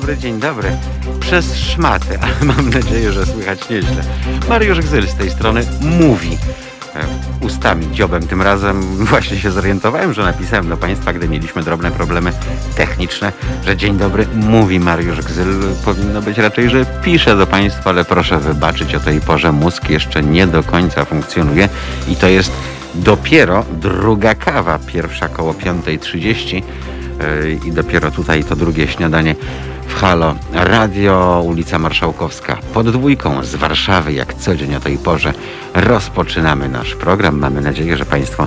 dobry, 0.00 0.18
dzień 0.18 0.40
dobry. 0.40 0.76
Przez 1.20 1.56
szmatę, 1.56 2.18
ale 2.22 2.54
mam 2.54 2.70
nadzieję, 2.70 3.12
że 3.12 3.26
słychać 3.26 3.68
nieźle. 3.68 4.02
Mariusz 4.48 4.80
Gzyl 4.80 5.06
z 5.06 5.14
tej 5.14 5.30
strony 5.30 5.62
mówi 5.80 6.38
e, 6.94 7.46
ustami, 7.46 7.92
dziobem. 7.92 8.26
Tym 8.26 8.42
razem 8.42 8.82
właśnie 9.10 9.36
się 9.36 9.50
zorientowałem, 9.50 10.12
że 10.12 10.22
napisałem 10.22 10.68
do 10.68 10.76
Państwa, 10.76 11.12
gdy 11.12 11.28
mieliśmy 11.28 11.62
drobne 11.62 11.90
problemy 11.90 12.32
techniczne, 12.76 13.32
że 13.64 13.76
dzień 13.76 13.98
dobry, 13.98 14.26
mówi 14.34 14.80
Mariusz 14.80 15.20
Gzyl. 15.20 15.46
Powinno 15.84 16.22
być 16.22 16.38
raczej, 16.38 16.70
że 16.70 16.86
pisze 17.02 17.36
do 17.36 17.46
Państwa, 17.46 17.90
ale 17.90 18.04
proszę 18.04 18.38
wybaczyć, 18.38 18.94
o 18.94 19.00
tej 19.00 19.20
porze 19.20 19.52
mózg 19.52 19.90
jeszcze 19.90 20.22
nie 20.22 20.46
do 20.46 20.62
końca 20.62 21.04
funkcjonuje 21.04 21.68
i 22.08 22.16
to 22.16 22.28
jest 22.28 22.52
dopiero 22.94 23.64
druga 23.72 24.34
kawa, 24.34 24.78
pierwsza 24.78 25.28
koło 25.28 25.52
5.30 25.52 26.54
yy, 26.54 27.58
i 27.66 27.72
dopiero 27.72 28.10
tutaj 28.10 28.44
to 28.44 28.56
drugie 28.56 28.88
śniadanie 28.88 29.34
w 29.90 29.94
Halo 29.94 30.34
Radio, 30.52 31.42
ulica 31.46 31.78
Marszałkowska 31.78 32.56
pod 32.74 32.90
dwójką 32.90 33.44
z 33.44 33.54
Warszawy, 33.54 34.12
jak 34.12 34.34
co 34.34 34.56
dzień 34.56 34.74
o 34.74 34.80
tej 34.80 34.98
porze 34.98 35.32
rozpoczynamy 35.74 36.68
nasz 36.68 36.94
program. 36.94 37.38
Mamy 37.38 37.60
nadzieję, 37.60 37.96
że 37.96 38.04
Państwo 38.04 38.46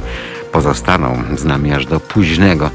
pozostaną 0.52 1.24
z 1.38 1.46
nami 1.46 1.74
aż 1.74 1.86
do 1.86 2.00
późnego 2.00 2.70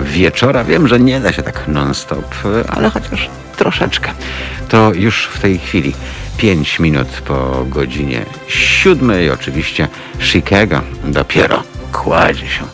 wieczora. 0.00 0.64
Wiem, 0.64 0.88
że 0.88 1.00
nie 1.00 1.20
da 1.20 1.32
się 1.32 1.42
tak 1.42 1.68
non-stop, 1.68 2.34
ale 2.68 2.90
chociaż 2.90 3.30
troszeczkę. 3.56 4.10
To 4.68 4.92
już 4.92 5.26
w 5.26 5.40
tej 5.40 5.58
chwili 5.58 5.94
5 6.36 6.78
minut 6.78 7.08
po 7.08 7.64
godzinie 7.68 8.24
7 8.48 9.22
i 9.24 9.30
oczywiście 9.30 9.88
Chicago 10.20 10.80
dopiero 11.04 11.62
kładzie 11.92 12.48
się 12.48 12.64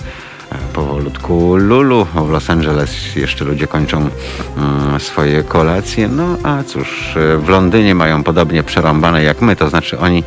powolutku 0.73 1.57
Lulu. 1.57 2.05
W 2.05 2.31
Los 2.31 2.51
Angeles 2.51 3.17
jeszcze 3.17 3.45
ludzie 3.45 3.67
kończą 3.67 4.11
mm, 4.57 5.01
swoje 5.01 5.43
kolacje. 5.43 6.09
No 6.09 6.37
a 6.43 6.63
cóż, 6.63 7.15
w 7.39 7.49
Londynie 7.49 7.95
mają 7.95 8.25
podobnie 8.25 8.63
przerąbane 8.63 9.23
jak 9.23 9.41
my, 9.41 9.57
to 9.57 9.71
znaczy 9.71 9.99
oni 9.99 10.25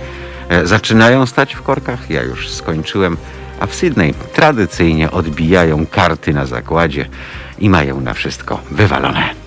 e, 0.49 0.67
zaczynają 0.67 1.25
stać 1.25 1.55
w 1.55 1.61
korkach. 1.61 2.09
Ja 2.09 2.23
już 2.23 2.49
skończyłem. 2.49 3.17
A 3.59 3.65
w 3.65 3.75
Sydney 3.75 4.13
tradycyjnie 4.33 5.11
odbijają 5.11 5.85
karty 5.85 6.33
na 6.33 6.45
zakładzie 6.45 7.05
i 7.59 7.69
mają 7.69 8.01
na 8.01 8.13
wszystko 8.13 8.59
wywalone. 8.71 9.40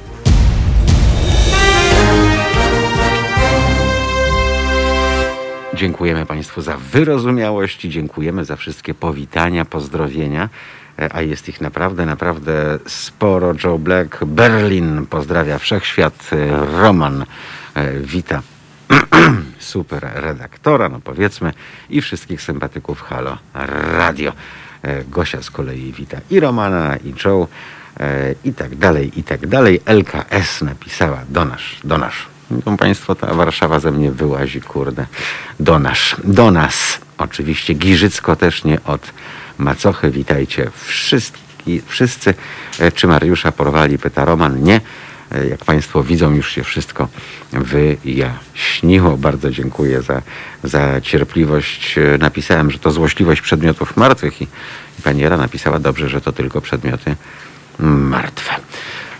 Dziękujemy 5.75 6.27
Państwu 6.27 6.63
za 6.63 6.77
wyrozumiałość 6.77 7.85
i 7.85 7.91
dziękujemy 7.91 8.45
za 8.45 8.57
wszystkie 8.57 8.95
powitania, 8.95 9.65
pozdrowienia. 9.65 10.49
E, 10.99 11.15
a 11.15 11.23
jest 11.23 11.49
ich 11.49 11.61
naprawdę, 11.61 12.07
naprawdę 12.07 12.79
sporo. 12.87 13.55
Joe 13.65 13.79
Black, 13.79 14.25
Berlin, 14.25 15.07
pozdrawia 15.07 15.59
wszechświat. 15.59 16.31
E, 16.33 16.67
Roman 16.83 17.25
e, 17.75 18.01
wita 18.01 18.43
super 19.59 20.11
redaktora, 20.15 20.89
no 20.89 21.01
powiedzmy, 21.05 21.53
i 21.91 22.01
wszystkich 22.01 22.43
sympatyków 22.43 23.03
Halo 23.03 23.39
Radio. 23.99 24.33
Gosia 25.09 25.43
z 25.43 25.51
kolei 25.51 25.93
wita 25.93 26.19
i 26.31 26.41
Romana, 26.41 26.97
i 26.97 27.15
Joe, 27.25 27.49
i 28.45 28.53
tak 28.53 28.77
dalej, 28.77 29.19
i 29.21 29.25
tak 29.25 29.47
dalej. 29.47 29.81
LKS 29.87 30.63
napisała 30.63 31.21
do 31.29 31.45
nas, 31.45 31.61
do 31.85 31.99
nas. 31.99 32.34
Widzą 32.55 32.77
Państwo, 32.77 33.15
ta 33.15 33.35
Warszawa 33.35 33.81
ze 33.81 33.93
mnie 33.93 34.11
wyłazi, 34.11 34.61
kurde. 34.61 35.07
Do 35.61 35.79
nas, 35.79 35.99
do 36.25 36.51
nas. 36.51 36.99
Oczywiście 37.19 37.75
Giżycko 37.75 38.37
też 38.37 38.65
nie 38.65 38.85
od 38.85 39.13
macochy. 39.59 40.11
Witajcie 40.11 40.71
wszyscy, 40.85 41.39
wszyscy. 41.87 42.35
E, 42.79 42.93
czy 42.93 43.07
Mariusza 43.07 43.53
porwali? 43.53 43.99
Pyta 43.99 44.25
Roman. 44.25 44.63
Nie. 44.63 44.81
E, 45.33 45.47
jak 45.47 45.65
Państwo 45.65 46.03
widzą, 46.03 46.35
już 46.35 46.51
się 46.51 46.65
wszystko 46.65 47.09
wyjaśniło. 47.53 49.17
Bardzo 49.17 49.51
dziękuję 49.51 50.03
za, 50.03 50.23
za 50.65 51.01
cierpliwość. 51.01 51.99
E, 51.99 52.19
napisałem, 52.19 52.71
że 52.71 52.79
to 52.79 52.91
złośliwość 52.91 53.41
przedmiotów 53.41 53.97
martwych 53.97 54.43
i, 54.43 54.45
i 54.99 55.03
pani 55.03 55.21
Jara 55.21 55.37
napisała 55.37 55.79
dobrze, 55.79 56.09
że 56.09 56.21
to 56.21 56.33
tylko 56.33 56.61
przedmioty 56.61 57.17
martwe. 57.79 58.55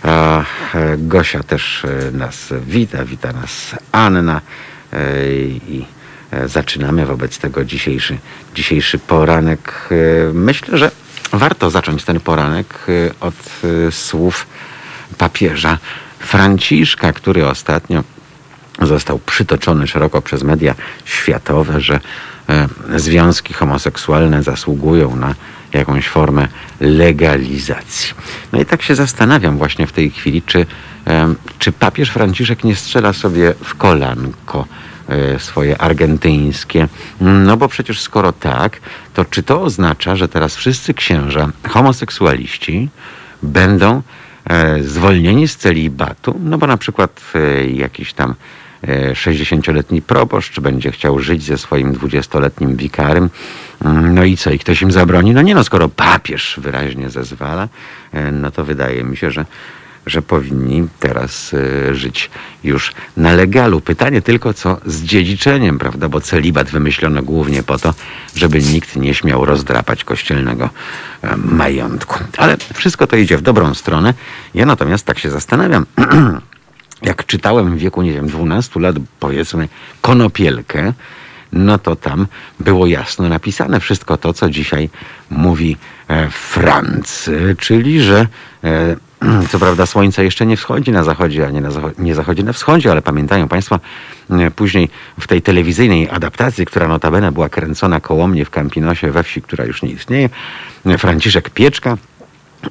A 0.03 0.43
Gosia 0.97 1.43
też 1.43 1.83
nas 2.11 2.53
wita, 2.67 3.05
wita 3.05 3.33
nas 3.33 3.75
Anna 3.91 4.41
i 5.67 5.85
E, 6.35 6.47
zaczynamy 6.47 7.05
wobec 7.05 7.37
tego 7.37 7.65
dzisiejszy, 7.65 8.17
dzisiejszy 8.55 8.99
poranek. 8.99 9.89
E, 9.91 10.33
myślę, 10.33 10.77
że 10.77 10.91
warto 11.31 11.69
zacząć 11.69 12.03
ten 12.03 12.19
poranek 12.19 12.67
e, 12.89 13.19
od 13.19 13.35
słów 13.91 14.47
papieża 15.17 15.77
Franciszka, 16.19 17.13
który 17.13 17.47
ostatnio 17.47 18.03
został 18.81 19.19
przytoczony 19.19 19.87
szeroko 19.87 20.21
przez 20.21 20.43
media 20.43 20.75
światowe, 21.05 21.81
że 21.81 21.99
związki 22.95 23.53
homoseksualne 23.53 24.43
zasługują 24.43 25.15
na 25.15 25.35
jakąś 25.77 26.07
formę 26.07 26.47
legalizacji. 26.79 28.13
No 28.53 28.61
i 28.61 28.65
tak 28.65 28.81
się 28.81 28.95
zastanawiam 28.95 29.57
właśnie 29.57 29.87
w 29.87 29.91
tej 29.91 30.11
chwili, 30.11 30.41
czy, 30.41 30.65
czy 31.59 31.71
papież 31.71 32.09
Franciszek 32.09 32.63
nie 32.63 32.75
strzela 32.75 33.13
sobie 33.13 33.53
w 33.63 33.75
kolanko 33.75 34.65
E, 35.09 35.39
swoje 35.39 35.81
argentyńskie. 35.81 36.87
No 37.21 37.57
bo 37.57 37.67
przecież 37.67 38.01
skoro 38.01 38.31
tak, 38.31 38.79
to 39.13 39.25
czy 39.25 39.43
to 39.43 39.61
oznacza, 39.61 40.15
że 40.15 40.27
teraz 40.27 40.55
wszyscy 40.55 40.93
księża 40.93 41.49
homoseksualiści 41.69 42.89
będą 43.43 44.01
e, 44.49 44.83
zwolnieni 44.83 45.47
z 45.47 45.55
celibatu? 45.55 46.39
No 46.43 46.57
bo 46.57 46.67
na 46.67 46.77
przykład 46.77 47.21
e, 47.35 47.65
jakiś 47.65 48.13
tam 48.13 48.35
60-letni 49.13 50.01
proboszcz 50.01 50.59
będzie 50.59 50.91
chciał 50.91 51.19
żyć 51.19 51.43
ze 51.43 51.57
swoim 51.57 51.93
20-letnim 51.93 52.75
wikarym. 52.75 53.29
No 54.13 54.23
i 54.23 54.37
co? 54.37 54.51
I 54.51 54.59
ktoś 54.59 54.81
im 54.81 54.91
zabroni? 54.91 55.33
No 55.33 55.41
nie 55.41 55.55
no, 55.55 55.63
skoro 55.63 55.89
papież 55.89 56.59
wyraźnie 56.61 57.09
zezwala, 57.09 57.67
no 58.31 58.51
to 58.51 58.65
wydaje 58.65 59.03
mi 59.03 59.17
się, 59.17 59.31
że 59.31 59.45
że 60.05 60.21
powinni 60.21 60.87
teraz 60.99 61.53
e, 61.53 61.95
żyć 61.95 62.29
już 62.63 62.93
na 63.17 63.33
legalu. 63.33 63.81
Pytanie 63.81 64.21
tylko, 64.21 64.53
co 64.53 64.77
z 64.85 65.03
dziedziczeniem, 65.03 65.79
prawda? 65.79 66.09
Bo 66.09 66.21
celibat 66.21 66.69
wymyślono 66.69 67.23
głównie 67.23 67.63
po 67.63 67.77
to, 67.77 67.93
żeby 68.35 68.61
nikt 68.61 68.95
nie 68.95 69.13
śmiał 69.13 69.45
rozdrapać 69.45 70.03
kościelnego 70.03 70.69
e, 71.21 71.37
majątku. 71.37 72.19
Ale 72.37 72.57
wszystko 72.73 73.07
to 73.07 73.15
idzie 73.15 73.37
w 73.37 73.41
dobrą 73.41 73.73
stronę. 73.73 74.13
Ja 74.53 74.65
natomiast 74.65 75.05
tak 75.05 75.19
się 75.19 75.29
zastanawiam. 75.29 75.85
Jak 77.01 77.25
czytałem 77.25 77.75
w 77.75 77.77
wieku, 77.77 78.01
nie 78.01 78.13
wiem, 78.13 78.27
12 78.27 78.79
lat, 78.79 78.95
powiedzmy, 79.19 79.67
konopielkę, 80.01 80.93
no 81.53 81.77
to 81.77 81.95
tam 81.95 82.27
było 82.59 82.87
jasno 82.87 83.29
napisane 83.29 83.79
wszystko 83.79 84.17
to, 84.17 84.33
co 84.33 84.49
dzisiaj 84.49 84.89
mówi 85.29 85.77
e, 86.07 86.29
Franc, 86.29 87.29
czyli 87.57 88.01
że 88.01 88.27
Co 89.49 89.59
prawda 89.59 89.85
słońce 89.85 90.23
jeszcze 90.23 90.45
nie 90.45 90.57
wschodzi 90.57 90.91
na 90.91 91.03
zachodzie, 91.03 91.47
a 91.47 91.51
nie, 91.51 91.61
na 91.61 91.69
nie 91.97 92.15
zachodzi 92.15 92.43
na 92.43 92.53
wschodzie, 92.53 92.91
ale 92.91 93.01
pamiętają 93.01 93.47
Państwo 93.47 93.79
e, 94.29 94.51
później 94.51 94.89
w 95.19 95.27
tej 95.27 95.41
telewizyjnej 95.41 96.09
adaptacji, 96.09 96.65
która 96.65 96.87
notabene 96.87 97.31
była 97.31 97.49
kręcona 97.49 97.99
koło 97.99 98.27
mnie 98.27 98.45
w 98.45 98.49
Campinosie 98.49 99.11
we 99.11 99.23
wsi, 99.23 99.41
która 99.41 99.65
już 99.65 99.81
nie 99.81 99.89
istnieje, 99.89 100.29
e, 100.85 100.97
Franciszek 100.97 101.49
Pieczka 101.49 101.97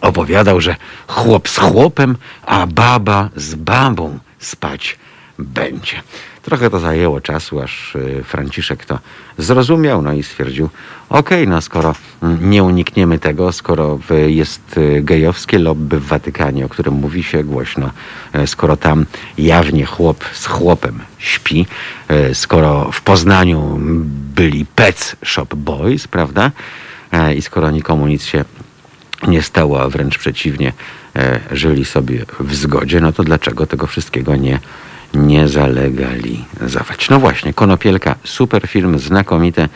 opowiadał, 0.00 0.60
że 0.60 0.76
chłop 1.06 1.48
z 1.48 1.58
chłopem, 1.58 2.16
a 2.46 2.66
baba 2.66 3.28
z 3.36 3.54
babą 3.54 4.18
spać 4.38 4.98
będzie. 5.38 6.02
Trochę 6.42 6.70
to 6.70 6.80
zajęło 6.80 7.20
czasu, 7.20 7.60
aż 7.60 7.94
y, 7.94 8.24
Franciszek 8.24 8.84
to 8.84 8.98
zrozumiał, 9.38 10.02
no 10.02 10.12
i 10.12 10.22
stwierdził, 10.22 10.68
okej, 11.08 11.42
okay, 11.42 11.54
no 11.54 11.60
skoro 11.60 11.94
nie 12.40 12.62
unikniemy 12.62 13.18
tego, 13.18 13.52
skoro 13.52 13.98
jest 14.26 14.78
y, 14.78 15.02
gejowskie 15.02 15.58
lobby 15.58 16.00
w 16.00 16.06
Watykanie, 16.06 16.66
o 16.66 16.68
którym 16.68 16.94
mówi 16.94 17.22
się 17.22 17.44
głośno, 17.44 17.90
y, 18.34 18.46
skoro 18.46 18.76
tam 18.76 19.06
jawnie 19.38 19.86
chłop 19.86 20.24
z 20.32 20.46
chłopem 20.46 20.98
śpi, 21.18 21.66
skoro 22.32 22.92
w 22.92 23.00
Poznaniu 23.00 23.78
byli 24.34 24.66
Pets 24.66 25.16
Shop 25.24 25.46
Boys, 25.56 26.08
prawda, 26.08 26.50
i 27.36 27.42
skoro 27.42 27.70
nikomu 27.70 28.06
nic 28.06 28.24
się 28.24 28.44
nie 29.28 29.42
stało, 29.42 29.82
a 29.82 29.88
wręcz 29.88 30.18
przeciwnie, 30.18 30.72
żyli 31.52 31.84
sobie 31.84 32.24
w 32.40 32.54
zgodzie, 32.54 33.00
no 33.00 33.12
to 33.12 33.24
dlaczego 33.24 33.66
tego 33.66 33.86
wszystkiego 33.86 34.36
nie 34.36 34.58
nie 35.14 35.48
zalegalizować. 35.48 37.10
No 37.10 37.20
właśnie, 37.20 37.54
Konopielka, 37.54 38.14
super 38.24 38.68
film, 38.68 38.98
znakomite. 38.98 39.68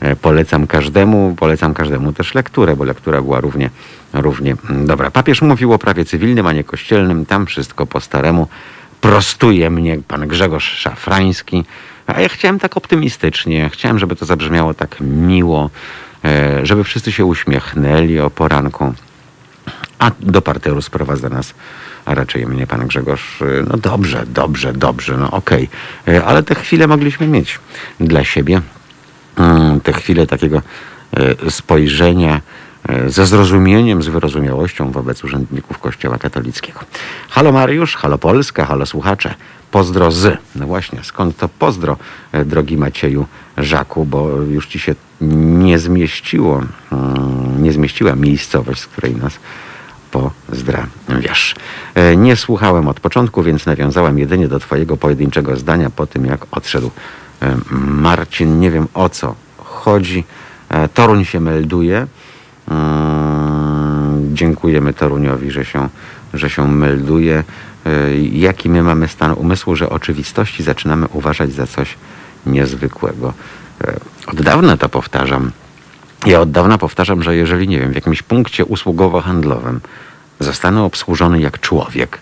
E, 0.00 0.16
polecam 0.16 0.66
każdemu, 0.66 1.34
polecam 1.38 1.74
każdemu 1.74 2.12
też 2.12 2.34
lekturę, 2.34 2.76
bo 2.76 2.84
lektura 2.84 3.22
była 3.22 3.40
równie, 3.40 3.70
równie 4.12 4.56
dobra. 4.70 5.10
Papież 5.10 5.42
mówił 5.42 5.72
o 5.72 5.78
prawie 5.78 6.04
cywilnym, 6.04 6.46
a 6.46 6.52
nie 6.52 6.64
kościelnym, 6.64 7.26
tam 7.26 7.46
wszystko 7.46 7.86
po 7.86 8.00
staremu. 8.00 8.48
Prostuje 9.00 9.70
mnie 9.70 9.98
pan 10.08 10.28
Grzegorz 10.28 10.64
Szafrański, 10.64 11.64
a 12.06 12.20
ja 12.20 12.28
chciałem 12.28 12.58
tak 12.58 12.76
optymistycznie, 12.76 13.70
chciałem, 13.72 13.98
żeby 13.98 14.16
to 14.16 14.26
zabrzmiało 14.26 14.74
tak 14.74 14.96
miło, 15.00 15.64
e, 15.64 15.70
żeby 16.62 16.84
wszyscy 16.84 17.12
się 17.12 17.24
uśmiechnęli 17.24 18.20
o 18.20 18.30
poranku 18.30 18.94
a 19.98 20.10
do 20.20 20.42
parteru 20.42 20.82
sprowadza 20.82 21.28
nas, 21.28 21.54
a 22.04 22.14
raczej 22.14 22.46
mnie 22.46 22.66
pan 22.66 22.86
Grzegorz, 22.86 23.38
no 23.68 23.76
dobrze, 23.76 24.24
dobrze, 24.26 24.72
dobrze, 24.72 25.16
no 25.16 25.30
okej, 25.30 25.68
okay. 26.02 26.24
ale 26.24 26.42
te 26.42 26.54
chwile 26.54 26.86
mogliśmy 26.86 27.26
mieć 27.26 27.58
dla 28.00 28.24
siebie, 28.24 28.60
mm, 29.36 29.80
te 29.80 29.92
chwile 29.92 30.26
takiego 30.26 30.62
spojrzenia, 31.48 32.40
ze 33.06 33.26
zrozumieniem, 33.26 34.02
z 34.02 34.08
wyrozumiałością 34.08 34.92
wobec 34.92 35.24
urzędników 35.24 35.78
Kościoła 35.78 36.18
katolickiego. 36.18 36.80
Halo 37.30 37.52
Mariusz, 37.52 37.96
halo 37.96 38.18
Polska, 38.18 38.64
halo 38.64 38.86
słuchacze. 38.86 39.34
Pozdro 39.70 40.10
z. 40.10 40.38
No 40.56 40.66
właśnie, 40.66 40.98
skąd 41.02 41.36
to 41.36 41.48
pozdro, 41.48 41.96
e, 42.32 42.44
drogi 42.44 42.76
Macieju 42.76 43.26
Żaku, 43.58 44.04
bo 44.04 44.28
już 44.30 44.66
ci 44.66 44.78
się 44.78 44.94
nie 45.22 45.78
zmieściło, 45.78 46.62
mm, 46.92 47.62
nie 47.62 47.72
zmieściła 47.72 48.14
miejscowość, 48.16 48.80
z 48.80 48.86
której 48.86 49.16
nas 49.16 49.38
pozdrawiasz. 50.10 51.54
E, 51.94 52.16
nie 52.16 52.36
słuchałem 52.36 52.88
od 52.88 53.00
początku, 53.00 53.42
więc 53.42 53.66
nawiązałem 53.66 54.18
jedynie 54.18 54.48
do 54.48 54.58
twojego 54.58 54.96
pojedynczego 54.96 55.56
zdania 55.56 55.90
po 55.90 56.06
tym, 56.06 56.26
jak 56.26 56.46
odszedł 56.50 56.90
e, 57.42 57.56
Marcin. 57.86 58.60
Nie 58.60 58.70
wiem 58.70 58.88
o 58.94 59.08
co 59.08 59.34
chodzi. 59.58 60.24
Toruń 60.94 61.24
się 61.24 61.40
melduje. 61.40 62.06
Mm, 62.68 64.36
dziękujemy 64.36 64.92
Toruniowi, 64.92 65.50
że 65.50 65.64
się, 65.64 65.88
że 66.34 66.50
się 66.50 66.68
melduje. 66.68 67.44
Jaki 68.32 68.70
my 68.70 68.82
mamy 68.82 69.08
stan 69.08 69.32
umysłu, 69.32 69.76
że 69.76 69.90
oczywistości 69.90 70.62
zaczynamy 70.62 71.08
uważać 71.08 71.52
za 71.52 71.66
coś 71.66 71.96
niezwykłego. 72.46 73.32
Od 74.26 74.42
dawna 74.42 74.76
to 74.76 74.88
powtarzam. 74.88 75.52
Ja 76.26 76.40
od 76.40 76.50
dawna 76.50 76.78
powtarzam, 76.78 77.22
że 77.22 77.36
jeżeli, 77.36 77.68
nie 77.68 77.78
wiem, 77.80 77.92
w 77.92 77.94
jakimś 77.94 78.22
punkcie 78.22 78.64
usługowo-handlowym 78.64 79.80
zostanę 80.40 80.82
obsłużony 80.82 81.40
jak 81.40 81.60
człowiek, 81.60 82.18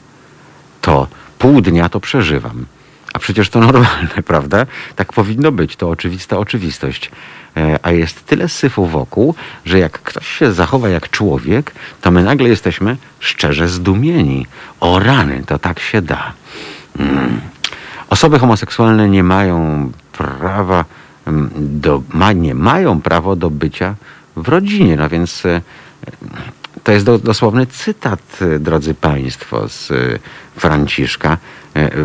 to 0.81 1.07
pół 1.39 1.61
dnia 1.61 1.89
to 1.89 2.01
przeżywam. 2.01 2.67
A 3.13 3.19
przecież 3.19 3.51
to 3.51 3.61
normalne, 3.61 4.23
prawda? 4.27 4.67
Tak 4.97 5.13
powinno 5.13 5.53
być, 5.53 5.77
to 5.77 5.89
oczywista 5.91 6.39
oczywistość. 6.39 7.11
E, 7.57 7.79
a 7.83 7.93
jest 7.93 8.27
tyle 8.27 8.49
syfu 8.49 8.87
wokół, 8.87 9.35
że 9.65 9.79
jak 9.79 9.93
ktoś 9.93 10.27
się 10.27 10.53
zachowa 10.53 10.89
jak 10.89 11.11
człowiek, 11.11 11.73
to 12.01 12.11
my 12.11 12.25
nagle 12.25 12.49
jesteśmy 12.49 12.97
szczerze 13.21 13.69
zdumieni. 13.69 14.47
O 14.81 14.99
rany, 14.99 15.43
to 15.47 15.59
tak 15.59 15.81
się 15.81 16.03
da. 16.03 16.33
Mm. 16.99 17.41
Osoby 18.09 18.39
homoseksualne 18.39 19.09
nie 19.09 19.23
mają 19.23 19.91
prawa 20.13 20.85
do, 21.57 22.03
ma, 22.13 22.33
nie 22.33 22.55
mają 22.55 23.01
prawo 23.01 23.37
do 23.37 23.51
bycia 23.51 23.95
w 24.37 24.49
rodzinie. 24.49 24.97
No 24.97 25.09
więc 25.09 25.47
e, 25.47 25.61
to 26.85 26.93
jest 26.93 27.07
do, 27.07 27.19
dosłowny 27.19 27.67
cytat, 27.67 28.39
e, 28.41 28.59
drodzy 28.59 28.95
Państwo, 28.95 29.69
z 29.69 29.93
Franciszka. 30.57 31.39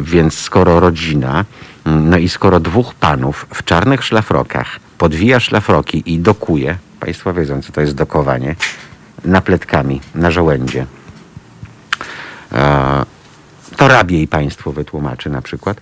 Więc 0.02 0.40
skoro 0.40 0.80
rodzina, 0.80 1.46
no 1.86 2.18
i 2.18 2.30
skoro 2.30 2.60
dwóch 2.60 2.94
panów 2.94 3.46
w 3.54 3.64
czarnych 3.64 4.04
szlafrokach 4.04 4.80
podwija 4.98 5.40
szlafroki 5.40 6.04
i 6.06 6.20
dokuje, 6.20 6.78
Państwo 7.00 7.34
wiedzą, 7.34 7.62
co 7.62 7.72
to 7.72 7.82
jest 7.82 7.96
dokowanie, 7.96 8.56
napletkami 9.26 10.02
na 10.16 10.32
żołędzie. 10.32 10.86
E, 12.52 13.06
to 13.78 13.88
rabiej 13.88 14.28
Państwu 14.28 14.72
wytłumaczy 14.72 15.30
na 15.30 15.42
przykład. 15.42 15.82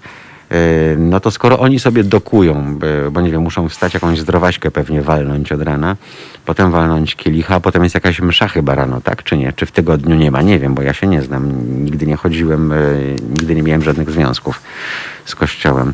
E, 0.53 0.95
no 0.97 1.19
to 1.19 1.31
skoro 1.31 1.59
oni 1.59 1.79
sobie 1.79 2.03
dokują, 2.03 2.79
bo 3.11 3.21
nie 3.21 3.31
wiem, 3.31 3.41
muszą 3.41 3.69
wstać 3.69 3.93
jakąś 3.93 4.19
zdrowaśkę 4.19 4.71
pewnie 4.71 5.01
walnąć 5.01 5.51
od 5.51 5.61
rana, 5.61 5.95
potem 6.45 6.71
walnąć 6.71 7.15
kielicha, 7.15 7.59
potem 7.59 7.83
jest 7.83 7.95
jakaś 7.95 8.19
msza 8.19 8.47
chyba 8.47 8.75
rano, 8.75 9.01
tak? 9.01 9.23
Czy 9.23 9.37
nie? 9.37 9.53
Czy 9.53 9.65
w 9.65 9.71
tygodniu 9.71 10.15
nie 10.15 10.31
ma? 10.31 10.41
Nie 10.41 10.59
wiem, 10.59 10.73
bo 10.73 10.81
ja 10.81 10.93
się 10.93 11.07
nie 11.07 11.21
znam. 11.21 11.51
Nigdy 11.85 12.07
nie 12.07 12.15
chodziłem, 12.15 12.71
e, 12.71 12.77
nigdy 13.29 13.55
nie 13.55 13.63
miałem 13.63 13.83
żadnych 13.83 14.11
związków 14.11 14.61
z 15.25 15.35
kościołem. 15.35 15.93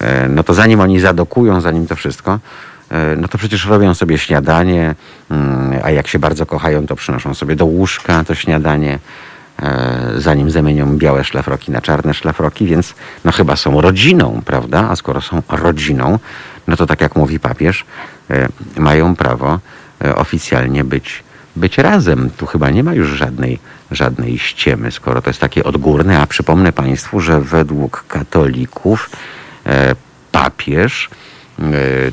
E, 0.00 0.28
no 0.28 0.42
to 0.42 0.54
zanim 0.54 0.80
oni 0.80 1.00
zadokują, 1.00 1.60
zanim 1.60 1.86
to 1.86 1.96
wszystko, 1.96 2.38
no 3.16 3.28
to 3.28 3.38
przecież 3.38 3.66
robią 3.66 3.94
sobie 3.94 4.18
śniadanie, 4.18 4.94
mm, 5.30 5.80
a 5.84 5.90
jak 5.90 6.08
się 6.08 6.18
bardzo 6.18 6.46
kochają, 6.46 6.86
to 6.86 6.96
przynoszą 6.96 7.34
sobie 7.34 7.56
do 7.56 7.64
łóżka 7.66 8.24
to 8.24 8.34
śniadanie, 8.34 8.98
zanim 10.16 10.50
zamienią 10.50 10.98
białe 10.98 11.24
szlafroki 11.24 11.72
na 11.72 11.80
czarne 11.80 12.14
szlafroki, 12.14 12.66
więc 12.66 12.94
no 13.24 13.32
chyba 13.32 13.56
są 13.56 13.80
rodziną, 13.80 14.42
prawda? 14.44 14.88
A 14.90 14.96
skoro 14.96 15.20
są 15.20 15.42
rodziną, 15.48 16.18
no 16.68 16.76
to 16.76 16.86
tak 16.86 17.00
jak 17.00 17.16
mówi 17.16 17.40
papież, 17.40 17.84
mają 18.76 19.16
prawo 19.16 19.58
oficjalnie 20.14 20.84
być, 20.84 21.22
być 21.56 21.78
razem. 21.78 22.30
Tu 22.36 22.46
chyba 22.46 22.70
nie 22.70 22.82
ma 22.82 22.94
już 22.94 23.08
żadnej, 23.08 23.58
żadnej 23.90 24.38
ściemy, 24.38 24.90
skoro 24.90 25.22
to 25.22 25.30
jest 25.30 25.40
takie 25.40 25.64
odgórne, 25.64 26.20
a 26.20 26.26
przypomnę 26.26 26.72
Państwu, 26.72 27.20
że 27.20 27.40
według 27.40 28.04
katolików 28.08 29.10
E, 29.66 29.94
papież, 30.32 31.10
e, 31.58 31.62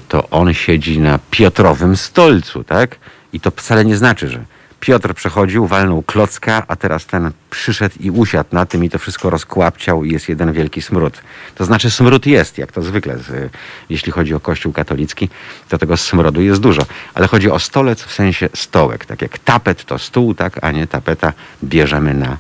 to 0.08 0.30
on 0.30 0.54
siedzi 0.54 1.00
na 1.00 1.20
Piotrowym 1.32 1.98
stolcu, 1.98 2.64
tak? 2.64 2.96
I 3.34 3.40
to 3.40 3.52
wcale 3.52 3.86
nie 3.86 3.98
znaczy, 3.98 4.28
że 4.28 4.40
Piotr 4.80 5.14
przechodził, 5.14 5.68
walnął 5.68 6.02
klocka, 6.02 6.64
a 6.68 6.76
teraz 6.76 7.06
ten 7.06 7.32
przyszedł 7.50 7.96
i 8.00 8.12
usiadł 8.12 8.50
na 8.52 8.66
tym 8.66 8.84
i 8.84 8.90
to 8.90 9.00
wszystko 9.00 9.30
rozkłapciał 9.30 10.04
i 10.04 10.12
jest 10.12 10.30
jeden 10.30 10.54
wielki 10.54 10.82
smród. 10.82 11.22
To 11.56 11.66
znaczy 11.66 11.92
smród 11.92 12.26
jest, 12.26 12.58
jak 12.58 12.72
to 12.72 12.82
zwykle, 12.82 13.18
jeśli 13.90 14.12
chodzi 14.12 14.34
o 14.34 14.40
kościół 14.40 14.74
katolicki, 14.74 15.30
to 15.70 15.78
tego 15.78 15.98
smrodu 15.98 16.42
jest 16.42 16.62
dużo. 16.62 16.82
Ale 17.14 17.28
chodzi 17.28 17.52
o 17.52 17.60
stolec 17.60 18.04
w 18.04 18.14
sensie 18.14 18.50
stołek, 18.56 19.06
tak 19.06 19.22
jak 19.22 19.40
tapet 19.40 19.86
to 19.86 20.00
stół, 20.00 20.34
tak, 20.34 20.64
a 20.64 20.72
nie 20.72 20.88
tapeta 20.88 21.34
bierzemy 21.64 22.14
na, 22.14 22.38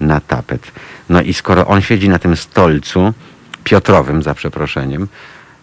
na 0.00 0.20
tapet. 0.20 0.72
No 1.08 1.22
i 1.22 1.34
skoro 1.34 1.66
on 1.66 1.82
siedzi 1.82 2.08
na 2.08 2.18
tym 2.18 2.36
stolcu, 2.36 3.12
Piotrowym, 3.64 4.22
za 4.22 4.34
przeproszeniem, 4.34 5.08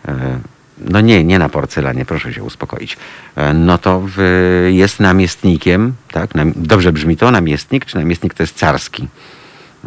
e, 0.07 0.39
no 0.79 1.01
nie, 1.01 1.23
nie 1.23 1.39
na 1.39 1.49
porcelanie, 1.49 2.05
proszę 2.05 2.33
się 2.33 2.43
uspokoić, 2.43 2.97
e, 3.35 3.53
no 3.53 3.77
to 3.77 4.03
w, 4.15 4.67
jest 4.71 4.99
namiestnikiem, 4.99 5.93
tak? 6.11 6.29
Dobrze 6.55 6.91
brzmi 6.91 7.17
to, 7.17 7.31
namiestnik, 7.31 7.85
czy 7.85 7.97
namiestnik 7.97 8.33
to 8.33 8.43
jest 8.43 8.57
carski? 8.57 9.07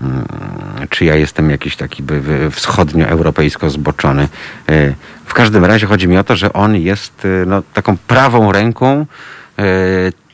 Mm, 0.03 0.25
czy 0.91 1.05
ja 1.05 1.17
jestem 1.17 1.51
jakiś 1.51 1.77
taki 1.77 2.03
wschodnioeuropejsko 2.51 3.71
zboczony? 3.71 4.29
E, 4.69 4.95
w 5.27 5.35
każdym 5.35 5.65
razie 5.65 5.87
chodzi 5.87 6.09
mi 6.09 6.19
o 6.19 6.25
to, 6.25 6.37
że 6.37 6.53
on 6.53 6.77
jest 6.77 7.27
no, 7.47 7.63
taką 7.75 7.97
prawą 7.97 8.53
ręką 8.53 9.07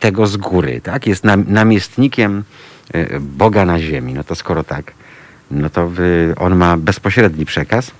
tego 0.00 0.26
z 0.26 0.36
góry, 0.36 0.80
tak? 0.80 1.06
Jest 1.06 1.24
namiestnikiem 1.46 2.44
Boga 3.20 3.64
na 3.64 3.80
ziemi. 3.80 4.14
No 4.14 4.24
to 4.24 4.34
skoro 4.34 4.64
tak, 4.64 4.92
no 5.50 5.70
to 5.70 5.90
on 6.36 6.56
ma 6.56 6.76
bezpośredni 6.76 7.44
przekaz. 7.46 7.90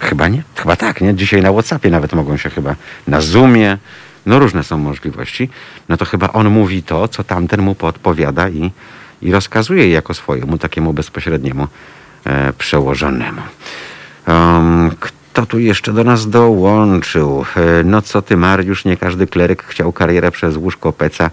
Chyba 0.00 0.28
nie? 0.28 0.42
Chyba 0.54 0.76
tak, 0.76 1.00
nie? 1.00 1.14
Dzisiaj 1.14 1.42
na 1.42 1.52
Whatsappie 1.52 1.90
nawet 1.90 2.12
mogą 2.12 2.36
się 2.36 2.50
chyba, 2.50 2.74
na 3.08 3.20
Zoomie, 3.20 3.78
no 4.26 4.38
różne 4.38 4.64
są 4.64 4.78
możliwości. 4.78 5.48
No 5.88 5.96
to 5.96 6.04
chyba 6.04 6.32
on 6.32 6.50
mówi 6.50 6.82
to, 6.82 7.08
co 7.08 7.24
tamten 7.24 7.62
mu 7.62 7.74
podpowiada 7.74 8.48
i, 8.48 8.70
i 9.22 9.32
rozkazuje 9.32 9.90
jako 9.90 10.14
swojemu 10.14 10.58
takiemu 10.58 10.92
bezpośredniemu 10.92 11.68
e, 12.24 12.52
przełożonemu. 12.52 13.42
Um, 14.28 14.90
kto 15.00 15.46
tu 15.46 15.58
jeszcze 15.58 15.92
do 15.92 16.04
nas 16.04 16.30
dołączył? 16.30 17.44
E, 17.56 17.82
no 17.84 18.02
co 18.02 18.22
ty, 18.22 18.36
Mariusz, 18.36 18.84
nie 18.84 18.96
każdy 18.96 19.26
kleryk 19.26 19.62
chciał 19.62 19.92
karierę 19.92 20.30
przez 20.30 20.56
łóżko 20.56 20.92
peca 20.92 21.30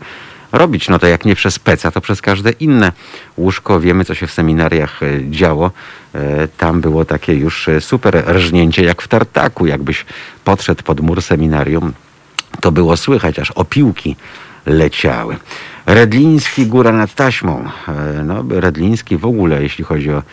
robić. 0.53 0.89
No 0.89 0.99
to 0.99 1.07
jak 1.07 1.25
nie 1.25 1.35
przez 1.35 1.59
peca, 1.59 1.91
to 1.91 2.01
przez 2.01 2.21
każde 2.21 2.51
inne 2.51 2.91
łóżko. 3.37 3.79
Wiemy, 3.79 4.05
co 4.05 4.15
się 4.15 4.27
w 4.27 4.31
seminariach 4.31 5.03
e, 5.03 5.31
działo. 5.31 5.71
E, 6.15 6.47
tam 6.47 6.81
było 6.81 7.05
takie 7.05 7.33
już 7.33 7.67
e, 7.67 7.81
super 7.81 8.23
rżnięcie, 8.27 8.83
jak 8.83 9.01
w 9.01 9.07
tartaku. 9.07 9.65
Jakbyś 9.65 10.05
podszedł 10.43 10.83
pod 10.83 11.01
mur 11.01 11.21
seminarium, 11.21 11.93
to 12.61 12.71
było 12.71 12.97
słychać, 12.97 13.39
aż 13.39 13.51
opiłki 13.51 14.15
leciały. 14.65 15.37
Redliński, 15.85 16.65
Góra 16.65 16.91
nad 16.91 17.15
taśmą. 17.15 17.69
No, 18.25 18.45
Redliński 18.49 19.17
w 19.17 19.25
ogóle, 19.25 19.63
jeśli 19.63 19.83
chodzi 19.83 20.11
o 20.11 20.23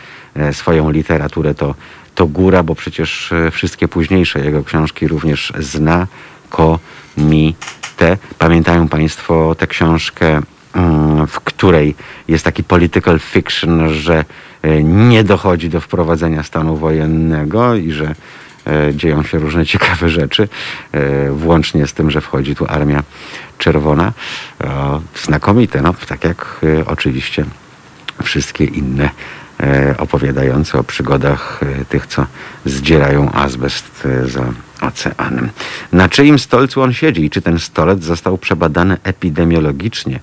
swoją 0.52 0.90
literaturę, 0.90 1.54
to, 1.54 1.74
to 2.14 2.26
góra, 2.26 2.62
bo 2.62 2.74
przecież 2.74 3.32
wszystkie 3.52 3.88
późniejsze 3.88 4.40
jego 4.44 4.64
książki 4.64 5.08
również 5.08 5.52
zna, 5.58 6.06
ko, 6.50 6.78
mi, 7.16 7.54
te, 7.96 8.16
pamiętają 8.38 8.88
Państwo 8.88 9.54
tę 9.54 9.66
książkę, 9.66 10.40
mm, 10.74 11.26
w 11.26 11.40
której 11.40 11.94
jest 12.28 12.44
taki 12.44 12.64
political 12.64 13.18
fiction, 13.18 13.88
że 13.94 14.24
e, 14.62 14.82
nie 14.82 15.24
dochodzi 15.24 15.68
do 15.68 15.80
wprowadzenia 15.80 16.42
stanu 16.42 16.76
wojennego 16.76 17.74
i 17.74 17.92
że 17.92 18.14
e, 18.66 18.94
dzieją 18.94 19.22
się 19.22 19.38
różne 19.38 19.66
ciekawe 19.72 20.08
rzeczy, 20.08 20.48
e, 20.92 21.30
włącznie 21.30 21.86
z 21.86 21.92
tym, 21.92 22.10
że 22.10 22.20
wchodzi 22.20 22.56
tu 22.56 22.66
Armia 22.68 23.02
Czerwona. 23.58 24.12
Znakomite, 25.24 25.82
no, 25.82 25.94
tak 26.08 26.24
jak 26.24 26.60
oczywiście 26.86 27.44
wszystkie 28.22 28.64
inne 28.64 29.10
opowiadające 29.98 30.78
o 30.78 30.84
przygodach 30.84 31.60
tych, 31.88 32.06
co 32.06 32.26
zdzierają 32.64 33.32
azbest 33.32 34.08
za 34.24 34.44
oceanem. 34.80 35.48
Na 35.92 36.08
czyim 36.08 36.38
stolcu 36.38 36.82
on 36.82 36.92
siedzi 36.92 37.24
i 37.24 37.30
czy 37.30 37.42
ten 37.42 37.58
stolec 37.58 38.02
został 38.02 38.38
przebadany 38.38 38.96
epidemiologicznie? 39.04 40.20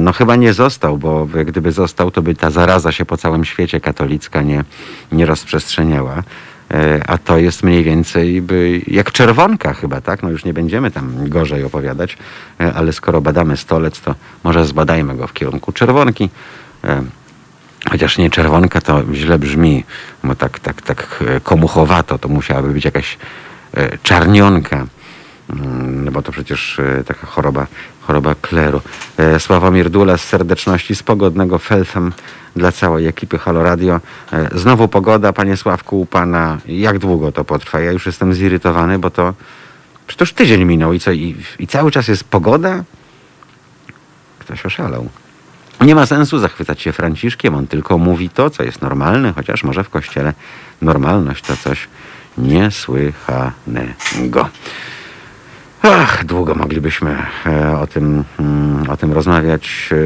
No 0.00 0.12
chyba 0.12 0.36
nie 0.36 0.52
został, 0.52 0.98
bo 0.98 1.26
gdyby 1.26 1.72
został, 1.72 2.10
to 2.10 2.22
by 2.22 2.34
ta 2.34 2.50
zaraza 2.50 2.92
się 2.92 3.04
po 3.04 3.16
całym 3.16 3.44
świecie 3.44 3.80
katolicka 3.80 4.42
nie, 4.42 4.64
nie 5.12 5.26
rozprzestrzeniała. 5.26 6.22
E, 6.70 7.02
a 7.06 7.18
to 7.18 7.38
jest 7.38 7.62
mniej 7.62 7.84
więcej 7.84 8.42
by, 8.42 8.80
jak 8.86 9.12
czerwonka 9.12 9.74
chyba, 9.74 10.00
tak? 10.00 10.22
No 10.22 10.30
już 10.30 10.44
nie 10.44 10.52
będziemy 10.52 10.90
tam 10.90 11.28
gorzej 11.28 11.64
opowiadać, 11.64 12.18
e, 12.60 12.74
ale 12.74 12.92
skoro 12.92 13.20
badamy 13.20 13.56
stolec, 13.56 14.00
to 14.00 14.14
może 14.44 14.64
zbadajmy 14.64 15.16
go 15.16 15.26
w 15.26 15.32
kierunku 15.32 15.72
czerwonki. 15.72 16.30
E, 17.86 17.90
chociaż 17.90 18.18
nie 18.18 18.30
czerwonka 18.30 18.80
to 18.80 19.02
źle 19.14 19.38
brzmi, 19.38 19.84
bo 20.24 20.34
tak, 20.34 20.58
tak, 20.58 20.82
tak 20.82 21.24
komuchowato 21.42 22.18
to 22.18 22.28
musiałaby 22.28 22.68
być 22.68 22.84
jakaś 22.84 23.18
czarnionka. 24.02 24.86
Mm, 25.52 26.04
no 26.04 26.10
bo 26.10 26.22
to 26.22 26.32
przecież 26.32 26.78
e, 26.78 27.04
taka 27.04 27.26
choroba, 27.26 27.66
choroba 28.00 28.34
kleru. 28.34 28.80
E, 29.16 29.40
Sławomir 29.40 29.90
Dula 29.90 30.16
z 30.16 30.24
serdeczności, 30.24 30.94
z 30.94 31.02
pogodnego 31.02 31.58
Feltham 31.58 32.12
dla 32.56 32.72
całej 32.72 33.06
ekipy 33.06 33.38
Halo 33.38 33.62
Radio. 33.62 34.00
E, 34.32 34.58
znowu 34.58 34.88
pogoda, 34.88 35.32
panie 35.32 35.56
Sławku, 35.56 36.00
u 36.00 36.06
pana. 36.06 36.58
Jak 36.66 36.98
długo 36.98 37.32
to 37.32 37.44
potrwa? 37.44 37.80
Ja 37.80 37.92
już 37.92 38.06
jestem 38.06 38.34
zirytowany, 38.34 38.98
bo 38.98 39.10
to 39.10 39.34
przecież 40.06 40.32
tydzień 40.32 40.64
minął 40.64 40.92
i 40.92 41.00
co? 41.00 41.12
I, 41.12 41.36
i 41.58 41.66
cały 41.66 41.90
czas 41.90 42.08
jest 42.08 42.24
pogoda? 42.24 42.84
Ktoś 44.38 44.66
oszalał. 44.66 45.08
Nie 45.80 45.94
ma 45.94 46.06
sensu 46.06 46.38
zachwycać 46.38 46.82
się 46.82 46.92
Franciszkiem, 46.92 47.54
on 47.54 47.66
tylko 47.66 47.98
mówi 47.98 48.30
to, 48.30 48.50
co 48.50 48.62
jest 48.62 48.82
normalne, 48.82 49.32
chociaż 49.32 49.64
może 49.64 49.84
w 49.84 49.90
kościele 49.90 50.34
normalność 50.82 51.44
to 51.44 51.56
coś 51.56 51.88
niesłychanego. 52.38 54.48
Ach, 55.82 56.24
długo 56.24 56.54
moglibyśmy 56.54 57.16
e, 57.46 57.78
o 57.78 57.86
tym, 57.86 58.24
mm, 58.38 58.90
o 58.90 58.96
tym 58.96 59.12
rozmawiać. 59.12 59.90
E, 59.92 59.96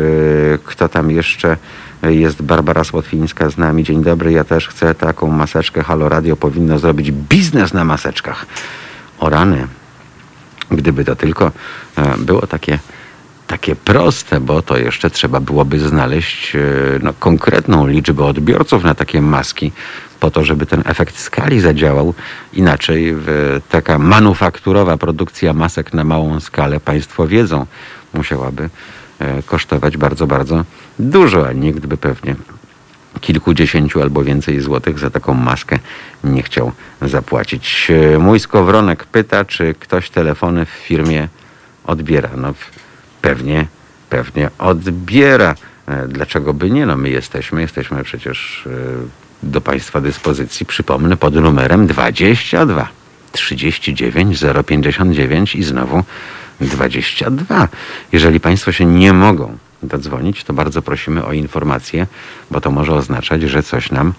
kto 0.64 0.88
tam 0.88 1.10
jeszcze 1.10 1.56
jest? 2.02 2.42
Barbara 2.42 2.84
Słotwińska 2.84 3.50
z 3.50 3.58
nami. 3.58 3.84
Dzień 3.84 4.02
dobry, 4.02 4.32
ja 4.32 4.44
też 4.44 4.68
chcę 4.68 4.94
taką 4.94 5.26
maseczkę. 5.26 5.82
Halo 5.82 6.08
Radio 6.08 6.36
powinno 6.36 6.78
zrobić 6.78 7.12
biznes 7.12 7.74
na 7.74 7.84
maseczkach. 7.84 8.46
O 9.18 9.30
rany. 9.30 9.66
Gdyby 10.70 11.04
to 11.04 11.16
tylko 11.16 11.52
e, 11.96 12.18
było 12.18 12.46
takie 12.46 12.78
takie 13.54 13.76
proste, 13.76 14.40
bo 14.40 14.62
to 14.62 14.78
jeszcze 14.78 15.10
trzeba 15.10 15.40
byłoby 15.40 15.78
znaleźć 15.78 16.52
no, 17.02 17.12
konkretną 17.18 17.86
liczbę 17.86 18.24
odbiorców 18.24 18.84
na 18.84 18.94
takie 18.94 19.22
maski, 19.22 19.72
po 20.20 20.30
to, 20.30 20.44
żeby 20.44 20.66
ten 20.66 20.82
efekt 20.86 21.18
skali 21.18 21.60
zadziałał. 21.60 22.14
Inaczej 22.52 23.16
taka 23.68 23.98
manufakturowa 23.98 24.96
produkcja 24.96 25.52
masek 25.52 25.94
na 25.94 26.04
małą 26.04 26.40
skalę, 26.40 26.80
Państwo 26.80 27.26
wiedzą, 27.28 27.66
musiałaby 28.14 28.70
e, 29.18 29.42
kosztować 29.42 29.96
bardzo, 29.96 30.26
bardzo 30.26 30.64
dużo, 30.98 31.48
a 31.48 31.52
nikt 31.52 31.86
by 31.86 31.96
pewnie 31.96 32.34
kilkudziesięciu 33.20 34.02
albo 34.02 34.24
więcej 34.24 34.60
złotych 34.60 34.98
za 34.98 35.10
taką 35.10 35.34
maskę 35.34 35.78
nie 36.24 36.42
chciał 36.42 36.72
zapłacić. 37.02 37.90
E, 37.90 38.18
mój 38.18 38.40
skowronek 38.40 39.04
pyta, 39.04 39.44
czy 39.44 39.74
ktoś 39.80 40.10
telefony 40.10 40.66
w 40.66 40.68
firmie 40.68 41.28
odbiera. 41.84 42.30
No 42.36 42.54
pewnie, 43.24 43.66
pewnie 44.10 44.50
odbiera. 44.58 45.54
E, 45.86 46.08
dlaczego 46.08 46.54
by 46.54 46.70
nie? 46.70 46.86
No 46.86 46.96
my 46.96 47.10
jesteśmy, 47.10 47.60
jesteśmy 47.60 48.04
przecież 48.04 48.68
do 49.42 49.60
Państwa 49.60 50.00
dyspozycji, 50.00 50.66
przypomnę, 50.66 51.16
pod 51.16 51.34
numerem 51.34 51.86
22 51.86 52.88
39 53.32 54.44
059 54.66 55.54
i 55.54 55.62
znowu 55.62 56.04
22. 56.60 57.68
Jeżeli 58.12 58.40
Państwo 58.40 58.72
się 58.72 58.84
nie 58.84 59.12
mogą 59.12 59.58
dodzwonić, 59.82 60.44
to 60.44 60.52
bardzo 60.52 60.82
prosimy 60.82 61.24
o 61.24 61.32
informację, 61.32 62.06
bo 62.50 62.60
to 62.60 62.70
może 62.70 62.94
oznaczać, 62.94 63.42
że 63.42 63.62
coś 63.62 63.90
nam 63.90 64.14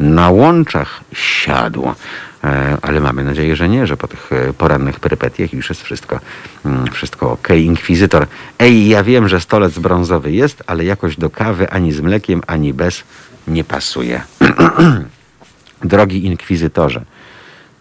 na 0.00 0.30
łączach 0.30 1.00
siadło. 1.12 1.94
E, 2.44 2.78
ale 2.82 3.00
mamy 3.00 3.24
nadzieję, 3.24 3.56
że 3.56 3.68
nie, 3.68 3.86
że 3.86 3.96
po 3.96 4.08
tych 4.08 4.32
e, 4.32 4.52
porannych 4.52 5.00
perypetiach 5.00 5.52
już 5.52 5.68
jest 5.68 5.82
wszystko, 5.82 6.20
mm, 6.64 6.86
wszystko 6.86 7.32
ok. 7.32 7.48
Inkwizytor, 7.50 8.26
ej, 8.58 8.88
ja 8.88 9.04
wiem, 9.04 9.28
że 9.28 9.40
stolec 9.40 9.78
brązowy 9.78 10.32
jest, 10.32 10.62
ale 10.66 10.84
jakoś 10.84 11.16
do 11.16 11.30
kawy 11.30 11.70
ani 11.70 11.92
z 11.92 12.00
mlekiem, 12.00 12.42
ani 12.46 12.74
bez 12.74 13.02
nie 13.48 13.64
pasuje. 13.64 14.22
Drogi 15.84 16.26
inkwizytorze, 16.26 17.04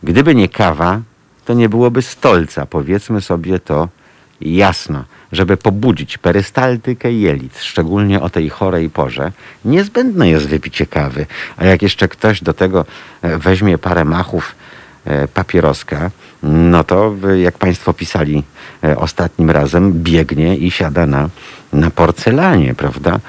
gdyby 0.03 0.35
nie 0.35 0.49
kawa, 0.49 1.01
to 1.45 1.53
nie 1.53 1.69
byłoby 1.69 2.01
stolca. 2.01 2.65
Powiedzmy 2.65 3.21
sobie 3.21 3.59
to 3.59 3.89
jasno. 4.41 5.03
Żeby 5.31 5.57
pobudzić 5.57 6.17
perystaltykę 6.17 7.11
jelit, 7.11 7.57
szczególnie 7.59 8.21
o 8.21 8.29
tej 8.29 8.49
chorej 8.49 8.89
porze, 8.89 9.31
niezbędne 9.65 10.29
jest 10.29 10.47
wypicie 10.47 10.85
kawy. 10.85 11.25
A 11.57 11.65
jak 11.65 11.81
jeszcze 11.81 12.07
ktoś 12.07 12.43
do 12.43 12.53
tego 12.53 12.85
e, 13.21 13.37
weźmie 13.37 13.77
parę 13.77 14.05
machów 14.05 14.55
e, 15.05 15.27
papieroska, 15.27 16.11
no 16.43 16.83
to 16.83 17.13
jak 17.35 17.57
Państwo 17.57 17.93
pisali 17.93 18.43
e, 18.83 18.97
ostatnim 18.97 19.49
razem, 19.49 19.93
biegnie 19.93 20.57
i 20.57 20.71
siada 20.71 21.05
na, 21.05 21.29
na 21.73 21.91
porcelanie, 21.91 22.75
prawda? 22.75 23.19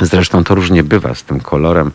Zresztą 0.00 0.44
to 0.44 0.54
różnie 0.54 0.82
bywa 0.82 1.14
z 1.14 1.22
tym 1.22 1.40
kolorem. 1.40 1.90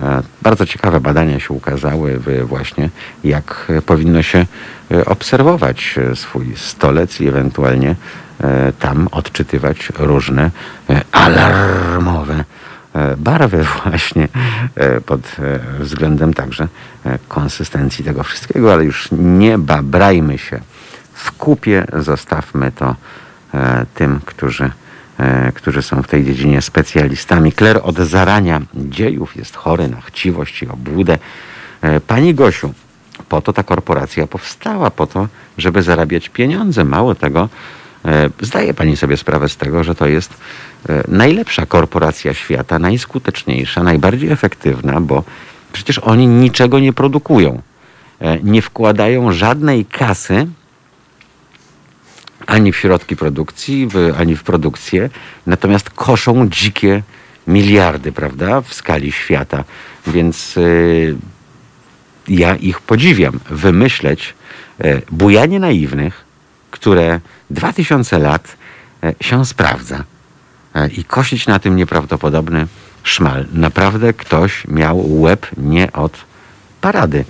E, 0.00 0.22
bardzo 0.42 0.66
ciekawe 0.66 1.00
badania 1.00 1.40
się 1.40 1.54
ukazały 1.54 2.20
właśnie, 2.44 2.90
jak 3.24 3.72
powinno 3.86 4.22
się 4.22 4.46
e, 4.90 5.04
obserwować 5.04 5.94
e, 5.98 6.16
swój 6.16 6.56
stolec 6.56 7.20
i 7.20 7.28
ewentualnie 7.28 7.94
tam 8.78 9.08
odczytywać 9.10 9.92
różne 9.98 10.50
alarmowe 11.12 12.44
barwy 13.16 13.64
właśnie 13.82 14.28
pod 15.06 15.20
względem 15.80 16.34
także 16.34 16.68
konsystencji 17.28 18.04
tego 18.04 18.22
wszystkiego, 18.22 18.72
ale 18.72 18.84
już 18.84 19.08
nie 19.12 19.58
babrajmy 19.58 20.38
się. 20.38 20.60
W 21.12 21.32
kupie, 21.32 21.86
zostawmy 21.92 22.72
to 22.72 22.96
tym, 23.94 24.20
którzy 24.24 24.70
którzy 25.54 25.82
są 25.82 26.02
w 26.02 26.08
tej 26.08 26.24
dziedzinie 26.24 26.62
specjalistami. 26.62 27.52
Kler 27.52 27.80
od 27.82 27.98
zarania 27.98 28.60
dziejów 28.74 29.36
jest 29.36 29.56
chory 29.56 29.88
na 29.88 30.00
chciwość 30.00 30.62
i 30.62 30.68
obłudę. 30.68 31.18
E, 31.82 32.00
pani 32.00 32.34
Gosiu, 32.34 32.74
po 33.28 33.40
to 33.40 33.52
ta 33.52 33.62
korporacja 33.62 34.26
powstała, 34.26 34.90
po 34.90 35.06
to, 35.06 35.28
żeby 35.58 35.82
zarabiać 35.82 36.28
pieniądze. 36.28 36.84
Mało 36.84 37.14
tego, 37.14 37.48
e, 38.04 38.30
zdaje 38.40 38.74
pani 38.74 38.96
sobie 38.96 39.16
sprawę 39.16 39.48
z 39.48 39.56
tego, 39.56 39.84
że 39.84 39.94
to 39.94 40.06
jest 40.06 40.34
najlepsza 41.08 41.66
korporacja 41.66 42.34
świata, 42.34 42.78
najskuteczniejsza, 42.78 43.82
najbardziej 43.82 44.30
efektywna, 44.30 45.00
bo 45.00 45.24
przecież 45.72 45.98
oni 45.98 46.26
niczego 46.26 46.78
nie 46.78 46.92
produkują. 46.92 47.62
Nie 48.42 48.62
wkładają 48.62 49.32
żadnej 49.32 49.84
kasy 49.84 50.46
ani 52.46 52.72
w 52.72 52.76
środki 52.76 53.16
produkcji, 53.16 53.86
w, 53.86 54.14
ani 54.18 54.36
w 54.36 54.42
produkcję, 54.42 55.10
natomiast 55.46 55.90
koszą 55.90 56.48
dzikie 56.48 57.02
miliardy, 57.46 58.12
prawda, 58.12 58.60
w 58.60 58.74
skali 58.74 59.12
świata. 59.12 59.64
Więc 60.06 60.56
y, 60.56 61.16
ja 62.28 62.56
ich 62.56 62.80
podziwiam. 62.80 63.40
Wymyśleć 63.50 64.34
y, 64.84 65.02
bujanie 65.10 65.60
naiwnych, 65.60 66.24
które 66.70 67.20
2000 67.50 68.18
lat 68.18 68.56
y, 69.04 69.24
się 69.24 69.46
sprawdza 69.46 70.04
i 70.98 71.04
kosić 71.04 71.46
na 71.46 71.58
tym 71.58 71.76
nieprawdopodobny 71.76 72.66
szmal. 73.02 73.46
Naprawdę 73.52 74.12
ktoś 74.12 74.66
miał 74.68 75.20
łeb 75.20 75.46
nie 75.56 75.92
od 75.92 76.16
parady. 76.80 77.24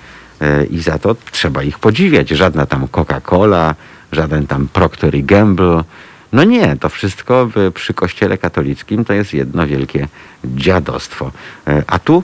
I 0.70 0.80
za 0.80 0.98
to 0.98 1.16
trzeba 1.30 1.62
ich 1.62 1.78
podziwiać. 1.78 2.28
Żadna 2.28 2.66
tam 2.66 2.86
Coca-Cola, 2.86 3.74
żaden 4.12 4.46
tam 4.46 4.68
Procter 4.68 5.14
i 5.14 5.24
Gamble. 5.24 5.84
No 6.32 6.44
nie, 6.44 6.76
to 6.76 6.88
wszystko 6.88 7.48
przy 7.74 7.94
kościele 7.94 8.38
katolickim 8.38 9.04
to 9.04 9.12
jest 9.12 9.34
jedno 9.34 9.66
wielkie 9.66 10.08
dziadostwo. 10.44 11.32
E, 11.66 11.82
a 11.86 11.98
tu 11.98 12.22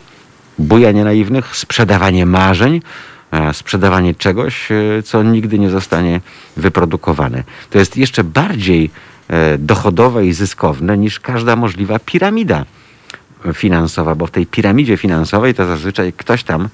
bujanie 0.58 1.04
naiwnych, 1.04 1.56
sprzedawanie 1.56 2.26
marzeń, 2.26 2.82
e, 3.30 3.54
sprzedawanie 3.54 4.14
czegoś, 4.14 4.72
e, 4.72 5.02
co 5.02 5.22
nigdy 5.22 5.58
nie 5.58 5.70
zostanie 5.70 6.20
wyprodukowane. 6.56 7.42
To 7.70 7.78
jest 7.78 7.96
jeszcze 7.96 8.24
bardziej 8.24 8.90
dochodowe 9.58 10.26
i 10.26 10.32
zyskowne 10.32 10.98
niż 10.98 11.20
każda 11.20 11.56
możliwa 11.56 11.98
piramida 11.98 12.64
finansowa, 13.54 14.14
bo 14.14 14.26
w 14.26 14.30
tej 14.30 14.46
piramidzie 14.46 14.96
finansowej 14.96 15.54
to 15.54 15.66
zazwyczaj 15.66 16.12
ktoś 16.12 16.44
tam 16.44 16.68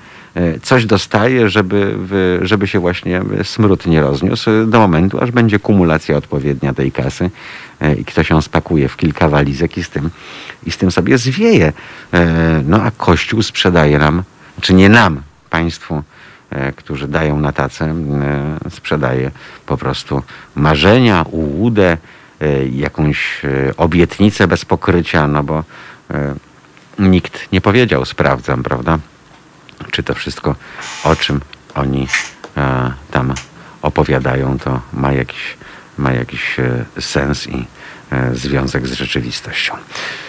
coś 0.63 0.87
dostaje, 0.87 1.49
żeby, 1.51 1.99
żeby 2.43 2.67
się 2.67 2.81
właśnie 2.81 3.23
smród 3.43 3.87
nie 3.87 4.01
rozniósł 4.01 4.51
do 4.67 4.79
momentu, 4.79 5.21
aż 5.21 5.31
będzie 5.31 5.59
kumulacja 5.59 6.17
odpowiednia 6.17 6.75
tej 6.75 6.93
kasy 6.93 7.31
e, 7.81 7.95
i 7.95 8.05
ktoś 8.05 8.31
ją 8.31 8.41
spakuje 8.41 8.89
w 8.89 8.97
kilka 8.97 9.29
walizek 9.29 9.79
i 9.79 9.85
z 9.85 9.91
tym, 9.91 10.11
i 10.67 10.71
z 10.71 10.77
tym 10.77 10.91
sobie 10.91 11.19
zwieje. 11.19 11.73
E, 12.13 12.63
no 12.67 12.83
a 12.83 12.91
Kościół 12.91 13.43
sprzedaje 13.43 13.99
nam, 13.99 14.23
czy 14.61 14.75
nie 14.75 14.89
nam, 14.89 15.23
państwu, 15.51 16.03
którzy 16.77 17.09
dają 17.09 17.41
na 17.41 17.53
tacę, 17.53 17.95
sprzedaje 18.71 19.31
po 19.67 19.77
prostu 19.77 20.23
marzenia, 20.55 21.25
ułudę, 21.31 21.97
jakąś 22.73 23.43
obietnicę 23.77 24.47
bez 24.47 24.65
pokrycia, 24.65 25.27
no 25.27 25.45
bo 25.45 25.65
nikt 26.99 27.53
nie 27.53 27.61
powiedział, 27.61 28.05
sprawdzam, 28.05 28.63
prawda? 28.63 28.99
Czy 29.91 30.03
to 30.03 30.15
wszystko, 30.15 30.55
o 31.05 31.17
czym 31.17 31.41
oni 31.75 32.09
tam 33.11 33.35
opowiadają, 33.83 34.59
to 34.59 34.81
ma 34.93 35.13
jakiś, 35.13 35.57
ma 35.99 36.13
jakiś 36.13 36.57
sens 37.01 37.47
i 37.47 37.67
związek 38.33 38.87
z 38.87 38.93
rzeczywistością. 38.93 39.77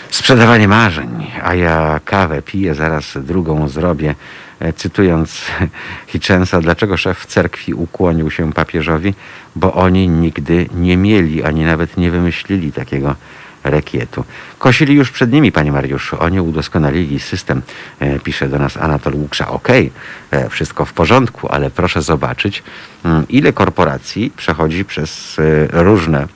Sprzedawanie 0.10 0.68
marzeń, 0.68 1.32
a 1.44 1.56
ja 1.56 2.00
kawę 2.06 2.42
piję, 2.42 2.76
zaraz 2.76 3.18
drugą 3.22 3.68
zrobię. 3.68 4.16
E, 4.60 4.74
cytując 4.74 5.46
Hitchensa, 6.08 6.62
dlaczego 6.62 6.98
szef 6.98 7.26
cerkwi 7.26 7.74
ukłonił 7.74 8.32
się 8.32 8.54
papieżowi? 8.54 9.14
Bo 9.56 9.74
oni 9.74 10.10
nigdy 10.10 10.70
nie 10.74 10.98
mieli, 10.98 11.44
ani 11.44 11.66
nawet 11.66 11.98
nie 11.98 12.12
wymyślili 12.12 12.72
takiego 12.72 13.16
rekietu. 13.64 14.24
Kosili 14.60 14.96
już 14.96 15.12
przed 15.12 15.32
nimi, 15.32 15.52
panie 15.52 15.72
Mariuszu. 15.72 16.18
Oni 16.20 16.42
udoskonalili 16.42 17.20
system, 17.20 17.62
e, 18.00 18.20
pisze 18.20 18.48
do 18.48 18.60
nas 18.60 18.78
Anatol 18.78 19.16
Łuksza. 19.16 19.48
Okej, 19.48 19.92
okay, 20.30 20.46
e, 20.46 20.50
wszystko 20.50 20.86
w 20.86 20.94
porządku, 20.94 21.48
ale 21.52 21.70
proszę 21.70 22.02
zobaczyć, 22.02 22.64
mm, 23.04 23.28
ile 23.30 23.54
korporacji 23.54 24.32
przechodzi 24.38 24.86
przez 24.86 25.38
różne 25.72 26.28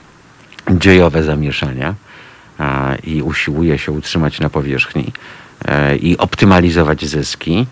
dziejowe 0.70 1.22
zamieszania 1.22 1.94
i 3.04 3.22
usiłuje 3.22 3.78
się 3.78 3.92
utrzymać 3.92 4.40
na 4.40 4.50
powierzchni 4.50 5.12
i 6.00 6.18
optymalizować 6.18 7.06
zyski 7.06 7.66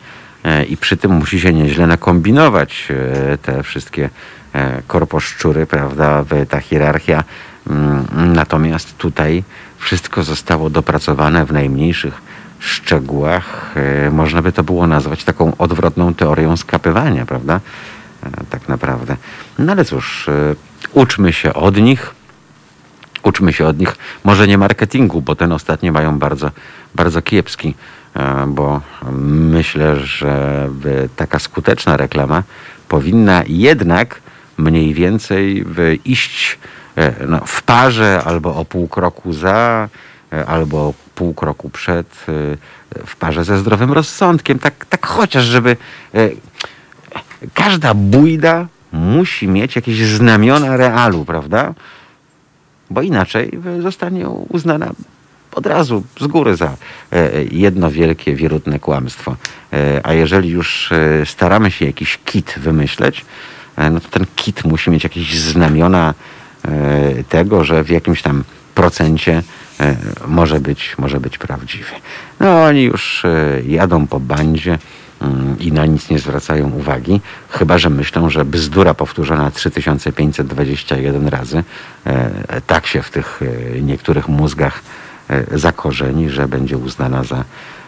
E, 0.44 0.64
i 0.64 0.76
przy 0.76 0.96
tym 0.96 1.12
musi 1.12 1.40
się 1.40 1.52
nieźle 1.52 1.86
nakombinować 1.86 2.88
e, 2.90 3.38
te 3.38 3.62
wszystkie 3.62 4.10
e, 4.54 4.82
korposzczury, 4.86 5.66
prawda, 5.66 6.24
ta 6.48 6.60
hierarchia. 6.60 7.24
Mm, 7.70 8.06
natomiast 8.32 8.98
tutaj 8.98 9.44
wszystko 9.78 10.22
zostało 10.22 10.70
dopracowane 10.70 11.46
w 11.46 11.52
najmniejszych 11.52 12.22
szczegółach. 12.58 13.74
Można 14.10 14.42
by 14.42 14.52
to 14.52 14.62
było 14.64 14.86
nazwać 14.86 15.24
taką 15.24 15.56
odwrotną 15.56 16.14
teorią 16.14 16.56
skapywania, 16.56 17.26
prawda? 17.26 17.60
Tak 18.50 18.68
naprawdę. 18.68 19.16
No 19.58 19.72
ale 19.72 19.84
cóż, 19.84 20.30
uczmy 20.92 21.32
się 21.32 21.54
od 21.54 21.76
nich. 21.76 22.14
Uczmy 23.22 23.52
się 23.52 23.66
od 23.66 23.78
nich, 23.78 23.96
może 24.24 24.46
nie 24.48 24.58
marketingu, 24.58 25.22
bo 25.22 25.34
ten 25.34 25.52
ostatnio 25.52 25.92
mają 25.92 26.18
bardzo, 26.18 26.50
bardzo 26.94 27.22
kiepski 27.22 27.74
E, 28.14 28.46
bo 28.46 28.80
myślę, 29.52 29.96
że 29.96 30.68
taka 31.16 31.38
skuteczna 31.38 31.96
reklama 31.96 32.42
powinna 32.88 33.42
jednak 33.46 34.20
mniej 34.58 34.94
więcej 34.94 35.64
iść 36.04 36.58
e, 36.58 36.81
no, 37.28 37.40
w 37.46 37.62
parze 37.62 38.22
albo 38.24 38.56
o 38.56 38.64
pół 38.64 38.88
kroku 38.88 39.32
za, 39.32 39.88
e, 40.32 40.46
albo 40.46 40.94
pół 41.14 41.34
kroku 41.34 41.70
przed, 41.70 42.06
w 43.06 43.16
parze 43.18 43.44
ze 43.44 43.58
zdrowym 43.58 43.92
rozsądkiem. 43.92 44.58
Tak, 44.58 44.86
tak 44.86 45.06
chociaż, 45.06 45.44
żeby 45.44 45.76
każda 47.54 47.94
bójda 47.94 48.66
musi 48.92 49.48
mieć 49.48 49.76
jakieś 49.76 50.04
znamiona 50.04 50.76
realu, 50.76 51.24
prawda? 51.24 51.74
Bo 52.90 53.02
inaczej 53.02 53.58
zostanie 53.82 54.28
uznana 54.28 54.92
od 55.54 55.66
razu 55.66 56.02
z 56.20 56.26
góry 56.26 56.56
za 56.56 56.76
e, 57.12 57.44
jedno 57.50 57.90
wielkie, 57.90 58.34
wierutne 58.34 58.78
kłamstwo. 58.78 59.36
E, 59.72 60.00
a 60.06 60.12
jeżeli 60.12 60.48
już 60.48 60.92
e, 60.92 61.26
staramy 61.26 61.70
się 61.70 61.86
jakiś 61.86 62.18
kit 62.24 62.54
wymyśleć, 62.56 63.24
no 63.90 64.00
to 64.00 64.08
ten 64.08 64.26
kit 64.36 64.64
musi 64.64 64.90
mieć 64.90 65.04
jakieś 65.04 65.38
znamiona 65.38 66.14
tego, 67.28 67.64
że 67.64 67.84
w 67.84 67.90
jakimś 67.90 68.22
tam 68.22 68.44
procencie 68.74 69.42
może 70.26 70.60
być, 70.60 70.98
może 70.98 71.20
być 71.20 71.38
prawdziwy. 71.38 71.92
No 72.40 72.64
oni 72.64 72.82
już 72.82 73.26
jadą 73.66 74.06
po 74.06 74.20
bandzie 74.20 74.78
mm, 75.20 75.58
i 75.58 75.72
na 75.72 75.86
nic 75.86 76.10
nie 76.10 76.18
zwracają 76.18 76.70
uwagi, 76.70 77.20
chyba 77.48 77.78
że 77.78 77.90
myślą, 77.90 78.30
że 78.30 78.44
bzdura 78.44 78.94
powtórzona 78.94 79.50
3521 79.50 81.28
razy 81.28 81.64
tak 82.66 82.86
się 82.86 83.02
w 83.02 83.10
tych 83.10 83.40
niektórych 83.80 84.28
mózgach 84.28 84.82
E, 85.32 85.58
zakorzeni, 85.58 86.30
że 86.30 86.48
będzie 86.48 86.78
uznana 86.78 87.24
za 87.24 87.44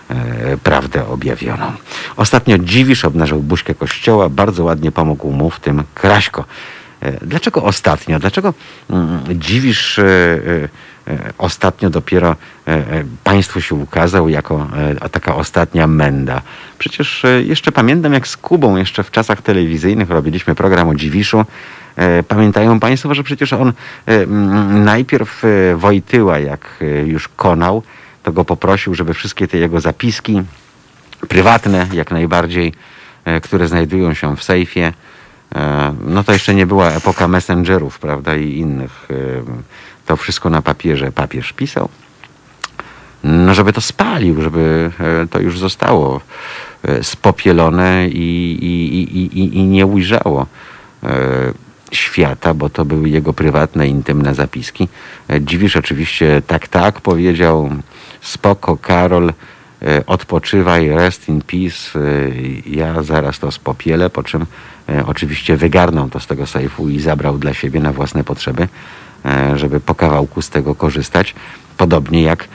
e, 0.09 0.57
prawdę 0.57 1.09
objawioną. 1.09 1.73
Ostatnio 2.17 2.59
Dziwisz 2.59 3.05
obnażył 3.05 3.41
buźkę 3.41 3.75
kościoła, 3.75 4.29
bardzo 4.29 4.65
ładnie 4.65 4.93
pomógł 4.93 5.31
mu 5.31 5.51
w 5.51 5.61
tym 5.61 5.83
Kraśko. 5.95 6.45
E, 7.05 7.27
dlaczego 7.27 7.63
ostatnio? 7.63 8.19
Dlaczego 8.19 8.55
mm, 8.91 9.21
Dziwisz 9.31 10.01
ostatnio 11.39 11.91
dopiero 11.91 12.37
państwu 13.25 13.61
się 13.61 13.75
ukazał 13.75 14.29
jako 14.29 14.69
taka 15.13 15.35
ostatnia 15.35 15.87
menda? 15.87 16.43
Przecież 16.79 17.23
jeszcze 17.45 17.73
pamiętam, 17.73 18.13
jak 18.13 18.29
z 18.29 18.37
Kubą 18.37 18.77
jeszcze 18.77 19.03
w 19.03 19.11
czasach 19.11 19.43
telewizyjnych 19.43 20.11
robiliśmy 20.11 20.55
program 20.55 20.89
o 20.89 20.95
Dziwiszu 20.95 21.45
E, 21.97 22.23
pamiętają 22.23 22.81
Państwo, 22.81 23.15
że 23.15 23.23
przecież 23.23 23.53
on 23.53 23.73
e, 24.07 24.27
najpierw 24.67 25.45
e, 25.45 25.77
Wojtyła, 25.77 26.39
jak 26.39 26.85
już 27.05 27.29
konał, 27.29 27.83
to 28.23 28.33
go 28.33 28.45
poprosił, 28.45 28.95
żeby 28.95 29.15
wszystkie 29.15 29.49
te 29.49 29.59
jego 29.59 29.81
zapiski, 29.81 30.43
prywatne 31.29 31.87
jak 31.93 32.11
najbardziej, 32.11 32.73
które 33.43 33.69
znajdują 33.69 34.15
się 34.15 34.37
w 34.37 34.43
sejfie, 34.43 34.93
no 36.07 36.25
to 36.25 36.33
jeszcze 36.33 36.55
nie 36.55 36.67
była 36.67 36.91
epoka 36.91 37.29
messengerów, 37.29 37.99
prawda, 37.99 38.37
i 38.37 38.59
innych. 38.59 39.09
To 40.07 40.17
wszystko 40.17 40.51
na 40.51 40.63
papierze 40.63 41.13
papież 41.13 41.53
pisał. 41.53 41.89
No, 43.25 43.55
żeby 43.55 43.73
to 43.73 43.81
spalił, 43.81 44.43
żeby 44.43 44.91
to 45.31 45.41
już 45.41 45.59
zostało 45.59 46.21
spopielone 47.03 48.09
i, 48.09 48.59
i, 48.63 49.39
i, 49.39 49.59
i 49.59 49.65
nie 49.65 49.87
ujrzało 49.87 50.47
świata, 51.95 52.55
bo 52.55 52.71
to 52.71 52.85
były 52.85 53.09
jego 53.09 53.33
prywatne, 53.33 53.89
intymne 53.89 54.35
zapiski. 54.35 54.89
E, 55.31 55.41
Dziwisz 55.41 55.77
oczywiście 55.77 56.43
tak, 56.47 56.69
tak 56.69 57.01
powiedział, 57.01 57.71
spoko 58.21 58.77
Karol, 58.77 59.29
e, 59.29 59.33
odpoczywaj, 60.07 60.89
rest 60.89 61.29
in 61.29 61.43
peace, 61.43 61.99
e, 61.99 62.01
ja 62.67 63.03
zaraz 63.03 63.39
to 63.39 63.53
spopielę, 63.53 64.11
po 64.11 64.23
czym 64.23 64.47
oczywiście 65.07 65.57
wygarnął 65.57 66.09
to 66.09 66.21
z 66.21 66.27
tego 66.27 66.47
sejfu 66.47 66.89
i 66.89 67.01
zabrał 67.01 67.39
dla 67.39 67.55
siebie 67.55 67.81
na 67.81 67.93
własne 67.93 68.25
potrzeby, 68.25 68.69
żeby 69.55 69.81
po 69.81 69.95
kawałku 69.95 70.43
z 70.43 70.51
tego 70.51 70.75
korzystać. 70.75 71.35
Podobnie 71.77 72.23
jak, 72.23 72.49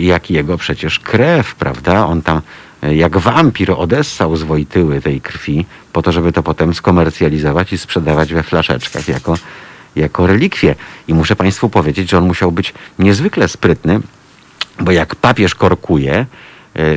jak 0.00 0.30
jego 0.30 0.58
przecież 0.58 0.98
krew, 0.98 1.54
prawda? 1.54 2.06
On 2.06 2.22
tam 2.22 2.40
jak 2.82 3.18
wampir 3.18 3.70
odessał 3.70 4.36
z 4.36 4.42
Wojtyły 4.42 5.00
tej 5.00 5.20
krwi, 5.20 5.66
po 5.92 6.02
to, 6.02 6.12
żeby 6.12 6.32
to 6.32 6.42
potem 6.42 6.74
skomercjalizować 6.74 7.72
i 7.72 7.78
sprzedawać 7.78 8.32
we 8.32 8.42
flaszeczkach 8.42 9.08
jako, 9.08 9.34
jako 9.96 10.26
relikwie. 10.26 10.74
I 11.08 11.14
muszę 11.14 11.36
Państwu 11.36 11.68
powiedzieć, 11.68 12.10
że 12.10 12.18
on 12.18 12.26
musiał 12.26 12.52
być 12.52 12.74
niezwykle 12.98 13.48
sprytny, 13.48 14.00
bo 14.80 14.92
jak 14.92 15.14
papież 15.14 15.54
korkuje, 15.54 16.14
e, 16.14 16.26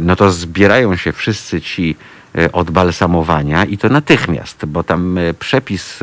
no 0.02 0.16
to 0.16 0.32
zbierają 0.32 0.96
się 0.96 1.12
wszyscy 1.12 1.62
ci 1.62 1.96
e, 2.38 2.52
od 2.52 2.72
balsamowania 2.72 3.66
i 3.66 3.78
to 3.78 3.90
natychmiast, 3.90 4.66
bo 4.66 4.84
tam 4.84 5.18
e, 5.18 5.34
przepis 5.34 6.00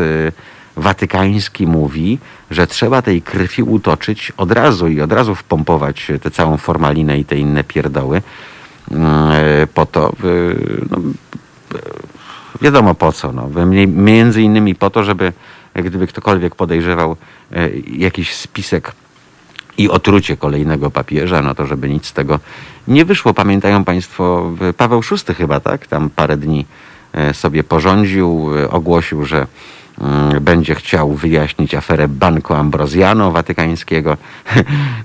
watykański 0.76 1.66
mówi, 1.66 2.18
że 2.50 2.66
trzeba 2.66 3.02
tej 3.02 3.22
krwi 3.22 3.62
utoczyć 3.62 4.32
od 4.36 4.52
razu 4.52 4.88
i 4.88 5.00
od 5.00 5.12
razu 5.12 5.34
wpompować 5.34 6.12
tę 6.22 6.30
całą 6.30 6.56
formalinę 6.56 7.18
i 7.18 7.24
te 7.24 7.36
inne 7.36 7.64
pierdoły. 7.64 8.22
Mm, 8.90 9.06
e, 9.32 9.66
po 9.66 9.86
to, 9.86 10.12
no, 10.90 10.98
wiadomo 12.60 12.94
po 12.94 13.12
co, 13.12 13.32
no, 13.32 13.48
między 13.86 14.42
innymi 14.42 14.74
po 14.74 14.90
to, 14.90 15.04
żeby 15.04 15.32
gdyby 15.74 16.06
ktokolwiek 16.06 16.54
podejrzewał 16.54 17.16
e, 17.52 17.68
jakiś 17.96 18.34
spisek 18.34 18.92
i 19.78 19.88
otrucie 19.88 20.36
kolejnego 20.36 20.90
papieża, 20.90 21.42
no 21.42 21.54
to 21.54 21.66
żeby 21.66 21.88
nic 21.88 22.06
z 22.06 22.12
tego 22.12 22.40
nie 22.88 23.04
wyszło. 23.04 23.34
Pamiętają 23.34 23.84
Państwo, 23.84 24.52
Paweł 24.76 25.02
VI 25.02 25.34
chyba, 25.34 25.60
tak? 25.60 25.86
Tam 25.86 26.10
parę 26.10 26.36
dni 26.36 26.66
e, 27.12 27.34
sobie 27.34 27.64
porządził, 27.64 28.50
ogłosił, 28.70 29.24
że 29.24 29.46
Mm, 30.00 30.44
będzie 30.44 30.74
chciał 30.74 31.12
wyjaśnić 31.12 31.74
aferę 31.74 32.08
Banco 32.08 32.58
Ambrosiano 32.58 33.30
watykańskiego. 33.30 34.16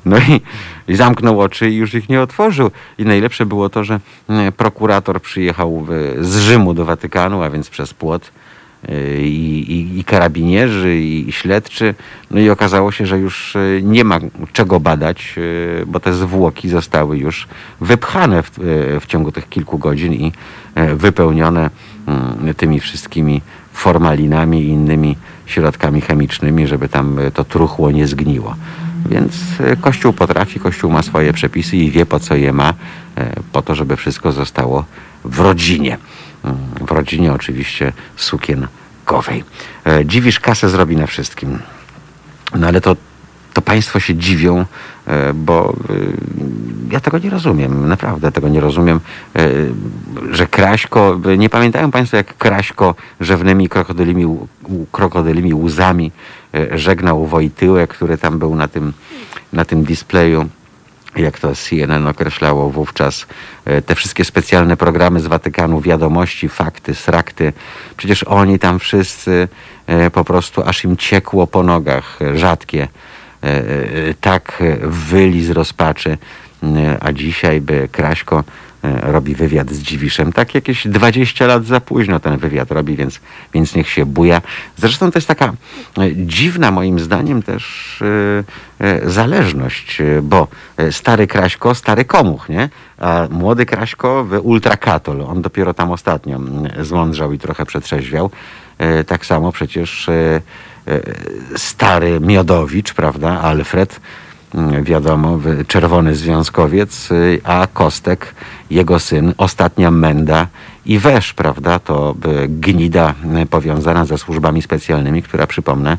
No 0.05 0.17
i, 0.17 0.41
i, 0.87 0.95
zamknął 0.95 1.41
oczy 1.41 1.69
i 1.69 1.75
już 1.75 1.93
ich 1.93 2.09
nie 2.09 2.21
otworzył. 2.21 2.71
I 2.97 3.05
najlepsze 3.05 3.45
było 3.45 3.69
to, 3.69 3.83
że 3.83 3.99
mm, 4.29 4.53
prokurator 4.53 5.21
przyjechał 5.21 5.87
z 6.21 6.37
Rzymu 6.37 6.73
do 6.73 6.85
Watykanu, 6.85 7.43
a 7.43 7.49
więc 7.49 7.69
przez 7.69 7.93
płot. 7.93 8.31
Y, 8.89 9.21
I, 9.21 9.71
i, 9.71 9.99
i, 9.99 10.03
karabinierzy, 10.03 10.97
i, 10.97 11.29
i 11.29 11.31
śledczy. 11.31 11.95
No 12.31 12.39
i 12.39 12.49
okazało 12.49 12.91
się, 12.91 13.05
że 13.05 13.19
już 13.19 13.55
y, 13.55 13.81
nie 13.83 14.03
ma 14.03 14.19
czego 14.53 14.79
badać, 14.79 15.35
y, 15.37 15.85
bo 15.87 15.99
te 15.99 16.13
zwłoki 16.13 16.69
zostały 16.69 17.17
już 17.17 17.47
wypchane 17.81 18.43
w, 18.43 18.51
w 19.01 19.05
ciągu 19.05 19.31
tych 19.31 19.49
kilku 19.49 19.77
godzin 19.77 20.13
i 20.13 20.31
wypełnione 20.95 21.69
mm, 22.07 22.53
tymi 22.53 22.79
wszystkimi 22.79 23.41
formalinami 23.73 24.61
i 24.61 24.67
innymi 24.67 25.17
środkami 25.45 26.01
chemicznymi, 26.01 26.67
żeby 26.67 26.89
tam 26.89 27.19
to 27.33 27.43
truchło 27.43 27.91
nie 27.91 28.07
zgniło. 28.07 28.55
Więc 29.09 29.33
Kościół 29.81 30.13
potrafi, 30.13 30.59
Kościół 30.59 30.91
ma 30.91 31.03
swoje 31.03 31.33
przepisy 31.33 31.77
i 31.77 31.91
wie 31.91 32.05
po 32.05 32.19
co 32.19 32.35
je 32.35 32.53
ma, 32.53 32.73
po 33.51 33.61
to, 33.61 33.75
żeby 33.75 33.95
wszystko 33.95 34.31
zostało 34.31 34.85
w 35.25 35.39
rodzinie. 35.39 35.97
W 36.87 36.91
rodzinie 36.91 37.33
oczywiście 37.33 37.93
sukienkowej. 38.15 39.43
Dziwisz 40.05 40.39
kasę 40.39 40.69
zrobi 40.69 40.97
na 40.97 41.07
wszystkim. 41.07 41.59
No 42.55 42.67
ale 42.67 42.81
to, 42.81 42.95
to 43.53 43.61
państwo 43.61 43.99
się 43.99 44.15
dziwią, 44.15 44.65
E, 45.07 45.33
bo 45.33 45.73
e, 45.89 46.93
ja 46.93 46.99
tego 46.99 47.17
nie 47.19 47.29
rozumiem, 47.29 47.87
naprawdę 47.87 48.31
tego 48.31 48.49
nie 48.49 48.59
rozumiem, 48.59 48.99
e, 49.35 49.49
że 50.31 50.47
Kraśko, 50.47 51.19
nie 51.37 51.49
pamiętają 51.49 51.91
Państwo 51.91 52.17
jak 52.17 52.37
Kraśko 52.37 52.95
rzewnymi 53.19 53.69
krokodylymi, 53.69 54.37
krokodylymi 54.91 55.53
łzami 55.53 56.11
żegnał 56.71 57.25
Wojtyłę, 57.25 57.87
który 57.87 58.17
tam 58.17 58.39
był 58.39 58.55
na 58.55 58.67
tym, 58.67 58.93
na 59.53 59.65
tym 59.65 59.83
displeju 59.83 60.49
jak 61.15 61.39
to 61.39 61.55
CNN 61.55 62.07
określało 62.07 62.69
wówczas, 62.69 63.25
te 63.85 63.95
wszystkie 63.95 64.25
specjalne 64.25 64.77
programy 64.77 65.19
z 65.19 65.27
Watykanu, 65.27 65.81
wiadomości, 65.81 66.49
fakty, 66.49 66.95
srakty. 66.95 67.53
Przecież 67.97 68.23
oni 68.23 68.59
tam 68.59 68.79
wszyscy 68.79 69.47
po 70.13 70.23
prostu 70.23 70.63
aż 70.63 70.83
im 70.83 70.97
ciekło 70.97 71.47
po 71.47 71.63
nogach, 71.63 72.19
rzadkie 72.35 72.87
E, 73.43 73.47
e, 73.47 74.13
tak 74.21 74.63
wyli 74.83 75.45
z 75.45 75.49
rozpaczy, 75.49 76.17
e, 76.63 76.97
a 76.99 77.13
dzisiaj 77.13 77.61
by 77.61 77.89
Kraśko 77.91 78.43
robi 78.83 79.35
wywiad 79.35 79.71
z 79.71 79.79
Dziwiszem. 79.79 80.33
Tak 80.33 80.55
jakieś 80.55 80.87
20 80.87 81.47
lat 81.47 81.65
za 81.65 81.79
późno 81.79 82.19
ten 82.19 82.37
wywiad 82.37 82.71
robi, 82.71 82.95
więc, 82.95 83.19
więc 83.53 83.75
niech 83.75 83.89
się 83.89 84.05
buja. 84.05 84.41
Zresztą 84.77 85.11
to 85.11 85.17
jest 85.17 85.27
taka 85.27 85.53
dziwna 86.15 86.71
moim 86.71 86.99
zdaniem 86.99 87.43
też 87.43 88.03
zależność, 89.05 90.01
bo 90.23 90.47
stary 90.91 91.27
Kraśko, 91.27 91.75
stary 91.75 92.05
komuch, 92.05 92.49
nie? 92.49 92.69
A 92.97 93.27
młody 93.31 93.65
Kraśko 93.65 94.25
w 94.25 94.39
ultrakatol. 94.43 95.21
On 95.21 95.41
dopiero 95.41 95.73
tam 95.73 95.91
ostatnio 95.91 96.39
zmądrzał 96.81 97.33
i 97.33 97.39
trochę 97.39 97.65
przetrzeźwiał. 97.65 98.29
Tak 99.07 99.25
samo 99.25 99.51
przecież 99.51 100.09
E, 100.87 101.01
stary 101.57 102.19
Miodowicz, 102.19 102.93
prawda, 102.93 103.41
Alfred, 103.41 103.99
wiadomo, 104.81 105.39
czerwony 105.67 106.15
związkowiec, 106.15 107.09
a 107.43 107.67
Kostek, 107.73 108.35
jego 108.69 108.99
syn, 108.99 109.33
ostatnia 109.37 109.91
menda 109.91 110.47
i 110.85 110.99
Wesz, 110.99 111.33
prawda, 111.33 111.79
to 111.79 112.15
gnida 112.47 113.13
powiązana 113.49 114.05
ze 114.05 114.17
służbami 114.17 114.61
specjalnymi, 114.61 115.23
która, 115.23 115.47
przypomnę, 115.47 115.97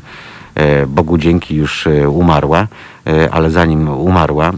e, 0.55 0.85
Bogu 0.87 1.17
dzięki 1.17 1.55
już 1.55 1.87
y, 1.87 2.09
umarła, 2.09 2.67
e, 3.07 3.31
ale 3.31 3.51
zanim 3.51 3.89
umarła, 3.89 4.51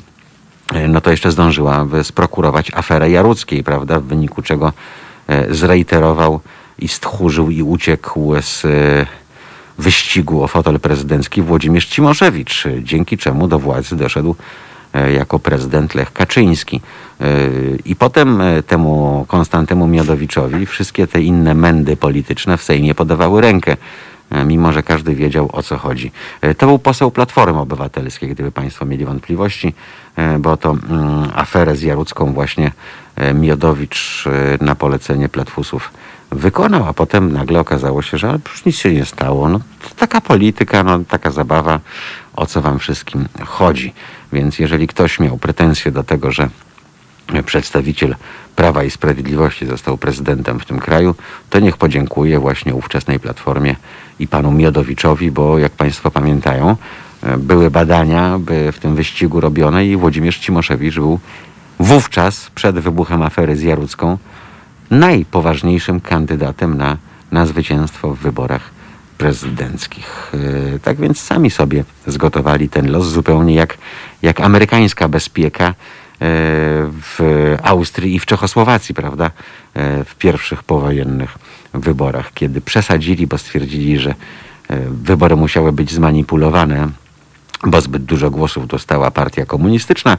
no 0.90 1.02
to 1.02 1.12
jeszcze 1.12 1.32
zdążyła 1.32 1.86
sprokurować 2.04 2.72
aferę 2.74 3.10
Jaruckiej, 3.10 3.64
prawda, 3.64 4.00
w 4.00 4.04
wyniku 4.04 4.42
czego 4.42 4.74
zreiterował 5.50 6.40
i 6.80 6.88
stchórzył 6.88 7.50
i 7.50 7.62
uciekł 7.62 8.34
z 8.42 8.66
wyścigu 9.78 10.44
o 10.44 10.48
fotel 10.48 10.80
prezydencki 10.80 11.42
Włodzimierz 11.42 11.86
Cimoszewicz, 11.86 12.64
dzięki 12.82 13.18
czemu 13.18 13.48
do 13.48 13.60
władzy 13.60 13.96
doszedł 13.96 14.32
e, 14.32 14.36
jako 15.14 15.40
prezydent 15.40 15.96
Lech 15.96 16.14
Kaczyński. 16.14 16.82
E, 17.22 17.26
I 17.86 17.96
potem 17.96 18.42
e, 18.42 18.64
temu 18.64 19.26
Konstantemu 19.28 19.88
Miodowiczowi 19.88 20.66
wszystkie 20.66 21.08
te 21.08 21.22
inne 21.22 21.54
mędy 21.54 21.98
polityczne 21.98 22.58
w 22.58 22.64
Sejmie 22.64 22.96
podawały 22.96 23.42
rękę, 23.42 23.78
mimo 24.46 24.72
że 24.72 24.84
każdy 24.84 25.16
wiedział 25.16 25.50
o 25.54 25.64
co 25.64 25.78
chodzi. 25.78 26.12
To 26.58 26.66
był 26.66 26.80
poseł 26.80 27.12
Platformy 27.12 27.60
Obywatelskiej, 27.60 28.30
gdyby 28.30 28.52
Państwo 28.52 28.86
mieli 28.86 29.06
wątpliwości, 29.06 29.74
bo 30.40 30.58
to 30.58 30.72
mm, 30.72 31.32
aferę 31.36 31.76
z 31.76 31.82
Jarucką 31.82 32.34
właśnie 32.34 32.72
Miodowicz 33.34 34.26
na 34.62 34.76
polecenie 34.76 35.30
Platfusów 35.30 35.92
wykonał, 36.32 36.88
a 36.88 36.94
potem 36.94 37.34
nagle 37.34 37.60
okazało 37.60 38.02
się, 38.02 38.18
że 38.18 38.40
już 38.50 38.66
nic 38.66 38.76
się 38.76 38.94
nie 38.94 39.06
stało. 39.06 39.50
No, 39.50 39.60
taka 39.98 40.22
polityka, 40.22 40.84
no, 40.84 41.00
taka 41.08 41.32
zabawa, 41.32 41.80
o 42.36 42.46
co 42.46 42.62
wam 42.62 42.80
wszystkim 42.80 43.28
chodzi. 43.46 43.94
Więc 44.34 44.60
jeżeli 44.60 44.88
ktoś 44.88 45.20
miał 45.20 45.38
pretensje 45.38 45.92
do 45.92 46.04
tego, 46.04 46.32
że 46.32 46.50
przedstawiciel 47.46 48.16
Prawa 48.56 48.84
i 48.84 48.92
Sprawiedliwości 48.92 49.66
został 49.66 49.98
prezydentem 49.98 50.60
w 50.60 50.66
tym 50.66 50.80
kraju, 50.80 51.16
to 51.50 51.60
niech 51.60 51.78
podziękuje 51.78 52.40
właśnie 52.40 52.76
ówczesnej 52.76 53.20
Platformie 53.20 53.76
i 54.20 54.28
panu 54.28 54.52
Miodowiczowi, 54.52 55.32
bo 55.32 55.60
jak 55.60 55.72
państwo 55.72 56.12
pamiętają, 56.12 56.76
były 57.38 57.72
badania 57.72 58.40
by 58.40 58.72
w 58.72 58.80
tym 58.80 58.96
wyścigu 58.96 59.42
robione 59.42 59.86
i 59.86 59.98
Włodzimierz 59.98 60.40
Cimoszewicz 60.40 60.96
był 60.96 61.20
wówczas, 61.80 62.50
przed 62.56 62.80
wybuchem 62.80 63.22
afery 63.22 63.56
z 63.56 63.62
Jarucką, 63.62 64.18
najpoważniejszym 64.92 66.02
kandydatem 66.02 66.78
na, 66.78 66.98
na 67.32 67.46
zwycięstwo 67.46 68.16
w 68.16 68.20
wyborach 68.20 68.78
prezydenckich. 69.18 70.32
E, 70.76 70.80
tak 70.80 70.98
więc 70.98 71.20
sami 71.20 71.52
sobie 71.52 71.84
zgotowali 72.08 72.70
ten 72.70 72.92
los, 72.92 73.08
zupełnie 73.08 73.56
jak, 73.56 73.78
jak 74.22 74.42
amerykańska 74.42 75.08
bezpieka 75.08 75.66
e, 75.68 75.74
w 77.02 77.20
Austrii 77.64 78.16
i 78.16 78.20
w 78.20 78.26
Czechosłowacji, 78.26 78.96
prawda, 78.96 79.26
e, 79.74 80.04
w 80.04 80.16
pierwszych 80.16 80.64
powojennych 80.64 81.38
wyborach, 81.74 82.34
kiedy 82.34 82.62
przesadzili, 82.62 83.28
bo 83.28 83.38
stwierdzili, 83.38 84.00
że 84.00 84.16
wybory 84.90 85.36
musiały 85.36 85.72
być 85.72 85.92
zmanipulowane, 85.92 86.90
bo 87.64 87.82
zbyt 87.82 88.04
dużo 88.04 88.32
głosów 88.32 88.68
dostała 88.68 89.12
partia 89.12 89.46
komunistyczna, 89.46 90.18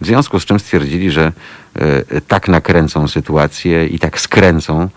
w 0.00 0.06
związku 0.06 0.40
z 0.40 0.44
czym 0.44 0.58
stwierdzili, 0.58 1.10
że 1.10 1.32
e, 1.74 2.20
tak 2.20 2.48
nakręcą 2.48 3.08
sytuację 3.08 3.86
i 3.86 3.98
tak 3.98 4.20
skręcą, 4.20 4.88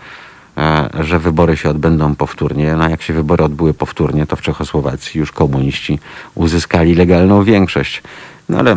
e, 0.56 0.88
że 1.00 1.18
wybory 1.18 1.56
się 1.56 1.70
odbędą 1.70 2.14
powtórnie. 2.14 2.74
No, 2.74 2.88
jak 2.88 3.02
się 3.02 3.12
wybory 3.12 3.44
odbyły 3.44 3.74
powtórnie, 3.74 4.26
to 4.26 4.36
w 4.36 4.42
Czechosłowacji 4.42 5.20
już 5.20 5.32
komuniści 5.32 5.98
uzyskali 6.34 6.94
legalną 6.94 7.44
większość. 7.44 8.02
No 8.48 8.58
ale 8.58 8.76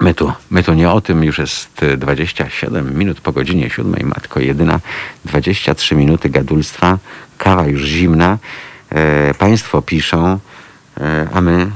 my 0.00 0.14
tu, 0.14 0.32
my 0.50 0.62
tu 0.62 0.74
nie 0.74 0.90
o 0.90 1.00
tym, 1.00 1.24
już 1.24 1.38
jest 1.38 1.84
27 1.98 2.98
minut 2.98 3.20
po 3.20 3.32
godzinie 3.32 3.70
7, 3.70 3.94
matko 4.06 4.40
jedyna, 4.40 4.80
23 5.24 5.94
minuty 5.94 6.28
gadulstwa, 6.28 6.98
kawa 7.38 7.66
już 7.66 7.82
zimna, 7.82 8.38
e, 8.90 9.34
państwo 9.34 9.82
piszą, 9.82 10.38
e, 11.00 11.28
a 11.32 11.40
my 11.40 11.70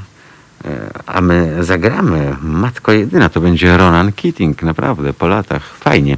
a 1.06 1.20
my 1.20 1.64
zagramy. 1.64 2.36
Matko 2.42 2.92
jedyna, 2.92 3.28
to 3.28 3.40
będzie 3.40 3.76
Ronan 3.76 4.12
Keating, 4.12 4.62
naprawdę, 4.62 5.12
po 5.12 5.28
latach. 5.28 5.62
Fajnie. 5.62 6.16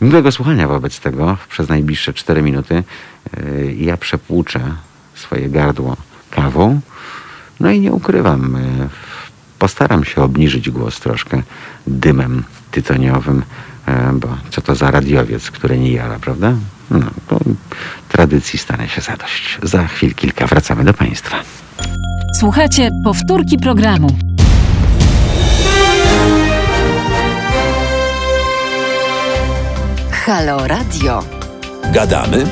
Miłego 0.00 0.32
słuchania 0.32 0.68
wobec 0.68 1.00
tego 1.00 1.36
przez 1.48 1.68
najbliższe 1.68 2.12
4 2.12 2.42
minuty. 2.42 2.84
E, 3.36 3.72
ja 3.72 3.96
przepłuczę 3.96 4.60
swoje 5.14 5.48
gardło 5.48 5.96
kawą. 6.30 6.80
No 7.60 7.70
i 7.70 7.80
nie 7.80 7.92
ukrywam, 7.92 8.56
e, 8.56 8.88
postaram 9.58 10.04
się 10.04 10.22
obniżyć 10.22 10.70
głos 10.70 11.00
troszkę 11.00 11.42
dymem 11.86 12.44
tytoniowym, 12.70 13.42
e, 13.86 14.12
bo 14.12 14.28
co 14.50 14.60
to 14.60 14.74
za 14.74 14.90
radiowiec, 14.90 15.50
który 15.50 15.78
nie 15.78 15.92
jara, 15.92 16.18
prawda? 16.18 16.52
No, 16.90 17.06
tradycji 18.08 18.58
stanie 18.58 18.88
się 18.88 19.00
zadość. 19.00 19.58
Za 19.62 19.86
chwil 19.86 20.14
kilka 20.14 20.46
wracamy 20.46 20.84
do 20.84 20.94
Państwa. 20.94 21.36
Słuchajcie 22.38 22.90
powtórki 23.04 23.58
programu. 23.58 24.08
Halo 30.10 30.68
Radio. 30.68 31.20
Gadamy 31.92 32.46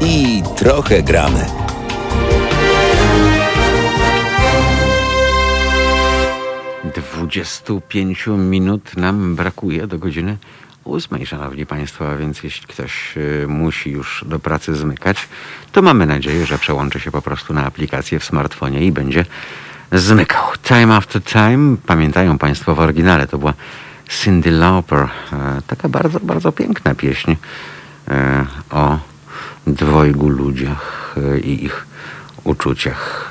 i 0.00 0.42
trochę 0.56 1.02
gramy. 1.02 1.46
Dwudziestu 6.94 7.80
pięciu 7.88 8.36
minut 8.36 8.96
nam 8.96 9.36
brakuje 9.36 9.86
do 9.86 9.98
godziny 9.98 10.36
ósmej, 10.84 11.26
szanowni 11.26 11.66
państwo, 11.66 12.10
a 12.10 12.16
więc 12.16 12.42
jeśli 12.42 12.66
ktoś 12.66 13.16
y, 13.16 13.46
musi 13.48 13.90
już 13.90 14.24
do 14.28 14.38
pracy 14.38 14.74
zmykać, 14.74 15.28
to 15.72 15.82
mamy 15.82 16.06
nadzieję, 16.06 16.46
że 16.46 16.58
przełączy 16.58 17.00
się 17.00 17.10
po 17.10 17.22
prostu 17.22 17.54
na 17.54 17.66
aplikację 17.66 18.20
w 18.20 18.24
smartfonie 18.24 18.86
i 18.86 18.92
będzie 18.92 19.24
zmykał. 19.92 20.44
Time 20.62 20.96
after 20.96 21.22
time, 21.22 21.76
pamiętają 21.86 22.38
państwo 22.38 22.74
w 22.74 22.80
oryginale, 22.80 23.26
to 23.26 23.38
była 23.38 23.54
Cindy 24.08 24.50
Lauper. 24.50 25.08
E, 25.32 25.62
taka 25.66 25.88
bardzo, 25.88 26.20
bardzo 26.20 26.52
piękna 26.52 26.94
pieśń 26.94 27.36
e, 28.08 28.46
o 28.70 28.98
dwojgu 29.66 30.28
ludziach 30.28 31.14
e, 31.34 31.38
i 31.38 31.64
ich 31.64 31.86
uczuciach. 32.44 33.30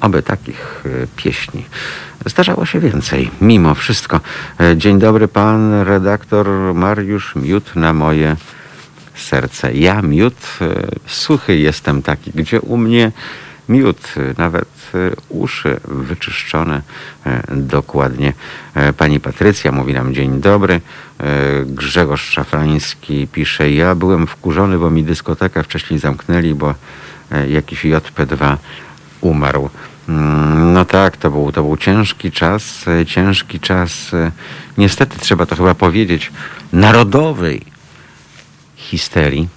Oby 0.00 0.22
takich 0.22 0.84
pieśni 1.16 1.64
Zdarzało 2.26 2.66
się 2.66 2.80
więcej, 2.80 3.30
mimo 3.40 3.74
wszystko. 3.74 4.20
E, 4.60 4.76
dzień 4.76 4.98
dobry, 4.98 5.28
pan 5.28 5.82
redaktor 5.82 6.48
Mariusz 6.74 7.36
Miód 7.36 7.76
na 7.76 7.92
moje 7.92 8.36
serce. 9.14 9.74
Ja, 9.74 10.02
Miód, 10.02 10.34
e, 10.60 10.66
suchy 11.06 11.56
jestem 11.56 12.02
taki, 12.02 12.30
gdzie 12.34 12.60
u 12.60 12.76
mnie 12.76 13.12
miód, 13.68 14.14
nawet 14.38 14.68
uszy 15.28 15.80
wyczyszczone 15.84 16.82
dokładnie. 17.48 18.32
Pani 18.96 19.20
Patrycja 19.20 19.72
mówi 19.72 19.94
nam 19.94 20.14
dzień 20.14 20.40
dobry. 20.40 20.80
Grzegorz 21.66 22.30
Szafrański 22.30 23.28
pisze, 23.32 23.70
ja 23.70 23.94
byłem 23.94 24.26
wkurzony, 24.26 24.78
bo 24.78 24.90
mi 24.90 25.04
dyskotekę 25.04 25.62
wcześniej 25.62 26.00
zamknęli, 26.00 26.54
bo 26.54 26.74
jakiś 27.48 27.84
JP2 27.84 28.56
umarł. 29.20 29.70
Mm, 30.08 30.72
No 30.72 30.84
tak, 30.84 31.16
to 31.16 31.30
był, 31.30 31.52
to 31.52 31.62
był 31.62 31.76
ciężki 31.76 32.32
czas, 32.32 32.88
e, 32.88 33.06
ciężki 33.06 33.60
czas, 33.60 34.14
e, 34.14 34.30
niestety 34.78 35.18
trzeba 35.18 35.46
to 35.46 35.56
chyba 35.56 35.74
powiedzieć, 35.74 36.32
narodowej 36.72 37.62
histerii. 38.76 39.48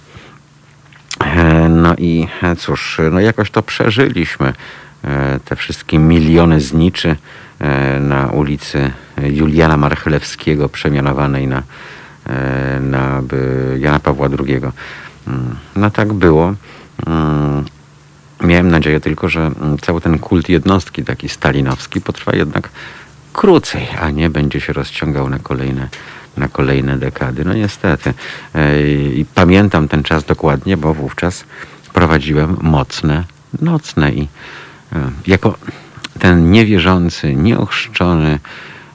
E, 1.24 1.68
No 1.68 1.94
i 1.98 2.28
cóż, 2.58 3.00
no 3.12 3.20
jakoś 3.20 3.50
to 3.50 3.62
przeżyliśmy. 3.62 4.52
Te 5.44 5.56
wszystkie 5.56 5.98
miliony 5.98 6.60
zniczy 6.60 7.16
na 8.00 8.26
ulicy 8.26 8.90
Juliana 9.22 9.76
Marchlewskiego, 9.76 10.68
przemianowanej 10.68 11.46
na, 11.46 11.62
na 12.80 13.22
Jana 13.78 13.98
Pawła 14.00 14.28
II. 14.46 14.56
Mm, 15.26 15.56
No 15.76 15.90
tak 15.90 16.12
było. 16.12 16.54
Miałem 18.42 18.70
nadzieję 18.70 19.00
tylko, 19.00 19.28
że 19.28 19.40
mm, 19.40 19.78
cały 19.78 20.00
ten 20.00 20.18
kult 20.18 20.48
jednostki, 20.48 21.04
taki 21.04 21.28
stalinowski, 21.28 22.00
potrwa 22.00 22.36
jednak 22.36 22.70
krócej, 23.32 23.88
a 24.00 24.10
nie 24.10 24.30
będzie 24.30 24.60
się 24.60 24.72
rozciągał 24.72 25.28
na 25.28 25.38
kolejne, 25.38 25.88
na 26.36 26.48
kolejne 26.48 26.98
dekady. 26.98 27.44
No 27.44 27.54
niestety. 27.54 28.14
I 29.14 29.24
pamiętam 29.34 29.88
ten 29.88 30.02
czas 30.02 30.24
dokładnie, 30.24 30.76
bo 30.76 30.94
wówczas 30.94 31.44
prowadziłem 31.92 32.56
mocne, 32.60 33.24
nocne 33.60 34.12
i 34.12 34.28
e, 34.92 35.10
jako 35.26 35.58
ten 36.18 36.50
niewierzący, 36.50 37.34
nieochrzczony, 37.36 38.38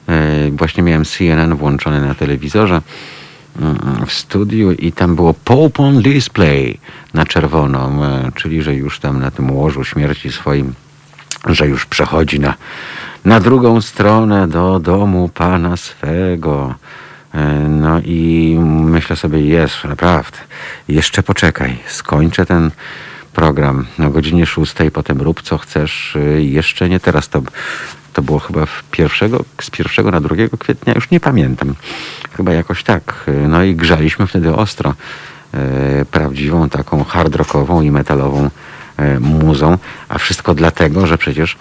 e, 0.08 0.50
właśnie 0.50 0.82
miałem 0.82 1.04
CNN 1.04 1.54
włączony 1.54 2.00
na 2.00 2.14
telewizorze, 2.14 2.82
w 4.06 4.12
studiu 4.12 4.72
i 4.72 4.92
tam 4.92 5.16
było 5.16 5.34
Pope 5.34 5.82
on 5.82 6.02
Display 6.02 6.78
na 7.14 7.26
czerwono, 7.26 8.06
e, 8.06 8.32
czyli 8.34 8.62
że 8.62 8.74
już 8.74 9.00
tam 9.00 9.20
na 9.20 9.30
tym 9.30 9.50
łożu 9.50 9.84
śmierci 9.84 10.32
swoim, 10.32 10.74
że 11.46 11.68
już 11.68 11.86
przechodzi 11.86 12.40
na, 12.40 12.54
na 13.24 13.40
drugą 13.40 13.80
stronę 13.80 14.48
do 14.48 14.80
domu 14.80 15.30
pana 15.34 15.76
swego. 15.76 16.74
E, 17.34 17.68
No 17.68 18.00
i 18.00 18.56
myślę 18.64 19.16
sobie, 19.16 19.40
jest, 19.40 19.84
naprawdę, 19.84 20.38
jeszcze 20.88 21.22
poczekaj, 21.22 21.78
skończę 21.86 22.46
ten 22.46 22.70
program 23.38 23.86
o 24.06 24.10
godzinie 24.10 24.46
6, 24.46 24.74
potem 24.92 25.20
rób 25.20 25.42
co 25.42 25.58
chcesz, 25.58 26.16
e, 26.16 26.42
jeszcze 26.42 26.88
nie 26.88 27.00
teraz 27.00 27.28
to 27.28 27.42
to 28.12 28.22
było 28.22 28.38
chyba 28.38 28.66
w 28.66 28.84
pierwszego, 28.90 29.44
z 29.60 29.70
pierwszego 29.70 30.10
na 30.10 30.20
2 30.20 30.36
kwietnia, 30.58 30.92
już 30.94 31.10
nie 31.10 31.20
pamiętam. 31.20 31.74
Chyba 32.36 32.52
jakoś 32.52 32.82
tak. 32.82 33.24
No 33.48 33.62
i 33.62 33.74
grzaliśmy 33.74 34.26
wtedy 34.26 34.54
ostro 34.54 34.94
e, 35.54 36.04
prawdziwą 36.04 36.68
taką 36.68 37.04
hard 37.04 37.34
rockową 37.34 37.82
i 37.82 37.90
metalową 37.90 38.50
muzą, 39.20 39.78
a 40.08 40.18
wszystko 40.18 40.54
dlatego, 40.54 41.06
że 41.06 41.18
przecież 41.18 41.56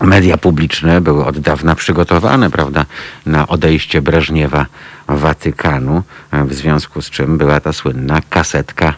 media 0.00 0.38
publiczne 0.38 1.00
były 1.00 1.24
od 1.24 1.38
dawna 1.38 1.74
przygotowane, 1.74 2.50
prawda, 2.50 2.84
na 3.26 3.48
odejście 3.48 4.02
Breżniewa 4.02 4.66
Watykanu, 5.08 6.02
w 6.32 6.54
związku 6.54 7.02
z 7.02 7.10
czym 7.10 7.38
była 7.38 7.60
ta 7.60 7.72
słynna 7.72 8.20
kasetka, 8.30 8.94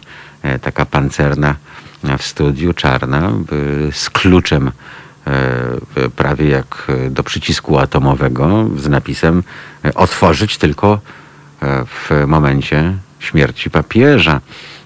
taka 0.61 0.85
pancerna 0.85 1.55
e, 2.03 2.17
w 2.17 2.23
studiu, 2.23 2.73
czarna, 2.73 3.31
z 3.91 4.09
kluczem 4.09 4.71
e, 5.27 6.09
prawie 6.15 6.49
jak 6.49 6.87
e, 6.89 7.09
do 7.09 7.23
przycisku 7.23 7.79
atomowego 7.79 8.65
z 8.77 8.87
napisem 8.89 9.43
e, 9.85 9.93
otworzyć 9.93 10.57
tylko 10.57 10.99
e, 11.61 11.85
w 11.85 12.09
momencie 12.27 12.93
śmierci 13.19 13.69
papieża. 13.69 14.41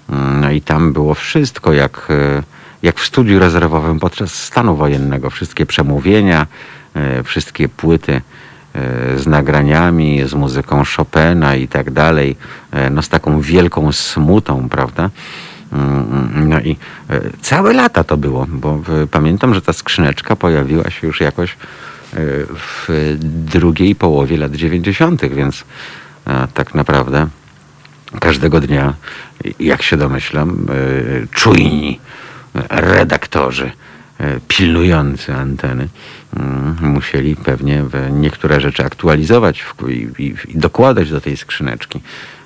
Mm, 0.09 0.41
No 0.41 0.51
i 0.51 0.61
tam 0.61 0.93
było 0.93 1.13
wszystko 1.13 1.73
jak, 1.73 2.07
e, 2.09 2.43
jak 2.81 2.99
w 2.99 3.05
studiu 3.05 3.39
rezerwowym 3.39 3.99
podczas 3.99 4.33
stanu 4.33 4.75
wojennego. 4.75 5.29
Wszystkie 5.29 5.65
przemówienia, 5.65 6.47
e, 6.93 7.23
wszystkie 7.23 7.69
płyty 7.69 8.13
e, 8.13 9.19
z 9.19 9.27
nagraniami, 9.27 10.21
z 10.25 10.33
muzyką 10.33 10.83
Chopina 10.97 11.55
i 11.55 11.67
tak 11.67 11.91
dalej. 11.91 12.35
E, 12.71 12.89
No 12.89 13.01
z 13.01 13.09
taką 13.09 13.41
wielką 13.41 13.91
smutą, 13.91 14.69
prawda? 14.69 15.09
Mm, 15.73 16.49
No 16.49 16.60
i 16.60 16.77
e, 17.10 17.21
całe 17.41 17.73
lata 17.73 18.03
to 18.03 18.17
było, 18.17 18.47
bo 18.49 18.82
e, 19.03 19.08
pamiętam, 19.08 19.53
że 19.53 19.62
ta 19.62 19.73
skrzyneczka 19.73 20.36
pojawiła 20.36 20.89
się 20.89 21.08
już 21.08 21.21
jakoś 21.21 21.51
e, 21.51 21.55
w 22.49 23.15
drugiej 23.21 23.95
połowie 23.95 24.38
lat 24.38 24.55
90., 24.55 25.25
więc 25.25 25.63
tak 26.53 26.75
naprawdę 26.75 27.27
każdego 28.19 28.62
dnia, 28.62 28.93
jak 29.60 29.82
się 29.82 29.97
domyślam, 29.97 30.67
czujni 31.32 31.99
redaktorzy 32.69 33.71
pilnujący 34.47 35.36
anteny 35.36 35.88
mm, 36.38 36.75
musieli 36.82 37.36
pewnie 37.36 37.84
niektóre 38.12 38.62
rzeczy 38.62 38.86
aktualizować 38.86 39.65
i 40.19 40.36
dokładać 40.55 41.10
do 41.10 41.21
tej 41.21 41.38
skrzyneczki. 41.38 42.01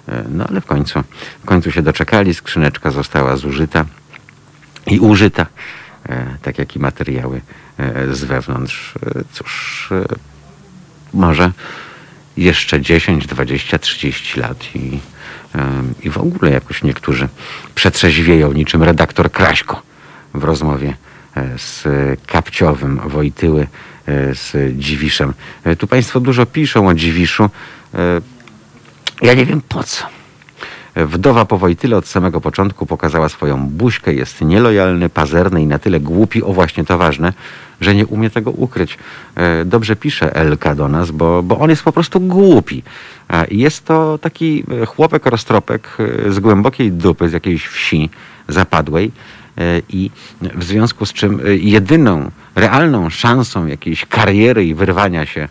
E, 0.07 0.23
No 0.29 0.47
ale 0.47 0.61
w 0.61 0.65
końcu, 0.65 1.03
w 1.43 1.45
końcu 1.45 1.71
się 1.71 1.81
doczekali, 1.81 2.33
skrzyneczka 2.33 2.91
została 2.91 3.37
zużyta 3.37 3.85
i 4.87 4.99
użyta, 4.99 5.45
e, 6.09 6.37
tak 6.41 6.57
jak 6.57 6.75
i 6.75 6.79
materiały 6.79 7.41
e, 7.77 8.15
z 8.15 8.23
wewnątrz. 8.23 8.93
Cóż, 9.31 9.89
może 11.13 11.51
jeszcze 12.37 12.81
10, 12.81 13.27
20, 13.27 13.79
30 13.79 14.39
lat 14.39 14.75
i, 14.75 14.99
i 16.03 16.09
w 16.09 16.17
ogóle 16.17 16.51
jakoś 16.51 16.83
niektórzy 16.83 17.27
przetrzeźwieją 17.75 18.53
niczym 18.53 18.83
redaktor 18.83 19.31
Kraśko 19.31 19.81
w 20.33 20.43
rozmowie 20.43 20.93
z 21.57 21.83
Kapciowym 22.27 22.99
Wojtyły, 23.05 23.67
z 24.33 24.77
Dziwiszem. 24.77 25.33
Tu 25.77 25.87
Państwo 25.87 26.19
dużo 26.19 26.45
piszą 26.45 26.87
o 26.87 26.93
Dziwiszu. 26.93 27.49
E, 29.21 29.25
Ja 29.27 29.33
nie 29.33 29.45
wiem 29.45 29.61
po 29.69 29.83
co. 29.83 30.05
Wdowa 30.95 31.45
po 31.45 31.57
Wojtyle 31.57 31.97
od 31.97 32.07
samego 32.07 32.41
początku 32.41 32.85
pokazała 32.85 33.29
swoją 33.29 33.67
buźkę, 33.67 34.13
jest 34.13 34.41
nielojalny, 34.41 35.09
pazerny 35.09 35.61
i 35.61 35.67
na 35.67 35.79
tyle 35.79 35.99
głupi, 35.99 36.43
o 36.43 36.53
właśnie 36.53 36.85
to 36.85 36.97
ważne, 36.97 37.33
że 37.81 37.95
nie 37.95 38.05
umie 38.05 38.29
tego 38.29 38.51
ukryć. 38.51 38.97
E, 39.35 39.65
Dobrze 39.65 39.95
pisze 39.95 40.35
Elka 40.35 40.75
do 40.75 40.87
nas, 40.87 41.11
bo, 41.11 41.43
bo 41.43 41.59
on 41.59 41.69
jest 41.69 41.83
po 41.83 41.91
prostu 41.91 42.19
głupi. 42.19 42.83
A 43.27 43.43
Jest 43.51 43.85
to 43.85 44.17
taki 44.17 44.63
e, 44.81 44.85
chłopek 44.85 45.25
roztropek 45.25 45.97
e, 46.27 46.31
z 46.31 46.39
głębokiej 46.39 46.91
dupy, 46.91 47.29
z 47.29 47.33
jakiejś 47.33 47.67
wsi 47.67 48.09
zapadłej 48.47 49.11
e, 49.57 49.81
i 49.89 50.11
w 50.41 50.63
związku 50.63 51.05
z 51.05 51.13
czym 51.13 51.39
e, 51.45 51.55
jedyną 51.55 52.31
realną 52.55 53.09
szansą 53.09 53.65
jakiejś 53.65 54.05
kariery 54.05 54.65
i 54.65 54.73
wyrwania 54.73 55.25
się 55.25 55.41
e, 55.41 55.47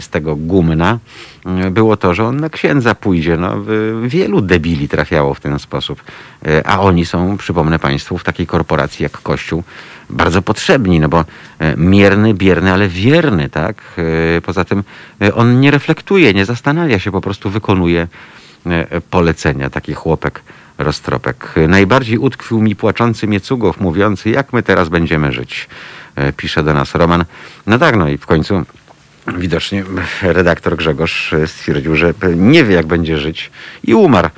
z 0.00 0.08
tego 0.08 0.36
gumna 0.36 0.98
e, 1.46 1.70
było 1.70 1.96
to, 1.96 2.14
że 2.14 2.24
on 2.24 2.36
na 2.40 2.48
księdza 2.48 2.94
pójdzie. 2.94 3.36
No, 3.36 3.56
wielu 4.02 4.40
debili 4.40 4.88
trafiało 4.88 5.34
w 5.34 5.40
ten 5.40 5.58
sposób. 5.58 6.02
E, 6.46 6.66
A 6.66 6.80
oni 6.80 7.06
są, 7.06 7.36
przypomnę 7.36 7.78
Państwu, 7.78 8.18
w 8.18 8.24
takiej 8.24 8.46
korporacji 8.46 9.02
jak 9.02 9.12
Kościół 9.12 9.62
bardzo 10.10 10.42
potrzebni, 10.42 11.00
no 11.00 11.08
bo 11.08 11.24
e, 11.58 11.76
mierny, 11.76 12.34
bierny, 12.34 12.72
ale 12.72 12.88
wierny, 12.88 13.48
tak? 13.48 13.82
Poza 14.46 14.64
tym 14.64 14.84
on 15.34 15.60
nie 15.60 15.70
reflektuje, 15.70 16.34
nie 16.34 16.44
zastanawia 16.44 16.98
się, 16.98 17.12
po 17.12 17.20
prostu 17.20 17.50
wykonuje 17.50 18.08
polecenia. 19.10 19.70
Taki 19.70 19.94
chłopek 19.94 20.42
roztropek. 20.78 21.54
Najbardziej 21.68 22.18
utkwił 22.18 22.62
mi 22.62 22.76
płaczący 22.76 23.26
Miecugow, 23.26 23.80
mówiący, 23.80 24.30
jak 24.30 24.52
my 24.52 24.62
teraz 24.62 24.88
będziemy 24.88 25.32
żyć. 25.32 25.68
Pisze 26.36 26.62
do 26.62 26.74
nas 26.74 26.94
Roman. 26.94 27.24
No 27.66 27.78
tak, 27.78 27.96
no 27.96 28.08
i 28.08 28.18
w 28.18 28.26
końcu 28.26 28.62
widocznie 29.38 29.84
redaktor 30.22 30.76
Grzegorz 30.76 31.34
stwierdził, 31.46 31.96
że 31.96 32.14
nie 32.36 32.64
wie, 32.64 32.74
jak 32.74 32.86
będzie 32.86 33.18
żyć 33.18 33.50
i 33.84 33.94
umarł. 33.94 34.28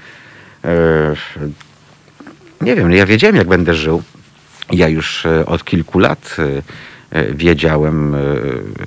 E, 0.64 1.14
Nie 2.60 2.76
wiem, 2.76 2.92
ja 2.92 3.06
wiedziałem, 3.06 3.36
jak 3.36 3.48
będę 3.48 3.74
żył. 3.74 4.02
Ja 4.72 4.88
już 4.88 5.26
e, 5.26 5.46
od 5.46 5.64
kilku 5.64 5.98
lat 5.98 6.36
e, 7.12 7.34
wiedziałem, 7.34 8.16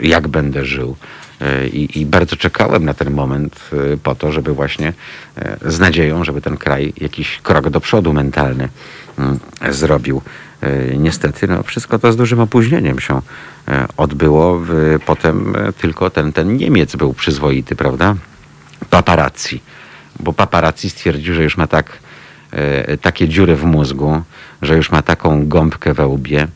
jak 0.01 0.27
będę 0.27 0.65
żył. 0.65 0.95
I, 1.73 1.99
I 1.99 2.05
bardzo 2.05 2.35
czekałem 2.35 2.85
na 2.85 2.93
ten 2.93 3.13
moment 3.13 3.69
po 4.03 4.15
to, 4.15 4.31
żeby 4.31 4.53
właśnie 4.53 4.93
z 5.65 5.79
nadzieją, 5.79 6.23
żeby 6.23 6.41
ten 6.41 6.57
kraj 6.57 6.93
jakiś 6.97 7.39
krok 7.43 7.69
do 7.69 7.81
przodu 7.81 8.13
mentalny 8.13 8.69
mm, 9.17 9.39
zrobił. 9.69 10.21
E, 10.61 10.97
Niestety, 10.97 11.47
no, 11.47 11.63
wszystko 11.63 11.99
to 11.99 12.11
z 12.11 12.15
dużym 12.17 12.39
opóźnieniem 12.39 12.99
się 12.99 13.21
e, 13.67 13.87
odbyło. 13.97 14.61
Potem 15.05 15.55
e, 15.55 15.73
tylko 15.73 16.09
ten, 16.09 16.33
ten 16.33 16.57
Niemiec 16.57 16.95
był 16.95 17.13
przyzwoity, 17.13 17.75
prawda? 17.75 18.15
Paparazzi. 18.89 19.61
Bo 20.19 20.33
paparazzi 20.33 20.89
stwierdził, 20.89 21.33
że 21.33 21.43
już 21.43 21.57
ma 21.57 21.67
tak 21.67 21.99
takie 23.01 23.27
dziury 23.27 23.55
w 23.55 23.63
mózgu, 23.63 24.21
że 24.61 24.75
już 24.75 24.91
ma 24.91 25.01
taką 25.01 25.47
gąbkę 25.47 25.93
we 25.93 26.07
łbie, 26.07 26.47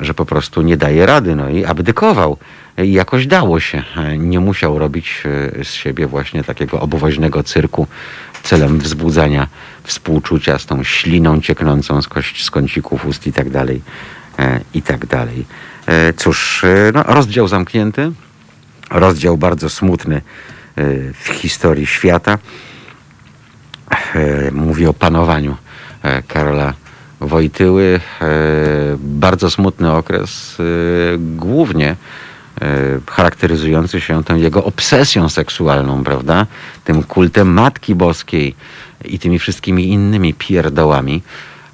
że 0.00 0.14
po 0.14 0.26
prostu 0.26 0.62
nie 0.62 0.76
daje 0.76 1.06
rady. 1.06 1.36
No 1.36 1.48
i 1.48 1.64
abdykował. 1.64 2.36
I 2.78 2.92
jakoś 2.92 3.26
dało 3.26 3.60
się. 3.60 3.82
Nie 4.18 4.40
musiał 4.40 4.78
robić 4.78 5.22
z 5.62 5.68
siebie 5.68 6.06
właśnie 6.06 6.44
takiego 6.44 6.80
obowoźnego 6.80 7.42
cyrku 7.42 7.86
celem 8.44 8.78
wzbudzania 8.78 9.46
współczucia 9.84 10.58
z 10.58 10.66
tą 10.66 10.84
śliną 10.84 11.40
cieknącą 11.40 12.02
z, 12.02 12.08
kość, 12.08 12.44
z 12.44 12.50
kącików 12.50 13.06
ust 13.06 13.26
i 13.26 13.32
tak 13.32 13.50
dalej. 13.50 13.82
e, 14.38 14.60
I 14.74 14.82
tak 14.82 15.06
dalej. 15.06 15.44
E, 15.86 16.12
Cóż, 16.12 16.64
e, 16.64 16.92
no, 16.94 17.02
rozdział 17.02 17.48
zamknięty. 17.48 18.12
Rozdział 18.90 19.36
bardzo 19.36 19.70
smutny 19.70 20.20
w 21.24 21.28
historii 21.28 21.86
świata. 21.86 22.38
Mówi 24.52 24.86
o 24.86 24.92
panowaniu 24.92 25.56
Karola 26.28 26.72
Wojtyły. 27.20 28.00
Bardzo 28.98 29.50
smutny 29.50 29.92
okres, 29.92 30.56
głównie 31.18 31.96
charakteryzujący 33.10 34.00
się 34.00 34.24
tą 34.24 34.36
jego 34.36 34.64
obsesją 34.64 35.28
seksualną, 35.28 36.04
prawda? 36.04 36.46
Tym 36.84 37.02
kultem 37.02 37.48
Matki 37.52 37.94
Boskiej 37.94 38.54
i 39.04 39.18
tymi 39.18 39.38
wszystkimi 39.38 39.88
innymi 39.88 40.34
pierdołami. 40.34 41.22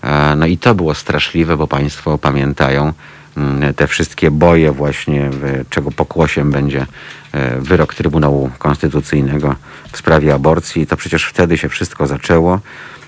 E, 0.02 0.36
No 0.36 0.46
i 0.46 0.58
to 0.58 0.74
było 0.74 0.94
straszliwe, 0.94 1.56
bo 1.56 1.66
Państwo 1.66 2.18
pamiętają 2.18 2.92
mm, 3.36 3.74
te 3.74 3.86
wszystkie 3.86 4.30
boje 4.30 4.72
właśnie, 4.72 5.30
czego 5.70 5.90
pokłosiem 5.90 6.50
będzie 6.50 6.86
e, 7.32 7.60
wyrok 7.60 7.94
Trybunału 7.94 8.50
Konstytucyjnego 8.58 9.54
w 9.92 9.96
sprawie 9.98 10.34
aborcji. 10.34 10.86
To 10.86 10.96
przecież 10.96 11.24
wtedy 11.24 11.58
się 11.58 11.68
wszystko 11.68 12.06
zaczęło. 12.06 12.60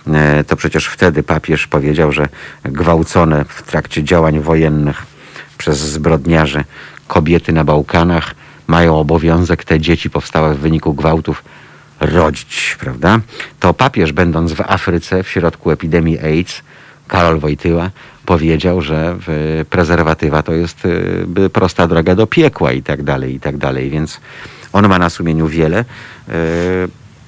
E, 0.07 0.45
To 0.45 0.57
przecież 0.57 0.87
wtedy 0.87 1.23
papież 1.23 1.67
powiedział, 1.67 2.13
że 2.13 2.29
gwałcone 2.65 3.45
w 3.49 3.63
trakcie 3.63 4.05
działań 4.05 4.41
wojennych 4.41 5.03
przez 5.59 5.79
zbrodniarzy 5.79 6.65
kobiety 7.13 7.53
na 7.53 7.65
Bałkanach 7.65 8.35
mają 8.67 8.99
obowiązek 8.99 9.65
te 9.65 9.81
dzieci 9.81 10.11
powstałe 10.11 10.55
w 10.55 10.59
wyniku 10.59 10.95
gwałtów 10.95 11.45
rodzić, 12.01 12.77
prawda? 12.81 13.21
To 13.61 13.75
papież, 13.75 14.13
będąc 14.13 14.53
w 14.53 14.61
Afryce 14.61 15.23
w 15.23 15.29
środku 15.29 15.71
epidemii 15.71 16.19
AIDS, 16.19 16.63
Karol 17.09 17.39
Wojtyła, 17.39 17.91
powiedział, 18.27 18.81
że 18.81 19.17
prezerwatywa 19.71 20.43
to 20.43 20.53
jest 20.53 20.85
y, 20.85 21.51
prosta 21.53 21.87
droga 21.87 22.15
do 22.15 22.27
piekła 22.27 22.73
i 22.73 22.83
tak 22.83 23.03
dalej, 23.03 23.35
i 23.35 23.41
tak 23.41 23.57
dalej. 23.57 23.91
Więc 23.91 24.21
on 24.73 24.89
ma 24.89 24.99
na 24.99 25.11
sumieniu 25.11 25.47
wiele, 25.47 25.81
y, 25.81 26.33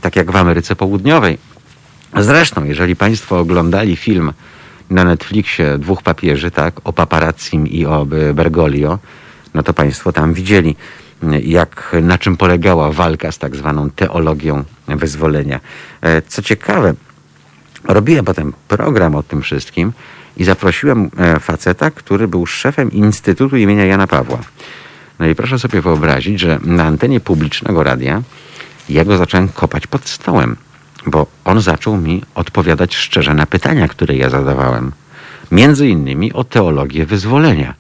tak 0.00 0.16
jak 0.16 0.30
w 0.30 0.36
Ameryce 0.36 0.76
Południowej. 0.76 1.38
Zresztą, 2.16 2.64
jeżeli 2.64 2.96
Państwo 2.96 3.38
oglądali 3.38 3.96
film 3.96 4.32
na 4.90 5.04
Netflixie 5.04 5.78
dwóch 5.78 6.02
papieży, 6.02 6.50
tak, 6.50 6.74
o 6.84 6.92
paparazzim 6.92 7.66
i 7.66 7.86
o 7.86 8.06
y, 8.30 8.34
Bergoglio, 8.34 8.98
no 9.54 9.62
to 9.62 9.72
Państwo 9.74 10.12
tam 10.12 10.34
widzieli, 10.34 10.76
jak, 11.42 11.96
na 12.02 12.18
czym 12.18 12.36
polegała 12.36 12.92
walka 12.92 13.32
z 13.32 13.38
tak 13.38 13.56
zwaną 13.56 13.90
teologią 13.90 14.64
wyzwolenia. 14.88 15.60
E, 16.02 16.22
Co 16.22 16.42
ciekawe, 16.42 16.94
robiłem 17.84 18.24
potem 18.24 18.52
program 18.68 19.14
o 19.14 19.22
tym 19.22 19.42
wszystkim 19.42 19.92
i 20.36 20.44
zaprosiłem 20.44 21.10
e, 21.18 21.40
faceta, 21.40 21.90
który 21.90 22.28
był 22.28 22.46
szefem 22.46 22.92
Instytutu 22.92 23.56
imienia 23.56 23.84
Jana 23.84 24.06
Pawła. 24.06 24.38
No 25.18 25.26
i 25.26 25.34
proszę 25.34 25.58
sobie 25.58 25.80
wyobrazić, 25.80 26.40
że 26.40 26.58
na 26.64 26.84
antenie 26.84 27.20
publicznego 27.20 27.82
radia 27.82 28.22
ja 28.88 29.04
go 29.04 29.16
zacząłem 29.16 29.48
kopać 29.48 29.86
pod 29.86 30.08
stołem, 30.08 30.56
bo 31.06 31.26
on 31.44 31.60
zaczął 31.60 31.96
mi 31.96 32.22
odpowiadać 32.34 32.94
szczerze 32.94 33.34
na 33.34 33.46
pytania, 33.46 33.88
które 33.88 34.16
ja 34.16 34.30
zadawałem. 34.30 34.92
Między 35.50 35.88
innymi 35.88 36.32
o 36.32 36.44
teologię 36.44 37.06
wyzwolenia. 37.06 37.74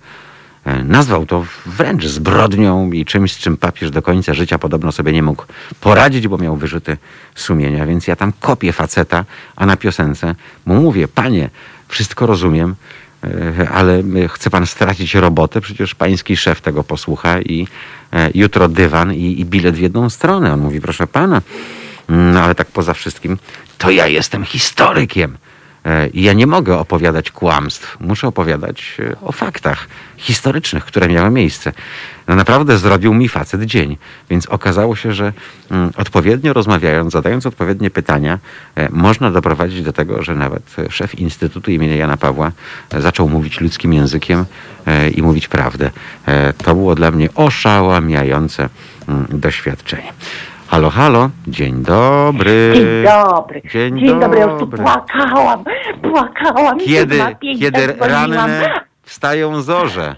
E, 0.64 0.84
Nazwał 0.84 1.26
to 1.26 1.44
wręcz 1.66 2.06
zbrodnią 2.06 2.92
i 2.92 3.04
czymś, 3.04 3.32
z 3.32 3.38
czym 3.38 3.56
papież 3.56 3.90
do 3.90 4.02
końca 4.02 4.34
życia 4.34 4.58
podobno 4.58 4.92
sobie 4.92 5.12
nie 5.12 5.22
mógł 5.22 5.44
poradzić, 5.80 6.28
bo 6.28 6.38
miał 6.38 6.56
wyrzuty 6.56 6.96
sumienia. 7.34 7.86
Więc 7.86 8.06
ja 8.06 8.16
tam 8.16 8.32
kopię 8.40 8.72
faceta, 8.72 9.24
a 9.56 9.66
na 9.66 9.76
piosence 9.76 10.34
mu 10.66 10.80
mówię, 10.80 11.08
panie, 11.08 11.50
wszystko 11.88 12.26
rozumiem, 12.26 12.74
e, 13.24 13.68
ale 13.68 13.98
e, 13.98 14.28
chce 14.28 14.50
pan 14.50 14.66
stracić 14.66 15.14
robotę, 15.14 15.60
przecież 15.60 15.94
pański 15.94 16.36
szef 16.36 16.60
tego 16.60 16.84
posłucha 16.84 17.40
i 17.40 17.68
jutro 18.34 18.68
dywan 18.68 19.14
i, 19.14 19.40
i 19.40 19.44
bilet 19.44 19.74
w 19.74 19.78
jedną 19.78 20.10
stronę. 20.10 20.52
On 20.52 20.60
mówi, 20.60 20.80
proszę 20.80 21.06
pana, 21.06 21.42
no 22.08 22.40
ale 22.40 22.54
tak 22.54 22.68
poza 22.68 22.94
wszystkim, 22.94 23.38
to 23.78 23.90
ja 23.90 24.06
jestem 24.06 24.44
historykiem. 24.44 25.36
E, 25.84 26.08
I 26.08 26.22
ja 26.22 26.32
nie 26.32 26.46
mogę 26.46 26.78
opowiadać 26.78 27.30
kłamstw. 27.30 27.96
Muszę 28.00 28.28
opowiadać 28.28 28.96
e, 29.00 29.16
o 29.20 29.32
faktach 29.32 29.88
historycznych, 30.16 30.84
które 30.84 31.08
miały 31.08 31.30
miejsce. 31.30 31.72
No 32.28 32.36
naprawdę 32.36 32.78
zrobił 32.78 33.14
mi 33.14 33.28
facet 33.28 33.62
dzień. 33.64 33.96
Więc 34.30 34.46
okazało 34.46 34.96
się, 34.96 35.12
że 35.12 35.32
mm, 35.70 35.90
odpowiednio 35.96 36.52
rozmawiając, 36.52 37.12
zadając 37.12 37.46
odpowiednie 37.46 37.90
pytania, 37.90 38.38
e, 38.74 38.88
można 38.92 39.30
doprowadzić 39.30 39.82
do 39.82 39.92
tego, 39.92 40.22
że 40.22 40.34
nawet 40.34 40.76
szef 40.90 41.14
Instytutu 41.14 41.70
imienia 41.70 41.96
Jana 41.96 42.16
Pawła 42.16 42.52
zaczął 42.98 43.28
mówić 43.28 43.60
ludzkim 43.60 43.92
językiem 43.92 44.44
i 45.14 45.22
mówić 45.22 45.48
prawdę. 45.48 45.90
To 46.64 46.74
było 46.74 46.94
dla 46.94 47.10
mnie 47.10 47.28
oszałamiające 47.34 48.68
mm, 49.08 49.26
doświadczenie. 49.30 50.12
Halo, 50.74 50.90
halo, 50.90 51.30
dzień 51.46 51.82
dobry. 51.82 52.72
Dzień 52.74 53.04
dobry. 53.04 53.62
Dzień 53.72 53.98
Dzień 53.98 54.20
dobry. 54.20 54.38
Ja 54.38 54.44
już 54.44 54.60
tu 54.60 54.66
płakałam. 54.66 55.64
Płakałam. 56.02 56.80
i 56.80 56.84
Kiedy, 56.84 57.18
kiedy 57.58 57.86
ranne 58.00 58.72
wstają 59.02 59.62
zorze. 59.62 60.16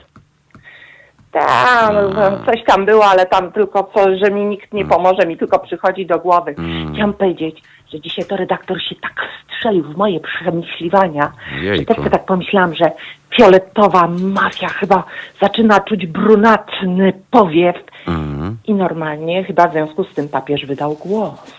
Tak, 1.32 1.92
no, 2.14 2.44
coś 2.46 2.64
tam 2.66 2.84
było, 2.84 3.04
ale 3.04 3.26
tam 3.26 3.52
tylko 3.52 3.90
że 4.22 4.30
mi 4.30 4.44
nikt 4.44 4.72
nie 4.72 4.84
pomoże, 4.84 5.26
mi 5.26 5.36
tylko 5.36 5.58
przychodzi 5.58 6.06
do 6.06 6.18
głowy. 6.18 6.54
Mm. 6.58 6.94
Chciałam 6.94 7.14
powiedzieć, 7.14 7.62
że 7.92 8.00
dzisiaj 8.00 8.24
to 8.24 8.36
redaktor 8.36 8.82
się 8.82 8.94
tak 8.94 9.12
strzelił 9.46 9.84
w 9.84 9.96
moje 9.96 10.20
przemyśliwania, 10.20 11.32
że 11.58 11.64
Jejku. 11.64 11.84
też 11.84 11.96
sobie 11.96 12.10
tak 12.10 12.24
pomyślałam, 12.24 12.74
że 12.74 12.90
fioletowa 13.36 14.08
mafia 14.08 14.68
chyba 14.68 15.04
zaczyna 15.40 15.80
czuć 15.80 16.06
brunatny 16.06 17.12
powiew 17.30 17.76
Mm. 18.06 18.35
I 18.66 18.74
normalnie 18.74 19.44
chyba 19.44 19.68
w 19.68 19.72
związku 19.72 20.04
z 20.04 20.14
tym 20.14 20.28
papież 20.28 20.66
wydał 20.66 20.94
głos. 20.94 21.56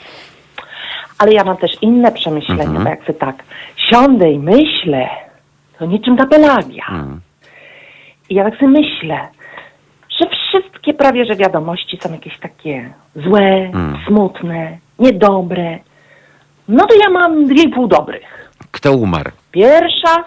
Ale 1.19 1.33
ja 1.33 1.43
mam 1.43 1.57
też 1.57 1.71
inne 1.81 2.11
przemyślenia, 2.11 2.63
Mhm. 2.63 2.83
bo 2.83 2.89
jak 2.89 3.01
sobie 3.01 3.13
tak 3.19 3.35
siądę 3.77 4.31
i 4.31 4.39
myślę, 4.39 5.09
to 5.79 5.85
niczym 5.85 6.17
ta 6.17 6.25
Pelagia. 6.27 6.83
Mm. 6.89 7.21
I 8.29 8.35
ja 8.35 8.43
tak 8.43 8.53
sobie 8.59 8.67
myślę, 8.67 9.27
że 10.19 10.25
wszystkie 10.29 10.93
prawie, 10.93 11.25
że 11.25 11.35
wiadomości 11.35 11.97
są 12.01 12.11
jakieś 12.13 12.39
takie 12.39 12.93
złe, 13.15 13.41
Mm. 13.73 13.97
smutne, 14.07 14.77
niedobre. 14.99 15.79
No 16.67 16.85
to 16.85 16.95
ja 16.95 17.09
mam 17.09 17.45
dwie 17.45 17.63
i 17.63 17.69
pół 17.69 17.87
dobrych. 17.87 18.51
Kto 18.71 18.91
umarł? 18.93 19.31
Pierwsza, 19.51 20.23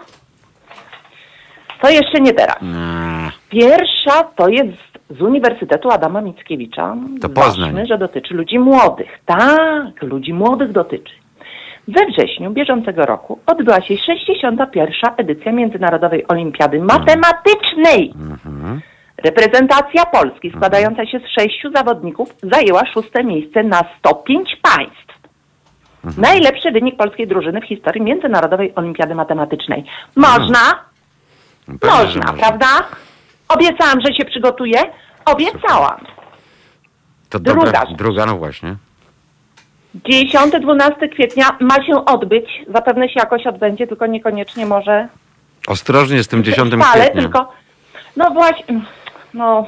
to 1.83 1.91
jeszcze 1.91 2.21
nie 2.21 2.33
teraz. 2.33 2.57
Pierwsza 3.49 4.25
to 4.25 4.49
jest 4.49 4.90
z 5.11 5.21
Uniwersytetu 5.21 5.91
Adama 5.91 6.21
Mickiewicza. 6.21 6.97
To 7.21 7.29
Poznań. 7.29 7.87
Że 7.87 7.99
dotyczy 7.99 8.35
ludzi 8.35 8.59
młodych. 8.59 9.19
Tak, 9.27 10.03
ludzi 10.03 10.35
młodych 10.35 10.73
dotyczy. 10.73 11.13
We 11.89 12.07
wrześniu 12.07 12.51
bieżącego 12.51 13.07
roku 13.07 13.39
odbyła 13.47 13.81
się 13.81 13.97
61. 13.97 14.91
edycja 15.17 15.53
Międzynarodowej 15.53 16.27
Olimpiady 16.29 16.81
Matematycznej. 16.81 18.13
mhm. 18.17 18.81
Reprezentacja 19.25 20.07
Polski 20.07 20.51
składająca 20.57 21.07
się 21.07 21.19
z 21.19 21.41
sześciu 21.41 21.71
zawodników 21.75 22.35
zajęła 22.43 22.87
szóste 22.87 23.25
miejsce 23.25 23.63
na 23.63 23.85
105 23.99 24.57
państw. 24.63 25.11
Mhm. 26.05 26.23
Najlepszy 26.23 26.71
wynik 26.71 26.97
polskiej 26.97 27.27
drużyny 27.27 27.61
w 27.61 27.65
historii 27.65 28.03
Międzynarodowej 28.03 28.73
Olimpiady 28.75 29.15
Matematycznej. 29.15 29.85
Można? 30.17 30.59
Że 31.69 31.91
Można, 31.91 32.33
prawda? 32.33 32.67
Obiecałam, 33.55 34.01
że 34.07 34.15
się 34.15 34.25
przygotuję. 34.25 34.79
Obiecałam. 35.25 36.01
To 37.31 37.39
Druga 37.39 37.65
dobra, 37.65 37.81
rzecz. 37.89 37.99
druga, 37.99 38.27
no 38.27 38.37
właśnie. 38.39 38.77
10-12 39.97 41.09
kwietnia 41.13 41.45
ma 41.61 41.75
się 41.87 42.05
odbyć. 42.05 42.47
Zapewne 42.75 43.09
się 43.09 43.15
jakoś 43.17 43.47
odbędzie, 43.47 43.87
tylko 43.87 44.07
niekoniecznie 44.07 44.67
może 44.67 45.09
Ostrożnie 45.69 46.23
z 46.23 46.29
tym 46.29 46.45
10 46.45 46.75
wcale, 46.75 47.01
kwietnia. 47.03 47.23
tylko 47.23 47.53
no 48.17 48.31
właśnie, 48.31 48.81
no 49.35 49.67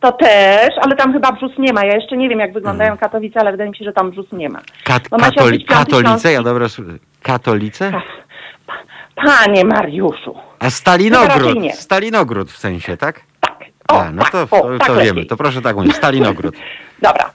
to 0.00 0.12
też, 0.12 0.68
ale 0.82 0.96
tam 0.96 1.12
chyba 1.12 1.32
brzus 1.32 1.52
nie 1.58 1.72
ma. 1.72 1.84
Ja 1.84 1.94
jeszcze 1.94 2.16
nie 2.16 2.28
wiem, 2.28 2.38
jak 2.40 2.52
wyglądają 2.52 2.92
Mhm. 2.92 3.10
Katowice, 3.10 3.40
ale 3.40 3.50
wydaje 3.50 3.70
mi 3.70 3.76
się, 3.76 3.84
że 3.84 3.92
tam 3.92 4.10
brzus 4.10 4.32
nie 4.32 4.48
ma. 4.48 4.60
Kat 4.84 5.10
ma 5.10 5.18
się 5.18 5.24
katoli 5.24 5.46
odbyć 5.46 5.66
piąty 5.68 5.84
katolice? 5.84 6.10
Śląski- 6.10 6.32
Ja 6.32 6.42
dobra 6.42 6.66
sły- 6.66 6.98
Katolice? 7.22 7.92
Pa- 8.66 8.84
Panie 9.24 9.64
Mariuszu, 9.64 10.34
A 10.58 10.70
Stalinogród. 10.70 11.58
nie. 11.60 11.72
Stalinogród 11.76 12.50
w 12.52 12.58
sensie, 12.58 12.96
tak? 12.96 13.20
tak. 13.40 13.58
O, 13.92 14.00
A, 14.00 14.10
no 14.10 14.22
tak, 14.22 14.32
to, 14.32 14.42
o, 14.42 14.46
to, 14.60 14.78
tak 14.78 14.86
to 14.88 14.96
wiemy. 14.96 15.24
To 15.26 15.36
proszę 15.36 15.62
tak 15.62 15.76
mówić. 15.76 15.94
Stalinogród. 15.96 16.54
Dobra. 17.02 17.30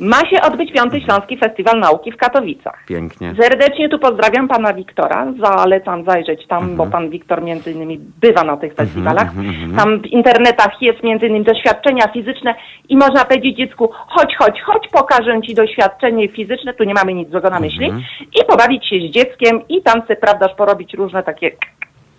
Ma 0.00 0.20
się 0.20 0.42
odbyć 0.42 0.72
Piąty 0.72 1.00
Śląski 1.00 1.38
Festiwal 1.38 1.80
Nauki 1.80 2.12
w 2.12 2.16
Katowicach. 2.16 2.84
Pięknie. 2.86 3.34
Serdecznie 3.40 3.88
tu 3.88 3.98
pozdrawiam 3.98 4.48
pana 4.48 4.72
Wiktora. 4.72 5.26
Zalecam 5.40 6.04
zajrzeć 6.04 6.46
tam, 6.46 6.76
bo 6.76 6.86
pan 6.86 7.10
Wiktor 7.10 7.42
między 7.42 7.72
innymi 7.72 8.00
bywa 8.20 8.44
na 8.44 8.56
tych 8.56 8.74
festiwalach. 8.74 9.28
Tam 9.76 10.00
w 10.00 10.06
internetach 10.06 10.82
jest 10.82 11.02
między 11.02 11.26
innymi 11.26 11.44
doświadczenia 11.44 12.08
fizyczne 12.12 12.54
i 12.88 12.96
można 12.96 13.24
powiedzieć 13.24 13.56
dziecku, 13.56 13.90
chodź, 13.92 14.36
chodź, 14.38 14.60
chodź, 14.62 14.88
pokażę 14.92 15.42
ci 15.42 15.54
doświadczenie 15.54 16.28
fizyczne, 16.28 16.74
tu 16.74 16.84
nie 16.84 16.94
mamy 16.94 17.14
nic 17.14 17.30
złego 17.30 17.50
na 17.50 17.60
myśli 17.60 17.92
i 18.40 18.44
pobawić 18.48 18.88
się 18.88 18.96
z 18.96 19.12
dzieckiem 19.12 19.68
i 19.68 19.82
tam 19.82 20.00
sobie, 20.00 20.16
prawdaż, 20.16 20.54
porobić 20.56 20.94
różne 20.94 21.22
takie 21.22 21.50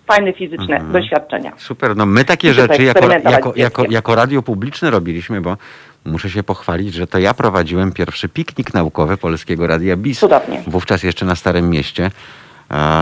fajne 0.07 0.33
fizyczne 0.33 0.81
doświadczenia. 0.91 1.51
Super, 1.57 1.95
no 1.95 2.05
my 2.05 2.25
takie 2.25 2.53
rzeczy 2.53 2.83
jako, 2.83 3.09
jako, 3.29 3.53
jako, 3.55 3.83
jako 3.89 4.15
radio 4.15 4.41
publiczne 4.41 4.91
robiliśmy, 4.91 5.41
bo 5.41 5.57
muszę 6.05 6.29
się 6.29 6.43
pochwalić, 6.43 6.93
że 6.93 7.07
to 7.07 7.19
ja 7.19 7.33
prowadziłem 7.33 7.91
pierwszy 7.91 8.29
piknik 8.29 8.73
naukowy 8.73 9.17
Polskiego 9.17 9.67
Radia 9.67 9.97
BIS. 9.97 10.19
Cudownie. 10.19 10.63
Wówczas 10.67 11.03
jeszcze 11.03 11.25
na 11.25 11.35
Starym 11.35 11.69
Mieście. 11.69 12.11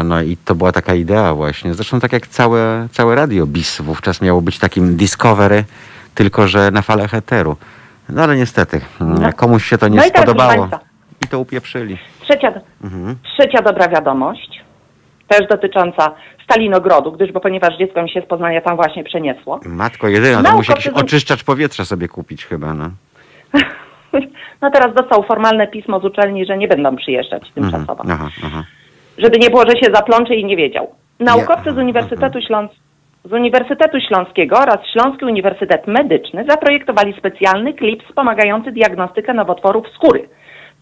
No 0.06 0.22
i 0.22 0.38
to 0.38 0.56
była 0.56 0.72
taka 0.72 0.94
idea 0.96 1.34
właśnie. 1.34 1.74
Zresztą 1.74 2.00
tak 2.00 2.14
jak 2.14 2.28
całe, 2.28 2.88
całe 2.92 3.16
radio 3.16 3.48
BIS 3.48 3.82
wówczas 3.82 4.22
miało 4.22 4.42
być 4.42 4.60
takim 4.60 4.96
Discovery, 4.96 5.64
tylko 6.16 6.48
że 6.48 6.72
na 6.72 6.82
falach 6.82 7.14
eteru. 7.14 7.58
No 8.10 8.24
ale 8.24 8.36
niestety, 8.36 8.82
No. 9.00 9.34
komuś 9.34 9.66
się 9.66 9.78
to 9.78 9.88
nie 9.88 9.98
No 9.98 10.06
i 10.06 10.10
spodobało. 10.10 10.70
I 11.26 11.28
to 11.28 11.40
upieprzyli. 11.40 11.98
Trzecia, 12.22 12.54
Mhm. 12.84 13.16
trzecia 13.34 13.62
dobra 13.62 13.88
wiadomość, 13.88 14.62
też 15.28 15.48
dotycząca 15.50 16.16
Stalinogrodu, 16.44 17.12
gdyż, 17.12 17.32
bo 17.32 17.40
ponieważ 17.40 17.78
dziecko 17.78 18.04
mi 18.04 18.10
się 18.10 18.22
z 18.22 18.26
Poznania 18.26 18.62
tam 18.62 18.76
właśnie 18.76 19.04
przeniosło. 19.04 19.60
Matko 19.66 20.08
jedyna, 20.08 20.44
to 20.44 20.56
musi 20.56 20.72
jakiś 20.72 20.88
oczyszczacz 20.88 21.44
powietrza 21.44 21.86
sobie 21.86 22.08
kupić 22.08 22.46
chyba, 22.46 22.74
no. 22.74 22.90
No 24.62 24.72
teraz 24.72 24.94
dostał 24.94 25.24
formalne 25.24 25.68
pismo 25.68 26.00
z 26.00 26.06
uczelni, 26.06 26.46
że 26.46 26.58
nie 26.58 26.68
będą 26.68 26.96
przyjeżdżać 26.96 27.52
tymczasowo. 27.56 28.04
Mhm. 28.04 28.12
Aha, 28.12 28.30
aha. 28.46 28.64
Żeby 29.18 29.40
nie 29.40 29.50
było, 29.50 29.64
że 29.70 29.80
się 29.84 29.94
zaplącze 29.94 30.36
i 30.36 30.46
nie 30.46 30.58
wiedział. 30.58 30.92
Naukowcy 31.20 31.74
z 31.74 31.78
Uniwersytetu, 31.78 32.42
Śląs... 32.42 32.72
z 33.26 33.34
Uniwersytetu 33.34 34.00
Śląskiego 34.08 34.58
oraz 34.58 34.78
Śląski 34.94 35.26
Uniwersytet 35.26 35.88
Medyczny 35.88 36.46
zaprojektowali 36.50 37.14
specjalny 37.18 37.74
klip 37.74 38.04
wspomagający 38.04 38.72
diagnostykę 38.72 39.34
nowotworów 39.34 39.86
skóry. 39.96 40.30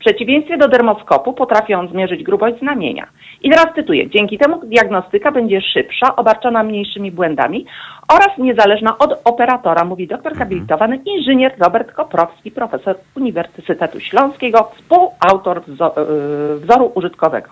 W 0.04 0.06
przeciwieństwie 0.06 0.58
do 0.58 0.68
dermoskopu 0.68 1.34
potrafi 1.34 1.74
on 1.74 1.88
zmierzyć 1.88 2.24
grubość 2.24 2.60
znamienia. 2.60 3.08
I 3.41 3.49
teraz 3.49 3.76
cytuję. 3.76 4.10
Dzięki 4.10 4.38
temu 4.38 4.62
diagnostyka 4.66 5.32
będzie 5.32 5.62
szybsza, 5.62 6.16
obarczona 6.16 6.64
mniejszymi 6.64 7.12
błędami 7.12 7.66
oraz 8.08 8.38
niezależna 8.38 8.97
od 8.97 9.22
operatora, 9.26 9.84
mówi 9.84 10.08
doktor 10.08 10.36
habilitowany 10.36 10.99
inżynier 11.06 11.56
Robert 11.60 11.91
Koprowski, 11.91 12.51
profesor 12.51 12.95
Uniwersytetu 13.16 13.99
Śląskiego, 13.99 14.72
współautor 14.76 15.62
yy, 15.68 16.60
wzoru 16.60 16.91
użytkowego. 16.95 17.49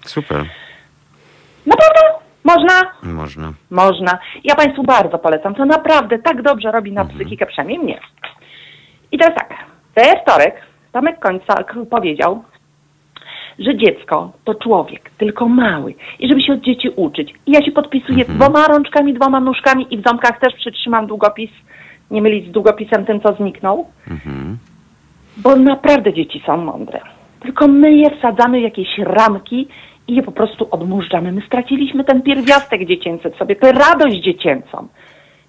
Super, 0.00 0.44
Naprawdę? 1.66 2.00
Można? 2.44 2.72
można. 3.02 3.52
Można. 3.70 4.18
Ja 4.44 4.54
Państwu 4.54 4.82
bardzo 4.82 5.18
polecam. 5.18 5.54
To 5.54 5.64
naprawdę 5.64 6.18
tak 6.18 6.42
dobrze 6.42 6.72
robi 6.72 6.92
na 6.92 7.04
psychikę, 7.04 7.46
przynajmniej 7.46 7.78
mnie. 7.78 8.00
I 9.12 9.18
teraz 9.18 9.34
tak. 9.34 9.54
We 9.96 10.20
wtorek 10.22 10.73
Tomek 10.94 11.18
Kończak 11.18 11.74
powiedział, 11.90 12.42
że 13.58 13.76
dziecko 13.76 14.32
to 14.44 14.54
człowiek, 14.54 15.10
tylko 15.18 15.48
mały. 15.48 15.94
I 16.18 16.28
żeby 16.28 16.42
się 16.42 16.52
od 16.52 16.60
dzieci 16.60 16.88
uczyć. 16.96 17.34
I 17.46 17.52
ja 17.52 17.64
się 17.64 17.72
podpisuję 17.72 18.24
dwoma 18.24 18.66
rączkami, 18.66 19.14
dwoma 19.14 19.40
nóżkami 19.40 19.86
i 19.90 19.98
w 19.98 20.04
ząbkach 20.08 20.38
też 20.40 20.54
przytrzymam 20.54 21.06
długopis. 21.06 21.50
Nie 22.10 22.22
mylić 22.22 22.48
z 22.48 22.52
długopisem 22.52 23.04
tym, 23.04 23.20
co 23.20 23.34
zniknął. 23.34 23.86
Mhm. 24.10 24.58
Bo 25.36 25.56
naprawdę 25.56 26.12
dzieci 26.12 26.42
są 26.46 26.56
mądre. 26.56 27.00
Tylko 27.40 27.68
my 27.68 27.92
je 27.92 28.10
wsadzamy 28.18 28.58
w 28.60 28.62
jakieś 28.62 28.98
ramki 28.98 29.68
i 30.08 30.14
je 30.14 30.22
po 30.22 30.32
prostu 30.32 30.68
odmurzamy. 30.70 31.32
My 31.32 31.42
straciliśmy 31.46 32.04
ten 32.04 32.22
pierwiastek 32.22 32.86
dziecięcy 32.86 33.30
w 33.30 33.36
sobie, 33.36 33.56
tę 33.56 33.72
radość 33.72 34.16
dziecięcą. 34.16 34.88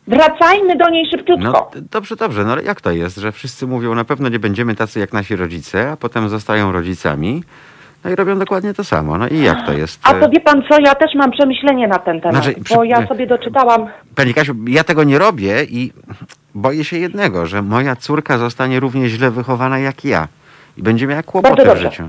Wracajmy 0.08 0.76
do 0.76 0.90
niej 0.90 1.06
szybciutko. 1.12 1.44
No 1.52 1.70
d- 1.74 1.82
dobrze, 1.92 2.16
dobrze. 2.16 2.44
No 2.46 2.52
ale 2.52 2.64
jak 2.64 2.82
to 2.82 2.92
jest, 2.92 3.18
że 3.18 3.32
wszyscy 3.32 3.68
mówią, 3.68 3.96
na 3.96 4.04
pewno 4.06 4.30
nie 4.30 4.40
będziemy 4.40 4.76
tacy 4.76 5.00
jak 5.00 5.14
nasi 5.14 5.36
rodzice, 5.36 5.92
a 5.92 5.98
potem 5.98 6.30
zostają 6.30 6.72
rodzicami, 6.72 7.44
no 8.04 8.12
i 8.12 8.16
robią 8.16 8.40
dokładnie 8.40 8.74
to 8.74 8.84
samo. 8.84 9.18
No 9.18 9.28
i 9.28 9.42
jak 9.42 9.66
to 9.66 9.74
jest? 9.74 10.00
A 10.04 10.14
to 10.14 10.30
wie 10.30 10.40
pan 10.40 10.64
co, 10.70 10.80
ja 10.86 10.96
też 10.96 11.12
mam 11.16 11.32
przemyślenie 11.32 11.88
na 11.88 12.00
ten 12.00 12.22
temat, 12.22 12.44
Znaczy, 12.44 12.62
przy- 12.64 12.76
bo 12.76 12.84
ja 12.84 13.08
sobie 13.08 13.28
doczytałam, 13.28 13.88
Pani 14.16 14.34
Kasiu, 14.34 14.56
ja 14.68 14.84
tego 14.84 15.04
nie 15.04 15.20
robię 15.20 15.64
i 15.64 15.92
boję 16.56 16.84
się 16.84 16.98
jednego, 16.98 17.46
że 17.46 17.62
moja 17.62 17.96
córka 17.96 18.38
zostanie 18.38 18.80
równie 18.80 19.10
źle 19.10 19.32
wychowana 19.32 19.80
jak 19.80 20.06
ja 20.06 20.28
i 20.78 20.84
będzie 20.84 21.08
miała 21.08 21.24
kłopoty 21.24 21.62
w 21.64 21.66
dobrze. 21.66 21.84
życiu. 21.92 22.04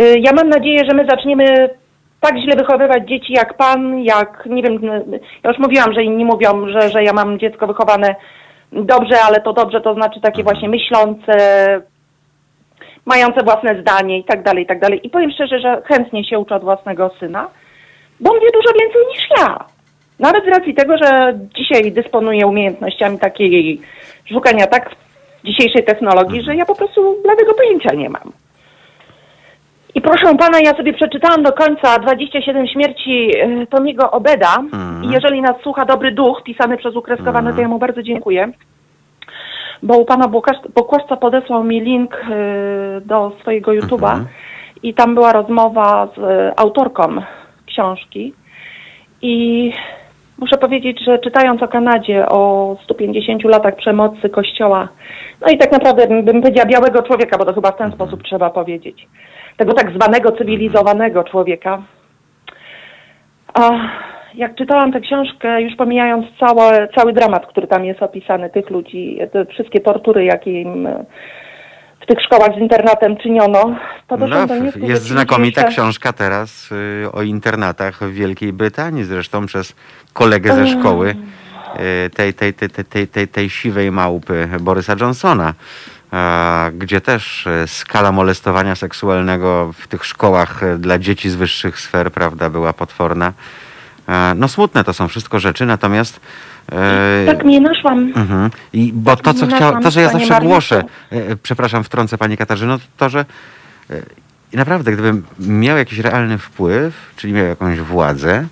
y, 0.00 0.18
ja 0.20 0.32
mam 0.32 0.48
nadzieję, 0.48 0.78
że 0.90 0.96
my 0.96 1.06
zaczniemy 1.10 1.68
tak 2.26 2.38
źle 2.38 2.56
wychowywać 2.56 3.08
dzieci 3.08 3.32
jak 3.32 3.56
pan, 3.56 3.98
jak, 3.98 4.46
nie 4.46 4.62
wiem, 4.62 4.80
ja 5.42 5.50
już 5.50 5.58
mówiłam, 5.58 5.92
że 5.92 6.02
inni 6.02 6.24
mówią, 6.24 6.68
że, 6.68 6.90
że 6.90 7.02
ja 7.02 7.12
mam 7.12 7.38
dziecko 7.38 7.66
wychowane 7.66 8.14
dobrze, 8.72 9.16
ale 9.28 9.40
to 9.40 9.52
dobrze 9.52 9.80
to 9.80 9.94
znaczy 9.94 10.20
takie 10.20 10.42
właśnie 10.42 10.68
myślące, 10.68 11.32
mające 13.04 13.44
własne 13.44 13.80
zdanie 13.80 14.18
i 14.18 14.24
tak 14.24 14.42
dalej, 14.42 14.64
i 14.64 14.66
tak 14.66 14.80
dalej. 14.80 15.00
I 15.02 15.10
powiem 15.10 15.30
szczerze, 15.30 15.60
że 15.60 15.82
chętnie 15.84 16.24
się 16.24 16.38
uczę 16.38 16.54
od 16.54 16.62
własnego 16.62 17.10
syna, 17.20 17.48
bo 18.20 18.32
on 18.32 18.40
wie 18.40 18.50
dużo 18.54 18.72
więcej 18.80 19.02
niż 19.12 19.28
ja. 19.38 19.64
Nawet 20.20 20.44
z 20.44 20.48
racji 20.48 20.74
tego, 20.74 20.98
że 20.98 21.38
dzisiaj 21.56 21.92
dysponuję 21.92 22.46
umiejętnościami 22.46 23.18
takiej 23.18 23.80
szukania 24.32 24.66
tak 24.66 24.90
w 24.90 25.46
dzisiejszej 25.46 25.84
technologii, 25.84 26.42
że 26.42 26.56
ja 26.56 26.66
po 26.66 26.74
prostu 26.74 27.22
bladego 27.22 27.54
pojęcia 27.54 27.94
nie 27.94 28.08
mam. 28.10 28.32
I 29.96 30.00
proszę 30.00 30.36
pana, 30.38 30.58
ja 30.64 30.74
sobie 30.76 30.92
przeczytałam 30.92 31.42
do 31.42 31.52
końca 31.52 31.98
27 31.98 32.66
śmierci 32.68 33.30
e, 33.38 33.66
Tomiego 33.66 34.10
Obeda. 34.10 34.56
I 35.02 35.08
jeżeli 35.10 35.42
nas 35.42 35.56
słucha 35.62 35.84
dobry 35.84 36.12
duch 36.12 36.42
pisany 36.42 36.76
przez 36.76 36.96
ukreskowane, 36.96 37.54
to 37.54 37.60
ja 37.60 37.68
mu 37.68 37.78
bardzo 37.78 38.02
dziękuję. 38.02 38.52
Bo 39.82 39.98
u 39.98 40.04
pana 40.04 40.28
Bokłaszca 40.74 41.16
podesłał 41.16 41.64
mi 41.64 41.80
link 41.80 42.14
e, 42.14 43.00
do 43.00 43.32
swojego 43.40 43.72
YouTube'a. 43.72 44.20
I 44.82 44.94
tam 44.94 45.14
była 45.14 45.32
rozmowa 45.32 46.08
z 46.16 46.20
autorką 46.60 47.02
książki. 47.66 48.34
I 49.22 49.72
muszę 50.38 50.58
powiedzieć, 50.58 51.04
że 51.04 51.18
czytając 51.18 51.62
o 51.62 51.68
Kanadzie, 51.68 52.26
o 52.28 52.76
150 52.84 53.44
latach 53.44 53.76
przemocy 53.76 54.28
Kościoła, 54.28 54.88
no 55.40 55.46
i 55.52 55.58
tak 55.58 55.72
naprawdę 55.72 56.06
bym 56.06 56.24
bym 56.24 56.42
powiedziała 56.42 56.66
białego 56.66 57.02
człowieka, 57.02 57.38
bo 57.38 57.44
to 57.44 57.54
chyba 57.54 57.70
w 57.70 57.78
ten 57.78 57.92
sposób 57.92 58.22
trzeba 58.22 58.50
powiedzieć, 58.50 59.06
tego 59.56 59.72
tak 59.72 59.92
zwanego 59.94 60.32
cywilizowanego 60.32 61.24
człowieka. 61.24 61.82
A 63.54 63.70
jak 64.34 64.54
czytałam 64.54 64.92
tę 64.92 65.00
książkę, 65.00 65.62
już 65.62 65.76
pomijając 65.76 66.26
całe, 66.40 66.88
cały 66.96 67.12
dramat, 67.12 67.46
który 67.46 67.66
tam 67.66 67.84
jest 67.84 68.02
opisany, 68.02 68.50
tych 68.50 68.70
ludzi, 68.70 69.18
te 69.32 69.46
wszystkie 69.46 69.80
tortury, 69.80 70.24
jakie 70.24 70.60
im 70.62 70.86
e, 70.86 71.04
w 72.00 72.06
tych 72.06 72.18
szkołach 72.24 72.54
z 72.54 72.58
internatem 72.58 73.16
czyniono, 73.16 73.76
to 74.08 74.16
No, 74.16 74.26
jest 74.76 75.02
znakomita 75.02 75.60
jeszcze- 75.60 75.72
książka 75.74 76.12
teraz 76.12 76.72
y, 76.72 77.12
o 77.12 77.22
internatach 77.22 77.94
w 78.04 78.12
Wielkiej 78.12 78.52
Brytanii, 78.52 79.04
zresztą 79.04 79.46
przez 79.46 79.74
kolegę 80.12 80.52
ze 80.52 80.66
szkoły 80.66 81.14
y, 82.06 82.10
tej, 82.10 82.34
tej, 82.34 82.54
tej, 82.54 82.70
tej, 82.70 82.84
tej, 82.84 83.08
tej, 83.08 83.28
tej 83.28 83.50
siwej 83.50 83.90
małpy 83.92 84.48
Borysa 84.60 84.94
Johnsona, 85.00 85.54
gdzie 86.72 87.00
też 87.00 87.46
y, 87.46 87.64
skala 87.66 88.12
molestowania 88.12 88.74
seksualnego 88.74 89.72
w 89.78 89.86
tych 89.88 90.04
szkołach 90.04 90.62
y, 90.62 90.78
dla 90.78 90.98
dzieci 90.98 91.30
z 91.30 91.34
wyższych 91.34 91.80
sfer, 91.80 92.12
prawda, 92.12 92.50
była 92.50 92.72
potworna. 92.72 93.32
No 94.36 94.48
smutne 94.48 94.84
to 94.84 94.92
są 94.92 95.08
wszystko 95.08 95.40
rzeczy, 95.40 95.66
natomiast 95.66 96.20
Tak 97.26 97.44
nie 97.44 97.60
naszłam. 97.60 98.12
Mhm. 98.16 98.50
I 98.72 98.92
bo 98.92 99.16
to, 99.16 99.34
co 99.34 99.46
Na 99.46 99.56
chciał, 99.56 99.72
sam 99.72 99.82
to, 99.82 99.90
co 99.90 100.00
ja 100.00 100.08
zawsze 100.08 100.28
Mariuszu. 100.28 100.48
głoszę, 100.48 100.84
e, 101.12 101.16
e, 101.16 101.36
przepraszam, 101.36 101.84
wtrącę 101.84 102.18
pani 102.18 102.36
Katarzyno, 102.36 102.78
to, 102.78 102.84
to 102.96 103.08
że 103.08 103.24
e, 103.90 104.02
naprawdę, 104.56 104.92
gdybym 104.92 105.22
miał 105.38 105.76
jakiś 105.76 105.98
realny 105.98 106.38
wpływ, 106.38 106.94
czyli 107.16 107.32
miał 107.32 107.46
jakąś 107.46 107.80
władzę, 107.80 108.46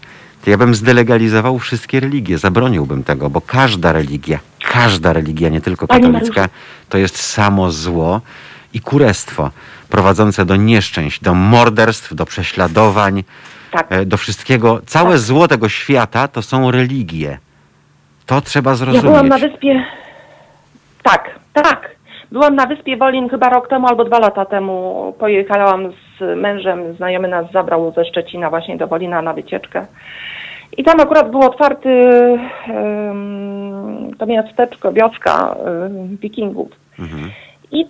to 0.45 0.51
ja 0.51 0.57
bym 0.59 0.75
zdelegalizował 0.75 1.59
wszystkie 1.59 2.01
religie, 2.01 2.39
zabroniłbym 2.39 3.05
tego, 3.05 3.31
bo 3.31 3.41
każda 3.41 3.93
religia, 3.93 4.39
każda 4.73 5.13
religia, 5.13 5.49
nie 5.49 5.61
tylko 5.61 5.87
katolicka, 5.87 6.49
to 6.89 6.99
jest 6.99 7.21
samo 7.23 7.71
zło 7.71 8.21
i 8.75 8.81
kurestwo 8.81 9.51
prowadzące 9.91 10.45
do 10.47 10.57
nieszczęść, 10.57 11.21
do 11.21 11.35
morderstw, 11.35 12.15
do 12.15 12.27
prześladowań, 12.27 13.25
Tak. 13.71 13.87
e, 13.91 14.07
do 14.07 14.17
wszystkiego. 14.17 14.81
Całe 14.87 15.11
Tak. 15.11 15.19
zło 15.19 15.49
tego 15.49 15.69
świata 15.69 16.29
to 16.29 16.43
są 16.43 16.71
religie. 16.71 17.39
To 18.27 18.41
trzeba 18.41 18.71
Ja 18.71 18.77
zrozumieć. 18.77 19.03
byłam 19.05 19.29
na 19.29 19.39
wyspie. 19.39 19.85
Tak, 21.03 21.31
tak. 21.53 21.94
Byłam 22.35 22.57
na 22.57 22.67
wyspie 22.67 22.97
Wolin 22.97 23.29
chyba 23.29 23.49
rok 23.49 23.69
temu 23.69 23.87
albo 23.89 24.05
dwa 24.05 24.19
lata 24.19 24.45
temu. 24.45 25.15
Pojechałam 25.19 25.93
z 25.93 26.39
mężem, 26.39 26.95
znajomy 26.95 27.29
nas 27.29 27.47
zabrał 27.53 27.93
ze 27.93 28.05
Szczecina 28.05 28.51
właśnie 28.51 28.77
do 28.77 28.87
Wolina 28.87 29.23
na 29.23 29.33
wycieczkę. 29.33 29.87
I 30.77 30.85
tam 30.85 31.01
akurat 31.01 31.31
był 31.31 31.41
otwarty 31.41 31.91
em, 32.69 34.11
to 34.19 34.27
miasteczko, 34.27 34.93
wioska 34.93 35.57
em, 35.67 36.17
wikingów. 36.17 36.69
Mhm. 36.99 37.31
I 37.73 37.87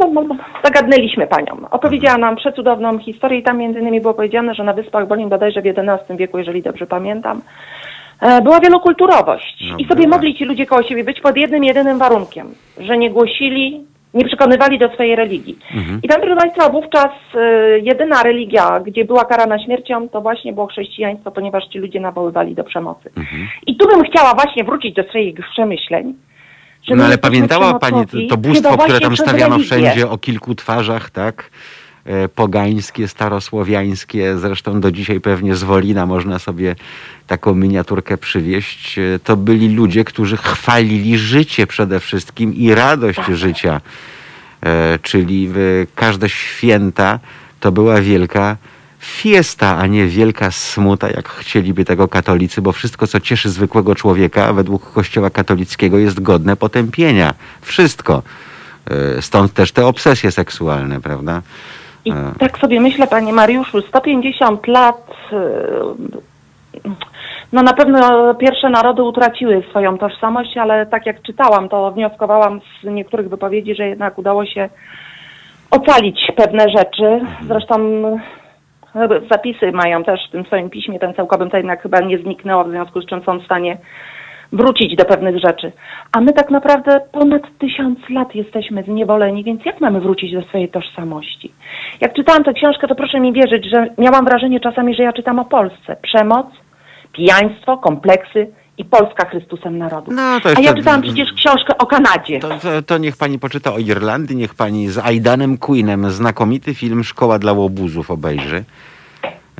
no, 0.00 0.10
no, 0.12 0.22
no, 0.22 0.36
zagadnęliśmy 0.64 1.26
panią. 1.26 1.56
Opowiedziała 1.70 2.18
nam 2.18 2.36
przecudowną 2.36 2.98
historię 2.98 3.38
i 3.38 3.42
tam 3.42 3.58
między 3.58 3.80
innymi 3.80 4.00
było 4.00 4.14
powiedziane, 4.14 4.54
że 4.54 4.64
na 4.64 4.72
Wyspach 4.72 5.08
Bolin 5.08 5.28
bodajże 5.28 5.62
w 5.62 5.66
XI 5.66 6.16
wieku, 6.16 6.38
jeżeli 6.38 6.62
dobrze 6.62 6.86
pamiętam, 6.86 7.40
była 8.42 8.60
wielokulturowość 8.60 9.64
No, 9.70 9.76
i 9.78 9.84
sobie 9.84 10.02
była. 10.02 10.16
mogli 10.16 10.34
ci 10.34 10.44
ludzie 10.44 10.66
koło 10.66 10.82
siebie 10.82 11.04
być 11.04 11.20
pod 11.20 11.36
jednym, 11.36 11.64
jedynym 11.64 11.98
warunkiem, 11.98 12.54
że 12.78 12.98
nie 12.98 13.10
głosili, 13.10 13.80
nie 14.14 14.24
przekonywali 14.24 14.78
do 14.78 14.88
swojej 14.88 15.16
religii. 15.16 15.58
Mhm. 15.74 16.00
I 16.02 16.08
tam, 16.08 16.20
proszę 16.20 16.36
Państwa, 16.36 16.70
wówczas 16.70 17.10
e, 17.34 17.78
jedyna 17.78 18.22
religia, 18.22 18.80
gdzie 18.80 19.04
była 19.04 19.24
karana 19.24 19.64
śmiercią, 19.64 20.08
to 20.08 20.20
właśnie 20.20 20.52
było 20.52 20.66
chrześcijaństwo, 20.66 21.30
ponieważ 21.30 21.64
ci 21.68 21.78
ludzie 21.78 22.00
nawoływali 22.00 22.54
do 22.54 22.64
przemocy. 22.64 23.10
Mhm. 23.16 23.48
I 23.66 23.76
tu 23.76 23.88
bym 23.88 24.02
chciała 24.02 24.34
właśnie 24.34 24.64
wrócić 24.64 24.94
do 24.94 25.02
swoich 25.02 25.34
przemyśleń. 25.52 26.14
No 26.90 27.04
ale 27.04 27.18
pamiętała 27.18 27.78
pani 27.78 28.06
to, 28.06 28.16
to 28.28 28.36
bóstwo, 28.36 28.78
które 28.78 29.00
tam 29.00 29.16
stawiano 29.16 29.58
wszędzie 29.58 30.10
o 30.10 30.18
kilku 30.18 30.54
twarzach, 30.54 31.10
tak? 31.10 31.50
E, 32.04 32.28
Pogańskie, 32.28 33.08
starosłowiańskie, 33.08 34.38
zresztą 34.38 34.80
do 34.80 34.90
dzisiaj 34.92 35.20
pewnie 35.20 35.54
z 35.54 35.62
Wolina 35.62 36.06
można 36.06 36.38
sobie 36.38 36.76
taką 37.26 37.54
miniaturkę 37.54 38.18
przywieźć. 38.18 38.98
E, 38.98 39.18
To 39.18 39.36
byli 39.36 39.74
ludzie, 39.74 40.04
którzy 40.04 40.36
chwalili 40.36 41.18
życie 41.18 41.66
przede 41.66 42.00
wszystkim 42.00 42.54
i 42.54 42.74
radość 42.74 43.20
życia. 43.32 43.80
E, 44.62 44.98
Czyli 45.02 45.50
każde 45.94 46.28
święta 46.28 47.20
to 47.60 47.72
była 47.72 48.00
wielka 48.00 48.56
fiesta, 49.00 49.78
a 49.78 49.86
nie 49.86 50.06
wielka 50.06 50.50
smuta, 50.50 51.10
jak 51.10 51.28
chcieliby 51.28 51.84
tego 51.84 52.08
katolicy, 52.08 52.62
bo 52.62 52.72
wszystko, 52.72 53.06
co 53.06 53.20
cieszy 53.20 53.50
zwykłego 53.50 53.94
człowieka, 53.94 54.52
według 54.52 54.92
Kościoła 54.92 55.30
katolickiego, 55.30 55.98
jest 55.98 56.20
godne 56.20 56.56
potępienia. 56.56 57.34
Wszystko. 57.62 58.22
Stąd 59.20 59.52
też 59.54 59.72
te 59.72 59.86
obsesje 59.86 60.30
seksualne, 60.30 61.00
prawda? 61.00 61.42
I 62.04 62.10
E. 62.10 62.32
tak 62.38 62.58
sobie 62.58 62.80
myślę, 62.80 63.06
panie 63.06 63.32
Mariuszu, 63.32 63.80
150 63.80 64.66
lat. 64.66 65.10
yy, 65.32 66.90
No 67.52 67.62
na 67.62 67.72
pewno 67.72 68.34
pierwsze 68.34 68.70
narody 68.70 69.02
utraciły 69.02 69.62
swoją 69.70 69.98
tożsamość, 69.98 70.56
ale 70.56 70.86
tak 70.86 71.06
jak 71.06 71.22
czytałam, 71.22 71.68
to 71.68 71.90
wnioskowałam 71.90 72.60
z 72.82 72.84
niektórych 72.84 73.28
wypowiedzi, 73.28 73.74
że 73.74 73.88
jednak 73.88 74.18
udało 74.18 74.46
się 74.46 74.68
ocalić 75.70 76.32
pewne 76.36 76.68
rzeczy. 76.68 77.20
Zresztą 77.46 78.00
yy, 78.94 79.20
zapisy 79.30 79.72
mają 79.72 80.04
też 80.04 80.20
w 80.28 80.32
tym 80.32 80.44
swoim 80.44 80.70
piśmie, 80.70 80.98
ten 80.98 81.14
całkowym 81.14 81.50
to 81.50 81.56
jednak 81.56 81.82
chyba 81.82 82.00
nie 82.00 82.18
zniknęło, 82.18 82.64
w 82.64 82.70
związku 82.70 83.00
z 83.00 83.06
czym 83.06 83.22
są 83.22 83.38
w 83.38 83.44
stanie 83.44 83.76
wrócić 84.54 84.96
do 84.96 85.04
pewnych 85.04 85.38
rzeczy. 85.38 85.72
A 86.12 86.20
my 86.20 86.32
tak 86.32 86.50
naprawdę 86.50 87.00
ponad 87.12 87.42
tysiąc 87.58 87.98
lat 88.10 88.34
jesteśmy 88.34 88.82
zniewoleni, 88.82 89.44
więc 89.44 89.64
jak 89.64 89.80
mamy 89.80 90.00
wrócić 90.00 90.32
do 90.32 90.42
swojej 90.42 90.68
tożsamości? 90.68 91.52
Jak 92.00 92.14
czytałam 92.14 92.44
tę 92.44 92.52
książkę, 92.52 92.88
to 92.88 92.94
proszę 92.94 93.20
mi 93.20 93.32
wierzyć, 93.32 93.70
że 93.70 93.86
miałam 93.98 94.24
wrażenie 94.24 94.60
czasami, 94.60 94.94
że 94.94 95.02
ja 95.02 95.12
czytam 95.12 95.38
o 95.38 95.44
Polsce. 95.44 95.96
Przemoc, 96.02 96.46
pijaństwo, 97.12 97.76
kompleksy 97.76 98.46
i 98.78 98.84
Polska 98.84 99.28
Chrystusem 99.28 99.78
narodu. 99.78 100.10
No, 100.14 100.40
to 100.40 100.48
A 100.56 100.60
ja 100.60 100.74
czytałam 100.74 101.02
przecież 101.02 101.32
książkę 101.32 101.78
o 101.78 101.86
Kanadzie. 101.86 102.40
To, 102.40 102.48
to, 102.48 102.82
to 102.82 102.98
niech 102.98 103.16
pani 103.16 103.38
poczyta 103.38 103.74
o 103.74 103.78
Irlandii, 103.78 104.36
niech 104.36 104.54
pani 104.54 104.88
z 104.88 104.98
Aidanem 104.98 105.58
Queenem 105.58 106.10
znakomity 106.10 106.74
film 106.74 107.04
Szkoła 107.04 107.38
dla 107.38 107.52
łobuzów 107.52 108.10
obejrzy. 108.10 108.64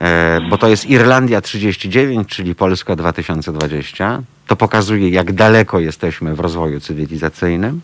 E, 0.01 0.41
bo 0.51 0.59
to 0.59 0.69
jest 0.69 0.91
Irlandia 0.91 1.41
39, 1.41 2.29
czyli 2.29 2.55
Polska 2.55 2.97
2020. 2.97 4.23
To 4.47 4.57
pokazuje, 4.57 5.09
jak 5.09 5.33
daleko 5.33 5.81
jesteśmy 5.81 6.35
w 6.35 6.41
rozwoju 6.41 6.81
cywilizacyjnym. 6.81 7.81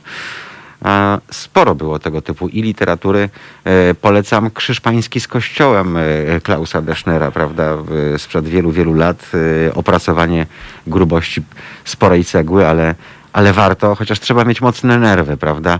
Sporo 1.31 1.75
było 1.75 1.99
tego 1.99 2.23
typu 2.23 2.49
i 2.49 2.63
literatury. 2.63 3.29
E, 3.65 3.95
Polecam 3.95 4.51
Krzyż 4.51 4.81
Pański 4.81 5.21
z 5.21 5.29
Kościołem 5.29 5.97
e, 5.97 6.01
Klausa 6.43 6.83
Deschnera, 6.83 7.31
prawda, 7.31 7.77
sprzed 8.19 8.49
wielu, 8.49 8.71
wielu 8.71 8.95
lat. 8.95 9.31
e, 9.69 9.75
Opracowanie 9.75 10.47
grubości 10.87 11.43
sporej 11.85 12.25
cegły, 12.25 12.67
ale, 12.69 12.95
ale 13.33 13.53
warto, 13.53 13.95
chociaż 13.95 14.21
trzeba 14.21 14.45
mieć 14.45 14.61
mocne 14.61 14.99
nerwy, 14.99 15.37
prawda? 15.37 15.79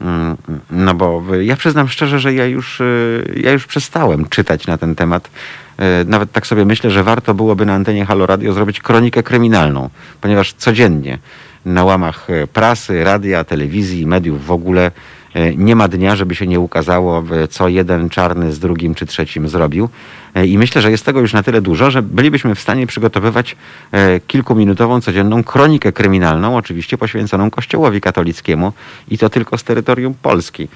Mm, 0.00 0.36
No 0.70 0.94
bo 0.94 1.22
y, 1.34 1.44
ja 1.44 1.56
przyznam 1.56 1.88
szczerze, 1.88 2.18
że 2.18 2.34
ja 2.34 2.46
już, 2.46 2.80
y, 2.80 3.40
ja 3.42 3.52
już 3.52 3.66
przestałem 3.66 4.26
czytać 4.28 4.66
na 4.66 4.78
ten 4.78 4.94
temat. 4.94 5.30
Y, 6.02 6.04
Nawet 6.04 6.32
tak 6.32 6.46
sobie 6.46 6.64
myślę, 6.64 6.90
że 6.90 7.02
warto 7.02 7.34
byłoby 7.34 7.66
na 7.66 7.74
antenie 7.74 8.06
Halo 8.06 8.26
Radio 8.26 8.52
zrobić 8.52 8.80
kronikę 8.80 9.22
kryminalną, 9.22 9.90
ponieważ 10.20 10.52
codziennie 10.52 11.18
na 11.64 11.84
łamach 11.84 12.26
prasy, 12.52 13.04
radia, 13.04 13.44
telewizji, 13.44 14.06
mediów 14.06 14.46
w 14.46 14.50
ogóle 14.50 14.90
nie 15.56 15.76
ma 15.76 15.88
dnia, 15.88 16.16
żeby 16.16 16.34
się 16.34 16.46
nie 16.46 16.60
ukazało, 16.60 17.24
co 17.50 17.68
jeden 17.68 18.08
czarny 18.08 18.52
z 18.52 18.58
drugim 18.58 18.94
czy 18.94 19.06
trzecim 19.06 19.48
zrobił. 19.48 19.88
Y, 20.36 20.46
I 20.46 20.58
myślę, 20.58 20.82
że 20.82 20.90
jest 20.90 21.04
tego 21.04 21.20
już 21.20 21.32
na 21.32 21.42
tyle 21.42 21.60
dużo, 21.60 21.90
że 21.90 22.02
bylibyśmy 22.02 22.54
w 22.54 22.60
stanie 22.60 22.86
przygotowywać 22.86 23.56
y, 24.16 24.20
kilkuminutową 24.26 25.00
codzienną 25.00 25.44
kronikę 25.44 25.92
kryminalną, 25.92 26.56
oczywiście 26.56 26.98
poświęconą 26.98 27.50
Kościołowi 27.50 28.00
katolickiemu 28.00 28.72
i 29.08 29.18
to 29.18 29.30
tylko 29.30 29.58
z 29.58 29.64
terytorium 29.64 30.14
Polski, 30.22 30.68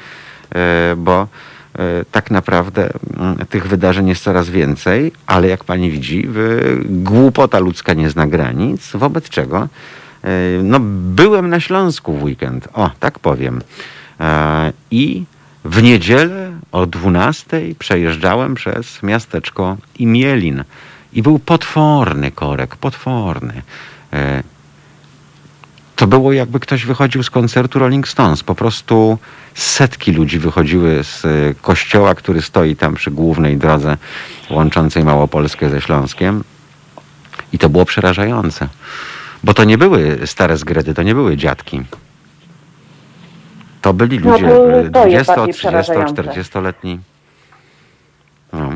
Y, 0.93 0.97
bo 0.97 1.29
tak 2.11 2.31
naprawdę 2.31 2.91
mm, 3.17 3.37
tych 3.47 3.67
wydarzeń 3.67 4.09
jest 4.09 4.23
coraz 4.23 4.51
więcej, 4.51 5.13
ale 5.27 5.49
jak 5.49 5.65
pani 5.65 5.91
widzi, 5.91 6.29
głupota 6.85 7.59
ludzka 7.59 7.95
nie 7.95 8.11
zna 8.11 8.27
granic, 8.27 8.91
wobec 8.95 9.29
czego 9.29 9.69
no, 10.63 10.81
byłem 11.15 11.49
na 11.49 11.61
Śląsku 11.61 12.13
w 12.13 12.23
weekend, 12.23 12.69
o, 12.73 12.91
tak 13.01 13.19
powiem. 13.19 13.63
E, 14.21 14.73
I 14.91 15.25
w 15.65 15.83
niedzielę 15.83 16.53
o 16.73 16.87
12 16.87 17.75
przejeżdżałem 17.79 18.55
przez 18.55 19.03
miasteczko 19.03 19.77
Imielin. 19.99 20.65
I 21.13 21.23
był 21.23 21.39
potworny 21.39 22.31
korek, 22.31 22.77
potworny. 22.77 23.63
E, 24.13 24.43
To 25.97 26.07
było 26.07 26.33
jakby 26.33 26.61
ktoś 26.61 26.85
wychodził 26.85 27.23
z 27.23 27.31
koncertu 27.31 27.79
Rolling 27.79 28.09
Stones. 28.09 28.43
Po 28.43 28.55
prostu 28.55 29.19
setki 29.55 30.13
ludzi 30.13 30.39
wychodziły 30.39 31.05
z 31.05 31.25
e, 31.25 31.55
kościoła, 31.63 32.15
który 32.15 32.43
stoi 32.43 32.77
tam 32.77 32.95
przy 32.95 33.11
głównej 33.11 33.57
drodze 33.57 33.97
łączącej 34.51 35.05
Małopolskę 35.05 35.71
ze 35.71 35.81
Śląskiem. 35.81 36.45
I 37.53 37.59
to 37.59 37.69
było 37.69 37.85
przerażające. 37.85 38.69
Bo 39.45 39.55
to 39.55 39.65
nie 39.65 39.79
były 39.79 40.19
stare 40.27 40.57
zgredy, 40.57 40.95
to 40.95 41.03
nie 41.03 41.15
były 41.15 41.37
dziadki. 41.37 41.83
To 43.85 43.93
byli 43.95 44.21
No 44.21 44.33
ludzie 44.33 44.49
to- 44.49 44.79
e, 44.81 44.91
to 44.91 45.07
jest 45.07 45.27
20, 45.27 45.35
bardziej 45.37 45.55
30, 45.55 45.59
przerażające. 45.69 46.23
40-letni. 46.23 46.99
No. 48.53 48.71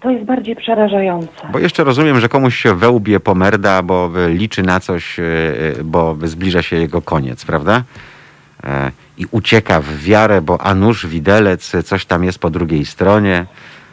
To 0.00 0.10
jest 0.10 0.24
bardziej 0.24 0.56
przerażające. 0.56 1.28
Bo 1.52 1.58
jeszcze 1.58 1.84
rozumiem, 1.84 2.20
że 2.20 2.28
komuś 2.28 2.56
się 2.56 2.74
wełbie 2.74 3.20
pomerda, 3.20 3.82
bo 3.82 4.10
y, 4.26 4.34
liczy 4.34 4.62
na 4.62 4.80
coś, 4.80 5.18
y, 5.18 5.24
bo 5.84 6.16
zbliża 6.24 6.62
się 6.62 6.76
jego 6.76 7.02
koniec, 7.02 7.44
prawda? 7.44 7.82
E, 8.64 8.90
I 9.18 9.26
ucieka 9.30 9.80
w 9.80 9.98
wiarę, 9.98 10.42
bo 10.42 10.60
a 10.60 10.74
nuż 10.74 11.06
widelec, 11.06 11.72
coś 11.84 12.04
tam 12.04 12.24
jest 12.24 12.38
po 12.38 12.50
drugiej 12.50 12.84
stronie. 12.84 13.46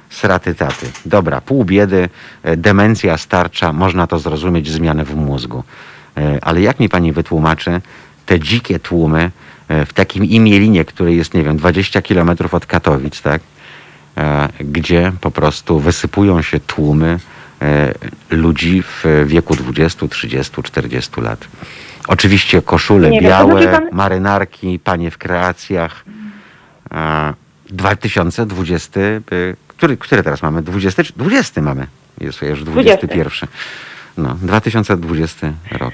Sraty 0.09 0.55
taty. 0.55 0.85
Dobra, 1.05 1.41
pół 1.41 1.65
biedy, 1.65 2.09
e, 2.43 2.57
demencja 2.57 3.17
starcza, 3.17 3.73
można 3.73 4.07
to 4.07 4.19
zrozumieć, 4.19 4.69
zmianę 4.69 5.05
w 5.05 5.15
mózgu. 5.15 5.63
E, 6.17 6.37
Ale 6.41 6.61
jak 6.61 6.79
mi 6.79 6.89
pani 6.89 7.11
wytłumaczy 7.11 7.81
te 8.25 8.39
dzikie 8.39 8.79
tłumy 8.79 9.21
e, 9.23 9.31
w 9.69 9.93
takim 9.93 10.25
imielinie, 10.25 10.85
który 10.85 11.15
jest, 11.15 11.33
nie 11.33 11.43
wiem, 11.43 11.57
20 11.57 12.01
kilometrów 12.01 12.53
od 12.53 12.65
Katowic, 12.65 13.21
tak? 13.21 13.41
e, 14.17 14.49
gdzie 14.59 15.11
po 15.21 15.31
prostu 15.31 15.79
wysypują 15.79 16.41
się 16.41 16.59
tłumy 16.59 17.19
e, 17.61 17.93
ludzi 18.29 18.83
w 18.83 19.23
wieku 19.25 19.55
20, 19.55 20.07
30, 20.07 20.63
40 20.63 21.21
lat. 21.21 21.47
Oczywiście 22.07 22.61
koszule 22.61 23.09
Nie 23.09 23.21
wiem, 23.21 23.29
białe, 23.29 23.51
znaczy 23.61 23.77
pan- 23.77 23.89
marynarki, 23.91 24.79
panie 24.79 25.11
w 25.11 25.17
kreacjach. 25.17 26.03
E, 26.91 27.33
2020, 27.69 28.99
y, 28.99 29.55
który, 29.67 29.97
który 29.97 30.23
teraz 30.23 30.43
mamy? 30.43 30.61
20, 30.61 31.03
czy 31.03 31.13
20 31.13 31.61
mamy. 31.61 31.87
Jest 32.21 32.41
już 32.41 32.63
21. 32.63 33.49
No, 34.17 34.35
2020 34.41 35.53
rok. 35.71 35.93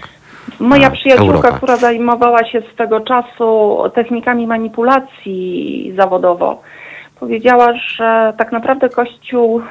Moja 0.60 0.90
przyjaciółka, 0.90 1.36
Europa. 1.36 1.58
która 1.58 1.78
zajmowała 1.78 2.46
się 2.46 2.62
swego 2.74 3.00
czasu 3.00 3.78
technikami 3.96 4.48
manipulacji 4.48 5.94
zawodowo, 5.98 6.62
powiedziała, 7.20 7.74
że 7.74 8.34
tak 8.38 8.52
naprawdę 8.52 8.90
Kościół, 8.90 9.62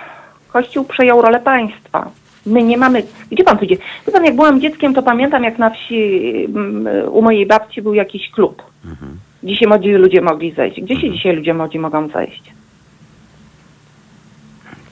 Kościół 0.52 0.84
przejął 0.84 1.22
rolę 1.22 1.40
państwa. 1.40 2.10
My 2.46 2.62
nie 2.62 2.76
mamy. 2.76 3.02
Gdzie 3.30 3.44
pan 3.44 3.58
pójdzie? 3.58 3.76
Wie 4.06 4.12
pan, 4.12 4.24
jak 4.24 4.36
byłam 4.36 4.60
dzieckiem, 4.60 4.94
to 4.94 5.02
pamiętam, 5.02 5.44
jak 5.44 5.58
na 5.58 5.70
wsi 5.70 6.30
mm, 6.44 7.08
u 7.12 7.22
mojej 7.22 7.46
babci 7.46 7.82
był 7.82 7.94
jakiś 7.94 8.30
klub. 8.30 8.62
Mhm. 8.84 9.18
Dzisiaj 9.42 9.68
młodzi 9.68 9.92
ludzie 9.92 10.20
mogli 10.20 10.52
zejść. 10.52 10.80
Gdzie 10.80 11.00
się 11.00 11.10
dzisiaj 11.10 11.36
ludzie 11.36 11.54
młodzi 11.54 11.78
mogą 11.78 12.08
zejść? 12.08 12.52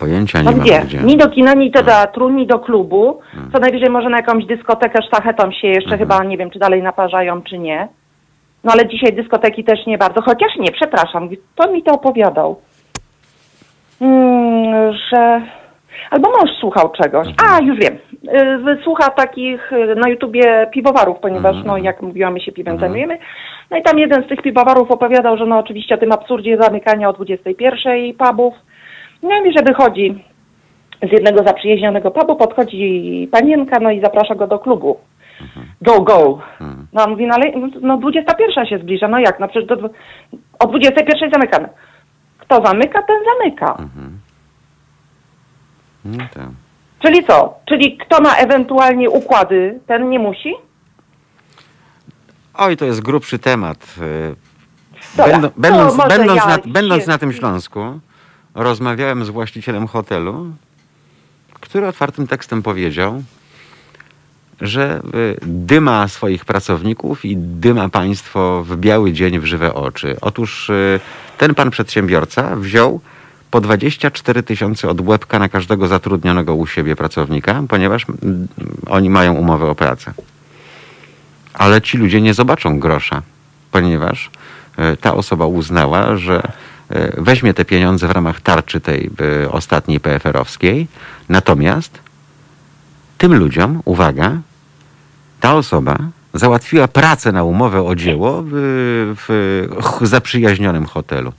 Pojęcia 0.01 0.43
No 0.43 0.51
nie 0.51 0.57
mam 0.57 0.67
gdzie? 0.67 0.81
gdzie. 0.81 0.99
Ni 0.99 1.17
do 1.17 1.29
kina, 1.29 1.55
ni 1.55 1.71
do 1.71 1.83
teatru, 1.83 2.31
ni 2.31 2.47
do 2.47 2.59
klubu. 2.59 3.21
Co 3.53 3.59
najwyżej 3.59 3.91
może 3.91 4.09
na 4.09 4.17
jakąś 4.17 4.45
dyskotekę 4.47 5.03
sztachetą 5.03 5.53
się 5.53 5.69
jeszcze 5.69 5.99
chyba, 5.99 6.25
nie 6.25 6.37
wiem, 6.37 6.51
czy 6.51 6.59
dalej 6.59 6.83
naparzają, 6.83 7.43
czy 7.43 7.59
nie. 7.59 7.89
No 8.65 8.73
ale 8.73 8.89
dzisiaj 8.89 9.13
dyskoteki 9.13 9.65
też 9.65 9.87
nie 9.87 9.99
bardzo, 9.99 10.23
chociaż 10.23 10.57
nie, 10.59 10.73
przepraszam, 10.73 11.29
kto 11.55 11.73
mi 11.73 11.83
to 11.83 11.93
opowiadał? 11.93 12.61
Mm, 14.01 14.93
że... 14.93 15.41
Albo 16.11 16.31
mąż 16.31 16.51
słuchał 16.61 16.93
czegoś. 17.03 17.29
A, 17.49 17.63
już 17.63 17.79
wiem. 17.79 17.99
Y, 18.71 18.83
Słucha 18.85 19.11
takich 19.11 19.73
y, 19.73 19.95
na 19.97 20.09
YouTubie 20.09 20.67
piwowarów, 20.73 21.19
ponieważ, 21.19 21.57
no 21.65 21.79
jak 21.79 22.03
mówiłam, 22.03 22.33
my 22.33 22.41
się 22.41 22.53
piwem 22.53 22.79
zajmujemy. 22.79 23.19
No 23.71 23.77
i 23.77 23.83
tam 23.83 23.99
jeden 23.99 24.25
z 24.25 24.29
tych 24.29 24.43
piwowarów 24.43 24.91
opowiadał, 24.91 25.37
że 25.37 25.47
no 25.47 25.59
oczywiście 25.59 25.95
o 25.95 25.99
tym 25.99 26.13
absurdzie 26.13 26.57
zamykania 26.61 27.09
o 27.09 27.13
21 27.13 28.15
pubów. 28.15 28.55
No 29.23 29.45
i 29.45 29.53
że 29.59 29.63
wychodzi 29.65 30.25
z 31.09 31.13
jednego 31.13 31.43
zaprzyjaźnionego 31.45 32.11
pubu, 32.11 32.37
podchodzi 32.37 33.29
panienka, 33.33 33.81
no 33.81 33.91
i 33.91 34.01
zaprasza 34.01 34.35
go 34.35 34.47
do 34.47 34.59
klubu. 34.59 34.99
Go, 35.83 36.01
go. 36.01 36.39
No 36.93 37.05
on 37.05 37.11
mówi, 37.11 37.27
no 37.27 37.35
ale 37.35 37.53
no 37.81 37.97
21 37.99 38.67
się 38.67 38.79
zbliża, 38.79 39.09
no 39.09 39.19
jak, 39.19 39.41
no 39.41 39.49
przecież 39.49 39.69
do, 39.69 39.91
o 40.59 40.67
21 40.67 41.31
zamykamy. 41.33 41.69
Kto 42.39 42.63
zamyka, 42.67 43.03
ten 43.03 43.17
zamyka. 43.25 43.77
No 46.05 46.25
tak. 46.35 46.49
Czyli 46.99 47.27
co? 47.27 47.55
Czyli 47.69 47.97
kto 47.99 48.23
ma 48.23 48.35
ewentualnie 48.35 49.11
układy, 49.11 49.81
ten 49.87 50.11
nie 50.11 50.19
musi? 50.19 50.55
Oj, 52.55 52.77
to 52.77 52.85
jest 52.85 53.01
grubszy 53.03 53.39
temat. 53.39 53.95
Dobra, 55.17 55.51
będąc 55.57 55.97
będąc, 55.97 56.39
ja 56.41 56.47
na, 56.47 56.57
się- 56.57 56.63
będąc 56.67 57.07
na 57.07 57.19
tym 57.19 57.33
Śląsku, 57.33 57.81
rozmawiałem 58.55 59.25
z 59.25 59.31
właścicielem 59.31 59.87
hotelu, 59.87 60.53
który 61.61 61.87
otwartym 61.87 62.27
tekstem 62.27 62.63
powiedział, 62.63 63.23
że 64.61 65.03
y, 65.15 65.37
dyma 65.43 66.09
swoich 66.09 66.45
pracowników 66.45 67.25
i 67.25 67.37
dyma 67.37 67.89
państwo 67.89 68.65
w 68.65 68.77
biały 68.77 69.13
dzień 69.13 69.39
w 69.41 69.45
żywe 69.45 69.75
oczy. 69.75 70.17
Otóż 70.21 70.71
y, 70.71 71.01
ten 71.39 71.55
pan 71.55 71.71
przedsiębiorca 71.71 72.57
wziął 72.57 73.01
po 73.51 73.61
24 73.61 74.43
tysiące 74.43 74.89
od 74.89 75.01
łebka 75.01 75.39
na 75.39 75.49
każdego 75.49 75.87
zatrudnionego 75.87 76.55
u 76.55 76.67
siebie 76.67 76.97
pracownika, 76.97 77.63
ponieważ 77.69 78.07
oni 78.87 79.11
mają 79.11 79.35
umowę 79.35 79.67
o 79.71 79.75
pracę. 79.75 80.13
Ale 81.55 81.83
ci 81.83 81.99
ludzie 81.99 82.21
nie 82.21 82.35
zobaczą 82.35 82.79
grosza, 82.79 83.23
ponieważ 83.71 84.31
e, 84.77 84.97
ta 84.97 85.15
osoba 85.15 85.47
uznała, 85.47 86.17
że 86.17 86.43
weźmie 87.17 87.55
te 87.55 87.65
pieniądze 87.65 88.09
w 88.09 88.11
ramach 88.11 88.41
tarczy 88.41 88.81
tej 88.81 89.11
e, 89.43 89.51
ostatniej 89.51 90.01
PFR-owskiej, 90.01 90.87
natomiast 91.29 91.99
tym 93.19 93.35
ludziom, 93.35 93.83
uwaga, 93.85 94.39
ta 95.41 95.55
osoba 95.55 95.97
załatwiła 96.35 96.89
pracę 96.89 97.33
na 97.33 97.45
umowę 97.45 97.83
o 97.83 97.95
dzieło 97.95 98.45
w, 98.47 99.67
w 100.01 100.07
zaprzyjaźnionym 100.07 100.87
hotelu. 100.87 101.33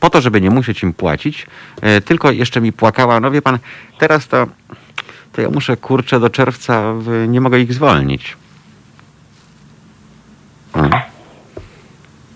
Po 0.00 0.10
to, 0.10 0.20
żeby 0.20 0.40
nie 0.40 0.50
musieć 0.50 0.82
im 0.82 0.92
płacić, 0.92 1.46
e, 1.80 2.00
tylko 2.00 2.30
jeszcze 2.30 2.60
mi 2.60 2.72
płakała, 2.72 3.20
no 3.20 3.30
wie 3.30 3.42
pan, 3.42 3.58
teraz 3.98 4.28
to, 4.28 4.46
to 5.32 5.42
ja 5.42 5.50
muszę, 5.50 5.76
kurczę, 5.76 6.20
do 6.20 6.30
czerwca, 6.30 6.94
nie 7.28 7.40
mogę 7.40 7.60
ich 7.60 7.74
zwolnić. 7.74 8.36
Mm. 10.74 11.11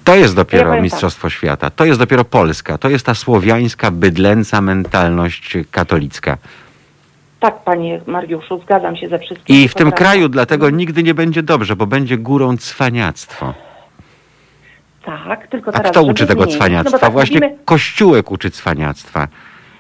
To 0.07 0.15
jest 0.15 0.35
Ja 0.35 0.37
dopiero 0.37 0.65
powiem 0.65 0.75
tak. 0.75 0.83
Mistrzostwo 0.83 1.31
Świata. 1.31 1.71
To 1.71 1.85
jest 1.85 2.01
dopiero 2.01 2.25
Polska. 2.25 2.79
To 2.79 2.89
jest 2.89 3.07
ta 3.07 3.15
słowiańska, 3.15 3.91
bydlęca 3.91 4.61
mentalność 4.61 5.59
katolicka. 5.71 6.37
Tak, 7.41 7.65
panie 7.65 8.01
Mariuszu, 8.07 8.61
zgadzam 8.63 8.97
się 8.97 9.09
ze 9.09 9.19
wszystkim. 9.19 9.57
I 9.57 9.69
w 9.69 9.75
tym 9.75 9.93
kraju 9.93 10.29
dlatego 10.29 10.71
nigdy 10.71 11.03
nie 11.03 11.15
będzie 11.15 11.43
dobrze, 11.43 11.77
bo 11.77 11.87
będzie 11.87 12.19
górą 12.19 12.57
cwaniactwo. 12.57 13.55
Tak, 15.05 15.47
tylko 15.47 15.71
A 15.71 15.73
teraz... 15.73 15.91
kto 15.91 16.01
żeby 16.01 16.13
uczy 16.13 16.27
tego 16.27 16.43
zmienić, 16.43 16.59
cwaniactwa? 16.59 16.97
No 16.97 16.99
tak 16.99 17.13
Właśnie 17.13 17.41
mówimy, 17.41 17.59
Kościółek 17.65 18.31
uczy 18.31 18.51
cwaniactwa. 18.51 19.29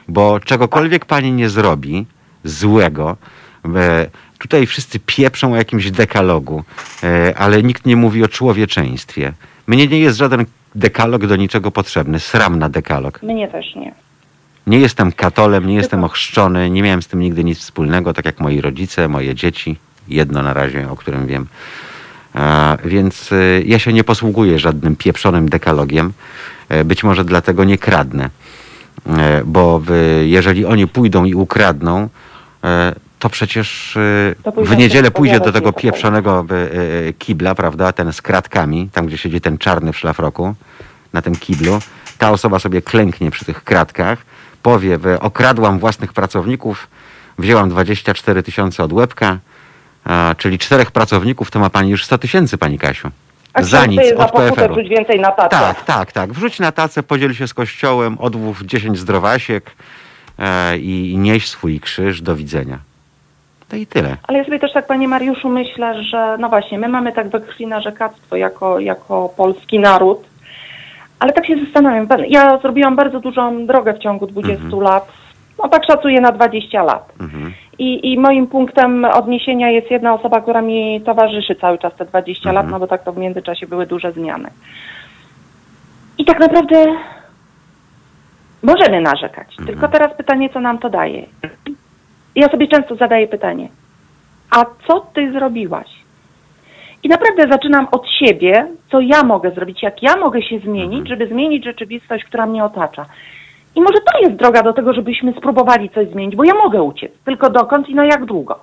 Bo 0.08 0.40
czegokolwiek 0.40 1.04
pani 1.04 1.32
nie 1.32 1.48
zrobi 1.48 2.06
złego, 2.44 3.16
e, 3.76 4.06
tutaj 4.38 4.66
wszyscy 4.66 5.00
pieprzą 5.00 5.52
o 5.52 5.56
jakimś 5.56 5.90
dekalogu, 5.90 6.64
e, 7.02 7.34
ale 7.38 7.62
nikt 7.62 7.86
nie 7.86 7.96
mówi 7.96 8.24
o 8.24 8.28
człowieczeństwie. 8.28 9.32
Mnie 9.66 9.86
nie 9.86 9.98
jest 9.98 10.18
żaden 10.18 10.44
dekalog 10.74 11.26
do 11.26 11.36
niczego 11.36 11.70
potrzebny. 11.70 12.20
Sram 12.20 12.58
na 12.58 12.68
dekalog. 12.68 13.22
mnie 13.22 13.48
też 13.48 13.74
nie. 13.76 13.94
Nie 14.66 14.78
jestem 14.78 15.12
katolem, 15.12 15.66
nie 15.66 15.74
jestem 15.74 16.04
ochrzczony, 16.04 16.70
nie 16.70 16.82
miałem 16.82 17.02
z 17.02 17.06
tym 17.06 17.20
nigdy 17.20 17.44
nic 17.44 17.58
wspólnego, 17.58 18.12
tak 18.14 18.24
jak 18.24 18.40
moi 18.40 18.60
rodzice, 18.60 19.08
moje 19.08 19.34
dzieci. 19.34 19.76
Jedno 20.08 20.42
na 20.42 20.52
razie, 20.52 20.90
o 20.90 20.96
którym 20.96 21.26
wiem. 21.26 21.46
A, 22.34 22.76
więc 22.84 23.32
y, 23.32 23.62
ja 23.66 23.78
się 23.78 23.92
nie 23.92 24.04
posługuję 24.04 24.58
żadnym 24.58 24.96
pieprzonym 24.96 25.48
dekalogiem. 25.48 26.12
E, 26.68 26.84
Być 26.84 27.04
może 27.04 27.24
dlatego 27.24 27.64
nie 27.64 27.78
kradnę. 27.78 28.30
E, 29.06 29.42
Bo 29.44 29.80
w, 29.84 29.90
jeżeli 30.24 30.64
oni 30.64 30.86
pójdą 30.86 31.24
i 31.24 31.34
ukradną, 31.34 32.08
e, 32.64 32.94
to 33.18 33.30
przecież 33.30 33.98
To 34.42 34.52
pójdą 34.52 34.74
w 34.74 34.76
niedzielę 34.76 35.10
pójdzie 35.10 35.40
do 35.40 35.52
tego 35.52 35.72
pieprzonego 35.72 36.46
e, 36.50 37.08
e, 37.08 37.12
kibla, 37.12 37.54
prawda, 37.54 37.92
ten 37.92 38.12
z 38.12 38.22
kratkami, 38.22 38.88
tam 38.92 39.06
gdzie 39.06 39.18
siedzi 39.18 39.40
ten 39.40 39.58
czarny 39.58 39.92
w 39.92 39.98
szlafroku, 39.98 40.54
na 41.12 41.22
tym 41.22 41.36
kiblu. 41.36 41.78
Ta 42.18 42.30
osoba 42.30 42.58
sobie 42.58 42.82
klęknie 42.82 43.30
przy 43.30 43.44
tych 43.44 43.64
kratkach, 43.64 44.18
powie, 44.62 44.98
że 45.04 45.20
okradłam 45.20 45.78
własnych 45.78 46.12
pracowników, 46.12 46.88
wzięłam 47.38 47.68
24 47.68 48.42
tysiące 48.42 48.84
od 48.84 48.92
łebka, 48.92 49.38
a, 50.04 50.34
czyli 50.38 50.58
czterech 50.58 50.90
pracowników, 50.90 51.50
to 51.50 51.58
ma 51.58 51.70
pani 51.70 51.90
już 51.90 52.04
100 52.04 52.18
tysięcy, 52.18 52.58
pani 52.58 52.78
Kasiu. 52.78 53.10
A 53.52 53.62
Za 53.62 53.86
nic, 53.86 54.00
od 54.16 54.32
PFR-u. 54.32 54.74
wrzuć 54.74 54.88
więcej 54.88 55.20
na 55.20 55.30
tacę. 55.32 55.48
Tak, 55.48 55.84
tak, 55.84 56.12
tak. 56.12 56.32
Wrzuć 56.32 56.60
na 56.60 56.72
tacę, 56.72 57.02
podziel 57.02 57.34
się 57.34 57.48
z 57.48 57.54
kościołem, 57.54 58.18
odłów 58.18 58.62
10 58.62 58.98
zdrowasiek 58.98 59.70
e, 60.38 60.78
i, 60.78 61.10
i 61.10 61.18
nieś 61.18 61.48
swój 61.48 61.80
krzyż. 61.80 62.22
Do 62.22 62.36
widzenia. 62.36 62.78
To 63.68 63.76
i 63.76 63.86
tyle. 63.86 64.16
Ale 64.28 64.38
ja 64.38 64.44
sobie 64.44 64.58
też 64.58 64.72
tak, 64.72 64.86
panie 64.86 65.08
Mariuszu, 65.08 65.48
myślę, 65.48 66.02
że 66.02 66.36
no 66.40 66.48
właśnie, 66.48 66.78
my 66.78 66.88
mamy 66.88 67.12
tak 67.12 67.28
we 67.28 67.40
krwi 67.40 67.66
narzekactwo 67.66 68.36
jako, 68.36 68.80
jako 68.80 69.28
polski 69.36 69.78
naród, 69.78 70.24
ale 71.18 71.32
tak 71.32 71.46
się 71.46 71.56
zastanawiam. 71.64 72.06
Ja 72.28 72.58
zrobiłam 72.58 72.96
bardzo 72.96 73.20
dużą 73.20 73.66
drogę 73.66 73.94
w 73.94 73.98
ciągu 73.98 74.26
20 74.26 74.62
lat, 74.80 75.12
no 75.62 75.68
tak 75.68 75.84
szacuję 75.84 76.20
na 76.20 76.32
20 76.32 76.82
lat. 76.82 77.12
Mhm. 77.20 77.52
I, 77.78 78.12
I 78.12 78.18
moim 78.18 78.46
punktem 78.46 79.04
odniesienia 79.04 79.70
jest 79.70 79.90
jedna 79.90 80.14
osoba, 80.14 80.40
która 80.40 80.62
mi 80.62 81.00
towarzyszy 81.00 81.54
cały 81.54 81.78
czas 81.78 81.94
te 81.94 82.04
20 82.04 82.52
lat, 82.52 82.64
Mhm. 82.64 82.70
no 82.72 82.80
bo 82.80 82.86
tak 82.86 83.02
to 83.04 83.12
w 83.12 83.18
międzyczasie 83.18 83.66
były 83.66 83.86
duże 83.86 84.12
zmiany. 84.12 84.48
I 86.18 86.24
tak 86.24 86.40
naprawdę 86.40 86.84
możemy 88.62 89.00
narzekać. 89.00 89.48
Mhm. 89.50 89.66
Tylko 89.66 89.88
teraz 89.88 90.16
pytanie, 90.16 90.50
co 90.50 90.60
nam 90.60 90.78
to 90.78 90.90
daje. 90.90 91.26
Ja 92.36 92.48
sobie 92.48 92.68
często 92.68 92.96
zadaję 92.96 93.28
pytanie, 93.28 93.68
a 94.50 94.64
co 94.86 95.00
ty 95.00 95.32
zrobiłaś? 95.32 95.88
I 97.02 97.08
naprawdę 97.08 97.42
zaczynam 97.50 97.88
od 97.92 98.08
siebie, 98.10 98.66
co 98.90 99.00
ja 99.00 99.22
mogę 99.22 99.50
zrobić, 99.50 99.82
jak 99.82 100.02
ja 100.02 100.16
mogę 100.16 100.42
się 100.42 100.58
zmienić, 100.58 101.08
żeby 101.08 101.26
zmienić 101.28 101.64
rzeczywistość, 101.64 102.24
która 102.24 102.46
mnie 102.46 102.64
otacza. 102.64 103.06
I 103.76 103.80
może 103.80 103.98
to 104.12 104.18
jest 104.20 104.36
droga 104.36 104.62
do 104.62 104.72
tego, 104.72 104.92
żebyśmy 104.92 105.32
spróbowali 105.32 105.90
coś 105.90 106.08
zmienić, 106.08 106.36
bo 106.36 106.44
ja 106.44 106.54
mogę 106.54 106.82
uciec. 106.82 107.12
Tylko 107.24 107.50
dokąd 107.50 107.88
i 107.88 107.94
na 107.94 108.04
jak 108.04 108.24
długo? 108.24 108.58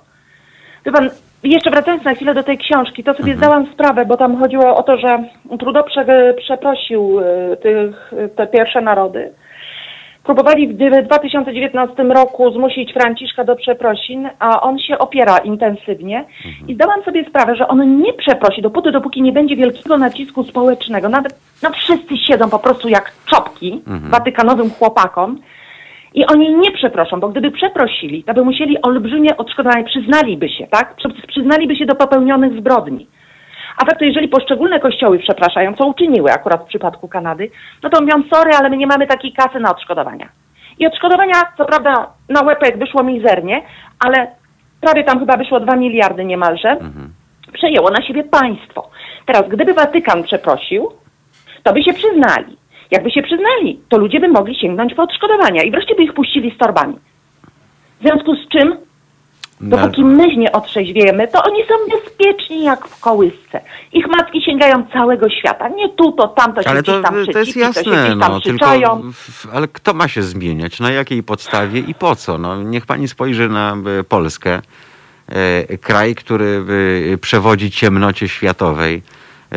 Wie 0.86 0.92
pan, 0.92 1.10
jeszcze 1.44 1.70
wracając 1.70 2.04
na 2.04 2.14
chwilę 2.14 2.34
do 2.34 2.42
tej 2.42 2.58
książki, 2.58 3.04
to 3.04 3.14
sobie 3.14 3.36
zdałam 3.36 3.66
sprawę, 3.72 4.04
bo 4.04 4.16
tam 4.16 4.36
chodziło 4.36 4.76
o 4.76 4.82
to, 4.82 4.96
że 4.96 5.24
Trudeau 5.58 5.84
prze, 5.84 6.34
przeprosił 6.38 7.20
y, 7.20 7.56
tych, 7.56 8.12
te 8.36 8.46
pierwsze 8.46 8.80
narody. 8.80 9.32
Próbowali 10.24 10.68
w 10.68 10.74
2019 11.06 12.02
roku 12.02 12.52
zmusić 12.52 12.92
Franciszka 12.92 13.44
do 13.44 13.56
przeprosin, 13.56 14.28
a 14.38 14.60
on 14.60 14.78
się 14.78 14.98
opiera 14.98 15.38
intensywnie. 15.38 16.24
I 16.68 16.74
zdałam 16.74 17.02
sobie 17.02 17.24
sprawę, 17.24 17.56
że 17.56 17.68
on 17.68 18.00
nie 18.02 18.12
przeprosi 18.12 18.62
dopóty, 18.62 18.92
dopóki 18.92 19.22
nie 19.22 19.32
będzie 19.32 19.56
wielkiego 19.56 19.98
nacisku 19.98 20.44
społecznego. 20.44 21.08
Nawet 21.08 21.34
no 21.62 21.70
wszyscy 21.70 22.16
siedzą 22.18 22.50
po 22.50 22.58
prostu 22.58 22.88
jak 22.88 23.12
czopki 23.26 23.82
watykanowym 24.10 24.70
chłopakom. 24.70 25.38
I 26.14 26.26
oni 26.26 26.54
nie 26.54 26.72
przeproszą, 26.72 27.20
bo 27.20 27.28
gdyby 27.28 27.50
przeprosili, 27.50 28.24
to 28.24 28.34
by 28.34 28.44
musieli 28.44 28.82
olbrzymie 28.82 29.36
odszkodowanie, 29.36 29.84
przyznaliby 29.84 30.48
się, 30.48 30.66
tak? 30.66 30.94
Przy- 30.96 31.26
Przyznaliby 31.28 31.76
się 31.76 31.86
do 31.86 31.94
popełnionych 31.94 32.52
zbrodni. 32.60 33.06
A 33.76 33.84
tak 33.84 33.98
to 33.98 34.04
jeżeli 34.04 34.28
poszczególne 34.28 34.80
kościoły 34.80 35.18
przepraszają, 35.18 35.74
co 35.74 35.86
uczyniły 35.86 36.32
akurat 36.32 36.62
w 36.62 36.68
przypadku 36.68 37.08
Kanady, 37.08 37.50
no 37.82 37.90
to 37.90 38.00
mówią, 38.00 38.22
sorry, 38.32 38.50
ale 38.58 38.70
my 38.70 38.76
nie 38.76 38.86
mamy 38.86 39.06
takiej 39.06 39.32
kasy 39.32 39.60
na 39.60 39.70
odszkodowania. 39.70 40.28
I 40.78 40.86
odszkodowania, 40.86 41.34
co 41.58 41.64
prawda, 41.64 42.12
na 42.28 42.42
łepek 42.42 42.78
wyszło 42.78 43.02
mizernie, 43.02 43.62
ale 44.06 44.26
prawie 44.80 45.04
tam 45.04 45.18
chyba 45.18 45.36
wyszło 45.36 45.60
2 45.60 45.76
miliardy 45.76 46.24
niemalże, 46.24 46.76
przejęło 47.52 47.90
na 47.90 48.02
siebie 48.02 48.24
państwo. 48.24 48.90
Teraz, 49.26 49.48
gdyby 49.48 49.74
Watykan 49.74 50.22
przeprosił, 50.22 50.92
to 51.62 51.72
by 51.72 51.82
się 51.82 51.92
przyznali. 51.92 52.56
Jakby 52.90 53.10
się 53.10 53.22
przyznali, 53.22 53.80
to 53.88 53.98
ludzie 53.98 54.20
by 54.20 54.28
mogli 54.28 54.54
sięgnąć 54.54 54.94
po 54.94 55.02
odszkodowania 55.02 55.62
i 55.62 55.70
wreszcie 55.70 55.94
by 55.94 56.02
ich 56.02 56.14
puścili 56.14 56.54
z 56.54 56.58
torbami. 56.58 56.98
W 58.00 58.02
związku 58.02 58.34
z 58.34 58.48
czym 58.48 58.76
Dopóki 59.68 60.04
my 60.04 60.36
nie 60.36 60.52
otrzeźwiemy, 60.52 61.28
to 61.28 61.42
oni 61.42 61.60
są 61.68 61.74
bezpieczni 61.96 62.64
jak 62.64 62.88
w 62.88 63.00
kołysce. 63.00 63.60
Ich 63.92 64.06
matki 64.06 64.42
sięgają 64.42 64.86
całego 64.92 65.30
świata. 65.30 65.68
Nie 65.68 65.88
tu, 65.88 66.12
to 66.12 66.28
tam, 66.28 66.54
to 66.54 66.62
się 66.62 66.68
Ale 66.68 66.82
gdzieś 66.82 66.94
to, 66.94 67.02
tam 67.02 67.12
to 67.12 67.18
jest 67.18 67.30
przycipi, 67.30 67.52
to 67.52 67.54
się 67.54 67.60
jasne, 67.60 67.82
gdzieś 67.82 68.20
tam 68.20 68.32
no, 68.32 68.40
tylko, 68.40 68.58
przyczają. 68.58 69.02
ale 69.52 69.68
kto 69.68 69.94
ma 69.94 70.08
się 70.08 70.22
zmieniać? 70.22 70.80
Na 70.80 70.90
jakiej 70.90 71.22
podstawie 71.22 71.80
i 71.80 71.94
po 71.94 72.16
co? 72.16 72.38
No, 72.38 72.62
niech 72.62 72.86
pani 72.86 73.08
spojrzy 73.08 73.48
na 73.48 73.76
e, 74.00 74.04
Polskę, 74.04 74.60
e, 75.28 75.78
kraj, 75.78 76.14
który 76.14 76.64
e, 77.14 77.18
przewodzi 77.18 77.70
ciemnocie 77.70 78.28
światowej, 78.28 79.02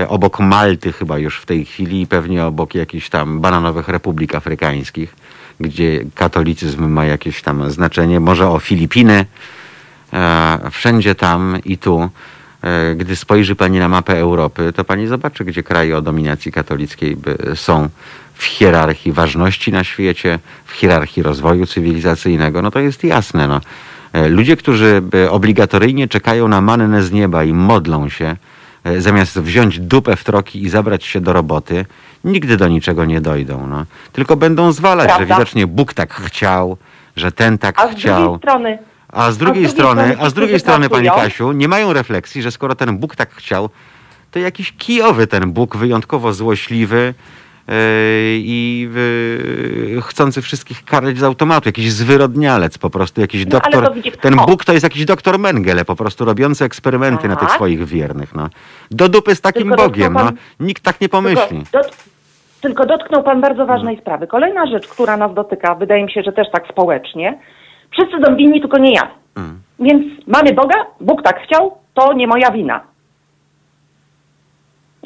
obok 0.07 0.39
Malty 0.39 0.91
chyba 0.91 1.17
już 1.17 1.39
w 1.39 1.45
tej 1.45 1.65
chwili 1.65 2.01
i 2.01 2.07
pewnie 2.07 2.45
obok 2.45 2.75
jakichś 2.75 3.09
tam 3.09 3.39
bananowych 3.39 3.87
republik 3.87 4.35
afrykańskich, 4.35 5.15
gdzie 5.59 5.99
katolicyzm 6.15 6.87
ma 6.87 7.05
jakieś 7.05 7.41
tam 7.41 7.71
znaczenie, 7.71 8.19
może 8.19 8.49
o 8.49 8.59
Filipiny, 8.59 9.25
wszędzie 10.71 11.15
tam 11.15 11.57
i 11.65 11.77
tu. 11.77 12.09
E, 12.63 12.95
Gdy 12.95 13.15
spojrzy 13.15 13.55
Pani 13.55 13.79
na 13.79 13.89
mapę 13.89 14.17
Europy, 14.19 14.73
to 14.75 14.83
Pani 14.83 15.07
zobaczy, 15.07 15.45
gdzie 15.45 15.63
kraje 15.63 15.97
o 15.97 16.01
dominacji 16.01 16.51
katolickiej 16.51 17.17
są 17.55 17.89
w 18.33 18.43
hierarchii 18.43 19.11
ważności 19.11 19.71
na 19.71 19.83
świecie, 19.83 20.39
w 20.65 20.71
hierarchii 20.71 21.23
rozwoju 21.23 21.65
cywilizacyjnego. 21.65 22.61
No 22.61 22.71
to 22.71 22.79
jest 22.79 23.03
jasne. 23.03 23.47
No. 23.47 23.61
E, 24.13 24.27
Ludzie, 24.27 24.57
którzy 24.57 25.01
obligatoryjnie 25.29 26.07
czekają 26.07 26.47
na 26.47 26.61
mannę 26.61 27.03
z 27.03 27.11
nieba 27.11 27.43
i 27.43 27.53
modlą 27.53 28.09
się, 28.09 28.35
e, 28.83 29.01
zamiast 29.01 29.39
wziąć 29.39 29.79
dupę 29.79 30.15
w 30.15 30.23
troki 30.23 30.63
i 30.63 30.69
zabrać 30.69 31.05
się 31.05 31.21
do 31.21 31.33
roboty, 31.33 31.85
nigdy 32.23 32.57
do 32.57 32.67
niczego 32.67 33.05
nie 33.05 33.21
dojdą. 33.21 33.67
No. 33.67 33.85
Tylko 34.13 34.35
będą 34.35 34.71
zwalać, 34.71 35.07
Prawda. 35.07 35.25
że 35.27 35.33
widocznie 35.33 35.67
Bóg 35.67 35.93
tak 35.93 36.13
chciał, 36.13 36.77
że 37.15 37.31
ten 37.31 37.57
tak 37.57 37.79
A 37.79 37.87
z 37.87 37.91
chciał. 37.91 38.21
drugiej 38.21 38.37
strony, 38.39 38.77
A 39.17 39.31
z 39.31 39.37
drugiej 39.37 39.67
strony, 39.69 40.15
a 40.19 40.29
z 40.29 40.33
drugiej 40.33 40.59
strony, 40.59 40.89
Pani 40.89 41.07
pracują- 41.07 41.23
Kasiu, 41.23 41.51
nie 41.51 41.67
mają 41.67 41.93
refleksji, 41.93 42.41
że 42.41 42.51
skoro 42.51 42.75
ten 42.75 42.97
Bóg 42.97 43.15
tak 43.15 43.29
chciał, 43.35 43.69
to 44.31 44.39
jakiś 44.39 44.71
kijowy 44.77 45.27
ten 45.27 45.51
Bóg, 45.51 45.77
wyjątkowo 45.77 46.33
złośliwy 46.33 47.13
yy, 47.67 47.73
i 48.37 48.89
yy, 49.95 50.01
chcący 50.01 50.41
wszystkich 50.41 50.85
karać 50.85 51.17
z 51.17 51.23
automatu, 51.23 51.69
jakiś 51.69 51.91
zwyrodnialec 51.91 52.77
po 52.77 52.89
prostu, 52.89 53.21
jakiś 53.21 53.45
No, 53.45 53.51
doktor. 53.51 53.93
Ten. 54.21 54.35
Bóg 54.35 54.65
to 54.65 54.73
jest 54.73 54.83
jakiś 54.83 55.05
doktor 55.05 55.39
Mengele, 55.39 55.85
po 55.85 55.95
prostu 55.95 56.25
robiący 56.25 56.65
eksperymenty 56.65 57.27
na 57.27 57.35
tych 57.35 57.47
Tak. 57.47 57.55
swoich 57.57 57.85
wiernych. 57.85 58.35
No. 58.35 58.49
Do 58.91 59.09
dupy 59.09 59.35
z 59.35 59.41
takim 59.41 59.67
Tylko 59.67 59.83
Bogiem, 59.83 60.13
no. 60.13 60.19
pan- 60.19 60.35
Nikt 60.59 60.83
tak 60.83 61.01
nie 61.01 61.09
pomyśli. 61.09 61.63
Tylko, 61.71 61.89
tylko 62.61 62.85
dotknął 62.85 63.23
Pan 63.23 63.41
bardzo 63.41 63.65
ważnej 63.65 63.97
sprawy. 63.97 64.27
Kolejna 64.27 64.65
rzecz, 64.67 64.87
która 64.87 65.17
nas 65.17 65.33
dotyka, 65.33 65.75
wydaje 65.75 66.03
mi 66.03 66.11
się, 66.11 66.23
że 66.23 66.31
też 66.31 66.47
tak 66.51 66.63
społecznie. 66.71 67.37
Wszyscy 67.97 68.25
są 68.25 68.35
winni, 68.35 68.61
tylko 68.61 68.77
nie 68.77 68.93
ja. 68.93 69.11
Mm. 69.35 69.59
Więc 69.79 70.03
mamy 70.27 70.53
Boga, 70.53 70.85
Bóg 71.01 71.23
tak 71.23 71.41
chciał, 71.43 71.77
to 71.93 72.13
nie 72.13 72.27
moja 72.27 72.51
wina. 72.51 72.81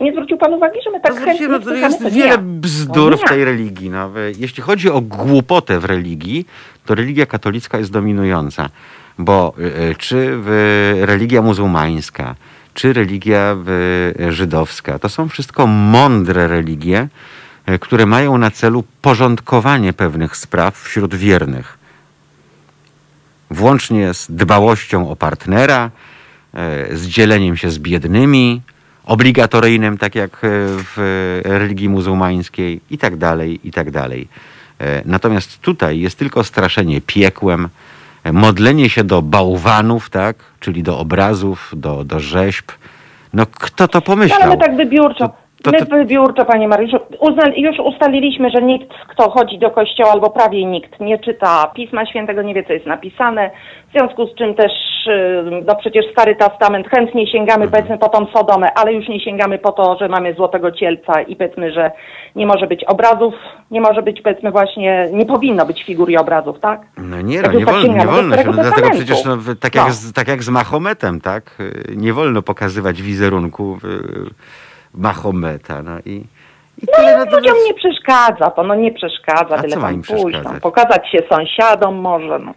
Nie 0.01 0.11
zwrócił 0.11 0.37
Pan 0.37 0.53
uwagi, 0.53 0.79
że 0.85 0.91
my 0.91 0.99
tak 0.99 1.13
To 1.13 1.19
chętnie 1.25 1.47
no, 1.47 1.73
jest 1.73 2.09
wiele 2.09 2.27
ja. 2.27 2.37
bzdur 2.37 3.17
w 3.17 3.29
tej 3.29 3.45
religii. 3.45 3.89
No, 3.89 4.11
jeśli 4.37 4.63
chodzi 4.63 4.89
o 4.89 5.01
głupotę 5.01 5.79
w 5.79 5.85
religii, 5.85 6.45
to 6.85 6.95
religia 6.95 7.25
katolicka 7.25 7.77
jest 7.77 7.91
dominująca. 7.91 8.69
Bo 9.17 9.53
y, 9.59 9.63
y, 9.63 9.95
czy 9.95 10.39
religia 11.01 11.41
muzułmańska, 11.41 12.35
czy 12.73 12.93
religia 12.93 13.55
y, 14.19 14.31
żydowska, 14.31 14.99
to 14.99 15.09
są 15.09 15.29
wszystko 15.29 15.67
mądre 15.67 16.47
religie, 16.47 17.07
które 17.79 18.05
mają 18.05 18.37
na 18.37 18.51
celu 18.51 18.83
porządkowanie 19.01 19.93
pewnych 19.93 20.37
spraw 20.37 20.77
wśród 20.77 21.15
wiernych. 21.15 21.80
Włącznie 23.51 24.13
z 24.13 24.31
dbałością 24.31 25.09
o 25.09 25.15
partnera, 25.15 25.91
e, 26.53 26.97
z 26.97 27.07
dzieleniem 27.07 27.57
się 27.57 27.69
z 27.69 27.79
biednymi, 27.79 28.61
obligatoryjnym, 29.05 29.97
tak 29.97 30.15
jak 30.15 30.35
e, 30.35 30.37
w 30.95 31.41
religii 31.45 31.89
muzułmańskiej 31.89 32.81
i 32.89 32.97
tak 32.97 33.17
dalej, 33.17 33.59
i 33.63 33.71
tak 33.71 33.91
dalej. 33.91 34.27
E, 34.79 35.01
Natomiast 35.05 35.61
tutaj 35.61 35.99
jest 35.99 36.17
tylko 36.17 36.43
straszenie 36.43 37.01
piekłem, 37.01 37.69
modlenie 38.33 38.89
się 38.89 39.03
do 39.03 39.21
bałwanów, 39.21 40.09
tak, 40.09 40.35
czyli 40.59 40.83
do 40.83 40.99
obrazów, 40.99 41.73
do, 41.75 42.03
do 42.03 42.19
rzeźb. 42.19 42.71
No 43.33 43.45
kto 43.45 43.87
to 43.87 43.97
No, 43.97 44.01
pomyślał? 44.01 44.41
ale 44.41 44.49
my 44.51 44.57
tak 44.57 44.75
wybiórczo. 44.77 45.29
To- 45.64 45.72
to- 45.72 45.78
My 45.91 45.97
wybiórczo, 45.97 46.45
panie 46.45 46.68
Mariuszu, 46.68 46.97
uzna, 47.20 47.43
już 47.55 47.80
ustaliliśmy, 47.80 48.49
że 48.49 48.62
nikt, 48.62 48.88
kto 49.09 49.30
chodzi 49.30 49.59
do 49.59 49.72
kościoła, 49.72 50.12
albo 50.12 50.30
prawie 50.30 50.66
nikt 50.66 50.99
nie 50.99 51.20
czyta 51.20 51.72
Pisma 51.76 52.05
Świętego, 52.05 52.41
nie 52.41 52.53
wie, 52.53 52.64
co 52.64 52.74
jest 52.74 52.86
napisane. 52.86 53.51
W 53.89 53.91
związku 53.91 54.28
z 54.28 54.36
czym 54.36 54.55
też, 54.55 54.72
y, 55.07 55.64
no 55.68 55.76
przecież 55.76 56.05
Stary 56.12 56.36
Testament, 56.36 56.88
chętnie 56.89 57.28
sięgamy, 57.28 57.64
Mhm. 57.66 57.72
powiedzmy, 57.72 57.97
po 57.97 58.09
tą 58.09 58.26
Sodomę, 58.34 58.68
ale 58.76 58.93
już 58.93 59.07
nie 59.07 59.20
sięgamy 59.20 59.57
po 59.57 59.72
to, 59.72 59.97
że 59.99 60.07
mamy 60.07 60.34
złotego 60.34 60.72
cielca 60.72 61.22
i 61.22 61.36
powiedzmy, 61.36 61.72
że 61.74 61.91
nie 62.36 62.45
może 62.45 62.68
być 62.68 62.84
obrazów, 62.84 63.34
nie 63.72 63.82
może 63.82 64.01
być, 64.01 64.22
powiedzmy, 64.22 64.51
właśnie, 64.51 65.05
nie 65.14 65.26
powinno 65.26 65.66
być 65.66 65.84
figur 65.84 66.09
i 66.09 66.18
obrazów, 66.18 66.59
tak? 66.59 66.82
No 66.97 67.22
nie, 67.22 67.41
no, 67.41 67.51
nie, 67.51 67.89
nie 67.89 68.05
wolno 68.05 68.38
się. 68.38 68.43
No, 68.45 68.53
dlatego 68.53 68.89
przecież 68.89 69.26
no, 69.26 69.38
w- 69.38 69.59
tak, 69.59 69.76
jak 69.76 69.88
No. 69.88 69.93
z, 69.93 70.14
tak 70.14 70.28
jak 70.28 70.43
z 70.43 70.49
Mahometem, 70.49 71.22
tak? 71.22 71.43
y, 71.59 71.95
Nie 71.95 72.14
wolno 72.14 72.41
pokazywać 72.41 73.01
wizerunku 73.01 73.78
y, 73.84 74.30
Mahometa. 74.93 75.83
No 75.83 75.91
i, 76.05 76.11
i 76.11 76.85
No 76.87 76.97
tyle. 76.97 77.25
No, 77.25 77.37
ludziom 77.37 77.57
nie 77.65 77.73
przeszkadza 77.73 78.51
to, 78.51 78.63
no 78.63 78.75
nie 78.75 78.91
przeszkadza, 78.91 79.55
A 79.55 79.61
ma 79.77 79.81
tam 79.81 80.01
pójść, 80.01 80.39
tam, 80.43 80.59
pokazać 80.59 81.11
się 81.11 81.19
sąsiadom 81.29 81.95
może, 81.95 82.39
no. 82.39 82.53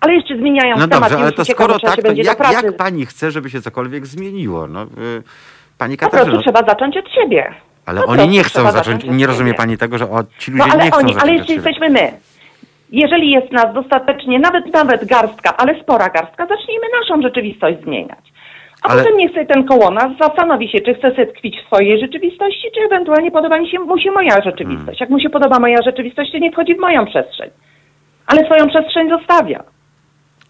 Ale 0.00 0.14
jeszcze 0.14 0.36
zmieniając 0.36 0.80
no 0.80 0.88
temat, 0.88 1.10
dobrze, 1.10 1.24
ale 1.24 1.32
to 1.32 1.44
skoro 1.44 1.78
tak, 1.78 1.96
się 1.96 2.02
to 2.02 2.12
jak, 2.12 2.52
jak 2.52 2.76
pani 2.76 3.06
chce, 3.06 3.30
żeby 3.30 3.50
się 3.50 3.62
cokolwiek 3.62 4.06
zmieniło? 4.06 4.66
No, 4.66 4.82
y, 4.82 4.86
pani 5.78 5.96
Po 5.96 6.00
prostu 6.00 6.16
Katarzyno, 6.18 6.42
trzeba 6.42 6.62
zacząć 6.68 6.96
od 6.96 7.10
siebie. 7.10 7.54
ale 7.86 8.04
oni 8.04 8.28
nie 8.28 8.44
chcą 8.44 8.70
zacząć, 8.70 9.04
nie 9.04 9.26
rozumie 9.26 9.54
pani 9.54 9.78
tego, 9.78 9.98
że 9.98 10.10
o, 10.10 10.24
ci 10.38 10.50
No 10.52 10.64
ludzie 10.64 10.72
ale 10.72 10.84
nie 10.84 10.90
chcą 10.90 10.98
oni, 10.98 11.14
zacząć 11.14 11.22
ale 11.22 11.38
jeszcze 11.38 11.52
jesteśmy 11.54 11.90
my. 11.90 12.12
Jeżeli 12.92 13.30
jest 13.30 13.52
nas 13.52 13.74
dostatecznie, 13.74 14.38
nawet 14.38 14.72
nawet 14.72 15.04
garstka, 15.04 15.56
ale 15.56 15.80
spora 15.82 16.08
garstka, 16.08 16.46
zacznijmy 16.46 16.86
naszą 17.00 17.22
rzeczywistość 17.22 17.78
zmieniać. 17.82 18.32
A 18.82 18.88
Ale- 18.88 19.02
potem 19.02 19.16
niech 19.18 19.30
sobie 19.30 19.46
ten 19.46 19.64
koło 19.64 19.90
nas 19.90 20.18
zastanowi 20.20 20.68
się, 20.68 20.80
czy 20.80 20.94
chce 20.94 21.10
sobie 21.10 21.26
tkwić 21.26 21.56
w 21.60 21.66
swojej 21.66 22.00
rzeczywistości, 22.00 22.68
czy 22.74 22.80
ewentualnie 22.80 23.30
podoba 23.30 23.58
mi 23.58 23.70
się, 23.70 23.78
mu 23.78 23.98
się 23.98 24.10
moja 24.10 24.42
rzeczywistość. 24.44 25.00
Jak 25.00 25.10
mu 25.10 25.20
się 25.20 25.30
podoba 25.30 25.58
moja 25.58 25.82
rzeczywistość, 25.82 26.32
to 26.32 26.38
nie 26.38 26.52
wchodzi 26.52 26.74
w 26.74 26.78
moją 26.78 27.06
przestrzeń. 27.06 27.50
Ale 28.26 28.44
swoją 28.44 28.68
przestrzeń 28.68 29.08
zostawia. 29.10 29.62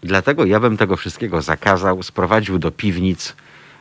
Dlatego 0.03 0.45
ja 0.45 0.59
bym 0.59 0.77
tego 0.77 0.95
wszystkiego 0.95 1.41
zakazał, 1.41 2.03
sprowadził 2.03 2.59
do 2.59 2.71
piwnic. 2.71 3.35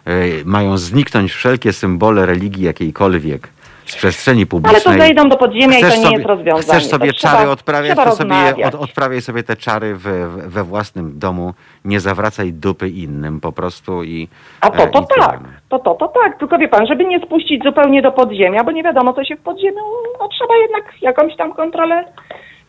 E, 0.05 0.13
mają 0.45 0.77
zniknąć 0.77 1.33
wszelkie 1.33 1.73
symbole 1.73 2.27
religii 2.27 2.65
jakiejkolwiek 2.65 3.49
z 3.89 3.97
przestrzeni 3.97 4.41
Ale 4.41 4.47
publicznej. 4.47 4.83
to 4.99 5.03
zejdą 5.05 5.29
do 5.29 5.37
podziemia 5.37 5.79
i 5.79 5.81
to 5.81 5.87
Chcesz 5.87 5.99
nie 5.99 6.05
sobie- 6.05 6.17
jest 6.17 6.27
rozwiązanie. 6.29 6.63
Chcesz 6.63 6.87
sobie 6.87 7.13
To 7.13 7.19
czary 7.19 7.37
trzeba- 7.39 7.53
odprawiać, 7.53 7.93
trzeba 7.97 8.11
to 8.11 8.17
sobie 8.17 8.67
od, 8.67 8.75
odprawiaj 8.75 9.21
sobie 9.21 9.43
te 9.43 9.57
czary 9.57 9.95
we, 9.97 10.29
we 10.29 10.65
własnym 10.65 11.19
domu. 11.19 11.55
Nie 11.85 12.01
zawracaj 12.01 12.53
dupy 12.53 12.89
innym 12.89 13.41
po 13.41 13.53
prostu 13.53 14.05
i. 14.05 14.29
A 14.61 14.71
to 14.71 14.83
e, 14.83 14.89
to 14.91 15.03
tak, 15.03 15.41
to 15.69 15.79
to 15.79 15.95
to 15.95 16.09
tak, 16.09 16.39
tylko 16.39 16.59
wie 16.59 16.69
pan, 16.69 16.87
żeby 16.87 17.05
nie 17.05 17.21
spuścić 17.21 17.63
zupełnie 17.65 18.03
do 18.03 18.13
podziemia, 18.13 18.65
bo 18.65 18.71
nie 18.73 18.83
wiadomo 18.83 19.13
co 19.13 19.25
się 19.25 19.37
w 19.37 19.41
podziemiu, 19.41 19.81
no 20.21 20.29
trzeba 20.29 20.57
jednak 20.57 20.85
jakąś 21.03 21.37
tam 21.37 21.53
kontrolę 21.55 22.05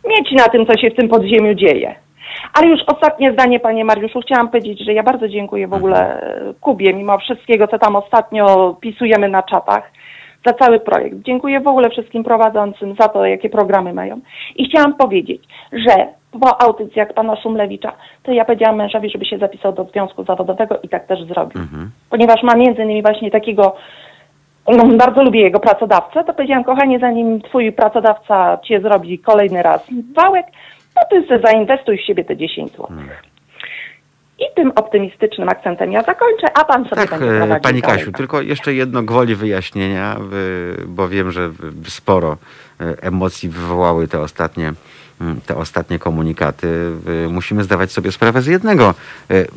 mieć 0.08 0.32
na 0.32 0.44
tym, 0.50 0.66
co 0.66 0.78
się 0.78 0.90
w 0.90 0.96
tym 0.96 1.10
podziemiu 1.10 1.54
dzieje. 1.54 1.96
Ale 2.54 2.68
już 2.68 2.80
ostatnie 2.88 3.32
zdanie, 3.34 3.60
panie 3.60 3.86
Mariuszu, 3.86 4.20
chciałam 4.22 4.50
powiedzieć, 4.50 4.86
że 4.86 4.94
ja 4.94 5.04
bardzo 5.04 5.28
dziękuję 5.28 5.68
w 5.68 5.74
ogóle 5.74 6.22
e, 6.22 6.54
Kubie, 6.62 6.94
mimo 6.94 7.18
wszystkiego, 7.18 7.68
co 7.68 7.80
tam 7.80 7.96
ostatnio 7.96 8.76
pisujemy 8.82 9.30
na 9.30 9.44
czatach, 9.44 9.92
za 10.46 10.54
cały 10.54 10.80
projekt. 10.80 11.18
Dziękuję 11.26 11.60
w 11.60 11.68
ogóle 11.68 11.90
wszystkim 11.90 12.24
prowadzącym 12.24 12.96
za 13.00 13.08
to, 13.08 13.26
jakie 13.26 13.50
programy 13.50 13.94
mają. 13.94 14.20
I 14.56 14.70
chciałam 14.70 14.94
powiedzieć, 14.94 15.44
że 15.74 16.08
po 16.42 16.62
audycjach 16.62 17.14
pana 17.14 17.36
Szumlewicza, 17.36 17.94
to 18.24 18.32
ja 18.32 18.46
powiedziałam 18.46 18.76
mężowi, 18.76 19.10
żeby 19.10 19.26
się 19.26 19.38
zapisał 19.38 19.74
do 19.74 19.84
związku 19.84 20.24
zawodowego 20.24 20.80
i 20.84 20.90
tak 20.90 21.08
też 21.08 21.24
zrobił. 21.24 21.62
Ponieważ 22.10 22.44
ma 22.44 22.56
między 22.56 22.84
innymi 22.84 23.02
właśnie 23.02 23.32
takiego, 23.32 23.76
no, 24.68 24.98
bardzo 24.98 25.24
lubię 25.24 25.42
jego 25.42 25.60
pracodawcę, 25.60 26.24
to 26.24 26.34
powiedziałam, 26.34 26.64
kochanie, 26.64 27.00
zanim 27.00 27.42
twój 27.42 27.72
pracodawca 27.72 28.58
cię 28.58 28.82
zrobi 28.82 29.20
kolejny 29.20 29.64
raz 29.64 29.88
wałek, 30.16 30.46
to 30.96 31.02
ty 31.10 31.40
zainwestuj 31.44 31.98
w 31.98 32.06
siebie 32.06 32.26
te 32.26 32.38
10 32.38 32.72
zł. 32.72 32.88
I 34.40 34.56
tym 34.56 34.72
optymistycznym 34.76 35.50
akcentem 35.50 35.92
ja 35.92 36.04
zakończę, 36.04 36.48
a 36.54 36.66
pan 36.66 36.84
sobie 36.84 36.96
Tak, 36.96 37.10
będzie 37.10 37.36
e, 37.36 37.38
prowadził 37.38 37.64
Pani 37.64 37.82
dalej. 37.82 37.98
Kasiu, 37.98 38.12
tylko 38.12 38.42
jeszcze 38.42 38.74
jedno 38.74 39.04
gwoli 39.04 39.36
wyjaśnienia, 39.36 40.18
bo 40.88 41.10
wiem, 41.10 41.32
że 41.32 41.52
sporo 41.88 42.38
y, 42.82 43.02
emocji 43.02 43.50
wywołały 43.50 44.08
te 44.08 44.20
ostatnie, 44.20 44.74
mm, 45.22 45.42
te 45.42 45.56
ostatnie 45.56 46.00
komunikaty. 46.00 46.68
Y, 47.26 47.30
Musimy 47.30 47.64
zdawać 47.64 47.92
sobie 47.92 48.12
sprawę 48.12 48.42
z 48.42 48.46
jednego. 48.46 48.94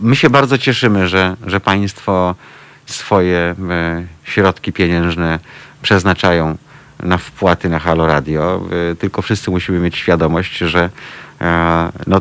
My 0.03 0.17
się 0.17 0.31
bardzo 0.31 0.59
cieszymy, 0.59 1.09
że, 1.09 1.37
że 1.47 1.61
Państwo 1.61 2.35
swoje 2.87 3.55
środki 4.25 4.73
pieniężne 4.73 5.39
przeznaczają 5.83 6.57
na 7.03 7.19
wpłaty 7.19 7.69
na 7.69 7.79
Halo 7.79 8.07
Radio, 8.07 8.61
tylko 8.99 9.23
wszyscy 9.23 9.51
musimy 9.51 9.79
mieć 9.79 9.97
świadomość, 9.97 10.59
że 10.59 10.91
e, 11.41 11.89
no, 12.07 12.21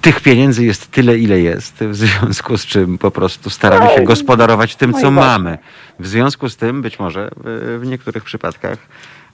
tych 0.00 0.20
pieniędzy 0.20 0.64
jest 0.64 0.90
tyle, 0.90 1.18
ile 1.18 1.40
jest, 1.40 1.84
w 1.84 1.94
związku 1.94 2.58
z 2.58 2.66
czym 2.66 2.98
po 2.98 3.10
prostu 3.10 3.50
staramy 3.50 3.90
się 3.90 4.02
gospodarować 4.02 4.76
tym, 4.76 4.94
co 4.94 5.10
mamy. 5.10 5.58
W 5.98 6.06
związku 6.06 6.48
z 6.48 6.56
tym 6.56 6.82
być 6.82 6.98
może 6.98 7.30
w, 7.78 7.86
niektórych 7.86 8.24
przypadkach 8.24 8.78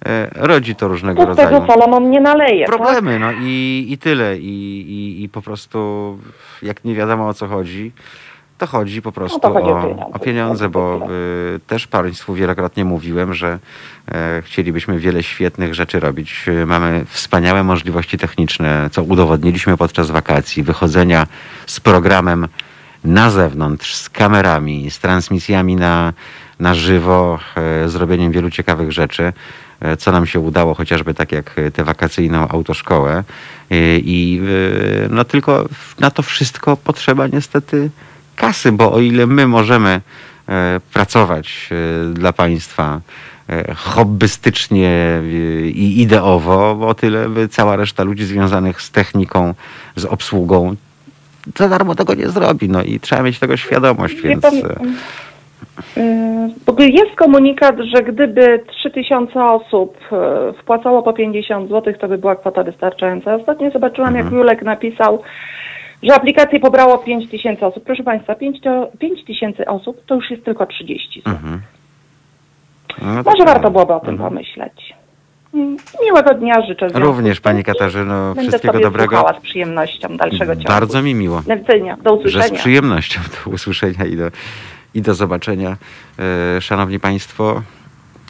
e, 0.07 0.31
rodzi 0.35 0.75
to 0.75 0.89
różnego 0.89 1.27
To 1.27 1.35
tego 1.35 1.51
rodzaju 1.51 1.67
Salomon 1.67 2.11
nie 2.11 2.21
naleje. 2.21 2.67
Tak? 2.67 2.77
problemy, 2.77 3.19
no 3.19 3.33
i, 3.41 3.87
i 3.89 3.99
tyle. 3.99 4.39
I, 4.39 4.81
i, 4.81 5.23
I 5.23 5.29
po 5.29 5.43
prostu 5.43 6.19
jak 6.63 6.85
nie 6.85 6.95
wiadomo 6.95 7.29
o 7.29 7.35
co 7.35 7.49
chodzi, 7.49 7.93
to 8.59 8.67
chodzi 8.67 9.03
po 9.03 9.13
prostu 9.13 9.41
No 9.43 9.53
chodzi 9.53 9.67
o 9.71 9.79
o, 9.79 9.83
pieniądze. 9.83 10.13
o 10.13 10.19
pieniądze, 10.19 10.69
bo 10.69 11.01
y, 11.57 11.61
też 11.67 11.87
Państwu 11.87 12.35
wielokrotnie 12.35 12.85
mówiłem, 12.85 13.35
że 13.35 13.59
e, 14.09 14.43
chcielibyśmy 14.43 14.99
wiele 14.99 15.23
świetnych 15.23 15.75
rzeczy 15.75 16.01
robić. 16.01 16.45
Y, 16.49 16.67
Mamy 16.67 17.05
wspaniałe 17.09 17.63
możliwości 17.65 18.19
techniczne, 18.19 18.89
co 18.93 19.03
udowodniliśmy 19.03 19.77
podczas 19.77 20.11
wakacji, 20.11 20.63
wychodzenia 20.63 21.27
z 21.67 21.81
programem 21.81 22.49
na 23.05 23.31
zewnątrz, 23.31 23.95
z 23.95 24.09
kamerami, 24.11 24.91
z 24.91 24.99
transmisjami 24.99 25.77
na, 25.77 26.13
na 26.61 26.75
żywo, 26.75 27.39
e, 27.57 27.89
zrobieniem 27.89 28.33
wielu 28.33 28.51
ciekawych 28.51 28.93
rzeczy, 28.93 29.33
e, 29.81 29.97
co 29.97 30.13
nam 30.13 30.27
się 30.27 30.41
udało, 30.41 30.75
chociażby 30.75 31.15
tak 31.15 31.33
jak 31.33 31.55
tę 31.75 31.85
wakacyjną 31.85 32.49
autoszkołę. 32.49 33.25
I 33.97 34.43
no 35.11 35.25
tylko 35.25 35.65
na 36.01 36.11
to 36.11 36.23
wszystko 36.23 36.77
potrzeba 36.77 37.27
niestety 37.27 37.91
kasy, 38.37 38.73
bo 38.73 38.93
o 38.93 39.01
ile 39.01 39.27
my 39.27 39.47
możemy 39.47 40.01
e, 40.49 40.81
pracować 40.95 41.69
e, 41.73 42.15
dla 42.15 42.33
państwa 42.33 43.01
e, 43.49 43.75
hobbystycznie 43.75 45.23
i 45.65 46.03
ideowo, 46.03 46.79
o 46.89 46.95
tyle 46.95 47.29
by 47.29 47.49
cała 47.49 47.77
reszta 47.77 48.03
ludzi 48.05 48.25
związanych 48.25 48.83
z 48.83 48.91
techniką, 48.91 49.55
z 49.97 50.05
obsługą 50.05 50.77
za 51.55 51.69
darmo 51.69 51.95
tego 51.95 52.15
nie 52.15 52.29
zrobi. 52.29 52.69
No 52.69 52.83
i 52.83 53.01
trzeba 53.01 53.23
mieć 53.23 53.39
tego 53.39 53.57
świadomość, 53.57 54.21
więc 54.21 54.45
yy, 54.53 54.63
w 56.67 56.69
ogóle 56.69 56.89
jest 56.89 57.17
komunikat, 57.17 57.77
że 57.95 58.03
gdyby 58.03 58.65
3000 58.69 59.45
osób 59.45 59.99
e, 60.13 60.53
wpłacało 60.63 61.03
po 61.03 61.13
50 61.13 61.69
zł, 61.69 61.95
to 62.01 62.09
by 62.09 62.19
była 62.19 62.37
kwota 62.37 62.63
wystarczająca. 62.63 63.35
Ostatnio 63.35 63.71
zobaczyłam, 63.71 64.15
jak 64.15 64.25
Mhm. 64.25 64.41
Julek 64.41 64.63
napisał, 64.63 65.23
że 66.07 66.15
aplikację 66.15 66.61
pobrało 66.61 66.99
5000 66.99 67.67
osób. 67.67 67.85
Proszę 67.85 68.03
Państwa, 68.03 68.35
5000 68.99 69.67
osób 69.67 70.03
to 70.07 70.15
już 70.15 70.31
jest 70.31 70.45
tylko 70.45 70.67
30 70.67 71.21
zł. 71.27 71.33
mhm. 71.35 71.61
No 73.03 73.09
Może 73.15 73.39
tak. 73.39 73.47
warto 73.47 73.71
byłoby 73.71 73.93
o 73.95 74.01
tym 74.01 74.11
Mhm. 74.15 74.31
pomyśleć. 74.31 74.95
Mm, 75.55 75.77
Miłego 76.05 76.35
dnia 76.35 76.67
życzę. 76.67 76.89
Również 76.95 77.41
Pani 77.41 77.65
Katarzyno, 77.65 78.35
Będę 78.35 78.51
wszystkiego 78.51 78.73
sobie 78.75 78.85
dobrego. 78.85 79.27
z 79.41 79.43
przyjemnością 79.43 80.17
dalszego 80.17 80.55
ciągu. 80.55 80.69
Bardzo 80.69 81.03
mi 81.03 81.15
miło. 81.15 81.43
Do 81.47 81.57
widzenia, 81.57 81.97
do 81.97 82.11
że 82.11 82.17
z 82.17 82.25
usłyszenia. 82.27 82.59
przyjemnością 82.59 83.21
do 83.45 83.51
usłyszenia 83.51 84.05
i 84.05 84.17
do, 84.17 84.25
i 84.95 85.03
do 85.03 85.15
zobaczenia. 85.15 85.77
E, 86.57 86.61
Szanowni 86.61 87.01
Państwo, 87.01 87.63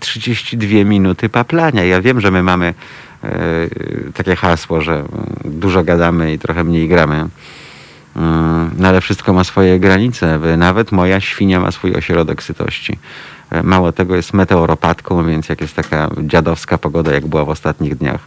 32 0.00 0.84
minuty 0.84 1.28
paplania. 1.28 1.84
Ja 1.84 2.00
wiem, 2.02 2.20
że 2.20 2.30
my 2.30 2.42
mamy 2.42 2.74
e, 3.24 3.28
takie 4.14 4.36
hasło, 4.36 4.80
że 4.80 5.02
dużo 5.44 5.84
gadamy 5.84 6.32
i 6.32 6.38
trochę 6.38 6.64
mniej 6.64 6.88
gramy. 6.88 7.24
Mm, 8.16 8.70
No 8.78 8.88
ale 8.88 9.00
wszystko 9.00 9.32
ma 9.32 9.44
swoje 9.44 9.80
granice. 9.80 10.38
Nawet 10.56 10.92
moja 10.92 11.20
świnia 11.20 11.60
ma 11.60 11.70
swój 11.70 11.94
ośrodek 11.94 12.42
sytości. 12.42 12.98
E, 13.50 13.62
Mało 13.62 13.92
tego 13.92 14.16
jest 14.16 14.34
meteoropatką, 14.34 15.26
więc 15.26 15.48
jak 15.48 15.60
jest 15.60 15.76
taka 15.76 16.10
dziadowska 16.22 16.78
pogoda, 16.78 17.12
jak 17.12 17.26
była 17.26 17.44
w 17.44 17.48
ostatnich 17.48 17.96
dniach, 17.96 18.20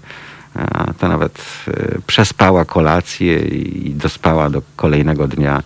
e, 0.56 0.94
to 1.00 1.08
nawet 1.08 1.42
e, 1.68 2.02
przespała 2.08 2.66
kolację 2.66 3.40
i 3.40 3.94
dospała 3.94 4.50
do 4.50 4.62
kolejnego 4.76 5.28
dnia, 5.28 5.64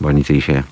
bo 0.00 0.12
nic 0.12 0.28
jej 0.28 0.40
się 0.40 0.62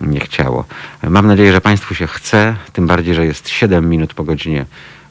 nie 0.00 0.20
chciało. 0.20 0.64
Mam 1.02 1.26
nadzieję, 1.26 1.52
że 1.52 1.60
Państwu 1.60 1.94
się 1.94 2.06
chce, 2.06 2.56
tym 2.72 2.86
bardziej, 2.86 3.14
że 3.14 3.26
jest 3.26 3.48
7 3.48 3.88
minut 3.88 4.14
po 4.14 4.24
godzinie 4.24 4.66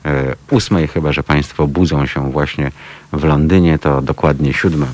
e, 0.06 0.36
ósmej, 0.52 0.88
chyba 0.88 1.14
że 1.14 1.24
Państwo 1.24 1.68
budzą 1.68 2.06
się 2.06 2.32
właśnie 2.32 2.72
w 3.14 3.24
Londynie, 3.24 3.80
to 3.80 4.02
dokładnie 4.02 4.54
siódma. 4.54 4.88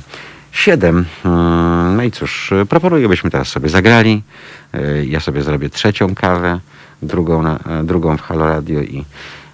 Siedem. 0.52 1.06
Mm, 1.26 1.96
No 1.96 2.04
i 2.04 2.12
cóż, 2.12 2.54
proponuję, 2.70 3.08
byśmy 3.10 3.32
teraz 3.32 3.48
sobie 3.48 3.70
zagrali. 3.70 4.24
E, 4.74 5.06
Ja 5.06 5.20
sobie 5.20 5.42
zrobię 5.44 5.70
trzecią 5.70 6.16
kawę, 6.16 6.60
drugą, 7.02 7.42
na, 7.42 7.60
e, 7.60 7.84
drugą 7.84 8.18
w 8.18 8.22
Halo 8.22 8.48
Radio 8.48 8.82
i 8.82 9.06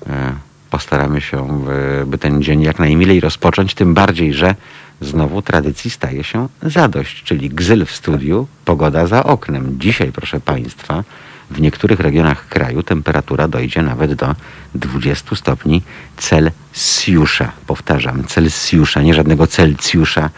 e, 0.10 0.34
postaramy 0.70 1.22
się, 1.22 1.66
by 2.06 2.18
ten 2.18 2.42
dzień 2.44 2.62
jak 2.62 2.80
najmilej 2.80 3.20
rozpocząć, 3.20 3.74
tym 3.74 3.94
bardziej, 3.94 4.34
że 4.34 4.56
znowu 5.02 5.42
tradycji 5.42 5.90
staje 5.92 6.24
się 6.24 6.48
zadość, 6.64 7.24
czyli 7.24 7.50
gzyl 7.50 7.86
w 7.86 7.92
studiu, 7.92 8.48
pogoda 8.66 9.08
za 9.08 9.24
oknem. 9.24 9.76
Dzisiaj, 9.80 10.12
proszę 10.12 10.40
Państwa, 10.40 11.04
w 11.52 11.62
niektórych 11.62 12.00
regionach 12.00 12.48
kraju 12.48 12.84
temperatura 12.84 13.48
dojdzie 13.48 13.82
nawet 13.82 14.14
do 14.14 14.36
20 14.76 15.36
stopni 15.36 15.82
Celsjusza. 16.18 17.52
Powtarzam, 17.68 18.24
Celsjusza, 18.24 19.02
nie 19.02 19.14
żadnego 19.14 19.48
Celsjusza 19.48 20.30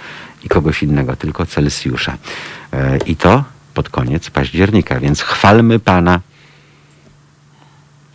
i 0.43 0.49
kogoś 0.49 0.83
innego, 0.83 1.15
tylko 1.15 1.45
Celsjusza. 1.45 2.17
E, 2.73 2.97
I 2.97 3.15
to 3.15 3.43
pod 3.73 3.89
koniec 3.89 4.29
października, 4.29 4.99
więc 4.99 5.21
chwalmy 5.21 5.79
Pana 5.79 6.19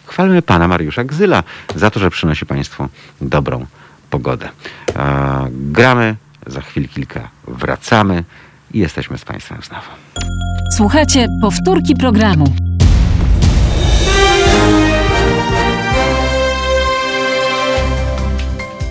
Chwalmy 0.07 0.43
pana 0.43 0.69
Mariusza 0.69 1.05
Gzyla 1.05 1.43
za 1.77 1.91
to, 1.91 2.01
że 2.01 2.11
przynosi 2.11 2.47
Państwu 2.47 2.89
dobrą 3.21 3.67
pogodę. 4.11 4.49
E, 4.97 5.49
gramy, 5.51 6.17
za 6.47 6.61
chwil 6.61 6.89
kilka 6.89 7.29
wracamy 7.49 8.25
i 8.73 8.79
jesteśmy 8.79 9.19
z 9.19 9.25
Państwem 9.25 9.59
znowu. 9.63 9.91
Słuchajcie 10.77 11.27
powtórki 11.43 11.95
programu. 11.95 12.55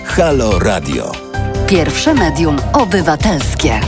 Halo 0.06 0.60
Radio. 0.60 1.33
Pierwsze 1.74 2.14
medium 2.14 2.58
obywatelskie. 2.74 3.80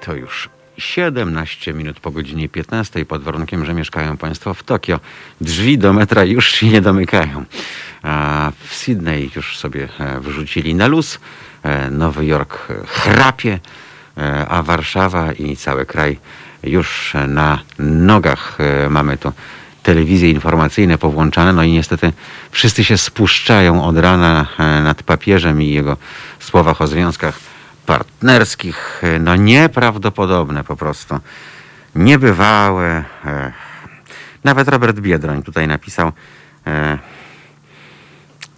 To 0.00 0.14
już 0.14 0.48
17 0.78 1.72
minut 1.72 2.00
po 2.00 2.10
godzinie 2.10 2.48
15 2.48 3.04
pod 3.04 3.22
warunkiem, 3.22 3.66
że 3.66 3.74
mieszkają 3.74 4.16
Państwo 4.16 4.54
w 4.54 4.62
Tokio. 4.62 5.00
Drzwi 5.40 5.78
do 5.78 5.92
metra 5.92 6.24
już 6.24 6.50
się 6.50 6.68
nie 6.68 6.80
domykają. 6.80 7.44
A 8.02 8.52
w 8.64 8.74
Sydney 8.74 9.30
już 9.36 9.58
sobie 9.58 9.88
e, 9.98 10.20
wrzucili 10.20 10.74
na 10.74 10.86
luz. 10.86 11.20
E, 11.62 11.90
Nowy 11.90 12.26
Jork 12.26 12.58
e, 12.70 12.86
chrapie, 12.86 13.58
a 14.48 14.62
Warszawa 14.62 15.32
i 15.32 15.56
cały 15.56 15.86
kraj 15.86 16.18
już 16.62 17.14
na 17.28 17.58
nogach. 17.78 18.58
Mamy 18.90 19.16
tu 19.16 19.32
telewizje 19.82 20.30
informacyjne 20.30 20.98
powłączane, 20.98 21.52
no 21.52 21.62
i 21.62 21.72
niestety 21.72 22.12
wszyscy 22.50 22.84
się 22.84 22.98
spuszczają 22.98 23.84
od 23.84 23.98
rana 23.98 24.46
e, 24.58 24.82
nad 24.82 25.02
papieżem 25.02 25.62
i 25.62 25.70
jego 25.70 25.96
słowach 26.40 26.82
o 26.82 26.86
związkach 26.86 27.38
partnerskich. 27.86 29.00
E, 29.02 29.18
No 29.18 29.36
nieprawdopodobne 29.36 30.64
po 30.64 30.76
prostu. 30.76 31.18
Niebywałe. 31.94 33.04
E, 33.24 33.52
Nawet 34.44 34.68
Robert 34.68 35.00
Biedroń 35.00 35.42
tutaj 35.42 35.68
napisał 35.68 36.12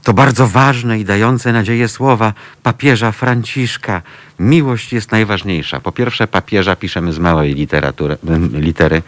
to 0.04 0.12
bardzo 0.12 0.46
ważne 0.46 0.98
i 1.00 1.04
dające 1.04 1.52
nadzieję 1.52 1.88
słowa 1.88 2.32
papieża 2.62 3.12
Franciszka. 3.12 4.02
Miłość 4.38 4.92
jest 4.92 5.12
najważniejsza. 5.12 5.80
Po 5.80 5.92
pierwsze, 5.92 6.26
papieża 6.26 6.76
piszemy 6.76 7.12
z 7.12 7.18
małej 7.18 7.54
literatury, 7.54 8.16
litery. 8.52 9.02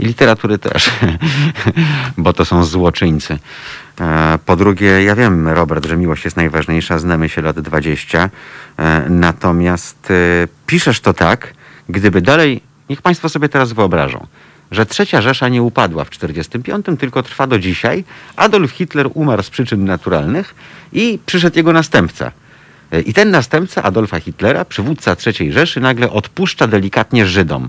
I 0.00 0.06
literatury 0.06 0.58
też, 0.58 0.90
bo 2.18 2.32
to 2.32 2.44
są 2.44 2.64
złoczyńcy. 2.64 3.38
E, 4.00 4.38
Po 4.46 4.56
drugie, 4.56 5.04
ja 5.04 5.16
wiem, 5.16 5.48
Robert, 5.48 5.86
że 5.86 5.96
miłość 5.96 6.24
jest 6.24 6.36
najważniejsza, 6.36 6.98
znamy 6.98 7.28
się 7.28 7.42
lat 7.42 7.60
20. 7.60 8.30
E, 8.78 9.06
Natomiast 9.08 10.10
e, 10.10 10.48
piszesz 10.66 11.00
to 11.00 11.14
tak, 11.14 11.52
gdyby 11.88 12.20
dalej, 12.22 12.60
niech 12.88 13.02
Państwo 13.02 13.28
sobie 13.28 13.48
teraz 13.48 13.72
wyobrażą, 13.72 14.26
że 14.70 14.86
trzecia 14.86 15.22
Rzesza 15.22 15.48
nie 15.48 15.62
upadła 15.62 16.04
w 16.04 16.10
1945, 16.10 17.00
tylko 17.00 17.22
trwa 17.22 17.46
do 17.46 17.58
dzisiaj. 17.58 18.04
Adolf 18.36 18.70
Hitler 18.70 19.08
umarł 19.14 19.42
z 19.42 19.50
przyczyn 19.50 19.84
naturalnych 19.84 20.54
i 20.92 21.18
przyszedł 21.26 21.56
jego 21.56 21.72
następca. 21.72 22.32
I 23.06 23.14
ten 23.14 23.30
następca 23.30 23.82
Adolfa 23.82 24.20
Hitlera, 24.20 24.64
przywódca 24.64 25.16
III 25.26 25.52
Rzeszy, 25.52 25.80
nagle 25.80 26.10
odpuszcza 26.10 26.66
delikatnie 26.66 27.26
Żydom. 27.26 27.68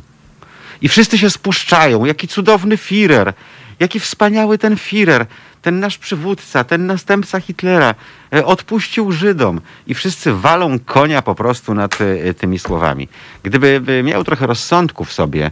I 0.82 0.90
wszyscy 0.90 1.18
się 1.18 1.30
spuszczają. 1.30 2.06
Jaki 2.06 2.28
cudowny 2.28 2.78
Führer. 2.78 3.34
Jaki 3.80 4.00
wspaniały 4.00 4.58
ten 4.58 4.76
Führer. 4.76 5.26
ten 5.62 5.80
nasz 5.80 5.98
przywódca, 5.98 6.64
ten 6.64 6.86
następca 6.86 7.40
Hitlera 7.40 7.96
e, 8.34 8.46
odpuścił 8.46 9.12
Żydom 9.12 9.62
i 9.88 9.94
wszyscy 9.94 10.34
walą 10.34 10.80
konia 10.80 11.22
po 11.22 11.36
prostu 11.36 11.74
nad 11.74 11.98
e, 12.02 12.34
tymi 12.34 12.60
słowami. 12.60 13.08
Gdyby 13.44 13.82
e, 13.88 14.04
miał 14.04 14.24
trochę 14.24 14.48
rozsądku 14.48 15.06
w 15.06 15.14
sobie 15.14 15.52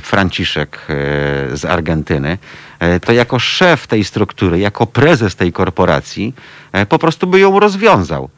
Franciszek 0.00 0.86
z 1.52 1.64
Argentyny, 1.64 2.38
to 3.04 3.12
jako 3.12 3.38
szef 3.38 3.86
tej 3.86 4.04
struktury, 4.04 4.58
jako 4.58 4.86
prezes 4.86 5.36
tej 5.36 5.52
korporacji, 5.52 6.34
po 6.88 6.98
prostu 6.98 7.26
by 7.26 7.40
ją 7.40 7.60
rozwiązał 7.60 8.30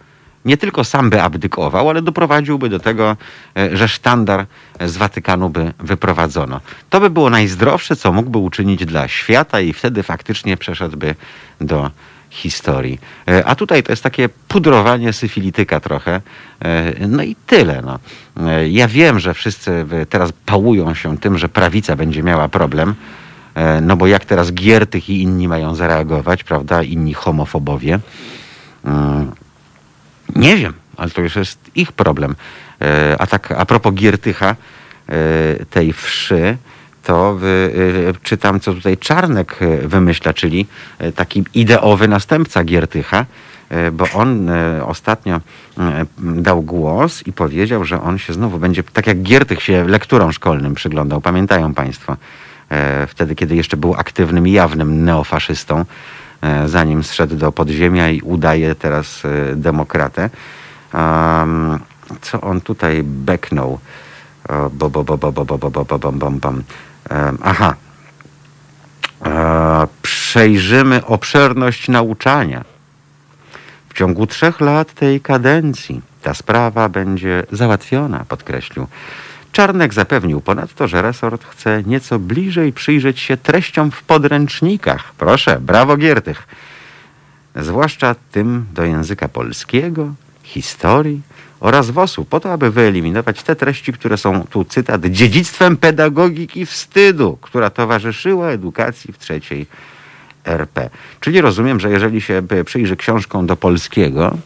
nie 0.45 0.57
tylko 0.57 0.85
sam 0.85 1.11
by 1.11 1.23
abdykował, 1.23 1.91
ale 1.91 2.03
doprowadziłby 2.03 2.69
do 2.69 2.79
tego, 2.81 3.17
e, 3.59 3.77
że 3.77 3.89
sztandar 3.89 4.47
z 4.81 4.97
Watykanu 4.97 5.49
by 5.51 5.73
wyprowadzono. 5.81 6.61
To 6.91 7.01
by 7.01 7.11
było 7.11 7.31
najzdrowsze, 7.31 7.97
co 7.97 8.13
mógłby 8.13 8.39
uczynić 8.39 8.85
dla 8.87 9.09
świata 9.09 9.61
i 9.61 9.73
wtedy 9.73 10.03
faktycznie 10.03 10.57
przeszedłby 10.57 11.15
do 11.61 11.91
historii. 12.31 13.01
E, 13.29 13.45
A 13.47 13.55
tutaj 13.55 13.83
to 13.83 13.93
jest 13.93 14.03
takie 14.03 14.29
pudrowanie 14.29 15.13
syfilityka 15.13 15.81
trochę. 15.81 16.21
E, 16.65 17.07
No 17.09 17.23
i 17.23 17.37
tyle. 17.47 17.83
No. 17.87 17.99
E, 18.51 18.69
Ja 18.69 18.89
wiem, 18.89 19.21
że 19.21 19.35
wszyscy 19.35 19.87
e, 19.93 20.07
teraz 20.07 20.33
pałują 20.47 20.95
się 20.95 21.19
tym, 21.19 21.39
że 21.39 21.49
prawica 21.49 21.97
będzie 21.97 22.23
miała 22.23 22.49
problem. 22.49 22.95
E, 23.55 23.81
No 23.81 23.97
bo 23.97 24.07
jak 24.07 24.25
teraz 24.25 24.53
Giertych 24.53 25.11
i 25.11 25.23
inni 25.23 25.49
mają 25.49 25.75
zareagować, 25.75 26.45
prawda? 26.45 26.83
Inni 26.83 27.15
homofobowie. 27.15 27.99
Nie 30.37 30.57
wiem, 30.57 30.73
ale 30.97 31.11
to 31.11 31.21
już 31.21 31.37
jest 31.37 31.59
ich 31.75 31.93
problem. 31.93 32.35
E, 32.81 33.17
A 33.19 33.27
tak 33.27 33.53
a 33.53 33.67
propos 33.67 33.95
Giertycha, 33.95 34.57
e, 35.09 35.65
tej 35.71 35.93
wszy, 35.93 36.57
to 37.03 37.39
e, 38.09 38.13
czytam, 38.23 38.61
co 38.61 38.75
tutaj 38.75 38.99
Czarnek 38.99 39.59
wymyśla, 39.83 40.33
czyli 40.33 40.67
taki 41.17 41.45
ideowy 41.55 42.09
następca 42.09 42.65
Giertycha, 42.65 43.27
bo 43.93 44.07
on 44.15 44.51
ostatnio 44.87 45.41
dał 46.19 46.63
głos 46.63 47.27
i 47.27 47.33
powiedział, 47.33 47.85
że 47.85 48.03
on 48.03 48.19
się 48.19 48.33
znowu 48.33 48.59
będzie, 48.59 48.83
tak 48.83 49.07
jak 49.07 49.23
Giertych 49.23 49.63
się 49.63 49.85
lekturom 49.89 50.33
szkolnym 50.33 50.75
przyglądał, 50.75 51.21
pamiętają 51.21 51.75
Państwo, 51.75 52.17
wtedy, 53.09 53.35
kiedy 53.35 53.57
jeszcze 53.57 53.77
był 53.77 53.95
aktywnym 53.95 54.47
jawnym 54.47 55.05
neofaszystą, 55.05 55.85
zanim 56.67 57.05
zszedł 57.05 57.37
do 57.37 57.53
podziemia 57.53 58.09
i 58.09 58.21
udaje 58.21 58.75
teraz 58.75 59.23
e, 59.25 59.57
demokratę. 59.57 60.31
Um, 60.95 61.79
co 62.21 62.41
on 62.41 62.61
tutaj 62.61 63.03
beknął? 63.03 63.79
Aha. 67.43 67.75
E, 69.25 69.87
Przejrzymy 70.03 71.07
obszerność 71.07 71.89
nauczania. 71.89 72.65
W 73.89 73.95
ciągu 73.95 74.27
trzech 74.27 74.61
lat 74.61 74.95
tej 74.95 75.21
kadencji 75.21 76.03
ta 76.23 76.35
sprawa 76.35 76.89
będzie 76.89 77.43
załatwiona, 77.53 78.25
podkreślił. 78.29 78.87
Czarnek 79.53 79.95
zapewnił 79.95 80.41
ponadto, 80.41 80.89
że 80.89 81.03
resort 81.03 81.45
chce 81.45 81.83
nieco 81.87 82.19
bliżej 82.19 82.73
przyjrzeć 82.73 83.21
się 83.21 83.37
treściom 83.37 83.91
w 83.91 84.03
podręcznikach. 84.03 85.13
Proszę, 85.19 85.61
brawo 85.61 85.97
Giertych. 85.97 86.47
Zwłaszcza 87.57 88.15
tym 88.33 88.67
do 88.75 88.85
języka 88.85 89.29
polskiego, 89.29 90.15
historii 90.43 91.21
oraz 91.61 91.91
WOS-u, 91.91 92.25
po 92.25 92.41
to, 92.41 92.53
aby 92.53 92.71
wyeliminować 92.71 93.43
te 93.43 93.57
treści, 93.57 93.93
które 93.93 94.17
są, 94.17 94.45
tu 94.51 94.65
cytat, 94.65 95.05
dziedzictwem 95.05 95.77
pedagogiki 95.77 96.67
wstydu, 96.67 97.39
która 97.41 97.71
towarzyszyła 97.71 98.49
edukacji 98.49 99.13
w 99.13 99.19
trzeciej 99.19 99.67
RP. 100.45 100.91
Czyli 101.21 101.41
rozumiem, 101.41 101.81
że 101.81 101.91
jeżeli 101.91 102.21
się 102.21 102.43
by 102.43 102.65
przyjrzy 102.65 102.97
książką 102.97 103.47
do 103.47 103.57
polskiego, 103.57 104.37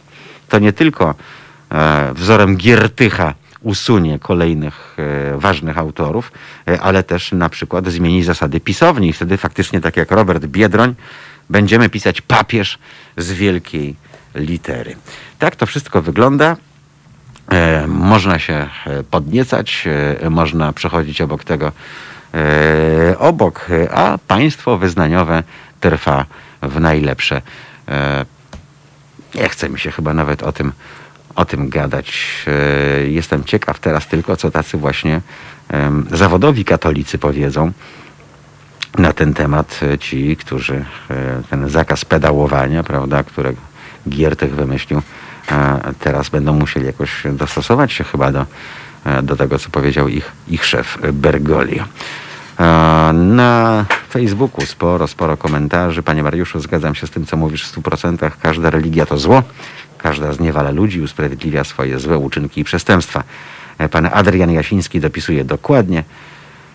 to 0.49 0.59
nie 0.59 0.73
tylko 0.73 1.15
e, 1.71 2.13
wzorem 2.13 2.57
Giertycha 2.57 3.33
usunie 3.67 4.19
kolejnych 4.19 4.95
e, 4.97 5.37
ważnych 5.37 5.77
autorów, 5.77 6.31
e, 6.67 6.81
ale 6.81 7.03
też 7.03 7.31
na 7.31 7.49
przykład 7.49 7.87
zmieni 7.87 8.23
zasady 8.23 8.59
pisowni. 8.59 9.09
I 9.09 9.13
wtedy 9.13 9.37
faktycznie, 9.37 9.81
tak 9.81 9.97
jak 9.97 10.11
Robert 10.11 10.45
Biedroń, 10.45 10.95
będziemy 11.49 11.89
pisać 11.89 12.21
papież 12.21 12.79
z 13.17 13.31
wielkiej 13.31 13.95
litery. 14.35 14.95
Tak 15.39 15.55
to 15.55 15.65
wszystko 15.65 16.01
wygląda. 16.01 16.57
E, 17.51 17.87
można 17.87 18.39
się 18.39 18.69
podniecać, 19.11 19.87
można 20.29 20.73
przechodzić 20.73 21.21
obok 21.21 21.43
tego 21.43 21.71
obok, 23.17 23.67
a 23.93 24.17
państwo 24.27 24.77
wyznaniowe 24.77 25.43
trwa 25.79 26.25
w 26.61 26.79
najlepsze. 26.79 27.41
Nie 29.35 29.49
chce 29.49 29.69
mi 29.69 29.79
się 29.79 29.91
chyba 29.91 30.13
nawet 30.13 30.43
o 30.43 30.51
tym, 30.51 30.71
o 31.37 31.45
tym 31.45 31.69
gadać. 31.69 32.17
E, 32.47 33.07
Jestem 33.07 33.43
ciekaw 33.43 33.79
teraz 33.79 34.07
tylko, 34.07 34.37
co 34.37 34.51
tacy 34.51 34.77
właśnie 34.77 35.21
zawodowi 36.11 36.65
katolicy 36.65 37.17
powiedzą 37.17 37.71
na 38.97 39.13
ten 39.13 39.33
temat 39.33 39.79
e, 39.83 39.97
ci, 39.97 40.37
którzy 40.37 40.85
e, 41.09 41.41
ten 41.49 41.69
zakaz 41.69 42.05
pedałowania, 42.05 42.83
prawda, 42.83 43.23
którego 43.23 43.61
Giertych 44.09 44.55
wymyślił, 44.55 45.01
teraz 45.99 46.29
będą 46.29 46.53
musieli 46.53 46.85
jakoś 46.85 47.23
dostosować 47.31 47.93
się 47.93 48.03
chyba 48.03 48.31
do, 48.31 48.45
do 49.23 49.35
tego, 49.35 49.59
co 49.59 49.69
powiedział 49.69 50.07
ich, 50.07 50.31
ich 50.47 50.65
szef 50.65 50.97
Bergoglio. 51.13 51.83
Na 53.13 53.85
Facebooku 54.09 54.65
sporo, 54.65 55.07
sporo 55.07 55.37
komentarzy. 55.37 56.03
Panie 56.03 56.23
Mariuszu, 56.23 56.59
zgadzam 56.59 56.95
się 56.95 57.07
z 57.07 57.09
tym, 57.09 57.25
co 57.25 57.37
mówisz 57.37 57.67
w 57.67 57.81
100%. 57.81 58.31
Każda 58.41 58.69
religia 58.69 59.05
to 59.05 59.17
zło. 59.17 59.43
Każda 59.97 60.33
zniewala 60.33 60.71
ludzi, 60.71 61.01
usprawiedliwia 61.01 61.63
swoje 61.63 61.99
złe 61.99 62.17
uczynki 62.17 62.61
i 62.61 62.63
przestępstwa. 62.63 63.23
E, 63.77 63.89
Pan 63.89 64.09
Adrian 64.13 64.51
Jasiński 64.51 64.99
dopisuje 64.99 65.45
dokładnie. 65.45 66.03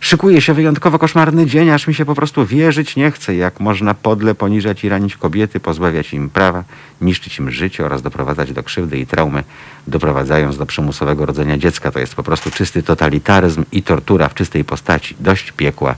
Szykuje 0.01 0.41
się 0.41 0.55
wyjątkowo 0.55 0.99
koszmarny 0.99 1.47
dzień, 1.47 1.71
aż 1.71 1.87
mi 1.87 1.95
się 1.95 2.05
po 2.05 2.15
prostu 2.15 2.47
wierzyć 2.47 2.97
nie 2.97 3.11
chce, 3.11 3.35
jak 3.35 3.61
można 3.61 3.95
podle 3.95 4.35
poniżać 4.35 4.85
i 4.85 4.89
ranić 4.89 5.17
kobiety, 5.17 5.61
pozbawiać 5.61 6.15
im 6.15 6.31
prawa, 6.31 6.65
niszczyć 7.01 7.39
im 7.39 7.51
życie 7.51 7.85
oraz 7.85 8.03
doprowadzać 8.03 8.53
do 8.53 8.63
krzywdy 8.63 8.99
i 8.99 9.07
traumy, 9.07 9.45
doprowadzając 9.87 10.59
do 10.59 10.67
przymusowego 10.67 11.27
rodzenia 11.27 11.59
dziecka. 11.59 11.91
To 11.91 11.99
jest 11.99 12.15
po 12.15 12.23
prostu 12.23 12.51
czysty 12.51 12.83
totalitaryzm 12.83 13.65
i 13.73 13.83
tortura 13.83 14.29
w 14.29 14.35
czystej 14.35 14.65
postaci. 14.65 15.17
Dość 15.21 15.53
piekła 15.53 15.95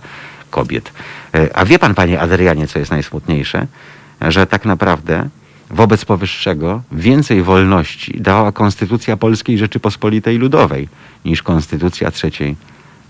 kobiet. 0.51 0.93
E, 1.35 1.57
A 1.57 1.65
wie 1.65 1.79
pan, 1.79 1.95
panie 1.95 2.21
Adrianie, 2.21 2.67
co 2.67 2.79
jest 2.79 2.91
najsmutniejsze? 2.91 3.67
Że 4.21 4.47
tak 4.47 4.65
naprawdę 4.65 5.29
wobec 5.71 6.05
powyższego 6.05 6.83
więcej 6.93 7.43
wolności 7.43 8.21
dała 8.21 8.53
Konstytucja 8.53 9.17
Polskiej 9.17 9.59
Rzeczypospolitej 9.59 10.39
Ludowej 10.39 10.89
niż 11.25 11.43
Konstytucja 11.43 12.11
trzeciej 12.11 12.57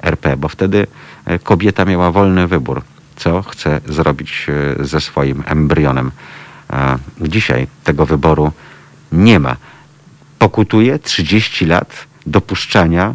RP, 0.03 0.37
bo 0.37 0.49
wtedy 0.49 0.87
e, 1.25 1.39
kobieta 1.39 1.85
miała 1.85 2.11
wolny 2.11 2.49
wybór, 2.49 2.83
co 3.17 3.43
chce 3.43 3.81
zrobić 3.87 4.47
e, 4.81 4.85
ze 4.85 5.01
swoim 5.01 5.43
embrionem. 5.47 6.11
Dzisiaj 7.21 7.67
tego 7.85 8.07
wyboru 8.07 8.53
nie 9.13 9.41
ma. 9.41 9.57
Pokutuje 10.39 10.99
30 10.99 11.67
lat 11.67 12.07
dopuszczania 12.27 13.15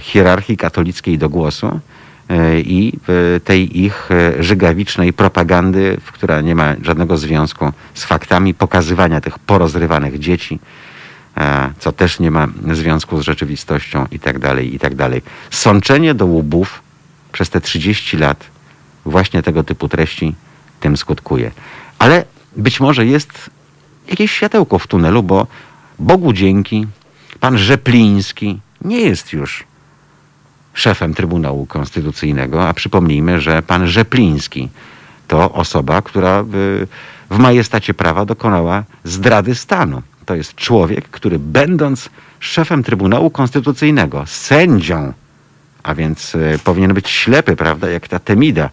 hierarchii 0.00 0.56
katolickiej 0.56 1.18
do 1.18 1.28
głosu 1.28 1.80
i 2.64 2.92
e, 3.36 3.40
tej 3.40 3.82
ich 3.82 4.08
e, 4.10 4.42
żygawicznej 4.42 5.12
propagandy, 5.12 5.96
która 6.12 6.40
nie 6.40 6.54
ma 6.54 6.74
żadnego 6.82 7.16
związku 7.16 7.72
z 7.94 8.04
faktami 8.04 8.54
pokazywania 8.54 9.20
tych 9.20 9.38
porozrywanych 9.38 10.18
dzieci, 10.18 10.58
e, 11.36 11.72
co 11.78 11.92
też 11.92 12.20
nie 12.20 12.30
ma 12.30 12.48
związku 12.72 13.20
z 13.20 13.24
rzeczywistością 13.24 14.06
i 14.10 14.18
tak 14.18 14.38
dalej, 14.38 14.74
i 14.74 14.78
tak 14.78 14.94
dalej. 14.94 15.22
Sączenie 15.50 16.14
do 16.14 16.26
łubów 16.26 16.82
przez 17.32 17.50
te 17.50 17.60
30 17.60 18.16
lat 18.16 18.44
właśnie 19.04 19.42
tego 19.42 19.64
typu 19.64 19.88
treści 19.88 20.34
tym 20.80 20.96
skutkuje. 20.96 21.50
Ale 21.98 22.24
być 22.56 22.80
może 22.80 23.06
jest 23.06 23.50
jakieś 24.08 24.32
światełko 24.32 24.78
w 24.78 24.86
tunelu, 24.86 25.22
bo 25.22 25.46
Bogu 25.98 26.32
dzięki, 26.32 26.86
pan 27.40 27.58
Rzepliński 27.58 28.60
nie 28.84 29.00
jest 29.00 29.32
już 29.32 29.64
szefem 30.76 31.14
Trybunału 31.14 31.66
Konstytucyjnego, 31.66 32.68
a 32.68 32.74
przypomnijmy, 32.74 33.40
że 33.40 33.62
pan 33.62 33.86
Rzepliński 33.86 34.68
to 35.28 35.52
osoba, 35.52 36.02
która 36.02 36.44
w, 36.46 37.38
majestacie 37.38 37.94
prawa 37.94 38.24
dokonała 38.24 38.84
zdrady 39.04 39.54
stanu. 39.54 40.02
To 40.26 40.34
jest 40.34 40.54
człowiek, 40.54 41.08
który 41.08 41.38
będąc 41.38 42.10
szefem 42.40 42.82
Trybunału 42.82 43.30
Konstytucyjnego, 43.30 44.24
sędzią, 44.26 45.12
a 45.82 45.94
więc 45.94 46.34
e, 46.34 46.58
powinien 46.64 46.94
być 46.94 47.10
ślepy, 47.10 47.56
prawda, 47.56 47.90
jak 47.90 48.08
ta 48.08 48.18
Temida, 48.18 48.70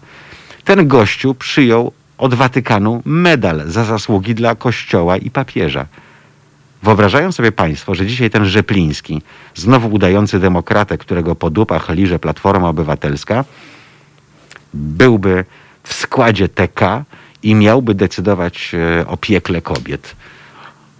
ten 0.63 0.87
gościu 0.87 1.35
przyjął 1.35 1.91
od 2.17 2.33
Watykanu 2.33 3.01
medal 3.05 3.63
za 3.65 3.83
zasługi 3.83 4.35
dla 4.35 4.55
Kościoła 4.55 5.17
i 5.17 5.29
papieża. 5.29 5.85
Wyobrażają 6.83 7.31
sobie 7.31 7.51
Państwo, 7.51 7.95
że 7.95 8.05
dzisiaj 8.05 8.29
ten 8.29 8.45
Rzepliński, 8.45 9.21
znowu 9.55 9.89
udający 9.89 10.39
demokratę, 10.39 10.97
którego 10.97 11.35
po 11.35 11.49
dupach 11.49 11.89
liże 11.89 12.19
Platforma 12.19 12.69
Obywatelska, 12.69 13.45
byłby 14.73 15.45
w 15.83 15.93
składzie 15.93 16.49
TK 16.49 17.05
i 17.43 17.55
miałby 17.55 17.95
decydować 17.95 18.71
e, 19.01 19.07
o 19.07 19.17
piekle 19.17 19.61
kobiet, 19.61 20.15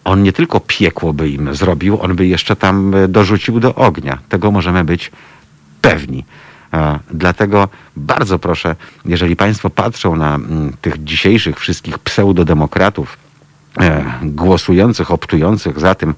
on 0.04 0.24
nie 0.24 0.34
tylko 0.34 0.60
piekło 0.60 1.14
by 1.14 1.30
im 1.30 1.56
zrobił, 1.56 2.02
on 2.02 2.16
by 2.16 2.28
jeszcze 2.28 2.56
tam 2.56 2.96
e, 2.96 3.08
dorzucił 3.08 3.60
do 3.60 3.76
ognia. 3.76 4.18
Tego 4.30 4.52
możemy 4.52 4.84
być 4.84 5.12
pewni. 5.82 6.26
E, 6.74 7.00
Dlatego 7.12 7.70
bardzo 7.96 8.40
proszę, 8.40 8.76
jeżeli 9.06 9.36
Państwo 9.36 9.70
patrzą 9.70 10.16
na 10.16 10.36
mm, 10.36 10.74
tych 10.82 11.04
dzisiejszych 11.04 11.60
wszystkich 11.60 12.00
pseudodemokratów, 12.00 13.23
głosujących, 14.24 15.12
optujących 15.12 15.80
za 15.80 15.96
tym, 15.96 16.16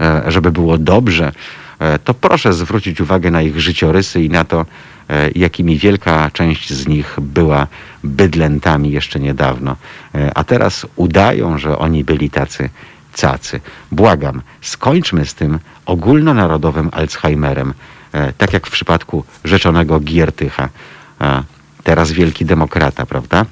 e, 0.00 0.22
żeby 0.26 0.52
było 0.52 0.78
dobrze, 0.78 1.32
e, 1.78 1.98
to 1.98 2.14
proszę 2.14 2.52
zwrócić 2.52 3.00
uwagę 3.00 3.30
na 3.30 3.42
ich 3.42 3.60
życiorysy 3.60 4.22
i 4.22 4.30
na 4.30 4.44
to, 4.44 4.66
e, 5.08 5.30
jakimi 5.30 5.78
wielka 5.78 6.30
część 6.30 6.72
z 6.72 6.86
nich 6.86 7.16
była 7.20 7.66
bydlętami 8.04 8.90
jeszcze 8.90 9.20
niedawno. 9.20 9.76
E, 10.14 10.30
A 10.38 10.44
teraz 10.44 10.86
udają, 10.96 11.58
że 11.58 11.78
oni 11.78 12.04
byli 12.04 12.30
tacy 12.30 12.70
cacy. 13.12 13.60
Błagam, 13.92 14.42
skończmy 14.60 15.26
z 15.26 15.34
tym 15.34 15.58
ogólnonarodowym 15.86 16.88
Alzheimerem, 16.92 17.74
e, 18.12 18.32
tak 18.32 18.52
jak 18.52 18.66
w 18.66 18.70
przypadku 18.70 19.24
rzeczonego 19.44 20.00
Giertycha. 20.00 20.68
E, 21.20 21.42
Teraz 21.84 22.12
wielki 22.12 22.44
demokrata, 22.44 23.06
prawda? 23.06 23.44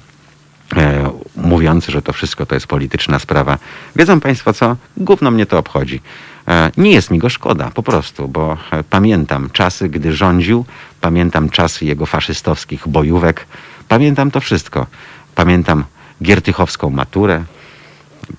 E, 0.77 1.11
mówiący, 1.35 1.91
że 1.91 2.01
to 2.01 2.13
wszystko 2.13 2.45
to 2.45 2.55
jest 2.55 2.67
polityczna 2.67 3.19
sprawa. 3.19 3.57
Wiedzą 3.95 4.19
Państwo 4.19 4.53
co? 4.53 4.75
Gówno 4.97 5.31
mnie 5.31 5.45
to 5.45 5.57
obchodzi. 5.57 6.01
E, 6.47 6.71
nie 6.77 6.91
jest 6.91 7.11
mi 7.11 7.19
go 7.19 7.29
szkoda, 7.29 7.71
po 7.73 7.83
prostu, 7.83 8.27
bo 8.27 8.57
e, 8.71 8.83
pamiętam 8.83 9.49
czasy, 9.53 9.89
gdy 9.89 10.13
rządził, 10.13 10.65
pamiętam 11.01 11.49
czasy 11.49 11.85
jego 11.85 12.05
faszystowskich 12.05 12.87
bojówek, 12.87 13.45
pamiętam 13.87 14.31
to 14.31 14.39
wszystko. 14.39 14.87
Pamiętam 15.35 15.83
giertychowską 16.23 16.89
maturę, 16.89 17.43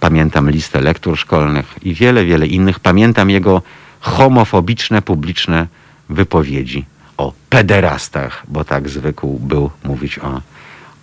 pamiętam 0.01 0.51
listę 0.51 0.81
lektur 0.81 1.19
szkolnych 1.19 1.75
i 1.83 1.95
wiele, 1.95 2.25
wiele 2.25 2.47
innych. 2.47 2.81
Pamiętam 2.81 3.31
jego 3.31 3.63
homofobiczne, 4.01 5.03
publiczne 5.03 5.67
wypowiedzi 6.09 6.85
o 7.17 7.33
pederastach, 7.51 8.43
bo 8.49 8.65
tak 8.65 8.89
zwykł 8.89 9.39
był 9.39 9.71
mówić 9.85 10.19
o, 10.19 10.41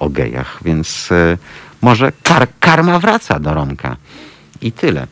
o 0.01 0.09
gejach. 0.09 0.59
Więc 0.65 1.11
e, 1.11 1.37
może 1.81 2.11
kar, 2.23 2.47
karma 2.59 2.99
wraca 2.99 3.39
do 3.39 3.53
Romka. 3.53 3.97
I 4.61 4.71
tyle. 4.71 5.07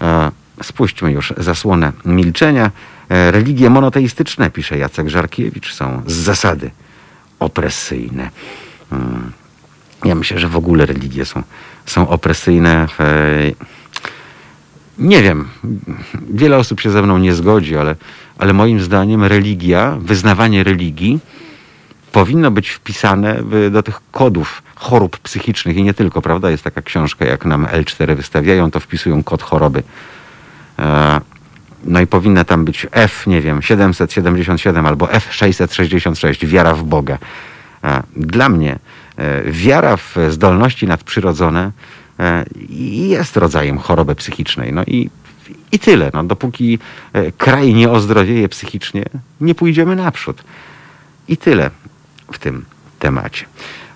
E, 0.00 0.30
spuśćmy 0.62 1.12
już 1.12 1.34
zasłonę 1.36 1.92
milczenia. 2.04 2.70
E, 3.08 3.30
religie 3.30 3.70
monoteistyczne, 3.70 4.50
pisze 4.50 4.78
Jacek 4.78 5.08
Żarkiewicz, 5.08 5.74
są 5.74 6.02
z 6.06 6.12
zasady 6.12 6.70
opresyjne. 7.38 8.30
Mm. 8.92 9.32
Ja 10.04 10.14
myślę, 10.14 10.38
że 10.38 10.48
w 10.48 10.56
ogóle 10.56 10.86
religie 10.86 11.24
są, 11.24 11.42
są 11.86 12.08
opresyjne. 12.08 12.86
Nie 14.98 15.22
wiem, 15.22 15.48
wiele 16.30 16.56
osób 16.56 16.80
się 16.80 16.90
ze 16.90 17.02
mną 17.02 17.18
nie 17.18 17.34
zgodzi, 17.34 17.76
ale, 17.76 17.96
ale 18.38 18.52
moim 18.52 18.80
zdaniem 18.80 19.24
religia, 19.24 19.96
wyznawanie 20.00 20.64
religii 20.64 21.20
powinno 22.12 22.50
być 22.50 22.70
wpisane 22.70 23.42
do 23.70 23.82
tych 23.82 24.00
kodów 24.12 24.62
chorób 24.74 25.18
psychicznych 25.18 25.76
i 25.76 25.82
nie 25.82 25.94
tylko, 25.94 26.22
prawda? 26.22 26.50
Jest 26.50 26.64
taka 26.64 26.82
książka, 26.82 27.24
jak 27.24 27.44
nam 27.44 27.66
L4 27.66 28.16
wystawiają, 28.16 28.70
to 28.70 28.80
wpisują 28.80 29.22
kod 29.22 29.42
choroby. 29.42 29.82
E, 30.78 31.20
No 31.84 32.00
i 32.00 32.06
powinna 32.06 32.44
tam 32.44 32.64
być 32.64 32.86
F, 32.92 33.26
nie 33.26 33.40
wiem, 33.40 33.62
777 33.62 34.86
albo 34.86 35.06
F666, 35.06 36.46
wiara 36.46 36.74
w 36.74 36.82
Boga. 36.82 37.18
E, 37.84 38.02
Dla 38.16 38.48
mnie 38.48 38.78
e, 39.16 39.42
wiara 39.52 39.96
w 39.96 40.16
zdolności 40.28 40.86
nadprzyrodzone 40.86 41.70
jest 42.98 43.36
rodzajem 43.36 43.78
choroby 43.78 44.14
psychicznej. 44.14 44.72
No 44.72 44.82
i, 44.86 45.10
i 45.72 45.78
tyle. 45.78 46.10
No, 46.14 46.24
dopóki 46.24 46.78
kraj 47.38 47.74
nie 47.74 47.90
ozdrowieje 47.90 48.48
psychicznie, 48.48 49.04
nie 49.40 49.54
pójdziemy 49.54 49.96
naprzód. 49.96 50.44
I 51.28 51.36
tyle 51.36 51.70
w 52.32 52.38
tym 52.38 52.64
temacie. 52.98 53.46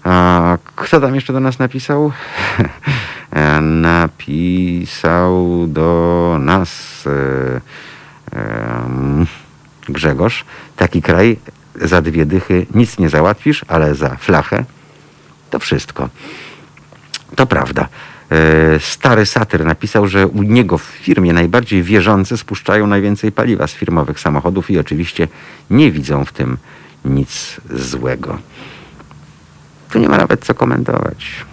A 0.04 0.58
kto 0.76 1.00
tam 1.00 1.14
jeszcze 1.14 1.32
do 1.32 1.40
nas 1.40 1.58
napisał? 1.58 2.12
E, 3.34 3.60
napisał 3.60 5.36
do 5.66 6.36
nas 6.40 7.04
e, 7.06 7.60
Grzegorz. 9.88 10.44
Taki 10.76 11.02
kraj 11.02 11.36
za 11.74 12.02
dwie 12.02 12.26
dychy 12.26 12.66
nic 12.74 12.98
nie 12.98 13.08
załatwisz, 13.08 13.64
ale 13.68 13.94
za 13.94 14.16
flachę 14.16 14.64
to 15.50 15.58
wszystko. 15.58 16.08
To 17.36 17.46
prawda. 17.46 17.88
E, 18.30 18.80
Stary 18.80 19.26
satyr 19.26 19.64
napisał, 19.64 20.08
że 20.08 20.26
u 20.26 20.42
niego 20.42 20.78
w 20.78 20.82
firmie 20.82 21.32
najbardziej 21.32 21.82
wierzący 21.82 22.36
spuszczają 22.36 22.86
najwięcej 22.86 23.32
paliwa 23.32 23.66
z 23.66 23.72
firmowych 23.72 24.20
samochodów 24.20 24.70
i 24.70 24.78
oczywiście 24.78 25.28
nie 25.70 25.92
widzą 25.92 26.24
w 26.24 26.32
tym 26.32 26.56
nic 27.04 27.60
złego. 27.70 28.38
Tu 29.90 29.98
nie 29.98 30.08
ma 30.08 30.16
nawet 30.16 30.44
co 30.44 30.54
komentować. 30.54 31.44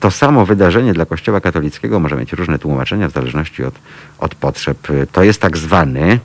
To 0.00 0.10
samo 0.10 0.46
wydarzenie 0.46 0.92
dla 0.92 1.06
Kościoła 1.06 1.40
katolickiego 1.40 2.00
może 2.00 2.16
mieć 2.16 2.32
różne 2.32 2.58
tłumaczenia 2.58 3.08
w 3.08 3.12
zależności 3.12 3.64
od, 3.64 3.74
od 4.18 4.34
potrzeb. 4.34 4.88
To 5.12 5.22
jest 5.22 5.40
tak 5.40 5.56
zwany, 5.56 6.20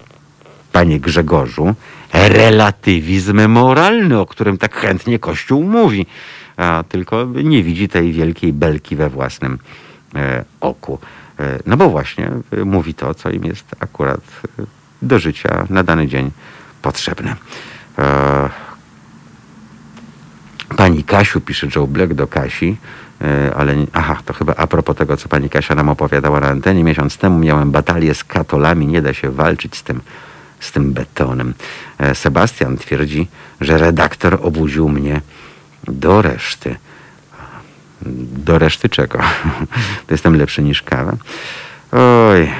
panie 0.72 0.99
Grzegorzu, 0.99 1.76
relatywizm 2.14 3.47
moralny, 3.47 4.20
o 4.20 4.26
którym 4.26 4.57
tak 4.57 4.76
chętnie 4.76 5.20
Kościół 5.20 5.64
mówi, 5.64 6.05
a 6.57 6.84
tylko 6.89 7.28
nie 7.43 7.64
widzi 7.64 7.89
tej 7.89 8.11
wielkiej 8.11 8.53
belki 8.53 8.95
we 8.95 9.09
własnym 9.09 9.59
e, 10.16 10.45
oku. 10.61 10.99
E, 11.39 11.59
no 11.66 11.78
bo 11.78 11.89
właśnie 11.89 12.32
e, 12.51 12.66
mówi 12.66 12.93
to, 12.93 13.14
co 13.14 13.30
im 13.30 13.43
jest 13.43 13.76
akurat 13.80 14.22
e, 14.59 14.64
do 15.01 15.20
życia 15.20 15.66
na 15.70 15.84
dany 15.84 16.07
dzień 16.07 16.32
potrzebne. 16.84 17.36
E, 18.00 18.50
Pani 20.78 21.04
Kasiu, 21.04 21.42
pisze 21.42 21.68
Joe 21.76 21.88
Black 21.88 22.14
do 22.14 22.28
Kasi, 22.28 22.78
e, 23.22 23.56
ale 23.56 23.76
aha, 23.94 24.18
to 24.26 24.34
chyba 24.34 24.54
a 24.58 24.68
propos 24.68 24.96
tego, 24.96 25.18
co 25.18 25.30
pani 25.30 25.50
Kasia 25.50 25.76
nam 25.76 25.90
opowiadała 25.90 26.40
na 26.40 26.48
antenie. 26.48 26.84
Miesiąc 26.84 27.18
temu 27.18 27.40
miałem 27.40 27.72
batalię 27.72 28.14
z 28.14 28.24
katolami, 28.24 28.88
nie 28.88 29.02
da 29.02 29.14
się 29.14 29.32
walczyć 29.32 29.76
z 29.76 29.84
tym, 29.84 30.02
z 30.60 30.72
tym 30.72 30.94
betonem. 30.94 31.54
E, 32.00 32.16
Sebastian 32.16 32.78
twierdzi, 32.78 33.28
że 33.62 33.78
redaktor 33.78 34.40
obudził 34.42 34.90
mnie 34.90 35.22
do 35.88 36.22
reszty. 36.22 36.76
Do 38.46 38.60
reszty 38.60 38.90
czego? 38.90 39.20
to 40.08 40.14
jestem 40.14 40.36
lepszy 40.36 40.64
niż 40.64 40.82
kawa. 40.82 41.14
Oj, 41.92 42.52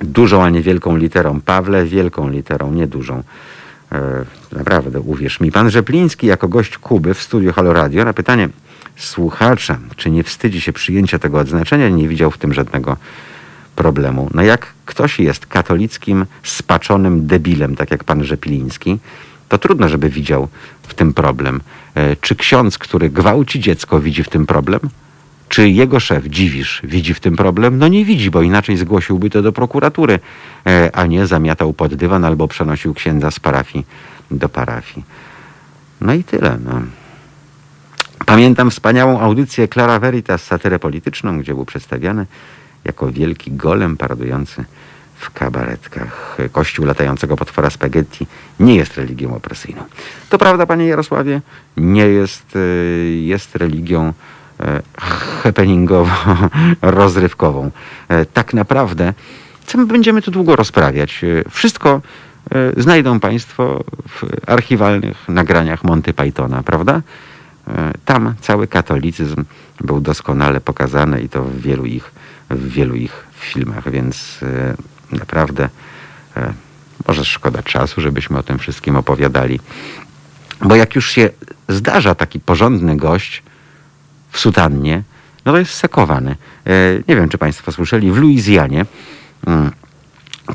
dużą, 0.00 0.44
a 0.44 0.50
nie 0.50 0.62
wielką 0.62 0.96
literą. 0.96 1.40
Pawle, 1.40 1.84
wielką 1.84 2.28
literą, 2.28 2.72
nie 2.72 2.86
dużą. 2.86 3.22
E, 3.92 4.24
naprawdę, 4.52 5.00
uwierz 5.00 5.40
mi. 5.40 5.52
Pan 5.52 5.70
Rzepliński 5.70 6.26
jako 6.26 6.48
gość 6.48 6.78
Kuby 6.78 7.14
w 7.14 7.22
studiu 7.22 7.52
Halo 7.52 7.72
Radio 7.72 8.04
na 8.04 8.12
pytanie 8.12 8.48
słuchacza, 8.96 9.78
czy 9.96 10.10
nie 10.10 10.24
wstydzi 10.24 10.60
się 10.60 10.72
przyjęcia 10.72 11.18
tego 11.18 11.38
odznaczenia, 11.38 11.88
nie 11.88 12.08
widział 12.08 12.30
w 12.30 12.38
tym 12.38 12.54
żadnego 12.54 12.96
problemu. 13.76 14.30
No 14.34 14.42
jak 14.42 14.66
ktoś 14.86 15.18
jest 15.18 15.46
katolickim, 15.46 16.26
spaczonym 16.42 17.26
debilem, 17.26 17.76
tak 17.76 17.90
jak 17.90 18.04
pan 18.04 18.24
Rzepliński, 18.24 18.98
to 19.48 19.58
trudno, 19.58 19.88
żeby 19.88 20.10
widział 20.10 20.48
w 20.82 20.94
tym 20.94 21.14
problem. 21.14 21.60
E, 21.94 22.16
Czy 22.16 22.36
ksiądz, 22.36 22.78
który 22.78 23.10
gwałci 23.10 23.60
dziecko, 23.60 24.00
widzi 24.00 24.24
w 24.24 24.28
tym 24.28 24.46
problem? 24.46 24.80
Czy 25.48 25.68
jego 25.68 26.00
szef, 26.00 26.26
dziwisz, 26.26 26.80
widzi 26.84 27.14
w 27.14 27.20
tym 27.20 27.36
problem? 27.36 27.78
No 27.78 27.88
nie 27.88 28.04
widzi, 28.04 28.30
bo 28.30 28.42
inaczej 28.42 28.76
zgłosiłby 28.76 29.30
to 29.30 29.42
do 29.42 29.52
prokuratury, 29.52 30.18
e, 30.66 30.90
a 30.92 31.06
nie 31.06 31.26
zamiatał 31.26 31.72
pod 31.72 31.94
dywan 31.94 32.24
albo 32.24 32.48
przenosił 32.48 32.94
księdza 32.94 33.30
z 33.30 33.40
parafii 33.40 33.86
do 34.30 34.48
parafii. 34.48 35.04
No 36.00 36.14
i 36.14 36.24
tyle. 36.24 36.58
No. 36.64 36.80
Pamiętam 38.26 38.70
wspaniałą 38.70 39.20
audycję 39.20 39.68
Clara 39.68 39.98
Veritas, 39.98 40.42
satyrę 40.42 40.78
polityczną, 40.78 41.38
gdzie 41.38 41.54
był 41.54 41.64
przedstawiany 41.64 42.26
jako 42.84 43.12
wielki 43.12 43.52
golem 43.52 43.96
paradujący 43.96 44.64
w 45.16 45.30
kabaretkach. 45.30 46.36
Kościół 46.52 46.86
latającego 46.86 47.36
potwora 47.36 47.70
spaghetti 47.70 48.26
nie 48.60 48.74
jest 48.76 48.96
religią 48.96 49.34
opresyjną. 49.34 49.82
To 50.30 50.38
prawda, 50.38 50.66
panie 50.66 50.86
Jarosławie, 50.86 51.40
nie 51.76 52.06
jest, 52.06 52.56
y, 52.56 53.20
jest 53.24 53.56
religią 53.56 54.08
e, 54.08 54.12
happeningowo-rozrywkową. 55.42 57.70
E, 58.08 58.24
Tak 58.26 58.54
naprawdę, 58.54 59.12
co 59.66 59.78
my 59.78 59.86
będziemy 59.86 60.22
tu 60.22 60.30
długo 60.30 60.56
rozprawiać? 60.56 61.24
E, 61.24 61.26
Wszystko 61.50 62.00
e, 62.50 62.72
znajdą 62.82 63.20
państwo 63.20 63.84
w 64.08 64.22
archiwalnych 64.46 65.28
nagraniach 65.28 65.84
Monty 65.84 66.14
Pythona, 66.14 66.62
prawda? 66.62 67.02
E, 67.68 67.92
Tam 68.04 68.34
cały 68.40 68.66
katolicyzm 68.66 69.44
był 69.80 70.00
doskonale 70.00 70.60
pokazany 70.60 71.20
i 71.20 71.28
to 71.28 71.42
w 71.42 71.60
wielu 71.60 71.84
ich, 71.84 72.10
w 72.50 72.68
wielu 72.68 72.94
ich 72.94 73.26
filmach, 73.40 73.90
więc 73.90 74.40
e, 74.42 74.74
naprawdę 75.16 75.68
e, 76.36 76.52
może 77.08 77.24
szkoda 77.24 77.62
czasu, 77.62 78.00
żebyśmy 78.00 78.38
o 78.38 78.42
tym 78.42 78.58
wszystkim 78.58 78.96
opowiadali. 78.96 79.60
Bo 80.62 80.76
jak 80.76 80.94
już 80.94 81.10
się 81.10 81.30
zdarza 81.68 82.14
taki 82.14 82.40
porządny 82.40 82.96
gość, 82.96 83.42
w 84.36 84.40
sutannie, 84.40 85.02
no 85.44 85.52
to 85.52 85.58
jest 85.58 85.72
sekowany. 85.72 86.36
E, 86.66 86.70
nie 87.08 87.16
wiem, 87.16 87.28
czy 87.28 87.38
Państwo 87.38 87.72
słyszeli, 87.72 88.12
w 88.12 88.16
Luizjanie 88.16 88.86
mm, 89.46 89.70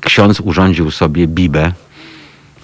ksiądz 0.02 0.40
urządził 0.40 0.92
sobie 0.92 1.28
bibę, 1.28 1.72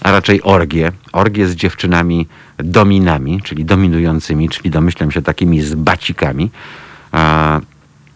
a 0.01 0.11
raczej 0.11 0.43
orgię. 0.43 0.91
Orgię 1.13 1.47
z 1.47 1.55
dziewczynami 1.55 2.27
dominami, 2.57 3.41
czyli 3.41 3.65
dominującymi, 3.65 4.49
czyli 4.49 4.69
domyślam 4.69 5.11
się 5.11 5.21
takimi 5.21 5.61
z 5.61 5.75
bacikami. 5.75 6.51
A 7.11 7.59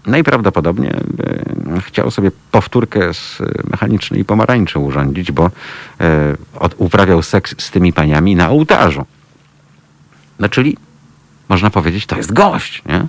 najprawdopodobniej 0.05 0.91
e, 0.91 1.81
chciał 1.81 2.11
sobie 2.11 2.31
powtórkę 2.51 3.13
z 3.13 3.37
mechanicznej 3.71 4.25
pomarańczy 4.25 4.79
urządzić, 4.79 5.31
bo 5.31 5.51
e, 6.01 6.35
uprawiał 6.77 7.21
seks 7.21 7.55
z 7.57 7.71
tymi 7.71 7.93
paniami 7.93 8.35
na 8.35 8.49
ołtarzu. 8.49 9.05
No 10.39 10.49
czyli 10.49 10.77
można 11.51 11.69
powiedzieć, 11.69 12.05
to 12.05 12.17
jest 12.17 12.33
gość, 12.33 12.81
nie? 12.85 13.05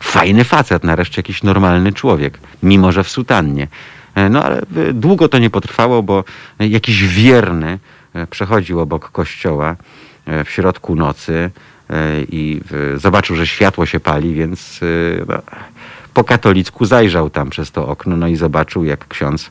Fajny 0.00 0.44
facet, 0.44 0.84
nareszcie 0.84 1.18
jakiś 1.18 1.42
normalny 1.42 1.92
człowiek, 1.92 2.38
mimo 2.62 2.92
że 2.92 3.04
w 3.04 3.08
sutannie. 3.08 3.68
E, 4.14 4.28
No 4.28 4.44
ale 4.44 4.60
e, 4.60 4.92
długo 4.92 5.28
to 5.28 5.38
nie 5.38 5.50
potrwało, 5.50 6.02
bo 6.02 6.24
jakiś 6.60 7.04
wierny 7.04 7.78
e, 8.14 8.26
przechodził 8.26 8.80
obok 8.80 9.10
kościoła 9.10 9.76
w 10.44 10.50
środku 10.50 10.94
nocy 10.94 11.50
i 12.28 12.60
zobaczył, 12.96 13.36
że 13.36 13.46
światło 13.46 13.86
się 13.86 14.00
pali, 14.00 14.34
więc 14.34 14.80
no, 15.28 15.38
po 16.14 16.24
katolicku 16.24 16.84
zajrzał 16.84 17.30
tam 17.30 17.50
przez 17.50 17.70
to 17.70 17.88
okno, 17.88 18.16
no 18.16 18.28
i 18.28 18.36
zobaczył, 18.36 18.84
jak 18.84 19.08
ksiądz 19.08 19.50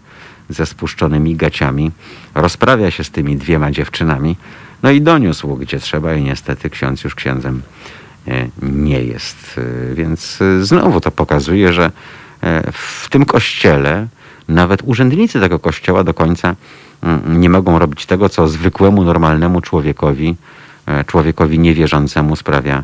ze 0.50 0.66
spuszczonymi 0.66 1.36
gaciami 1.36 1.92
rozprawia 2.36 2.92
się 2.92 3.04
z 3.04 3.12
tymi 3.12 3.38
dwiema 3.38 3.72
dziewczynami. 3.72 4.36
No 4.84 4.92
i 4.92 5.02
doniósł 5.02 5.56
gdzie 5.56 5.80
trzeba 5.80 6.14
i 6.16 6.24
niestety 6.24 6.70
ksiądz 6.70 7.04
już 7.04 7.16
księdzem 7.16 7.62
nie 8.62 9.04
jest. 9.04 9.60
E, 9.92 9.96
Więc 9.96 10.40
e, 10.42 10.66
znowu 10.66 11.02
to 11.02 11.12
pokazuje, 11.12 11.74
że 11.74 11.92
e, 12.42 12.72
w 12.72 13.08
tym 13.10 13.26
kościele 13.26 14.08
nawet 14.48 14.82
urzędnicy 14.86 15.40
tego 15.40 15.60
kościoła 15.60 16.04
do 16.04 16.14
końca 16.14 16.56
mm, 17.02 17.42
nie 17.42 17.50
mogą 17.50 17.80
robić 17.80 18.06
tego, 18.06 18.30
co 18.30 18.48
zwykłemu, 18.48 19.04
normalnemu 19.04 19.62
człowiekowi, 19.62 20.36
e, 20.86 21.04
człowiekowi 21.04 21.60
niewierzącemu 21.60 22.36
sprawia 22.36 22.84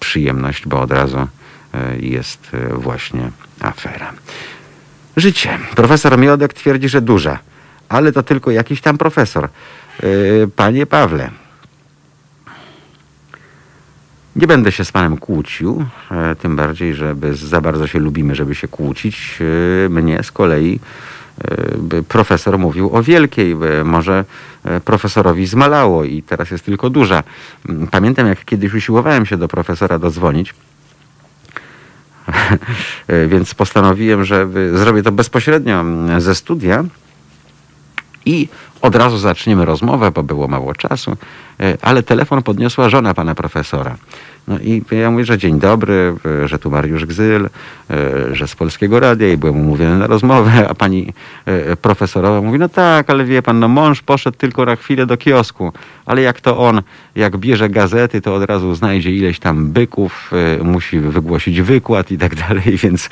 przyjemność, 0.00 0.66
bo 0.66 0.80
od 0.80 0.92
razu 0.92 1.18
e, 1.18 1.98
jest 1.98 2.48
e, 2.54 2.74
właśnie 2.74 3.30
afera. 3.60 4.12
Życie. 5.16 5.58
Profesor 5.74 6.18
Miodek 6.18 6.52
twierdzi, 6.52 6.88
że 6.88 7.00
duża, 7.00 7.38
ale 7.88 8.12
to 8.12 8.22
tylko 8.22 8.50
jakiś 8.50 8.80
tam 8.80 8.98
profesor. 8.98 9.48
Panie 10.56 10.86
Pawle, 10.86 11.30
nie 14.36 14.46
będę 14.46 14.72
się 14.72 14.84
z 14.84 14.92
panem 14.92 15.16
kłócił, 15.16 15.84
e, 16.10 16.36
tym 16.36 16.56
bardziej, 16.56 16.94
że 16.94 17.14
za 17.32 17.60
bardzo 17.60 17.86
się 17.86 17.98
lubimy, 17.98 18.34
żeby 18.34 18.54
się 18.54 18.68
kłócić. 18.68 19.38
E, 19.86 19.88
Mnie 19.88 20.22
z 20.22 20.32
kolei 20.32 20.80
e, 21.94 22.02
profesor 22.02 22.58
mówił 22.58 22.96
o 22.96 23.02
wielkiej, 23.02 23.56
może 23.84 24.24
profesorowi 24.84 25.46
zmalało 25.46 26.04
i 26.04 26.22
teraz 26.22 26.50
jest 26.50 26.64
tylko 26.64 26.90
duża. 26.90 27.22
Mm, 27.68 27.86
Pamiętam, 27.86 28.26
jak 28.26 28.44
kiedyś 28.44 28.74
usiłowałem 28.74 29.26
się 29.26 29.36
do 29.36 29.48
profesora 29.48 29.98
dodzwonić, 29.98 30.54
więc 33.28 33.54
postanowiłem, 33.54 34.24
że 34.24 34.48
zrobię 34.74 35.02
to 35.02 35.12
bezpośrednio 35.12 35.80
mm, 35.80 36.20
ze 36.20 36.34
studia 36.34 36.84
i 38.26 38.48
od 38.82 38.96
razu 38.96 39.18
zaczniemy 39.18 39.64
rozmowę, 39.64 40.10
bo 40.10 40.22
było 40.22 40.48
mało 40.48 40.74
czasu, 40.74 41.16
e, 41.60 41.76
ale 41.82 42.02
telefon 42.02 42.42
podniosła 42.42 42.88
żona 42.88 43.14
pana 43.14 43.34
profesora. 43.34 43.96
No 44.48 44.58
i 44.58 44.82
ja 44.90 45.10
mówię, 45.10 45.24
że 45.24 45.38
dzień 45.38 45.58
dobry, 45.58 46.14
e, 46.42 46.48
że 46.48 46.58
tu 46.58 46.70
Mariusz 46.70 47.06
Gzyl, 47.06 47.48
e, 47.90 48.34
że 48.34 48.48
z 48.48 48.54
Polskiego 48.54 49.00
Radia 49.00 49.32
i 49.32 49.36
byłem 49.36 49.60
umówiony 49.60 49.98
na 49.98 50.06
rozmowę, 50.06 50.50
a 50.70 50.74
pani 50.74 51.12
e, 51.46 51.76
profesorowa 51.76 52.40
mówi, 52.40 52.58
no 52.58 52.68
tak, 52.68 53.10
ale 53.10 53.24
wie 53.24 53.42
pan, 53.42 53.58
no 53.58 53.68
mąż 53.68 54.02
poszedł 54.02 54.38
tylko 54.38 54.64
na 54.64 54.76
chwilę 54.76 55.06
do 55.06 55.16
kiosku, 55.16 55.72
ale 56.06 56.22
jak 56.22 56.40
to 56.40 56.58
on, 56.58 56.82
jak 57.16 57.36
bierze 57.36 57.68
gazety, 57.68 58.20
to 58.20 58.34
od 58.34 58.44
razu 58.44 58.74
znajdzie 58.74 59.10
ileś 59.10 59.38
tam 59.38 59.72
byków, 59.72 60.30
musi 60.62 61.00
wygłosić 61.00 61.60
wykład 61.60 62.10
i 62.10 62.18
tak 62.18 62.34
dalej, 62.48 62.76
więc 62.76 63.10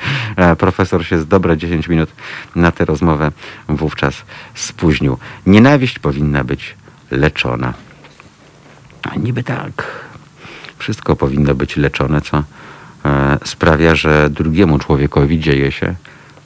profesor 0.57 1.05
się 1.05 1.19
z 1.19 1.27
dobre 1.27 1.57
10 1.57 1.87
minut 1.87 2.09
na 2.55 2.71
tę 2.71 2.85
rozmowę 2.85 3.31
wówczas 3.69 4.23
spóźnił. 4.55 5.17
Nienawiść 5.45 5.99
powinna 5.99 6.43
być 6.43 6.75
leczona. 7.11 7.73
Niby 9.17 9.43
tak. 9.43 10.03
Wszystko 10.83 11.15
powinno 11.15 11.55
być 11.55 11.77
leczone, 11.77 12.21
co 12.21 12.43
e, 13.05 13.37
sprawia, 13.45 13.95
że 13.95 14.29
drugiemu 14.29 14.79
człowiekowi 14.79 15.39
dzieje 15.39 15.71
się 15.71 15.95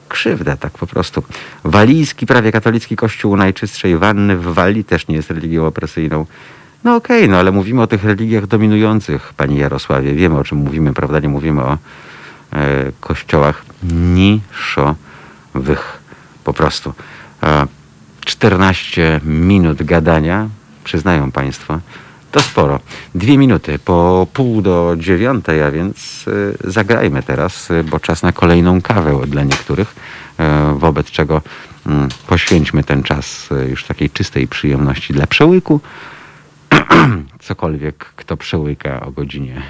krzywda, 0.10 0.58
tak 0.58 0.72
po 0.72 0.88
prostu. 0.88 1.24
Walijski, 1.64 2.26
prawie 2.26 2.52
katolicki 2.52 2.96
kościół 2.96 3.38
Najczystszej 3.38 3.98
Wanny 3.98 4.38
w 4.38 4.54
Walii 4.54 4.84
też 4.84 5.08
nie 5.08 5.16
jest 5.16 5.32
religią 5.32 5.66
opresyjną. 5.66 6.26
No 6.84 6.96
okej, 6.96 7.30
no 7.30 7.38
ale 7.38 7.52
mówimy 7.52 7.82
o 7.82 7.88
tych 7.88 8.04
religiach 8.04 8.48
dominujących, 8.48 9.34
Pani 9.38 9.58
Jarosławie. 9.58 10.14
Wiemy, 10.14 10.40
o 10.40 10.44
czym 10.44 10.58
mówimy, 10.58 10.94
prawda? 10.94 11.20
Nie 11.20 11.30
mówimy 11.30 11.64
o 11.64 11.74
e, 11.74 11.78
kościołach 13.00 13.66
niszowych. 13.84 14.98
Po 16.44 16.54
prostu. 16.54 16.94
E, 17.44 17.68
14 18.26 19.22
minut 19.24 19.84
gadania, 19.84 20.50
przyznają 20.84 21.32
Państwo, 21.32 21.80
to 22.32 22.40
sporo. 22.40 22.80
Dwie 23.16 23.38
minuty 23.38 23.80
po 23.80 24.28
pół 24.34 24.62
do 24.62 24.96
dziewiątej, 25.00 25.64
a 25.64 25.72
więc 25.72 26.28
y, 26.28 26.58
zagrajmy 26.64 27.24
teraz, 27.24 27.72
y, 27.72 27.84
bo 27.84 28.00
czas 28.00 28.24
na 28.24 28.32
kolejną 28.32 28.82
kawę 28.82 29.22
dla 29.28 29.44
niektórych, 29.44 29.96
y, 30.40 30.80
wobec 30.80 31.12
czego 31.12 31.42
mm, 31.86 32.10
poświęćmy 32.28 32.84
ten 32.84 33.04
czas 33.04 33.50
już 33.70 33.84
takiej 33.84 34.10
czystej 34.10 34.48
przyjemności 34.48 35.14
dla 35.14 35.28
przełyku. 35.28 35.82
Cokolwiek 37.40 37.98
kto 38.16 38.38
przełyka 38.38 39.00
o 39.00 39.12
godzinie 39.12 39.62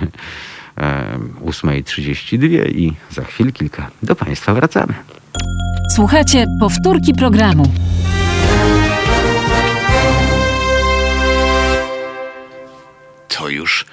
e, 0.77 1.19
8.32 1.45 2.69
i 2.69 2.93
za 3.11 3.23
chwil 3.23 3.53
kilka 3.53 3.89
do 4.03 4.15
Państwa 4.15 4.53
wracamy. 4.53 4.93
Słuchajcie 5.95 6.45
powtórki 6.59 7.13
programu. 7.13 7.71
To 13.37 13.49
już 13.49 13.85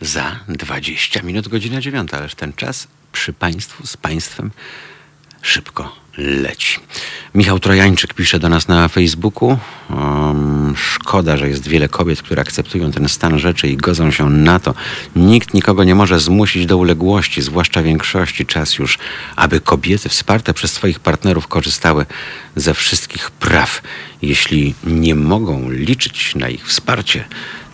za 0.00 0.36
20 0.48 1.22
minut 1.22 1.48
godzina 1.48 1.80
dziewiąta, 1.80 2.16
ależ 2.16 2.34
ten 2.34 2.52
czas 2.52 2.88
przy 3.12 3.32
Państwu, 3.32 3.86
z 3.86 3.96
Państwem 3.96 4.50
szybko 5.42 5.96
leci. 6.18 6.80
Michał 7.34 7.60
Trojańczyk 7.60 8.14
pisze 8.14 8.38
do 8.38 8.48
nas 8.48 8.68
na 8.68 8.88
Facebooku. 8.88 9.58
Um, 9.90 10.74
szkoda, 10.76 11.36
że 11.36 11.48
jest 11.48 11.68
wiele 11.68 11.88
kobiet, 11.88 12.22
które 12.22 12.42
akceptują 12.42 12.92
ten 12.92 13.08
stan 13.08 13.38
rzeczy 13.38 13.68
i 13.68 13.76
godzą 13.76 14.10
się 14.10 14.30
na 14.30 14.60
to. 14.60 14.74
Nikt 15.16 15.54
nikogo 15.54 15.84
nie 15.84 15.94
może 15.94 16.20
zmusić 16.20 16.66
do 16.66 16.76
uległości, 16.76 17.42
zwłaszcza 17.42 17.82
większości. 17.82 18.46
Czas 18.46 18.78
już, 18.78 18.98
aby 19.36 19.60
kobiety 19.60 20.08
wsparte 20.08 20.54
przez 20.54 20.72
swoich 20.72 21.00
partnerów 21.00 21.48
korzystały 21.48 22.06
ze 22.56 22.74
wszystkich 22.74 23.30
praw. 23.30 23.82
Jeśli 24.22 24.74
nie 24.84 25.14
mogą 25.14 25.70
liczyć 25.70 26.34
na 26.34 26.48
ich 26.48 26.66
wsparcie, 26.66 27.24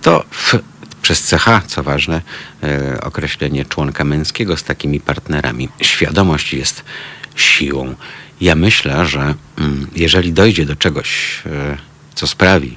to 0.03 0.25
w 0.31 0.76
przez 1.07 1.31
CH, 1.31 1.67
co 1.67 1.83
ważne, 1.83 2.23
e, 2.63 3.01
określenie 3.01 3.65
członka 3.65 4.05
męskiego 4.05 4.57
z 4.57 4.65
takimi 4.65 5.01
partnerami. 5.01 5.69
Świadomość 5.81 6.53
jest 6.53 6.85
siłą. 7.37 7.95
Ja 8.41 8.55
myślę, 8.55 9.07
że 9.07 9.35
mm, 9.59 9.87
jeżeli 9.97 10.33
dojdzie 10.33 10.67
do 10.67 10.77
czegoś, 10.77 11.43
e, 11.47 11.77
co 12.15 12.27
sprawi, 12.27 12.77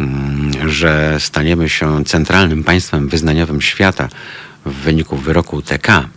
mm, 0.00 0.70
że 0.70 1.16
staniemy 1.20 1.68
się 1.68 2.04
centralnym 2.04 2.64
państwem 2.64 3.08
wyznaniowym 3.08 3.62
świata 3.62 4.08
w 4.66 4.72
wyniku 4.72 5.16
wyroku 5.16 5.62
TK, 5.62 6.08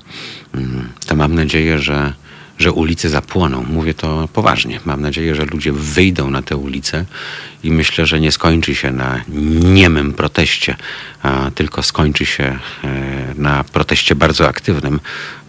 mm, 0.54 0.90
to 1.06 1.16
mam 1.16 1.36
nadzieję, 1.36 1.80
że, 1.80 2.14
że 2.60 2.72
ulice 2.72 3.10
zapłoną. 3.10 3.66
Mówię 3.70 3.94
to 3.94 4.30
poważnie. 4.34 4.80
Mam 4.86 5.02
nadzieję, 5.02 5.36
że 5.36 5.46
ludzie 5.46 5.72
wyjdą 5.72 6.30
na 6.30 6.42
te 6.42 6.58
ulice 6.58 7.06
i 7.64 7.72
myślę, 7.72 8.06
że 8.06 8.20
nie 8.20 8.32
skończy 8.32 8.76
się 8.76 8.92
na 8.92 9.22
niemym 9.64 10.14
proteście, 10.14 10.76
tylko 11.56 11.84
skończy 11.84 12.26
się 12.26 12.44
e, 12.44 12.58
na 13.36 13.64
proteście 13.64 14.16
bardzo 14.16 14.48
aktywnym, 14.48 15.00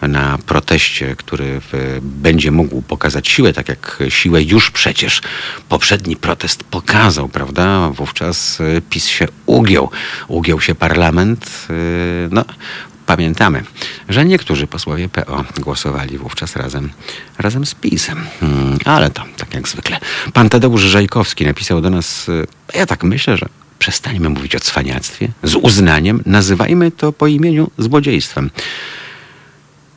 na 0.02 0.38
proteście, 0.46 1.16
który 1.16 1.60
będzie 2.02 2.50
mógł 2.50 2.82
pokazać 2.82 3.28
siłę, 3.28 3.52
tak 3.52 3.68
jak 3.68 4.02
siłę 4.08 4.42
już 4.42 4.70
przecież 4.70 5.22
poprzedni 5.68 6.16
protest 6.16 6.64
pokazał, 6.64 7.28
prawda? 7.28 7.90
Wówczas 7.90 8.60
e, 8.60 8.80
PiS 8.80 9.06
się 9.06 9.28
ugiął. 9.46 9.90
Ugiął 10.28 10.60
się 10.60 10.74
parlament. 10.74 11.66
e, 11.70 11.74
No, 12.30 12.44
Pamiętamy, 13.08 13.62
że 14.08 14.24
niektórzy 14.24 14.66
posłowie 14.66 15.08
PO 15.08 15.44
głosowali 15.58 16.18
wówczas 16.18 16.56
razem, 16.56 16.90
razem 17.38 17.66
z 17.66 17.74
PiSem. 17.74 18.26
Hmm, 18.40 18.78
ale 18.84 19.10
to 19.10 19.22
tak 19.36 19.54
jak 19.54 19.68
zwykle. 19.68 19.98
Pan 20.32 20.48
Tadeusz 20.48 20.82
Żajkowski 20.82 21.44
napisał 21.46 21.80
do 21.80 21.90
nas, 21.90 22.28
y, 22.28 22.46
ja 22.74 22.86
tak 22.86 23.04
myślę, 23.04 23.36
że 23.36 23.46
przestańmy 23.78 24.28
mówić 24.28 24.56
o 24.56 24.60
cwaniactwie 24.60 25.28
z 25.42 25.54
uznaniem, 25.54 26.22
nazywajmy 26.26 26.90
to 26.90 27.12
po 27.12 27.26
imieniu 27.26 27.70
złodziejstwem. 27.78 28.50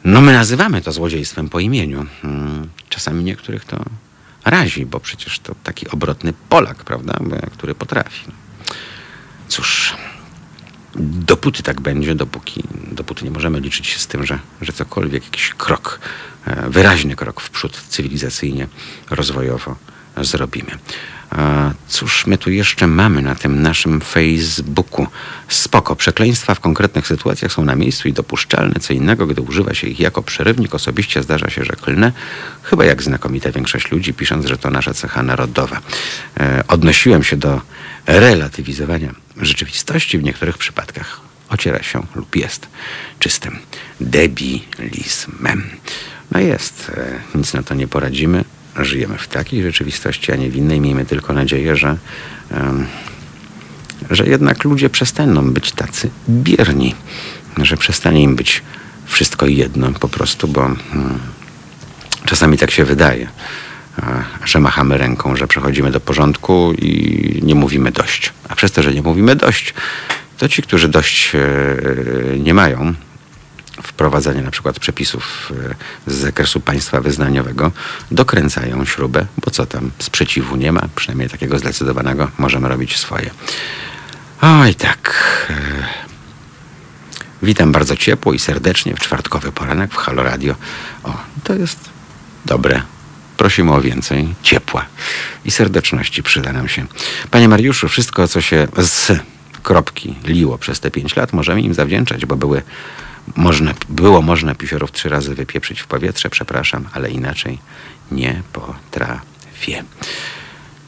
No 0.03 0.21
my 0.21 0.33
nazywamy 0.33 0.81
to 0.81 0.91
złodziejstwem 0.91 1.49
po 1.49 1.59
imieniu. 1.59 2.05
Mm, 2.23 2.69
Czasami 2.89 3.23
niektórych 3.23 3.65
to 3.65 3.85
razi, 4.45 4.85
bo 4.85 4.99
przecież 4.99 5.39
to 5.39 5.55
taki 5.63 5.89
obrotny 5.89 6.33
Polak, 6.49 6.83
prawda, 6.83 7.19
który 7.51 7.75
potrafi. 7.75 8.25
Cóż, 9.47 9.93
dopóty 10.95 11.63
tak 11.63 11.81
będzie, 11.81 12.15
dopóki, 12.15 12.63
dopóty 12.91 13.25
nie 13.25 13.31
możemy 13.31 13.59
liczyć 13.59 13.87
się 13.87 13.99
z 13.99 14.07
tym, 14.07 14.25
że, 14.25 14.39
że 14.61 14.73
cokolwiek, 14.73 15.23
jakiś 15.23 15.49
krok, 15.49 15.99
e, 16.45 16.69
wyraźny 16.69 17.15
krok 17.15 17.41
w 17.41 17.49
przód 17.49 17.81
cywilizacyjnie, 17.89 18.67
rozwojowo 19.09 19.75
zrobimy. 20.17 20.71
A 21.29 21.71
Cóż 21.87 22.25
my 22.27 22.37
tu 22.37 22.51
jeszcze 22.51 22.87
mamy 22.87 23.21
na 23.21 23.35
tym 23.35 23.61
naszym 23.61 24.01
Facebooku? 24.01 25.07
Spoko, 25.47 25.95
przekleństwa 25.95 26.55
w 26.55 26.59
konkretnych 26.59 27.07
sytuacjach 27.07 27.51
są 27.51 27.65
na 27.65 27.75
miejscu 27.75 28.07
i 28.07 28.13
dopuszczalne, 28.13 28.73
co 28.79 28.93
innego, 28.93 29.27
gdy 29.27 29.41
używa 29.41 29.73
się 29.73 29.87
ich 29.87 29.99
jako 29.99 30.21
przerywnik. 30.21 30.75
Osobiście 30.75 31.23
zdarza 31.23 31.49
się, 31.49 31.63
że 31.63 31.73
klnę, 31.73 32.11
chyba 32.63 32.85
jak 32.85 33.03
znakomita 33.03 33.51
większość 33.51 33.91
ludzi, 33.91 34.13
pisząc, 34.13 34.45
że 34.45 34.57
to 34.57 34.69
nasza 34.69 34.93
cecha 34.93 35.23
narodowa. 35.23 35.79
E, 36.39 36.63
odnosiłem 36.67 37.23
się 37.23 37.37
do 37.37 37.61
relatywizowania 38.19 39.13
rzeczywistości 39.41 40.17
w 40.17 40.23
niektórych 40.23 40.57
przypadkach. 40.57 41.21
Ociera 41.49 41.83
się 41.83 42.05
lub 42.15 42.35
jest 42.35 42.67
czystym 43.19 43.59
debilizmem. 44.01 45.69
No 46.31 46.39
jest, 46.39 46.91
e, 46.97 47.37
nic 47.37 47.53
na 47.53 47.63
to 47.63 47.73
nie 47.73 47.87
poradzimy. 47.87 48.43
Żyjemy 48.75 49.17
w 49.17 49.27
takiej 49.27 49.63
rzeczywistości, 49.63 50.31
a 50.31 50.35
nie 50.35 50.49
w 50.49 50.55
innej. 50.55 50.81
Miejmy 50.81 51.05
tylko 51.05 51.33
nadzieję, 51.33 51.75
że, 51.75 51.97
że 54.09 54.25
jednak 54.25 54.63
ludzie 54.63 54.89
przestaną 54.89 55.51
być 55.51 55.71
tacy 55.71 56.09
bierni, 56.29 56.95
że 57.57 57.77
przestanie 57.77 58.23
im 58.23 58.35
być 58.35 58.61
wszystko 59.05 59.47
jedno 59.47 59.91
po 59.91 60.09
prostu, 60.09 60.47
bo 60.47 60.65
mm, 60.65 60.77
czasami 62.25 62.57
tak 62.57 62.71
się 62.71 62.85
wydaje, 62.85 63.27
że 64.45 64.59
machamy 64.59 64.97
ręką, 64.97 65.35
że 65.35 65.47
przechodzimy 65.47 65.91
do 65.91 65.99
porządku 65.99 66.73
i 66.77 67.39
nie 67.43 67.55
mówimy 67.55 67.91
dość. 67.91 68.33
A 68.49 68.55
przez 68.55 68.71
to, 68.71 68.83
że 68.83 68.93
nie 68.93 69.01
mówimy 69.01 69.35
dość, 69.35 69.73
to 70.37 70.49
ci, 70.49 70.61
którzy 70.61 70.87
dość 70.87 71.35
e, 71.35 71.39
nie 72.39 72.53
mają, 72.53 72.93
wprowadzanie 73.83 74.41
na 74.41 74.51
przykład 74.51 74.79
przepisów 74.79 75.51
e, 76.07 76.11
z 76.11 76.15
zakresu 76.15 76.59
państwa 76.59 77.01
wyznaniowego 77.01 77.71
dokręcają 78.11 78.85
śrubę, 78.85 79.25
bo 79.45 79.51
co 79.51 79.65
tam, 79.65 79.91
sprzeciwu 79.99 80.55
nie 80.55 80.71
ma, 80.71 80.81
przynajmniej 80.95 81.29
takiego 81.29 81.59
zdecydowanego, 81.59 82.31
możemy 82.37 82.67
robić 82.67 82.97
swoje. 82.97 83.29
Oj 84.41 84.75
tak. 84.75 85.13
e, 85.49 85.53
Witam 87.43 87.71
bardzo 87.71 87.95
ciepło 87.95 88.33
i 88.33 88.39
serdecznie 88.39 88.95
w 88.95 88.99
czwartkowy 88.99 89.51
poranek 89.51 89.91
w 89.91 89.97
Halo 89.97 90.23
Radio. 90.23 90.55
O, 91.03 91.17
to 91.43 91.53
jest 91.53 91.79
dobre. 92.45 92.81
Prosimy 93.41 93.73
o 93.73 93.81
więcej 93.81 94.35
ciepła 94.43 94.85
i 95.45 95.51
serdeczności 95.51 96.23
przyda 96.23 96.53
nam 96.53 96.67
się. 96.67 96.85
Panie 97.31 97.47
Mariuszu, 97.47 97.87
wszystko, 97.87 98.27
co 98.27 98.41
się 98.41 98.67
z 98.77 99.19
kropki 99.63 100.15
liło 100.23 100.57
przez 100.57 100.79
te 100.79 100.91
pięć 100.91 101.15
lat, 101.15 101.33
możemy 101.33 101.61
im 101.61 101.73
zawdzięczać, 101.73 102.25
bo 102.25 102.35
były 102.35 102.61
można, 103.35 103.73
było 103.89 104.21
można 104.21 104.55
pisiorów 104.55 104.91
trzy 104.91 105.09
razy 105.09 105.35
wypieprzyć 105.35 105.79
w 105.79 105.87
powietrze, 105.87 106.29
przepraszam, 106.29 106.89
ale 106.93 107.11
inaczej 107.11 107.59
nie 108.11 108.41
potrafię. 108.53 109.83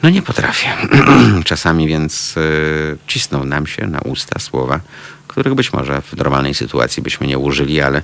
No 0.04 0.10
nie 0.10 0.22
potrafię. 0.22 0.70
Czasami 1.46 1.88
więc 1.88 2.38
y, 2.38 2.98
cisną 3.08 3.44
nam 3.46 3.68
się 3.68 3.88
na 3.88 4.00
usta 4.00 4.40
słowa, 4.40 4.80
których 5.28 5.54
być 5.54 5.74
może 5.74 6.02
w 6.02 6.18
normalnej 6.18 6.54
sytuacji 6.54 7.04
byśmy 7.04 7.28
nie 7.28 7.38
użyli, 7.38 7.82
ale 7.82 8.00
y, 8.00 8.04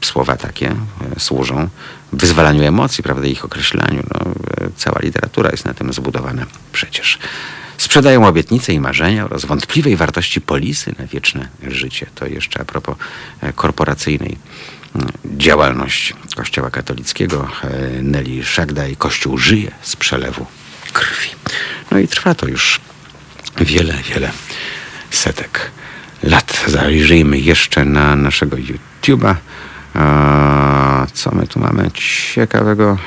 słowa 0.00 0.36
takie 0.36 0.68
e, 0.70 1.20
służą 1.20 1.68
wyzwalaniu 2.12 2.62
emocji, 2.62 3.04
prawda, 3.04 3.26
ich 3.26 3.44
określaniu. 3.44 4.02
No, 4.14 4.20
e, 4.20 4.70
cała 4.76 4.98
literatura 5.02 5.50
jest 5.50 5.64
na 5.64 5.74
tym 5.74 5.92
zbudowana 5.92 6.46
przecież. 6.72 7.18
Sprzedają 7.78 8.26
obietnice 8.26 8.72
i 8.72 8.80
marzenia 8.80 9.24
oraz 9.24 9.44
wątpliwej 9.44 9.96
wartości 9.96 10.40
polisy 10.40 10.94
na 10.98 11.06
wieczne 11.06 11.48
życie. 11.62 12.06
To 12.14 12.26
jeszcze 12.26 12.60
a 12.60 12.64
propos 12.64 12.96
e, 13.40 13.52
korporacyjnej 13.52 14.38
mm, 14.94 15.08
działalności 15.24 16.14
Kościoła 16.36 16.70
katolickiego. 16.70 17.48
Nelly 18.02 18.44
Szagdaj, 18.44 18.96
Kościół 18.96 19.38
żyje 19.38 19.70
z 19.82 19.96
przelewu 19.96 20.46
krwi. 20.92 21.30
No 21.90 21.98
i 21.98 22.08
trwa 22.08 22.34
to 22.34 22.48
już 22.48 22.80
wiele, 23.60 23.94
wiele 23.94 24.30
setek 25.10 25.70
lat. 26.22 26.64
Zajrzyjmy 26.66 27.38
jeszcze 27.38 27.84
na 27.84 28.16
naszego 28.16 28.56
YouTube'a. 28.56 29.34
Co 31.12 31.30
my 31.34 31.46
tu 31.46 31.60
mamy 31.60 31.90
ciekawego? 32.34 32.98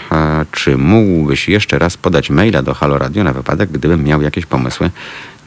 Czy 0.51 0.77
mógłbyś 0.77 1.49
jeszcze 1.49 1.79
raz 1.79 1.97
podać 1.97 2.29
maila 2.29 2.61
do 2.61 2.73
Halo 2.73 2.97
Radio 2.97 3.23
na 3.23 3.33
wypadek, 3.33 3.71
gdybym 3.71 4.03
miał 4.03 4.21
jakieś 4.21 4.45
pomysły 4.45 4.91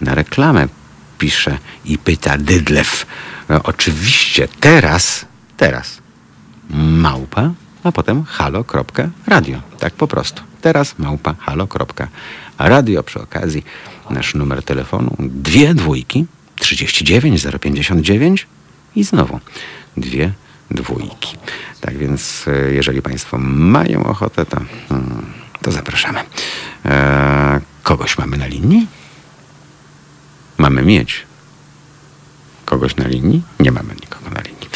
na 0.00 0.14
reklamę? 0.14 0.68
Pisze 1.18 1.58
i 1.84 1.98
pyta 1.98 2.38
Dydlew. 2.38 3.06
E, 3.50 3.62
Oczywiście 3.62 4.48
teraz, 4.60 5.26
teraz 5.56 5.98
małpa, 6.70 7.50
a 7.84 7.92
potem 7.92 8.24
halo.radio. 8.24 9.60
Tak 9.78 9.94
po 9.94 10.06
prostu. 10.06 10.42
Teraz 10.60 10.98
małpa 10.98 11.34
halo.radio. 11.38 13.02
Przy 13.02 13.20
okazji 13.20 13.64
nasz 14.10 14.34
numer 14.34 14.62
telefonu 14.62 15.16
dwie 15.18 15.74
dwójki 15.74 16.26
39 16.56 17.46
059 17.60 18.46
i 18.96 19.04
znowu 19.04 19.40
dwie 19.96 20.32
dwójki. 20.70 21.36
Tak 21.80 21.98
więc 21.98 22.44
e, 22.48 22.72
jeżeli 22.72 23.02
Państwo 23.02 23.38
mają 23.38 24.04
ochotę, 24.04 24.46
to, 24.46 24.60
hmm, 24.88 25.32
to 25.62 25.72
zapraszamy. 25.72 26.20
E, 26.84 27.60
kogoś 27.82 28.18
mamy 28.18 28.36
na 28.36 28.46
linii? 28.46 28.86
Mamy 30.58 30.82
mieć 30.82 31.26
kogoś 32.64 32.96
na 32.96 33.06
linii? 33.08 33.42
Nie 33.60 33.72
mamy 33.72 33.94
nikogo 33.94 34.30
na 34.30 34.40
linii. 34.40 34.68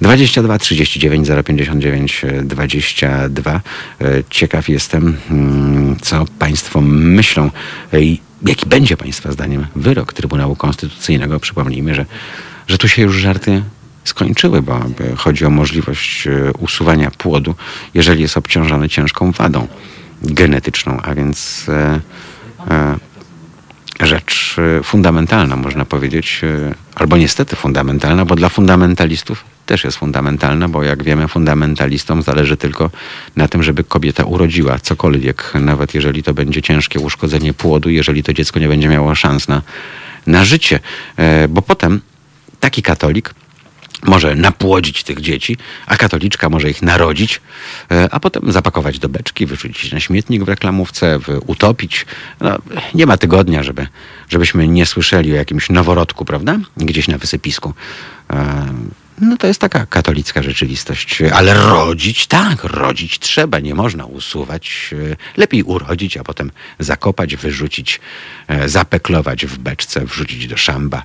22 0.00 0.58
39 0.58 1.28
059 1.44 2.22
22. 2.42 3.60
E, 4.00 4.24
Ciekaw 4.30 4.68
jestem, 4.68 5.16
mm, 5.30 5.96
co 6.00 6.24
Państwo 6.38 6.80
myślą. 6.80 7.50
e, 7.92 7.98
Jaki 8.46 8.66
będzie 8.66 8.96
Państwa 8.96 9.32
zdaniem 9.32 9.66
wyrok 9.76 10.12
Trybunału 10.12 10.56
Konstytucyjnego? 10.56 11.40
Przypomnijmy, 11.40 11.94
że, 11.94 12.06
że 12.66 12.78
tu 12.78 12.88
się 12.88 13.02
już 13.02 13.16
żarty 13.16 13.62
skończyły, 14.04 14.62
bo 14.62 14.80
chodzi 15.16 15.44
o 15.44 15.50
możliwość 15.50 16.26
e, 16.26 16.52
usuwania 16.58 17.10
płodu, 17.10 17.54
jeżeli 17.94 18.22
jest 18.22 18.36
obciążony 18.36 18.88
ciężką 18.88 19.32
wadą 19.32 19.68
genetyczną, 20.22 21.00
a 21.02 21.14
więc 21.14 21.66
e, 21.68 22.00
e, 22.70 22.98
rzecz 24.00 24.56
fundamentalna, 24.84 25.56
można 25.56 25.84
powiedzieć, 25.84 26.40
albo 26.94 27.16
niestety 27.16 27.56
fundamentalna, 27.56 28.24
bo 28.24 28.34
dla 28.36 28.48
fundamentalistów 28.48 29.44
też 29.66 29.84
jest 29.84 29.96
fundamentalna, 29.96 30.68
bo 30.68 30.82
jak 30.82 31.02
wiemy, 31.02 31.28
fundamentalistom 31.28 32.22
zależy 32.22 32.56
tylko 32.56 32.90
na 33.36 33.48
tym, 33.48 33.62
żeby 33.62 33.84
kobieta 33.84 34.24
urodziła 34.24 34.78
cokolwiek, 34.78 35.52
nawet 35.54 35.94
jeżeli 35.94 36.22
to 36.22 36.34
będzie 36.34 36.62
ciężkie 36.62 37.00
uszkodzenie 37.00 37.54
płodu, 37.54 37.90
jeżeli 37.90 38.22
to 38.22 38.32
dziecko 38.32 38.60
nie 38.60 38.68
będzie 38.68 38.88
miało 38.88 39.14
szans 39.14 39.48
na, 39.48 39.62
na 40.26 40.44
życie, 40.44 40.80
bo 41.48 41.62
potem 41.62 42.00
taki 42.60 42.82
katolik 42.82 43.34
może 44.04 44.34
napłodzić 44.34 45.04
tych 45.04 45.20
dzieci, 45.20 45.56
a 45.86 45.96
katoliczka 45.96 46.48
może 46.48 46.70
ich 46.70 46.82
narodzić, 46.82 47.40
e, 47.90 48.08
a 48.10 48.20
potem 48.20 48.52
zapakować 48.52 48.98
do 48.98 49.08
beczki, 49.08 49.46
wyrzucić 49.46 49.92
na 49.92 50.00
śmietnik 50.00 50.44
w 50.44 50.48
reklamówce, 50.48 51.18
utopić. 51.46 52.06
No, 52.40 52.58
nie 52.94 53.06
ma 53.06 53.16
tygodnia, 53.16 53.62
żeby, 53.62 53.86
żebyśmy 54.28 54.68
nie 54.68 54.86
słyszeli 54.86 55.32
o 55.32 55.36
jakimś 55.36 55.70
noworodku, 55.70 56.24
prawda? 56.24 56.58
Gdzieś 56.76 57.08
na 57.08 57.18
wysypisku. 57.18 57.74
E, 58.30 58.66
No 59.20 59.36
to 59.36 59.46
jest 59.46 59.60
taka 59.60 59.86
katolicka 59.86 60.42
rzeczywistość. 60.42 61.22
Ale 61.32 61.54
rodzić, 61.54 62.26
tak, 62.26 62.64
rodzić 62.64 63.18
trzeba, 63.18 63.60
nie 63.60 63.74
można 63.74 64.04
usuwać. 64.04 64.90
E, 65.12 65.16
Lepiej 65.36 65.62
urodzić, 65.62 66.16
a 66.16 66.24
potem 66.24 66.50
zakopać, 66.78 67.36
wyrzucić, 67.36 68.00
zapeklować 68.66 69.46
w 69.46 69.58
beczce, 69.58 70.06
wrzucić 70.06 70.46
do 70.46 70.56
szamba. 70.56 71.02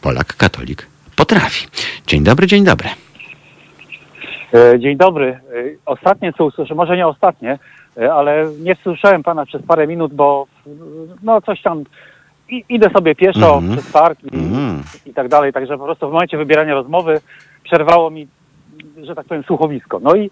Polak, 0.00 0.36
katolik 0.36 0.86
potrafi. 1.16 1.66
Dzień 2.06 2.24
dobry, 2.24 2.46
dzień 2.46 2.64
dobry. 2.64 2.88
E, 4.54 4.78
Dzień 4.80 4.96
dobry. 4.96 5.26
E, 5.28 5.40
Ostatnie 5.86 6.32
co 6.32 6.44
usłyszałem, 6.44 6.76
może 6.76 6.96
nie 6.96 7.06
ostatnie, 7.06 7.58
e, 7.98 8.12
ale 8.14 8.44
nie 8.60 8.76
słyszałem 8.82 9.22
pana 9.22 9.46
przez 9.46 9.62
parę 9.66 9.86
minut, 9.86 10.14
bo 10.14 10.46
no 11.22 11.40
coś 11.42 11.62
tam 11.62 11.84
i, 12.48 12.64
idę 12.68 12.90
sobie 12.90 13.14
pieszo 13.14 13.54
Mhm. 13.54 13.72
przez 13.78 13.92
park 13.92 14.18
i, 14.24 14.36
Mhm. 14.36 14.82
i 15.06 15.14
tak 15.14 15.28
dalej, 15.28 15.52
także 15.52 15.78
po 15.78 15.84
prostu 15.84 16.08
w 16.08 16.12
momencie 16.12 16.36
wybierania 16.38 16.74
rozmowy 16.74 17.20
przerwało 17.62 18.10
mi, 18.10 18.28
że 19.02 19.14
tak 19.14 19.26
powiem, 19.26 19.42
słuchowisko. 19.46 20.00
No 20.02 20.14
i 20.14 20.30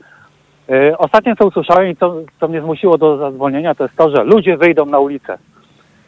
e, 0.69 0.99
ostatnie 0.99 1.37
co 1.37 1.47
usłyszałem 1.47 1.89
i 1.91 1.97
co, 1.97 2.15
co 2.41 2.49
mnie 2.49 2.61
zmusiło 2.61 2.99
do 2.99 3.17
zadzwonienia, 3.17 3.75
to 3.75 3.85
jest 3.85 3.97
to, 3.97 4.17
że 4.17 4.25
ludzie 4.25 4.57
wyjdą 4.57 4.87
na 4.87 4.99
ulicę. 4.99 5.39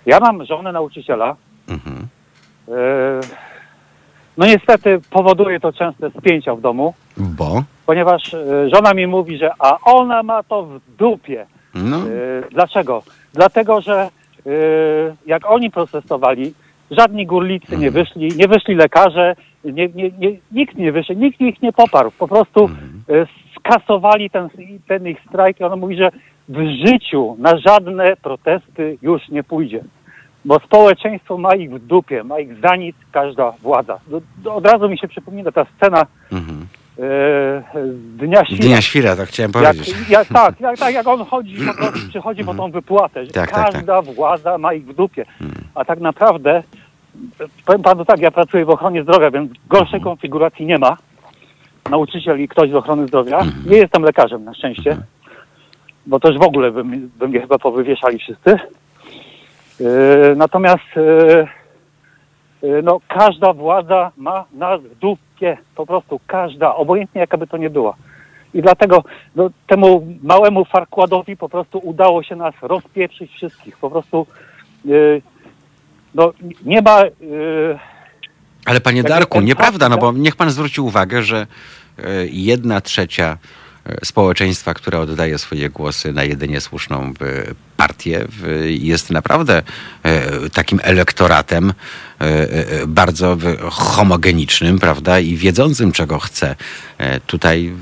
Ja 0.07 0.21
mam 0.21 0.45
żonę 0.45 0.73
nauczyciela, 0.73 1.37
Mhm. 1.69 2.07
E, 2.69 2.73
No 4.39 4.47
niestety 4.47 5.01
powoduje 5.11 5.61
to 5.61 5.73
częste 5.73 6.11
spięcia 6.11 6.55
w 6.55 6.61
domu. 6.61 6.95
Bo? 7.17 7.63
ponieważ 7.87 8.35
e, 8.35 8.69
żona 8.75 8.95
mi 8.95 9.07
mówi, 9.07 9.39
że 9.39 9.51
a 9.59 9.79
ona 9.85 10.23
ma 10.23 10.43
to 10.43 10.63
w 10.63 10.81
dupie. 10.99 11.47
No, 11.75 11.97
E, 11.97 12.03
Dlaczego? 12.51 13.03
Dlatego, 13.33 13.81
że 13.81 13.95
e, 14.03 14.51
jak 15.27 15.51
oni 15.51 15.71
protestowali, 15.71 16.55
żadni 16.91 17.27
górnicy 17.27 17.77
nie 17.77 17.91
wyszli, 17.91 18.29
nie 18.37 18.49
wyszli 18.49 18.75
lekarze, 18.75 19.37
nie, 19.65 19.89
nie, 19.89 20.11
nie, 20.19 20.37
nikt 20.53 20.77
nie 20.77 20.93
wyszedł, 20.93 21.21
nikt 21.21 21.41
ich 21.41 21.63
nie 21.63 21.73
poparł. 21.73 22.11
Po 22.19 22.29
prostu 22.29 22.71
e, 23.09 23.27
skasowali 23.59 24.31
ten, 24.31 24.49
ten 24.89 25.07
ich 25.09 25.19
strajk 25.29 25.61
i 25.61 25.65
ona 25.65 25.77
mówi, 25.77 25.97
że 25.97 26.11
w 26.49 26.87
życiu 26.87 27.37
na 27.39 27.59
żadne 27.59 28.17
protesty 28.17 28.99
już 29.03 29.29
nie 29.29 29.43
pójdzie. 29.43 29.85
Bo 30.45 30.59
społeczeństwo 30.59 31.39
ma 31.39 31.55
ich 31.55 31.71
w 31.71 31.79
dupie, 31.79 32.25
ma 32.25 32.41
ich 32.41 32.61
za 32.61 32.77
nic 32.77 32.97
każda 33.13 33.51
władza. 33.51 34.01
Do, 34.07 34.21
do, 34.39 34.55
od 34.55 34.67
razu 34.67 34.89
mi 34.89 34.99
się 34.99 35.09
przypomina 35.09 35.53
ta 35.53 35.67
scena 35.77 36.07
mhm. 36.33 36.67
z 36.99 38.17
Dnia 38.17 38.45
Świra. 38.45 38.67
Dnia 38.67 38.83
Świra, 38.83 39.17
tak 39.17 39.29
chciałem 39.29 39.53
powiedzieć. 39.53 39.95
jak, 40.09 40.29
tak, 40.29 40.61
jak, 40.61 40.79
tak, 40.79 40.95
jak 40.95 41.07
on 41.07 41.25
chodzi, 41.25 41.57
przychodzi 42.11 42.45
po 42.45 42.55
tą 42.55 42.71
wypłatę, 42.71 43.27
że 43.27 43.33
Tak, 43.33 43.51
tak, 43.51 43.73
każda 43.73 44.03
władza 44.03 44.59
ma 44.59 44.75
ich 44.75 44.87
w 44.87 44.95
dupie. 44.95 45.25
A 45.75 45.85
tak 45.85 46.01
naprawdę, 46.01 46.63
powiem 47.67 47.83
panu 47.83 48.05
tak, 48.05 48.21
ja 48.21 48.31
pracuję 48.31 48.65
w 48.65 48.71
ochronie 48.71 49.03
zdrowia, 49.03 49.31
więc 49.31 49.53
gorszej 49.69 50.01
konfiguracji 50.01 50.67
nie 50.67 50.79
ma. 50.79 50.97
Nauczyciel 51.91 52.41
i 52.41 52.49
ktoś 52.49 52.71
z 52.71 52.75
ochrony 52.75 53.07
zdrowia. 53.07 53.41
Nie 53.67 53.77
jestem 53.77 54.03
lekarzem 54.03 54.45
na 54.45 54.55
szczęście, 54.55 54.97
bo 56.07 56.21
też 56.21 56.39
w 56.39 56.43
ogóle 56.43 56.71
by, 56.71 56.85
by 57.19 57.29
mnie 57.29 57.41
chyba 57.41 57.59
powywieszali 57.59 58.19
wszyscy. 58.19 58.59
Yy, 59.81 60.37
natomiast 60.37 60.97
yy, 60.97 61.49
yy, 62.63 62.83
no, 62.83 63.01
każda 63.09 63.53
władza 63.53 64.13
ma 64.17 64.45
nas 64.53 64.81
w 64.81 64.99
dupie, 64.99 65.59
po 65.75 65.87
prostu 65.87 66.21
każda, 66.27 66.75
obojętnie 66.75 67.21
jaka 67.21 67.37
by 67.39 67.47
to 67.47 67.57
nie 67.57 67.71
była. 67.71 67.95
I 68.55 68.63
dlatego 68.63 69.05
no, 69.37 69.51
temu 69.67 70.07
małemu 70.23 70.65
farkładowi 70.65 71.37
po 71.37 71.49
prostu 71.49 71.79
udało 71.79 72.23
się 72.23 72.37
nas 72.37 72.55
rozpieprzyć 72.63 73.33
wszystkich. 73.33 73.79
Po 73.79 73.91
prostu 73.91 74.27
yy, 74.85 75.23
no, 76.15 76.33
nie 76.65 76.83
ma. 76.83 77.03
Yy, 77.21 77.79
Ale 78.67 78.81
panie 78.81 79.03
Darku, 79.03 79.41
nieprawda, 79.41 79.89
no 79.89 79.99
bo 79.99 80.13
niech 80.13 80.37
pan 80.37 80.51
zwróci 80.51 80.81
uwagę, 80.81 81.23
że 81.23 81.47
e, 81.99 82.27
jedna 82.27 82.81
trzecia 82.81 83.25
e, 83.33 83.64
społeczeństwa, 84.05 84.75
które 84.75 84.99
oddaje 85.01 85.39
swoje 85.39 85.71
głosy 85.71 86.13
na 86.13 86.25
jedynie 86.25 86.61
słuszną 86.61 87.03
e, 87.03 87.13
partię, 87.77 88.27
jest 88.67 89.11
naprawdę 89.11 89.63
e, 90.03 90.51
takim 90.51 90.81
elektoratem 90.83 91.73
bardzo 92.87 93.37
w- 93.37 93.57
homogenicznym, 93.71 94.79
prawda, 94.79 95.21
i 95.21 95.37
wiedzącym, 95.37 95.93
czego 95.93 96.19
chce. 96.19 96.57
E, 96.99 97.21
Tutaj 97.21 97.73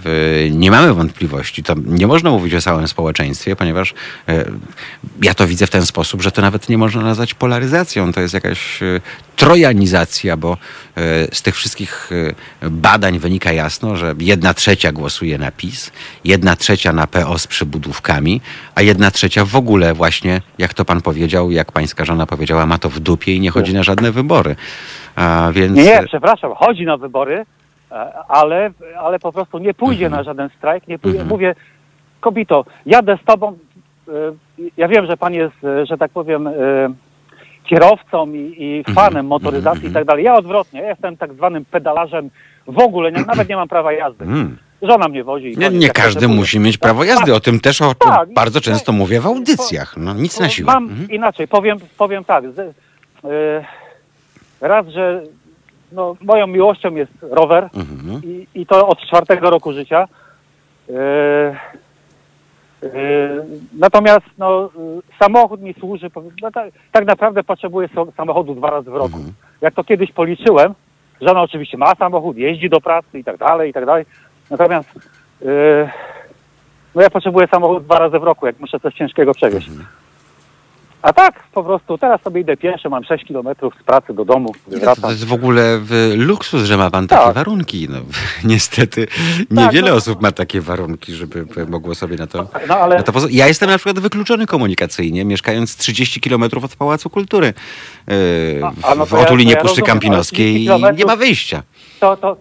nie 0.51 0.71
mamy 0.71 0.95
wątpliwości. 0.95 1.63
To 1.63 1.75
nie 1.87 2.07
można 2.07 2.31
mówić 2.31 2.55
o 2.55 2.61
całym 2.61 2.89
społeczeństwie, 2.89 3.57
ponieważ 3.57 3.95
e, 4.29 4.45
ja 5.23 5.35
to 5.35 5.47
widzę 5.47 5.67
w 5.67 5.71
ten 5.71 5.87
sposób, 5.87 6.23
że 6.23 6.33
to 6.33 6.43
nawet 6.43 6.69
nie 6.69 6.79
można 6.79 7.03
nazwać 7.03 7.35
polaryzacją. 7.35 8.13
To 8.13 8.21
jest 8.21 8.35
jakaś 8.35 8.83
e, 8.83 9.01
trojanizacja, 9.37 10.37
bo 10.37 10.53
e, 10.53 10.57
z 11.35 11.43
tych 11.43 11.57
wszystkich 11.57 12.11
e, 12.63 12.71
badań 12.71 13.19
wynika 13.19 13.53
jasno, 13.53 13.97
że 13.97 14.15
jedna 14.19 14.55
trzecia 14.55 14.93
głosuje 14.93 15.39
na 15.39 15.51
PiS, 15.51 15.91
jedna 16.25 16.57
trzecia 16.57 16.93
na 16.93 17.07
PO 17.07 17.39
z 17.39 17.47
przybudówkami, 17.47 18.41
a 18.75 18.83
jedna 18.83 19.11
trzecia 19.11 19.45
w 19.45 19.57
ogóle 19.57 19.95
właśnie, 19.95 20.43
jak 20.59 20.75
to 20.75 20.85
pan 20.85 21.03
powiedział, 21.03 21.51
jak 21.51 21.73
pańska 21.73 22.05
żona 22.05 22.27
powiedziała, 22.27 22.67
ma 22.67 22.79
to 22.79 22.91
w 22.91 23.01
dupie 23.01 23.35
i 23.35 23.41
nie 23.41 23.51
chodzi 23.51 23.75
na 23.75 23.83
żadne 23.83 24.13
wybory. 24.13 24.32
A 25.17 25.49
więc... 25.53 25.77
nie, 25.77 26.03
przepraszam, 26.07 26.55
chodzi 26.55 26.85
na 26.85 26.97
wybory, 26.97 27.45
e, 27.93 27.95
ale, 28.29 28.71
ale 29.01 29.19
po 29.19 29.33
prostu 29.33 29.59
nie 29.59 29.75
pójdzie 29.75 30.11
na 30.11 30.23
żaden 30.23 30.49
strajk. 30.59 30.89
Nie 30.89 30.99
pójdzie. 30.99 31.25
Mówię, 31.25 31.55
kobito, 32.21 32.65
jadę 32.87 33.19
z 33.23 33.25
tobą. 33.25 33.59
e, 34.09 34.13
Ja 34.77 34.89
wiem, 34.89 35.07
że 35.07 35.17
pan 35.17 35.35
jest, 35.35 35.65
e, 35.65 35.87
że 35.87 35.99
tak 35.99 36.11
powiem, 36.11 36.49
kierowcą 37.65 38.33
i, 38.33 38.55
i 38.89 38.95
fanem 38.95 39.27
motoryzacji 39.27 39.89
i 39.89 39.93
tak 39.93 40.05
dalej. 40.05 40.25
Ja 40.25 40.35
odwrotnie, 40.35 40.81
ja 40.81 40.89
jestem 40.89 41.17
tak 41.17 41.33
zwanym 41.33 41.65
pedalarzem. 41.65 42.31
W 42.67 42.79
ogóle 42.79 43.13
nie, 43.13 43.21
nawet 43.25 43.49
nie 43.49 43.57
mam 43.57 43.69
prawa 43.69 43.93
jazdy. 43.93 44.25
Mm. 44.25 44.57
Żona 44.83 45.09
mnie 45.09 45.25
wozi. 45.25 45.55
Nie, 45.59 45.71
nie 45.71 45.91
każdy 45.91 46.29
musi 46.29 46.59
mieć 46.61 46.79
prawo 46.79 47.05
jazdy. 47.05 47.35
O 47.35 47.41
tym 47.41 47.61
też 47.61 47.83
o, 47.83 47.95
Tak, 47.95 48.33
bardzo 48.35 48.59
nie, 48.59 48.63
często 48.63 48.93
nie. 48.93 48.99
mówię 48.99 49.21
w 49.21 49.27
audycjach. 49.27 49.95
No, 49.97 50.15
nic 50.15 50.41
na 50.41 50.49
siłę. 50.49 50.67
Mam 50.73 50.85
Mhm. 50.85 51.11
inaczej, 51.11 51.49
powiem, 51.49 51.79
powiem 51.99 52.25
tak. 52.25 52.45
Z, 52.53 52.59
y, 52.59 52.73
raz, 54.63 54.87
że 54.87 55.23
no, 55.93 56.17
moją 56.21 56.47
miłością 56.47 56.95
jest 56.95 57.13
rower 57.23 57.69
Mhm. 57.75 58.21
i, 58.25 58.47
i 58.55 58.67
to 58.67 58.89
od 58.89 59.01
czwartego 59.01 59.51
roku 59.51 59.73
życia. 59.73 60.09
Y, 60.89 60.93
y, 62.83 62.89
natomiast 63.79 64.27
no, 64.39 64.71
samochód 65.19 65.61
mi 65.61 65.75
służy, 65.75 66.11
no, 66.43 66.51
tak, 66.51 66.73
tak 66.93 67.07
naprawdę 67.07 67.45
potrzebuję 67.45 67.89
samochodu 68.17 68.55
dwa 68.55 68.71
razy 68.71 68.91
w 68.91 68.95
roku. 68.95 69.17
Mhm. 69.17 69.33
Jak 69.61 69.75
to 69.75 69.85
kiedyś 69.85 70.13
policzyłem, 70.13 70.75
żona 71.21 71.43
oczywiście 71.43 71.79
ma 71.79 71.95
samochód, 71.95 72.37
jeździ 72.37 72.71
do 72.71 72.81
pracy 72.81 73.19
i 73.19 73.25
tak 73.25 73.37
dalej, 73.37 73.71
i 73.71 73.73
tak 73.73 73.87
dalej. 73.87 74.05
Natomiast 74.51 74.89
y, 75.43 75.89
no 76.95 77.03
ja 77.03 77.11
potrzebuję 77.11 77.47
samochód 77.47 77.85
dwa 77.85 77.99
razy 77.99 78.19
w 78.19 78.23
roku, 78.23 78.47
jak 78.47 78.61
muszę 78.61 78.81
coś 78.81 78.95
ciężkiego 78.95 79.35
przewieźć. 79.35 79.69
Mhm. 79.69 79.87
A 81.03 81.13
tak, 81.13 81.43
po 81.53 81.65
prostu 81.65 81.99
teraz 81.99 82.23
sobie 82.23 82.41
idę 82.41 82.57
pieszo, 82.57 82.91
mam 82.91 83.05
6 83.05 83.25
kilometrów 83.25 83.75
z 83.81 83.83
pracy 83.83 84.15
do 84.15 84.25
domu, 84.25 84.55
To 84.71 84.79
wracam. 84.79 85.11
jest 85.11 85.25
w 85.25 85.33
ogóle 85.33 85.79
w 85.81 86.13
luksus, 86.17 86.63
że 86.65 86.77
ma 86.77 86.91
pan 86.91 87.09
takie 87.09 87.25
Tak. 87.25 87.35
warunki. 87.35 87.89
No, 87.91 87.99
niestety 88.53 89.07
niewiele 89.51 89.91
no. 89.91 89.97
osób 89.97 90.23
ma 90.23 90.33
takie 90.33 90.61
warunki, 90.61 91.13
żeby 91.13 91.47
by 91.47 91.67
mogło 91.67 91.95
sobie 91.95 92.17
na 92.17 92.27
to. 92.27 92.47
No 92.69 92.77
ale 92.77 92.97
Na 92.97 93.03
to 93.03 93.13
pozo- 93.13 93.29
ja 93.31 93.47
jestem 93.49 93.71
na 93.71 93.79
przykład 93.79 93.99
wykluczony 93.99 94.47
komunikacyjnie, 94.47 95.25
mieszkając 95.25 95.77
30 95.77 96.21
kilometrów 96.21 96.65
od 96.65 96.77
Pałacu 96.77 97.11
Kultury 97.11 97.47
yy, 98.09 98.15
A- 98.83 98.95
no 98.95 99.07
w 99.07 99.11
to 99.11 99.17
ja- 99.17 99.23
otulinie 99.23 99.53
to 99.53 99.57
ja 99.59 99.63
Puszczy 99.63 99.81
rozumiem, 99.81 99.87
Kampinoskiej 100.01 100.55
30 100.67 100.93
i 100.93 100.97
nie 100.97 101.05
ma 101.05 101.17
wyjścia. 101.17 101.63
to, 102.01 102.17
to, 102.17 102.37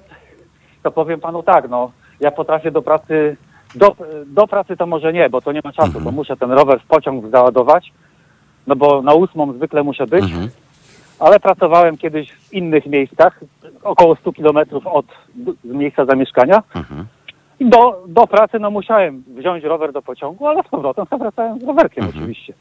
to 0.84 0.92
powiem 0.92 1.20
panu 1.20 1.44
tak, 1.44 1.70
no, 1.70 1.92
ja 2.20 2.32
potrafię 2.32 2.72
do 2.72 2.82
pracy, 2.82 3.38
do, 3.76 3.96
do 4.26 4.48
pracy 4.48 4.78
to 4.78 4.86
może 4.86 5.14
nie, 5.14 5.30
bo 5.30 5.42
to 5.42 5.52
nie 5.52 5.62
ma 5.64 5.72
czasu, 5.72 5.86
Mhm. 5.88 6.04
bo 6.06 6.12
muszę 6.12 6.38
ten 6.38 6.52
rower 6.52 6.80
w 6.80 6.86
pociąg 6.86 7.32
załadować, 7.32 7.92
no 8.68 8.76
bo 8.76 9.02
na 9.02 9.14
ósmą 9.14 9.54
zwykle 9.54 9.84
muszę 9.84 10.08
być, 10.08 10.24
Mhm. 10.24 10.50
ale 11.20 11.40
pracowałem 11.40 11.98
kiedyś 11.98 12.32
w 12.32 12.54
innych 12.54 12.86
miejscach, 12.86 13.40
około 13.84 14.16
100 14.16 14.34
kilometrów 14.34 14.88
od 14.88 15.06
miejsca 15.64 16.06
zamieszkania. 16.06 16.64
Mhm. 16.76 17.06
I 17.60 17.70
do, 17.70 18.04
do 18.08 18.28
pracy 18.28 18.60
no 18.60 18.72
musiałem 18.72 19.24
wziąć 19.38 19.64
rower 19.64 19.94
do 19.94 20.02
pociągu, 20.02 20.48
ale 20.48 20.64
z 20.64 20.68
powrotem 20.68 21.06
wracałem 21.20 21.60
z 21.60 21.64
rowerkiem 21.64 22.04
Mhm. 22.04 22.24
oczywiście. 22.24 22.54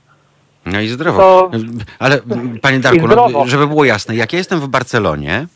No 0.66 0.81
i 0.81 0.89
zdrowo. 0.89 1.51
To- 1.52 1.59
Ale 1.98 2.18
panie 2.62 2.81
Darku, 2.81 3.06
no, 3.09 3.47
żeby 3.47 3.66
było 3.66 3.85
jasne, 3.85 4.16
jak 4.16 4.32
ja 4.32 4.39
jestem 4.39 4.60
w 4.60 4.68
Barcelonie, 4.68 5.47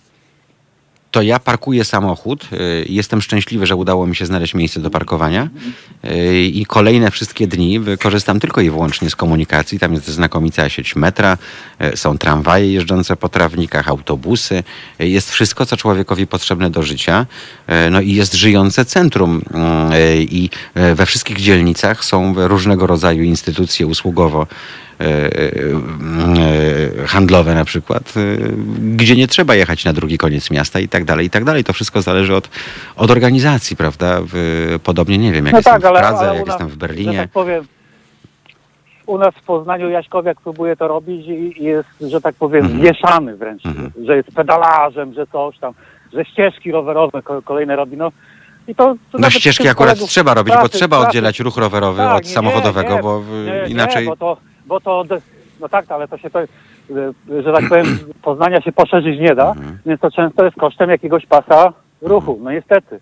to 1.11 1.23
ja 1.23 1.39
parkuję 1.39 1.85
samochód. 1.85 2.49
y, 2.53 2.85
Jestem 2.89 3.21
szczęśliwy, 3.21 3.66
że 3.66 3.77
udało 3.77 4.07
mi 4.07 4.16
się 4.16 4.27
znaleźć 4.27 4.55
miejsce 4.55 4.81
do 4.81 4.91
parkowania. 4.91 5.49
I 6.53 6.67
kolejne 6.69 7.11
wszystkie 7.11 7.47
dni 7.47 7.81
korzystam 8.01 8.41
tylko 8.41 8.61
i 8.61 8.71
wyłącznie 8.71 9.11
z 9.11 9.17
komunikacji. 9.17 9.79
Tam 9.79 9.93
jest 9.95 10.09
znakomita 10.09 10.69
sieć 10.69 10.97
metra, 10.97 11.39
y, 11.95 11.97
są 11.97 12.19
tramwaje 12.19 12.73
jeżdżące 12.73 13.17
po 13.17 13.29
trawnikach, 13.29 13.89
autobusy. 13.89 14.63
y, 15.01 15.09
Jest 15.09 15.31
wszystko, 15.31 15.67
co 15.67 15.77
człowiekowi 15.77 16.27
potrzebne 16.27 16.71
do 16.71 16.83
życia. 16.83 17.27
y, 17.87 17.91
No 17.91 18.01
i 18.01 18.13
jest 18.13 18.35
żyjące 18.35 18.85
centrum. 18.85 19.39
y, 19.39 20.23
I 20.23 20.51
we 20.95 21.07
wszystkich 21.07 21.41
dzielnicach 21.41 22.05
są 22.05 22.35
różnego 22.49 22.87
rodzaju 22.87 23.23
instytucje 23.23 23.87
usługowo 23.87 24.43
e, 24.43 24.47
e, 24.47 24.84
handlowe 27.07 27.55
na 27.55 27.65
przykład, 27.65 28.15
e, 28.16 28.21
gdzie 28.97 29.16
nie 29.16 29.29
trzeba 29.29 29.55
jechać 29.55 29.85
na 29.85 29.93
drugi 29.93 30.19
koniec 30.19 30.51
miasta 30.51 30.81
i 30.81 30.89
tak 30.89 31.05
dalej, 31.05 31.27
i 31.27 31.31
tak 31.31 31.45
dalej. 31.45 31.65
To 31.65 31.73
wszystko 31.73 32.03
zależy 32.03 32.35
od, 32.37 32.49
od 32.97 33.11
organizacji, 33.11 33.77
prawda? 33.77 34.21
Podobnie, 34.85 35.19
nie 35.19 35.33
wiem, 35.33 35.45
jak 35.47 35.53
no 35.53 35.59
jestem 35.59 35.81
tak, 35.81 35.93
w 35.93 35.99
Pradze, 35.99 36.19
ale 36.29 36.37
jak 36.39 36.47
nas, 36.47 36.55
jestem 36.55 36.69
w 36.69 36.77
Berlinie. 36.77 37.19
tak 37.19 37.31
powiem, 37.31 37.65
u 39.07 39.19
nas 39.19 39.35
w 39.35 39.43
Poznaniu 39.47 39.91
Jaśkowiak 39.91 40.41
próbuje 40.41 40.77
to 40.77 40.89
robić 40.89 41.27
i 41.27 41.65
jest, 41.65 41.89
że 42.01 42.21
tak 42.21 42.35
powiem, 42.35 42.65
Mhm. 42.66 43.37
wręcz, 43.37 43.66
Mhm. 43.66 43.91
że 44.07 44.16
jest 44.16 44.29
pedalarzem, 44.31 45.15
że 45.15 45.27
coś 45.27 45.59
tam, 45.59 45.73
że 46.12 46.25
ścieżki 46.25 46.73
rowerowe 46.73 47.23
ko- 47.23 47.43
kolejne 47.43 47.77
robi, 47.77 47.97
no. 47.97 48.12
I 48.69 48.75
to, 48.75 48.95
to 49.12 49.19
No 49.19 49.31
ścieżki 49.31 49.69
akurat 49.69 49.99
trzeba 49.99 50.35
robić, 50.35 50.55
bo 50.55 50.61
pracy- 50.61 50.79
trzeba 50.79 50.97
pracy- 50.97 51.09
oddzielać 51.09 51.41
ruch 51.41 51.57
rowerowy 51.57 51.99
Tak, 51.99 52.16
od 52.16 52.25
nie, 52.25 52.31
samochodowego, 52.31 52.95
nie, 52.97 53.03
bo 53.03 53.23
nie, 53.45 53.71
inaczej... 53.73 54.07
Bo 54.07 54.16
to, 54.16 54.37
bo 54.66 54.81
to, 54.81 55.05
no 55.61 55.69
tak, 55.69 55.91
ale 55.91 56.09
to 56.09 56.19
się 56.19 56.31
to, 56.31 56.41
y, 56.41 56.47
że 57.43 57.53
tak 57.53 57.69
powiem, 57.69 57.99
Poznania 58.23 58.61
się 58.61 58.73
poszerzyć 58.73 59.20
nie 59.20 59.35
da, 59.35 59.51
Mhm. 59.51 59.78
więc 59.86 60.01
to 60.01 60.11
często 60.11 60.45
jest 60.45 60.57
kosztem 60.57 60.91
jakiegoś 60.91 61.27
pasa 61.27 61.73
ruchu, 62.03 62.41
no 62.43 62.53
niestety. 62.53 63.01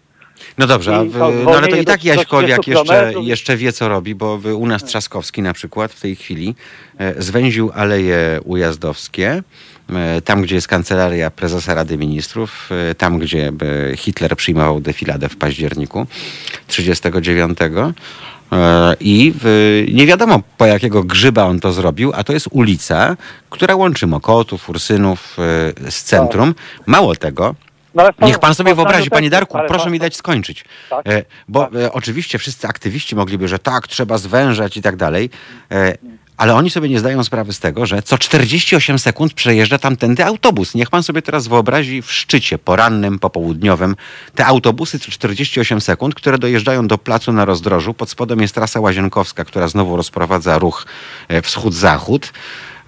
No 0.58 0.66
dobrze, 0.66 1.04
w, 1.04 1.18
no 1.44 1.50
ale 1.56 1.68
to 1.68 1.76
i 1.76 1.84
tak 1.84 2.04
Jaśkowiak 2.04 2.60
30 2.60 2.70
jeszcze, 2.70 3.12
jeszcze 3.20 3.56
wie, 3.56 3.72
co 3.72 3.88
robi, 3.88 4.14
bo 4.14 4.38
u 4.58 4.66
nas 4.66 4.84
Trzaskowski 4.84 5.42
na 5.42 5.52
przykład 5.52 5.92
w 5.92 6.00
tej 6.00 6.16
chwili 6.16 6.54
e, 6.98 7.22
zwęził 7.22 7.70
aleje 7.74 8.40
ujazdowskie 8.44 9.42
e, 9.90 10.20
tam 10.20 10.42
gdzie 10.42 10.54
jest 10.54 10.68
kancelaria 10.68 11.30
prezesa 11.30 11.74
Rady 11.74 11.98
Ministrów, 11.98 12.68
e, 12.90 12.94
tam 12.94 13.18
gdzie 13.18 13.52
Hitler 13.96 14.36
przyjmował 14.36 14.80
defiladę 14.80 15.28
w 15.28 15.36
październiku 15.36 16.06
39. 16.66 17.58
E, 18.52 18.94
I 19.00 19.34
nie 19.92 20.06
wiadomo 20.06 20.40
po 20.58 20.66
jakiego 20.66 21.04
grzyba 21.04 21.44
on 21.44 21.60
to 21.60 21.72
zrobił, 21.72 22.12
a 22.14 22.24
to 22.24 22.32
jest 22.32 22.48
ulica, 22.50 23.16
która 23.50 23.74
łączy 23.76 24.06
Mokotów, 24.06 24.68
Ursynów 24.68 25.36
e, 25.86 25.90
z 25.90 26.02
centrum. 26.02 26.54
Mało 26.86 27.14
tego, 27.16 27.54
No, 27.94 28.08
Niech 28.22 28.38
pan 28.38 28.54
sobie 28.54 28.74
wyobrazi, 28.74 29.10
panie 29.10 29.30
Darku, 29.30 29.58
proszę 29.68 29.90
mi 29.90 29.98
dać 29.98 30.16
skończyć. 30.16 30.64
Tak, 30.90 31.08
E, 31.08 31.22
Bo 31.48 31.60
tak. 31.60 31.72
oczywiście 31.92 32.38
wszyscy 32.38 32.66
aktywiści 32.68 33.16
mogliby, 33.16 33.48
że 33.48 33.58
tak, 33.58 33.88
trzeba 33.88 34.18
zwężać 34.18 34.76
i 34.76 34.82
tak 34.82 34.96
dalej, 34.96 35.30
ale 36.36 36.54
oni 36.54 36.70
sobie 36.70 36.88
nie 36.88 36.98
zdają 36.98 37.24
sprawy 37.24 37.52
z 37.52 37.60
tego, 37.60 37.86
że 37.86 38.02
co 38.02 38.18
48 38.18 38.98
sekund 38.98 39.34
przejeżdża 39.34 39.78
tamtędy 39.78 40.24
autobus. 40.24 40.74
Niech 40.74 40.90
pan 40.90 41.02
sobie 41.02 41.22
teraz 41.22 41.48
wyobrazi 41.48 42.02
w 42.02 42.12
szczycie 42.12 42.58
porannym, 42.58 43.18
popołudniowym 43.18 43.96
te 44.34 44.46
autobusy 44.46 44.98
co 44.98 45.10
48 45.10 45.80
sekund, 45.80 46.14
które 46.14 46.38
dojeżdżają 46.38 46.86
do 46.86 46.98
placu 46.98 47.32
na 47.32 47.44
rozdrożu. 47.44 47.94
Pod 47.94 48.10
spodem 48.10 48.40
jest 48.40 48.54
trasa 48.54 48.80
łazienkowska, 48.80 49.44
która 49.44 49.68
znowu 49.68 49.96
rozprowadza 49.96 50.58
ruch 50.58 50.86
e, 51.28 51.42
wschód-zachód. 51.42 52.32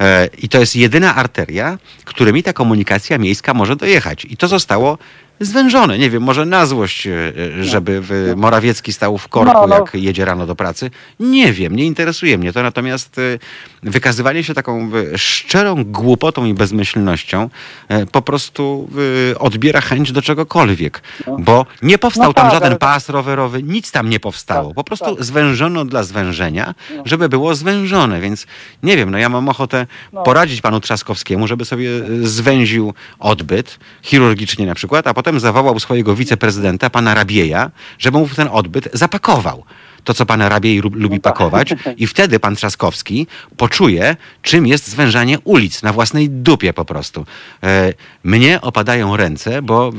E, 0.00 0.28
I 0.38 0.48
to 0.48 0.60
jest 0.60 0.76
jedyna 0.76 1.14
arteria, 1.14 1.78
którymi 2.04 2.42
ta 2.42 2.52
komunikacja 2.52 3.18
miejska 3.18 3.54
może 3.54 3.76
dojechać. 3.76 4.24
I 4.24 4.36
to 4.36 4.48
zostało 4.48 4.98
zwężone. 5.40 5.98
Nie 5.98 6.10
wiem, 6.10 6.22
może 6.22 6.44
na 6.44 6.66
złość, 6.66 7.06
e, 7.06 7.12
e, 7.60 7.64
żeby 7.64 8.02
Morawiecki 8.36 8.92
stał 8.92 9.18
w 9.18 9.28
korku, 9.28 9.52
No, 9.54 9.66
no. 9.66 9.74
jak 9.74 9.94
jedzie 9.94 10.24
rano 10.24 10.46
do 10.46 10.54
pracy. 10.54 10.90
Nie 11.20 11.52
wiem, 11.52 11.76
nie 11.76 11.84
interesuje 11.84 12.38
mnie 12.38 12.52
to. 12.52 12.62
Natomiast 12.62 13.18
e, 13.18 13.38
wykazywanie 13.84 14.44
się 14.44 14.54
taką 14.54 14.90
e, 15.14 15.18
szczerą 15.18 15.84
głupotą 15.84 16.44
i 16.44 16.54
bezmyślnością 16.54 17.50
e, 17.88 18.06
po 18.06 18.22
prostu 18.22 18.88
e, 19.32 19.38
odbiera 19.38 19.80
chęć 19.80 20.12
do 20.12 20.22
czegokolwiek. 20.22 21.02
Bo 21.38 21.66
nie 21.82 21.98
powstał 21.98 22.26
No 22.26 22.32
tam 22.32 22.44
tak, 22.44 22.54
żaden 22.54 22.68
ale- 22.72 22.78
pas 22.78 23.08
rowerowy, 23.08 23.62
nic 23.62 23.92
tam 23.92 24.08
nie 24.10 24.20
powstało. 24.20 24.68
Tak, 24.68 24.74
Po 24.74 24.84
prostu 24.84 25.04
tak. 25.04 25.18
No. 25.18 25.24
zwężono 25.24 25.84
dla 25.84 26.02
zwężenia, 26.02 26.74
żeby 27.04 27.28
było 27.28 27.54
zwężone. 27.54 28.20
Więc 28.20 28.46
nie 28.82 28.96
wiem, 28.96 29.10
no 29.10 29.18
ja 29.18 29.28
mam 29.28 29.48
ochotę 29.48 29.86
No. 30.12 30.22
poradzić 30.22 30.60
panu 30.60 30.80
Trzaskowskiemu, 30.80 31.46
żeby 31.46 31.64
sobie 31.64 31.88
zwęził 32.22 32.94
odbyt, 33.18 33.78
chirurgicznie 34.02 34.66
na 34.66 34.74
przykład, 34.74 35.06
a 35.06 35.14
potem 35.14 35.40
zawołał 35.40 35.80
swojego 35.80 36.14
wiceprezydenta, 36.14 36.90
pana 36.90 37.14
Rabieja, 37.14 37.70
żeby 37.98 38.18
mu 38.18 38.28
ten 38.28 38.48
odbyt 38.52 38.88
zapakował. 38.92 39.64
To, 40.04 40.14
co 40.14 40.26
pan 40.26 40.42
Rabiej 40.42 40.80
lu- 40.80 40.90
lubi 40.94 41.20
tak. 41.20 41.34
pakować 41.34 41.74
i 41.96 42.06
wtedy 42.06 42.40
pan 42.40 42.56
Trzaskowski 42.56 43.26
poczuje, 43.56 44.16
czym 44.42 44.66
jest 44.66 44.88
zwężanie 44.88 45.38
ulic 45.44 45.82
na 45.82 45.92
własnej 45.92 46.30
dupie 46.30 46.72
po 46.72 46.84
prostu. 46.84 47.26
E, 47.62 47.92
mnie 48.24 48.60
opadają 48.60 49.16
ręce, 49.16 49.62
bo 49.62 49.88
e, 49.88 49.92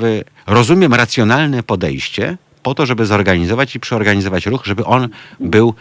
rozumiem 0.53 0.93
racjonalne 0.93 1.63
podejście 1.63 2.37
po 2.63 2.75
to, 2.75 2.85
żeby 2.85 3.05
zorganizować 3.05 3.75
i 3.75 3.79
przeorganizować 3.79 4.45
ruch, 4.45 4.65
żeby 4.65 4.85
on 4.85 5.09
był 5.39 5.73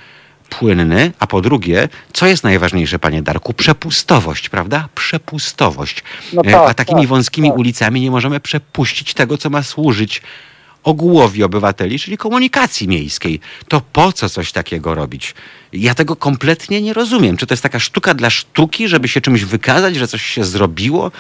płynny, 0.48 1.12
a 1.18 1.26
po 1.26 1.40
drugie, 1.40 1.88
co 2.12 2.26
jest 2.26 2.44
najważniejsze, 2.44 2.98
panie 2.98 3.22
Darku? 3.22 3.52
Przepustowość, 3.54 4.48
prawda? 4.48 4.88
Przepustowość. 4.94 6.02
No 6.32 6.42
E, 6.44 6.50
tak, 6.50 6.70
a 6.70 6.74
takimi 6.74 7.00
tak, 7.00 7.08
wąskimi 7.08 7.48
tak. 7.48 7.58
ulicami 7.58 8.00
nie 8.00 8.10
możemy 8.10 8.40
przepuścić 8.40 9.14
tego, 9.14 9.38
co 9.38 9.50
ma 9.50 9.62
służyć 9.62 10.22
ogółowi 10.84 11.42
obywateli, 11.42 11.98
czyli 11.98 12.16
komunikacji 12.16 12.88
miejskiej. 12.88 13.40
To 13.68 13.82
po 13.92 14.12
co 14.12 14.28
coś 14.28 14.52
takiego 14.52 14.94
robić? 14.94 15.34
Ja 15.72 15.94
tego 15.94 16.16
kompletnie 16.16 16.82
nie 16.82 16.92
rozumiem. 16.92 17.36
Czy 17.36 17.46
to 17.46 17.54
jest 17.54 17.62
taka 17.62 17.78
sztuka 17.78 18.14
dla 18.14 18.30
sztuki, 18.30 18.88
żeby 18.88 19.08
się 19.08 19.20
czymś 19.20 19.44
wykazać, 19.44 19.96
że 19.96 20.08
coś 20.08 20.22
się 20.22 20.44
zrobiło? 20.44 21.10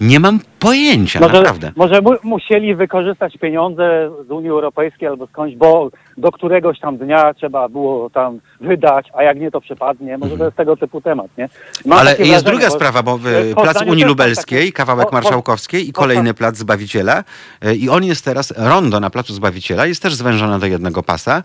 Nie 0.00 0.20
mam 0.20 0.40
pojęcia, 0.68 1.20
Może, 1.20 1.34
naprawdę. 1.34 1.72
może 1.76 2.00
mu, 2.02 2.10
musieli 2.22 2.74
wykorzystać 2.74 3.36
pieniądze 3.40 4.10
z 4.28 4.30
Unii 4.30 4.50
Europejskiej 4.50 5.08
albo 5.08 5.26
skądś, 5.26 5.56
bo 5.56 5.90
do 6.16 6.32
któregoś 6.32 6.80
tam 6.80 6.96
dnia 6.96 7.34
trzeba 7.34 7.68
było 7.68 8.10
tam 8.10 8.40
wydać, 8.60 9.08
a 9.14 9.22
jak 9.22 9.40
nie 9.40 9.50
to 9.50 9.60
przepadnie. 9.60 10.18
Może 10.18 10.36
to 10.38 10.44
jest 10.44 10.56
tego 10.56 10.76
typu 10.76 11.00
temat, 11.00 11.26
nie? 11.38 11.48
Mam 11.86 11.98
Mhm. 11.98 12.00
Ale 12.00 12.10
jest 12.10 12.18
wrażenie, 12.30 12.42
druga 12.50 12.68
bo- 12.68 12.74
sprawa, 12.74 13.02
bo 13.02 13.14
y, 13.16 13.18
Poznaniu 13.20 13.54
plac 13.54 13.82
Unii 13.82 14.04
Lubelskiej, 14.04 14.60
takie- 14.60 14.72
kawałek 14.72 15.08
po- 15.08 15.12
Marszałkowskiej 15.14 15.88
i 15.88 15.92
kolejny 15.92 16.34
plac 16.34 16.56
Zbawiciela. 16.56 17.24
y, 17.66 17.74
I 17.74 17.88
on 17.88 18.04
jest 18.04 18.24
teraz, 18.24 18.54
rondo 18.56 19.00
na 19.00 19.10
placu 19.10 19.34
Zbawiciela 19.34 19.86
jest 19.86 20.02
też 20.02 20.14
zwężone 20.14 20.58
do 20.58 20.66
jednego 20.66 21.02
pasa. 21.02 21.42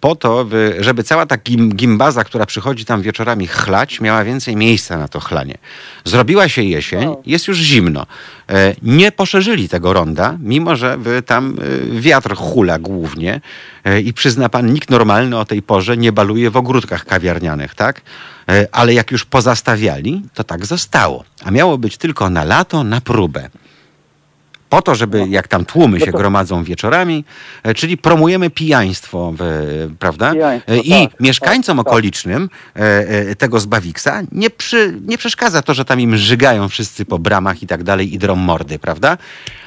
Po 0.00 0.16
to, 0.16 0.44
by- 0.44 0.76
żeby 0.80 1.02
cała 1.02 1.26
ta 1.26 1.36
gim, 1.36 1.74
gimbaza, 1.74 2.24
która 2.24 2.46
przychodzi 2.46 2.84
tam 2.84 3.02
wieczorami 3.02 3.46
chlać, 3.46 4.00
miała 4.00 4.24
więcej 4.24 4.56
miejsca 4.56 4.98
na 4.98 5.08
to 5.08 5.20
chlanie. 5.20 5.54
Zrobiła 6.04 6.48
się 6.48 6.62
jesień, 6.62 7.04
No. 7.04 7.22
jest 7.26 7.48
już 7.48 7.58
zimno. 7.58 8.06
Y, 8.50 8.76
Nie 8.82 9.12
poszerzyli 9.12 9.68
tego 9.68 9.92
ronda, 9.92 10.36
mimo 10.40 10.76
że 10.76 10.98
tam 11.26 11.56
y, 11.62 12.00
wiatr 12.00 12.34
hula 12.36 12.78
głównie 12.78 13.40
y, 13.86 14.00
i 14.00 14.12
przyzna 14.12 14.48
pan, 14.48 14.72
nikt 14.72 14.90
normalny 14.90 15.38
o 15.38 15.44
tej 15.44 15.62
porze 15.62 15.96
nie 15.96 16.12
baluje 16.12 16.50
w 16.50 16.56
ogródkach 16.56 17.04
kawiarnianych, 17.04 17.74
tak? 17.74 18.00
E, 18.48 18.66
ale 18.72 18.94
jak 18.94 19.10
już 19.10 19.24
pozastawiali, 19.24 20.22
to 20.34 20.44
tak 20.44 20.66
zostało. 20.66 21.24
A 21.44 21.50
miało 21.50 21.78
być 21.78 21.96
tylko 21.96 22.30
na 22.30 22.44
lato, 22.44 22.84
na 22.84 23.00
próbę. 23.00 23.48
Po 24.68 24.82
to, 24.82 24.94
żeby 24.94 25.28
jak 25.28 25.48
tam 25.48 25.64
tłumy 25.64 25.98
No 25.98 26.04
się 26.04 26.12
gromadzą 26.12 26.64
wieczorami, 26.64 27.24
e, 27.62 27.74
czyli 27.74 27.96
promujemy 27.96 28.50
pijaństwo, 28.50 29.34
prawda? 29.98 30.32
Pijaństwo, 30.32 30.72
E, 30.72 30.78
I 30.78 31.08
tak, 31.08 31.20
mieszkańcom 31.20 31.76
tak, 31.76 31.84
tak. 31.84 31.92
okolicznym 31.92 32.50
e, 32.74 33.34
tego 33.34 33.60
Zbawiksa 33.60 34.22
nie, 34.32 34.50
przy, 34.50 35.00
nie 35.06 35.18
przeszkadza 35.18 35.62
to, 35.62 35.74
że 35.74 35.84
tam 35.84 36.00
im 36.00 36.16
żygają 36.16 36.68
wszyscy 36.68 37.04
po 37.04 37.18
bramach 37.18 37.62
i 37.62 37.66
tak 37.66 37.82
dalej 37.82 38.14
i 38.14 38.18
drą 38.18 38.36
mordy, 38.36 38.78
prawda? 38.78 39.18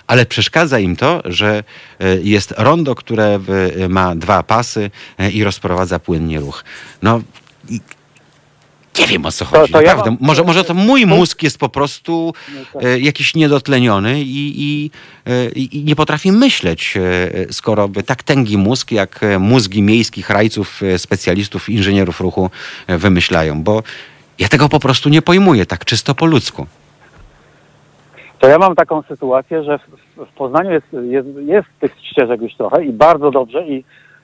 Ale 0.08 0.26
przeszkadza 0.26 0.80
im 0.80 0.96
to, 0.96 1.22
że 1.26 1.64
jest 2.24 2.54
rondo, 2.58 2.96
które 2.96 3.40
ma 3.90 4.16
dwa 4.16 4.44
pasy 4.44 4.92
i 5.34 5.44
rozprowadza 5.44 6.00
płynnie 6.00 6.40
ruch. 6.40 6.64
No 7.02 7.22
nie 9.00 9.08
wiem 9.08 9.26
o 9.26 9.32
co 9.32 9.46
To- 9.46 9.52
chodzi. 9.52 9.74
to 9.74 9.82
ja 9.82 9.88
naprawdę. 9.88 10.12
mam- 10.12 10.18
może, 10.22 10.44
może 10.44 10.64
to 10.64 10.74
mój 10.74 11.02
to- 11.02 11.08
mózg 11.08 11.44
jest 11.44 11.58
po 11.58 11.70
prostu 11.70 12.34
tak. 12.74 12.84
e, 12.84 13.00
jakiś 13.00 13.36
niedotleniony 13.36 14.22
i, 14.22 14.54
i, 14.58 14.92
e, 15.28 15.50
i 15.50 15.84
nie 15.84 15.96
potrafi 15.96 16.32
myśleć, 16.32 16.98
e, 16.98 17.54
skoro 17.54 17.88
by 17.88 18.04
tak 18.04 18.24
tęgi 18.24 18.58
mózg, 18.58 18.92
jak 18.92 19.24
e, 19.24 19.40
mózgi 19.40 19.82
miejskich 19.82 20.30
rajców, 20.30 20.84
e, 20.84 20.98
specjalistów, 21.00 21.70
inżynierów 21.70 22.22
ruchu 22.22 22.50
e, 22.88 22.98
wymyślają, 22.98 23.64
bo 23.64 23.84
ja 24.40 24.48
tego 24.48 24.70
po 24.70 24.80
prostu 24.80 25.10
nie 25.10 25.22
pojmuję 25.22 25.66
tak 25.66 25.86
czysto 25.86 26.16
po 26.16 26.26
ludzku. 26.26 26.66
To 28.40 28.48
ja 28.48 28.58
mam 28.58 28.76
taką 28.76 29.02
sytuację, 29.02 29.64
że 29.64 29.78
w, 29.80 30.26
w 30.26 30.34
Poznaniu 30.38 30.72
jest, 30.72 30.88
jest, 31.10 31.28
jest 31.46 31.68
tych 31.80 31.96
ścieżek 32.12 32.42
już 32.42 32.56
trochę 32.56 32.86
i 32.86 32.90
bardzo 32.92 33.32
dobrze 33.32 33.68
i, 33.68 33.84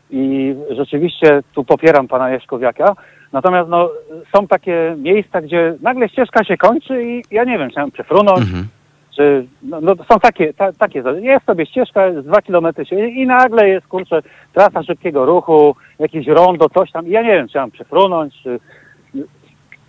i 0.10 0.53
rzeczywiście 0.69 1.44
tu 1.53 1.64
popieram 1.64 2.07
pana 2.07 2.30
Jeszkowiaka. 2.30 2.95
Natomiast 3.38 3.69
no, 3.69 3.89
są 4.35 4.47
takie 4.47 4.95
miejsca, 4.97 5.41
gdzie 5.41 5.76
nagle 5.81 6.09
ścieżka 6.09 6.43
się 6.43 6.57
kończy 6.57 7.03
i 7.03 7.23
ja 7.31 7.43
nie 7.43 7.57
wiem, 7.57 7.69
czy 7.69 7.80
mam 7.80 7.91
przefrunąć, 7.91 8.39
Mhm. 8.39 8.68
czy 9.15 9.47
no, 9.64 9.81
no 9.81 9.95
są 10.11 10.19
takie, 10.19 10.53
ta, 10.53 10.73
takie, 10.73 11.03
jest 11.19 11.45
sobie 11.45 11.65
ścieżka 11.65 12.22
z 12.22 12.26
dwa 12.26 12.41
kilometry 12.41 12.85
się 12.85 13.07
i 13.07 13.26
nagle 13.27 13.69
jest, 13.69 13.88
kurczę, 13.88 14.22
trasa 14.53 14.84
szybkiego 14.84 15.26
ruchu, 15.26 15.76
jakieś 15.99 16.27
rondo, 16.27 16.69
coś 16.69 16.91
tam 16.91 17.07
i 17.07 17.09
ja 17.11 17.22
nie 17.22 17.34
wiem, 17.34 17.47
czy 17.47 17.57
mam 17.57 17.72
przefrunąć, 17.72 18.34
czy... 18.43 18.59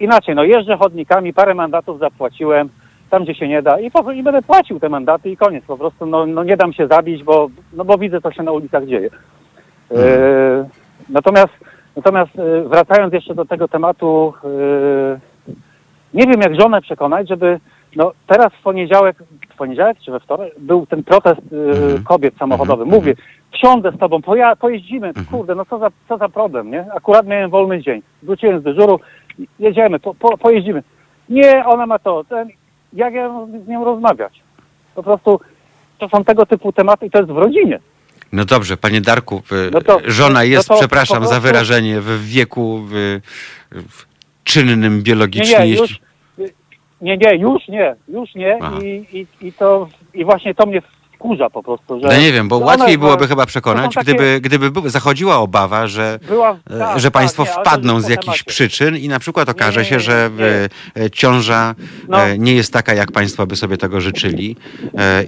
Inaczej, 0.01 0.35
no 0.35 0.45
jeżdżę 0.45 0.77
chodnikami, 0.77 1.35
parę 1.35 1.55
mandatów 1.55 1.99
zapłaciłem, 1.99 2.69
tam 3.11 3.25
gdzie 3.25 3.35
się 3.35 3.49
nie 3.49 3.63
da 3.63 3.81
i, 3.81 3.91
po, 3.91 4.13
i 4.13 4.23
będę 4.23 4.43
płacił 4.43 4.81
te 4.81 4.89
mandaty 4.89 5.31
i 5.31 5.37
koniec. 5.37 5.65
Po 5.65 5.79
prostu 5.79 6.07
no, 6.07 6.27
no 6.27 6.45
nie 6.45 6.57
dam 6.57 6.73
się 6.73 6.87
zabić, 6.87 7.25
bo, 7.25 7.49
no 7.73 7.85
bo 7.85 7.99
widzę, 7.99 8.21
co 8.21 8.33
się 8.33 8.43
na 8.43 8.53
ulicach 8.53 8.87
dzieje. 8.87 9.11
E, 9.91 10.69
natomiast 11.09 11.53
natomiast 11.99 12.39
e, 12.39 12.63
wracając 12.69 13.13
jeszcze 13.15 13.35
do 13.35 13.45
tego 13.45 13.69
tematu, 13.69 14.35
e, 14.45 14.49
nie 16.15 16.25
wiem 16.27 16.41
jak 16.41 16.61
żonę 16.61 16.81
przekonać, 16.81 17.29
żeby 17.29 17.61
no 17.97 18.13
teraz 18.27 18.53
w 18.53 18.63
poniedziałek, 18.63 19.17
w 19.55 19.57
poniedziałek 19.57 19.99
czy 20.05 20.11
we 20.13 20.21
wtorek 20.21 20.53
był 20.59 20.87
ten 20.87 21.03
protest 21.05 21.41
e, 21.53 21.57
Mhm. 21.57 22.05
kobiet 22.05 22.35
samochodowy. 22.39 22.83
Mhm. 22.83 23.01
Mówię, 23.01 23.15
wsiądę 23.53 23.93
z 23.93 23.99
tobą, 23.99 24.23
poja, 24.23 24.57
pojeździmy, 24.57 25.07
Mhm. 25.09 25.27
kurde, 25.27 25.55
no 25.55 25.65
co 25.65 25.79
za, 25.79 25.89
co 26.09 26.17
za 26.19 26.29
problem, 26.29 26.71
nie? 26.71 26.87
Akurat 26.97 27.27
miałem 27.27 27.51
wolny 27.51 27.83
dzień, 27.83 28.03
wróciłem 28.23 28.61
z 28.61 28.63
dyżuru, 28.63 29.01
jedziemy, 29.59 29.99
po, 30.01 30.15
po, 30.15 30.39
pojeździmy. 30.39 30.83
Nie, 31.29 31.65
ona 31.67 31.87
ma 31.87 31.99
to, 31.99 32.25
ten, 32.25 32.49
jak 32.93 33.15
ja 33.15 33.31
z 33.65 33.69
nią 33.69 33.85
rozmawiać? 33.85 34.43
Po 34.95 35.03
prostu 35.03 35.41
to 35.99 36.09
są 36.09 36.25
tego 36.25 36.47
typu 36.47 36.73
tematy 36.73 37.07
i 37.07 37.11
to 37.11 37.19
jest 37.19 37.31
w 37.31 37.37
rodzinie. 37.37 37.79
No 38.33 38.45
dobrze, 38.45 38.77
panie 38.77 39.01
Darku, 39.01 39.43
No 39.73 39.81
to- 39.81 40.01
żona 40.05 40.35
no 40.39 40.43
jest, 40.43 40.69
to 40.69 40.79
przepraszam 40.79 41.19
po 41.19 41.25
za 41.25 41.31
prostu- 41.31 41.43
wyrażenie, 41.47 42.01
w 42.01 42.27
wieku 42.27 42.81
w, 42.91 43.21
w 43.71 44.05
czynnym 44.45 44.97
Nie, 44.97 45.03
biologicznie. 45.03 45.59
nie, 45.59 45.67
jeśli- 45.67 45.83
już, 45.83 46.01
nie, 47.01 47.17
nie, 47.17 47.37
już 47.37 47.69
nie, 47.69 47.95
już 48.09 48.35
nie 48.35 48.59
i, 48.83 49.19
i, 49.19 49.47
i 49.49 49.53
to, 49.53 49.89
i 50.15 50.25
właśnie 50.25 50.55
to 50.55 50.67
mnie 50.67 50.83
wkurza 51.19 51.51
po 51.51 51.63
prostu, 51.63 52.01
że... 52.01 52.07
No 52.09 52.21
nie 52.21 52.33
wiem, 52.33 52.49
bo 52.49 52.59
że 52.59 52.65
łatwiej 52.65 52.87
one- 52.87 52.99
byłoby 52.99 53.29
chyba 53.29 53.43
to 53.43 53.47
przekonać, 53.47 53.95
takie- 53.95 54.05
gdyby, 54.15 54.41
gdyby 54.41 54.71
był- 54.71 54.89
zachodziła 54.89 55.37
obawa, 55.37 55.87
że, 55.87 56.19
Była, 56.29 56.57
e, 56.71 56.79
tak, 56.79 57.01
że 57.01 57.11
państwo 57.11 57.45
tak, 57.45 57.57
nie, 57.57 57.61
wpadną 57.63 58.01
z 58.01 58.09
jakichś 58.09 58.43
przyczyn 58.43 58.97
i 58.97 59.09
na 59.09 59.19
przykład 59.19 59.49
okaże 59.49 59.81
Nie, 59.81 59.87
się, 59.87 60.01
że 60.01 60.31
nie. 60.39 60.45
e, 60.45 61.05
e, 61.05 61.11
ciąża 61.11 61.75
No. 62.09 62.19
nie 62.39 62.55
jest 62.55 62.73
taka, 62.73 62.95
jak 62.95 63.13
państwo 63.13 63.47
by 63.47 63.57
sobie 63.57 63.77
tego 63.77 64.01
życzyli 64.01 64.57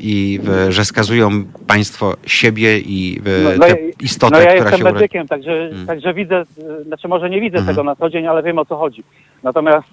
i 0.00 0.40
że 0.68 0.84
skazują 0.84 1.44
państwo 1.66 2.14
siebie 2.26 2.78
i 2.78 3.20
e, 3.50 3.56
No, 3.58 3.64
tę 3.66 3.68
ja- 3.70 3.76
istotę, 4.00 4.36
no 4.36 4.42
ja 4.42 4.46
która 4.46 4.60
jestem 4.62 4.78
się 4.78 4.84
urodzi. 4.84 4.94
medykiem, 4.94 5.28
także, 5.28 5.52
Mm. 5.52 5.86
także 5.86 6.14
widzę, 6.14 6.42
znaczy 6.86 7.08
może 7.08 7.30
nie 7.30 7.40
widzę 7.40 7.58
Mhm. 7.58 7.76
tego 7.76 7.84
na 7.84 7.96
co 7.96 8.10
dzień, 8.10 8.26
ale 8.26 8.42
wiem 8.42 8.58
o 8.58 8.64
co 8.64 8.76
chodzi. 8.76 9.04
Natomiast 9.42 9.88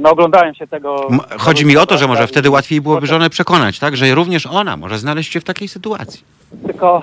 no, 0.00 0.10
oglądałem 0.10 0.54
się 0.54 0.66
tego... 0.66 1.08
Chodzi 1.38 1.66
mi 1.66 1.76
o 1.76 1.86
to, 1.86 1.98
że 1.98 2.06
może 2.06 2.26
wtedy 2.26 2.50
łatwiej 2.50 2.80
byłoby 2.80 3.06
żonę 3.06 3.30
przekonać, 3.30 3.78
tak? 3.78 3.96
Że 3.96 4.14
również 4.14 4.46
ona 4.46 4.76
może 4.76 4.98
znaleźć 4.98 5.35
się 5.36 5.40
w 5.40 5.44
takiej 5.44 5.68
sytuacji. 5.68 6.24
Tylko 6.66 7.02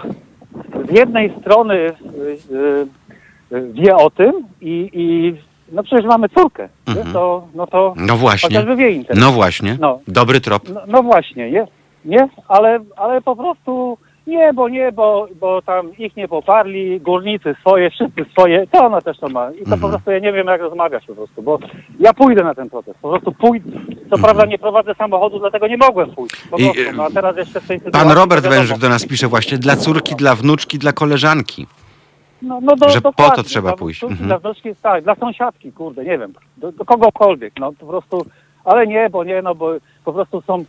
z 0.89 0.91
jednej 0.91 1.33
strony 1.41 1.73
y, 1.73 1.95
y, 3.51 3.55
y, 3.57 3.73
wie 3.73 3.95
o 3.95 4.09
tym 4.09 4.33
i, 4.61 4.89
i 4.93 5.35
no 5.71 5.83
przecież 5.83 6.05
mamy 6.05 6.29
córkę, 6.29 6.69
Mhm. 6.87 7.13
to, 7.13 7.47
no 7.55 7.67
to 7.67 7.93
No 7.97 8.17
właśnie. 8.17 8.49
chociażby 8.49 8.75
wie 8.75 8.91
interes. 8.91 9.23
No 9.23 9.31
właśnie. 9.31 9.77
No. 9.79 9.99
Dobry 10.07 10.41
trop. 10.41 10.69
No, 10.69 10.81
no 10.87 11.03
właśnie, 11.03 11.51
nie? 11.51 11.67
Nie, 12.05 12.29
ale, 12.47 12.79
ale 12.95 13.21
po 13.21 13.35
prostu 13.35 13.97
nie, 14.27 14.53
bo 14.53 14.69
nie, 14.69 14.91
bo, 14.91 15.27
bo 15.39 15.61
tam 15.61 15.97
ich 15.97 16.15
nie 16.15 16.27
poparli, 16.27 16.99
górnicy 17.01 17.55
swoje, 17.59 17.89
wszyscy 17.89 18.25
swoje, 18.31 18.67
to 18.67 18.85
ona 18.85 19.01
też 19.01 19.17
to 19.19 19.29
ma. 19.29 19.51
I 19.51 19.55
to 19.57 19.61
Mhm. 19.61 19.79
po 19.81 19.89
prostu 19.89 20.11
ja 20.11 20.19
nie 20.19 20.33
wiem 20.33 20.47
jak 20.47 20.61
rozmawiać 20.61 21.05
po 21.05 21.15
prostu, 21.15 21.41
bo 21.41 21.59
ja 21.99 22.13
pójdę 22.13 22.43
na 22.43 22.55
ten 22.55 22.69
protest, 22.69 22.99
po 23.01 23.09
prostu 23.09 23.31
pójdę. 23.31 23.69
Co 24.09 24.17
prawda 24.17 24.45
nie 24.45 24.57
prowadzę 24.59 24.95
samochodu, 24.95 25.39
dlatego 25.39 25.67
nie 25.67 25.77
mogłem 25.77 26.11
pójść. 26.11 26.35
Mhm. 26.51 26.61
I, 26.61 26.73
prostu. 26.73 26.97
No 26.97 27.03
a 27.03 27.09
teraz 27.09 27.37
jeszcze 27.37 27.61
w 27.61 27.67
tej 27.67 27.79
Pan 27.91 28.11
Robert. 28.11 28.47
Wężyk 28.47 28.77
do 28.77 28.89
nas 28.89 29.05
pisze 29.05 29.27
właśnie 29.27 29.57
dla 29.57 29.75
córki, 29.75 30.15
dla 30.15 30.35
wnuczki, 30.35 30.79
dla 30.79 30.93
koleżanki. 30.93 31.67
No, 32.41 32.59
no 32.61 32.75
do, 32.75 32.89
że 32.89 33.01
po 33.01 33.13
to 33.13 33.43
trzeba 33.43 33.69
dla 33.69 33.77
pójść. 33.77 33.99
córki, 33.99 34.13
Mhm. 34.13 34.27
Dla 34.29 34.37
wnuczki, 34.39 34.69
tak, 34.81 35.03
dla 35.03 35.15
sąsiadki, 35.15 35.71
kurde, 35.71 36.03
nie 36.03 36.17
wiem, 36.17 36.33
do, 36.57 36.71
do 36.71 36.85
kogokolwiek, 36.85 37.53
no 37.59 37.71
po 37.79 37.85
prostu, 37.85 38.25
ale 38.65 38.87
nie, 38.87 39.09
bo 39.09 39.23
nie, 39.23 39.41
no 39.41 39.55
bo 39.55 39.73
po 40.05 40.13
prostu 40.13 40.41
są, 40.41 40.65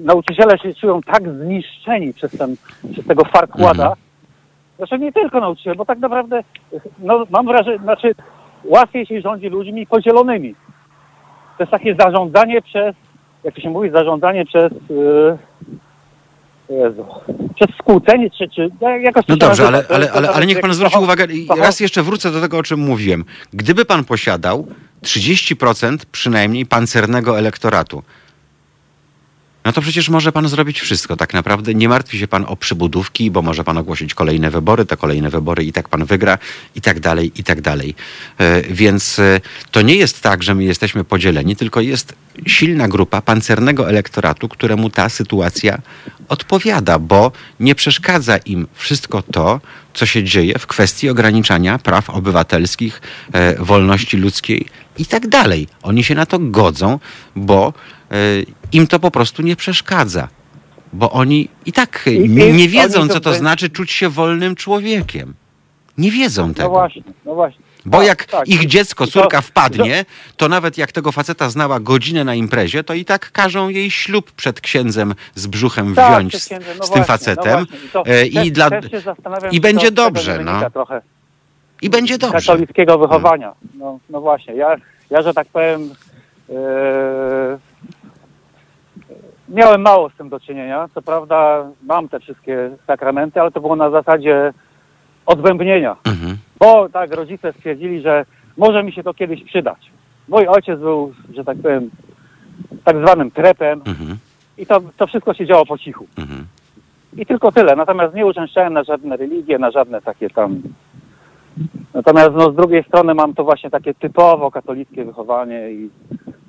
nauczyciele 0.00 0.58
się 0.58 0.74
czują 0.74 1.00
tak 1.02 1.22
zniszczeni 1.32 2.14
przez 2.14 2.32
ten, 2.38 2.56
przez 2.92 3.06
tego 3.06 3.24
farkłada, 3.24 3.82
Mhm. 3.84 3.96
zresztą 4.78 4.96
nie 4.96 5.12
tylko 5.12 5.40
nauczyciele, 5.40 5.76
bo 5.76 5.84
tak 5.84 5.98
naprawdę, 5.98 6.42
no 6.98 7.26
mam 7.30 7.46
wrażenie, 7.46 7.78
znaczy 7.78 8.14
łatwiej 8.64 9.06
się 9.06 9.20
rządzi 9.20 9.48
ludźmi 9.48 9.86
podzielonymi. 9.86 10.54
To 11.58 11.62
jest 11.62 11.70
takie 11.70 11.94
zarządzanie 11.94 12.62
przez, 12.62 12.96
jak 13.44 13.54
to 13.54 13.60
się 13.60 13.70
mówi, 13.70 13.90
zarządzanie 13.90 14.46
przez, 14.46 14.72
e, 14.72 15.38
Jezu, 16.70 17.06
przez 17.54 17.76
skłócenie, 17.78 18.30
czy, 18.30 18.48
czy 18.48 18.70
jakoś 19.02 19.24
No 19.28 19.36
dobrze, 19.36 19.66
ale, 19.66 19.84
ale, 19.88 20.12
ale, 20.12 20.30
ale 20.30 20.46
niech 20.46 20.60
pan 20.60 20.74
zwróci 20.74 20.98
uwagę, 20.98 21.26
raz 21.58 21.80
jeszcze 21.80 22.02
wrócę 22.02 22.30
do 22.30 22.40
tego, 22.40 22.58
o 22.58 22.62
czym 22.62 22.80
mówiłem. 22.80 23.24
Gdyby 23.52 23.84
pan 23.84 24.04
posiadał 24.04 24.66
30% 25.02 25.96
przynajmniej 26.12 26.66
pancernego 26.66 27.38
elektoratu, 27.38 28.02
no 29.64 29.72
to 29.72 29.80
przecież 29.80 30.08
może 30.08 30.32
pan 30.32 30.48
zrobić 30.48 30.80
wszystko. 30.80 31.16
Tak 31.16 31.34
naprawdę 31.34 31.74
nie 31.74 31.88
martwi 31.88 32.18
się 32.18 32.28
pan 32.28 32.44
o 32.48 32.56
przybudówki, 32.56 33.30
bo 33.30 33.42
może 33.42 33.64
pan 33.64 33.78
ogłosić 33.78 34.14
kolejne 34.14 34.50
wybory, 34.50 34.86
te 34.86 34.96
kolejne 34.96 35.30
wybory 35.30 35.64
i 35.64 35.72
tak 35.72 35.88
pan 35.88 36.04
wygra, 36.04 36.38
i 36.74 36.80
tak 36.80 37.00
dalej, 37.00 37.32
i 37.36 37.44
tak 37.44 37.60
dalej. 37.60 37.94
E, 38.38 38.62
Więc 38.62 39.18
e, 39.18 39.40
to 39.70 39.82
nie 39.82 39.94
jest 39.94 40.20
tak, 40.20 40.42
że 40.42 40.54
my 40.54 40.64
jesteśmy 40.64 41.04
podzieleni, 41.04 41.56
tylko 41.56 41.80
jest 41.80 42.14
silna 42.46 42.88
grupa 42.88 43.22
pancernego 43.22 43.88
elektoratu, 43.88 44.48
któremu 44.48 44.90
ta 44.90 45.08
sytuacja 45.08 45.78
odpowiada, 46.28 46.98
bo 46.98 47.32
nie 47.60 47.74
przeszkadza 47.74 48.36
im 48.36 48.66
wszystko 48.74 49.22
to, 49.22 49.60
co 49.94 50.06
się 50.06 50.24
dzieje 50.24 50.58
w 50.58 50.66
kwestii 50.66 51.08
ograniczania 51.08 51.78
praw 51.78 52.10
obywatelskich, 52.10 53.00
e, 53.32 53.64
wolności 53.64 54.16
ludzkiej 54.16 54.66
i 54.98 55.06
tak 55.06 55.28
dalej. 55.28 55.68
Oni 55.82 56.04
się 56.04 56.14
na 56.14 56.26
to 56.26 56.38
godzą, 56.38 56.98
bo 57.36 57.72
im 58.72 58.86
to 58.86 58.98
po 58.98 59.10
prostu 59.10 59.42
nie 59.42 59.56
przeszkadza. 59.56 60.28
Bo 60.92 61.10
oni 61.10 61.48
i 61.66 61.72
tak 61.72 62.02
e, 62.06 62.28
nie, 62.52 62.68
wiedzą, 62.68 63.08
co 63.08 63.20
to 63.20 63.34
znaczy 63.34 63.70
czuć 63.70 63.92
się 63.92 64.08
wolnym 64.08 64.56
człowiekiem. 64.56 65.34
Nie 65.98 66.10
wiedzą 66.10 66.48
No 66.48 66.54
tego. 66.54 66.68
właśnie, 66.70 67.02
no 67.24 67.34
właśnie. 67.34 67.64
Bo 67.86 67.98
Tak, 67.98 68.06
jak 68.06 68.24
tak. 68.24 68.48
ich 68.48 68.66
dziecko, 68.66 69.06
córka 69.06 69.40
wpadnie, 69.40 70.04
to 70.36 70.48
nawet 70.48 70.78
jak 70.78 70.92
tego 70.92 71.12
faceta 71.12 71.50
znała 71.50 71.80
godzinę 71.80 72.24
na 72.24 72.34
imprezie, 72.34 72.84
to 72.84 72.94
i 72.94 73.04
tak 73.04 73.32
każą 73.32 73.68
jej 73.68 73.90
ślub 73.90 74.32
przed 74.32 74.60
księdzem 74.60 75.14
z 75.34 75.46
brzuchem 75.46 75.94
Tak, 75.94 76.12
wziąć 76.12 76.42
z, 76.42 76.50
no 76.50 76.56
z 76.60 76.62
tym 76.64 76.76
właśnie, 76.78 77.04
facetem. 77.04 77.66
No. 77.94 78.02
I, 78.04 78.38
e, 78.38 78.42
też, 78.42 78.50
dla- 78.50 78.70
też 78.70 79.02
zastanawiam, 79.04 79.50
i 79.52 79.60
będzie 79.60 79.90
dobrze, 79.90 80.38
no. 80.44 80.60
I 81.82 81.90
będzie 81.90 82.18
dobrze. 82.18 82.38
katolickiego 82.40 82.98
wychowania. 82.98 83.52
No, 83.74 83.98
no 84.10 84.20
właśnie, 84.20 84.54
ja, 84.54 84.76
ja, 85.10 85.22
że 85.22 85.34
tak 85.34 85.48
powiem, 85.48 85.90
e, 86.50 86.54
miałem 89.50 89.80
mało 89.80 90.10
z 90.10 90.14
tym 90.14 90.28
do 90.28 90.40
czynienia. 90.40 90.88
Co 90.94 91.02
prawda 91.02 91.66
mam 91.82 92.08
te 92.08 92.20
wszystkie 92.20 92.70
sakramenty, 92.86 93.40
ale 93.40 93.50
to 93.50 93.60
było 93.60 93.76
na 93.76 93.90
zasadzie 93.90 94.52
odbębnienia. 95.26 95.96
Mhm. 96.06 96.36
Bo 96.58 96.88
tak 96.88 97.14
rodzice 97.14 97.52
stwierdzili, 97.52 98.00
że 98.02 98.24
może 98.56 98.82
mi 98.82 98.92
się 98.92 99.02
to 99.02 99.14
kiedyś 99.14 99.44
przydać. 99.44 99.90
Mój 100.28 100.46
ojciec 100.46 100.80
był, 100.80 101.12
że 101.34 101.44
tak 101.44 101.58
powiem, 101.62 101.90
tak 102.84 102.96
zwanym 102.96 103.30
trepem 103.30 103.82
Mhm. 103.86 104.18
i 104.58 104.66
to, 104.66 104.80
to 104.96 105.06
wszystko 105.06 105.34
się 105.34 105.46
działo 105.46 105.66
po 105.66 105.78
cichu. 105.78 106.06
Mhm. 106.18 106.46
I 107.16 107.26
tylko 107.26 107.52
tyle. 107.52 107.76
Natomiast 107.76 108.14
nie 108.14 108.26
uczęszczałem 108.26 108.72
na 108.72 108.84
żadne 108.84 109.16
religie, 109.16 109.58
na 109.58 109.70
żadne 109.70 110.02
takie 110.02 110.30
tam. 110.30 110.62
Natomiast 111.94 112.30
no, 112.34 112.52
z 112.52 112.56
drugiej 112.56 112.84
strony 112.84 113.14
mam 113.14 113.34
to 113.34 113.44
właśnie 113.44 113.70
takie 113.70 113.94
typowo 113.94 114.50
katolickie 114.50 115.04
wychowanie 115.04 115.70
i 115.70 115.90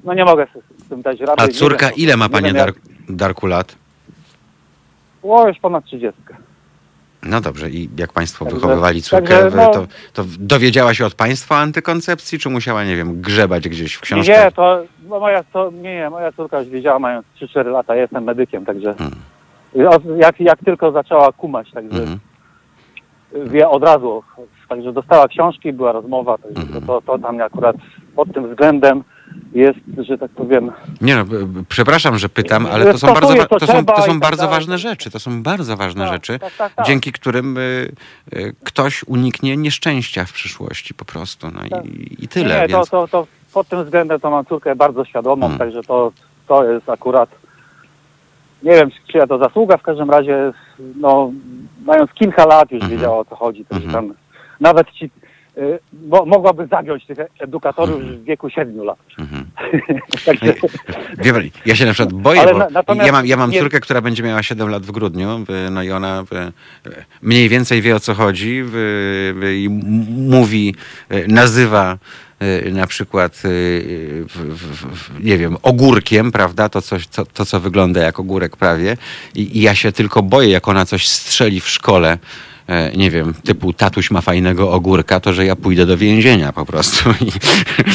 no 0.04 0.14
nie 0.14 0.26
mogę 0.26 0.48
z, 0.80 0.84
z 0.86 0.90
tym 0.90 1.02
dać 1.02 1.20
rady. 1.20 1.34
A 1.38 1.46
Nie 1.46 1.54
córka 1.54 1.86
wiem, 1.88 1.96
ile 1.98 2.18
ma 2.18 2.26
nie 2.26 2.32
panie 2.32 2.48
wiem, 2.48 2.56
Dar 2.56 2.68
jak- 2.68 3.16
Darku 3.16 3.48
lat? 3.48 3.76
O, 5.24 5.48
już 5.48 5.60
ponad 5.60 5.86
30. 5.86 6.22
No 7.24 7.42
dobrze, 7.42 7.70
i 7.70 7.90
jak 7.98 8.14
państwo 8.14 8.46
Także- 8.46 8.60
wychowywali 8.60 9.02
córkę, 9.02 9.28
także, 9.40 9.58
no- 9.58 9.70
to, 9.72 9.86
to 10.14 10.24
dowiedziała 10.40 10.94
się 10.94 11.06
od 11.06 11.14
państwa 11.16 11.58
antykoncepcji, 11.58 12.40
czy 12.40 12.50
musiała, 12.50 12.84
nie 12.84 12.96
wiem, 12.96 13.22
grzebać 13.22 13.70
gdzieś 13.70 13.96
w 13.96 14.00
Nie, 14.00 14.02
książkach? 14.06 14.46
nie, 14.46 14.52
to 14.52 14.84
bo 15.00 15.20
moja, 15.20 15.44
to, 15.44 15.72
nie, 15.72 15.96
nie, 15.96 16.10
moja 16.10 16.32
córka 16.32 16.60
już 16.60 16.70
wiedziała, 16.70 17.00
mając 17.00 17.26
3-4 17.42 17.72
lata, 17.72 17.96
ja 17.96 18.02
jestem 18.02 18.24
medykiem, 18.24 18.66
także 18.66 18.96
Hmm. 18.98 19.88
od- 19.90 20.18
jak, 20.18 20.40
jak 20.40 20.60
tylko 20.66 20.92
zaczęła 20.92 21.32
kumać, 21.32 21.72
także 21.72 22.00
Mhm. 22.02 22.20
wie 23.50 23.70
od 23.70 23.84
razu. 23.84 24.24
Także 24.70 24.94
dostała 24.94 25.28
książki, 25.28 25.74
była 25.74 25.92
rozmowa, 25.92 26.38
także 26.38 26.62
Mhm. 26.62 26.86
to, 26.86 27.02
to 27.02 27.20
tam 27.20 27.42
akurat 27.42 27.76
pod 28.16 28.34
tym 28.34 28.50
względem 28.50 29.04
jest, 29.54 29.80
że 30.08 30.18
tak 30.18 30.32
powiem, 30.32 30.72
Nie 31.02 31.16
no, 31.16 31.26
przepraszam, 31.70 32.18
że 32.18 32.30
pytam, 32.30 32.66
ale 32.66 32.92
to 32.92 32.98
są 32.98 33.08
bardzo, 33.14 33.36
to 33.46 33.60
to 33.60 33.68
są, 33.68 33.86
to 33.86 34.02
są 34.02 34.08
tak 34.12 34.20
bardzo 34.20 34.38
dalej. 34.44 34.52
ważne 34.56 34.78
rzeczy. 34.78 35.12
To 35.12 35.20
są 35.20 35.44
bardzo 35.44 35.78
ważne 35.78 36.04
Tak, 36.06 36.14
rzeczy, 36.14 36.40
tak, 36.40 36.54
tak, 36.58 36.74
tak. 36.74 36.86
dzięki 36.86 37.12
którym 37.12 37.58
y, 37.58 37.92
y, 38.34 38.54
ktoś 38.64 39.04
uniknie 39.04 39.58
nieszczęścia 39.58 40.26
w 40.26 40.34
przyszłości 40.34 40.94
po 40.94 41.06
prostu. 41.06 41.48
No 41.54 41.60
Tak. 41.70 41.86
i, 41.86 42.24
i 42.24 42.28
tyle. 42.28 42.62
Nie, 42.62 42.68
więc... 42.68 42.90
to, 42.90 43.08
to, 43.08 43.08
to 43.08 43.28
pod 43.54 43.68
tym 43.68 43.84
względem 43.84 44.20
to 44.20 44.30
mam 44.32 44.46
córkę 44.46 44.76
bardzo 44.76 45.06
świadomą, 45.06 45.42
Hmm. 45.42 45.60
także 45.60 45.84
to, 45.84 46.12
to 46.48 46.72
jest 46.72 46.90
akurat, 46.90 47.30
nie 48.64 48.72
wiem, 48.72 48.90
czy 49.12 49.18
ja 49.18 49.28
to 49.28 49.38
zasługa, 49.38 49.78
w 49.78 49.82
każdym 49.82 50.10
razie, 50.10 50.54
no, 50.96 51.32
mając 51.86 52.12
kilka 52.14 52.46
lat 52.46 52.72
już 52.72 52.82
Mhm. 52.82 52.92
wiedziała 52.92 53.18
o 53.20 53.26
co 53.26 53.36
chodzi, 53.36 53.66
także 53.66 53.86
Mhm. 53.88 54.08
tam 54.08 54.16
nawet 54.60 54.92
ci, 54.92 55.12
bo, 55.94 56.26
mogłaby 56.26 56.68
zagiąć 56.68 57.06
tych 57.06 57.18
edukatorów 57.40 58.04
już 58.04 58.16
w 58.16 58.24
wieku 58.24 58.50
7 58.50 58.84
lat. 58.84 58.98
Mhm. 59.20 59.46
także, 60.26 60.54
Wie 61.18 61.34
ja 61.66 61.76
się 61.76 61.86
na 61.86 61.94
przykład 61.94 62.14
boję, 62.14 62.42
Ale 62.42 62.54
bo 62.88 62.96
na- 62.96 63.06
ja 63.06 63.12
mam, 63.12 63.26
ja 63.26 63.38
mam 63.38 63.52
nie- 63.52 63.60
córkę, 63.60 63.80
która 63.80 64.02
będzie 64.02 64.24
miała 64.24 64.44
7 64.44 64.70
lat 64.70 64.84
w 64.86 64.92
grudniu, 64.92 65.46
y, 65.68 65.72
no 65.72 65.84
i 65.84 65.92
ona 65.92 66.22
y, 66.22 66.94
mniej 67.22 67.50
więcej 67.50 67.82
wie 67.82 67.96
o 67.96 68.00
co 68.00 68.14
chodzi 68.14 68.64
y, 68.76 69.44
y, 69.46 69.58
i 69.58 69.70
mówi, 70.30 70.76
y, 71.12 71.26
nazywa 71.28 71.98
y, 72.66 72.72
na 72.72 72.88
przykład, 72.88 73.42
y, 73.46 74.26
nie 75.20 75.38
wiem, 75.38 75.58
ogórkiem, 75.64 76.32
prawda, 76.32 76.70
to, 76.70 76.82
coś, 76.82 77.08
co, 77.08 77.26
to 77.26 77.46
co 77.46 77.60
wygląda 77.60 78.02
jak 78.02 78.20
ogórek 78.20 78.58
prawie 78.58 78.98
I, 79.36 79.58
i 79.58 79.62
ja 79.62 79.76
się 79.76 79.92
tylko 79.92 80.24
boję, 80.24 80.50
jak 80.50 80.68
ona 80.68 80.86
coś 80.86 81.08
strzeli 81.08 81.62
w 81.62 81.70
szkole, 81.70 82.12
e, 82.12 82.18
nie 82.98 83.12
wiem, 83.12 83.34
typu 83.34 83.74
tatuś 83.74 84.12
ma 84.12 84.22
fajnego 84.22 84.72
ogórka, 84.72 85.20
to 85.20 85.34
że 85.34 85.46
ja 85.46 85.56
pójdę 85.56 85.86
do 85.86 85.98
więzienia 85.98 86.54
po 86.54 86.66
prostu. 86.66 87.10
I, 87.10 87.32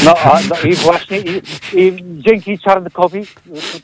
no, 0.05 0.15
a, 0.19 0.39
no 0.51 0.71
i 0.71 0.75
właśnie 0.75 1.19
i, 1.19 1.43
i 1.75 1.93
dzięki 2.21 2.59
Czarnkowi 2.59 3.21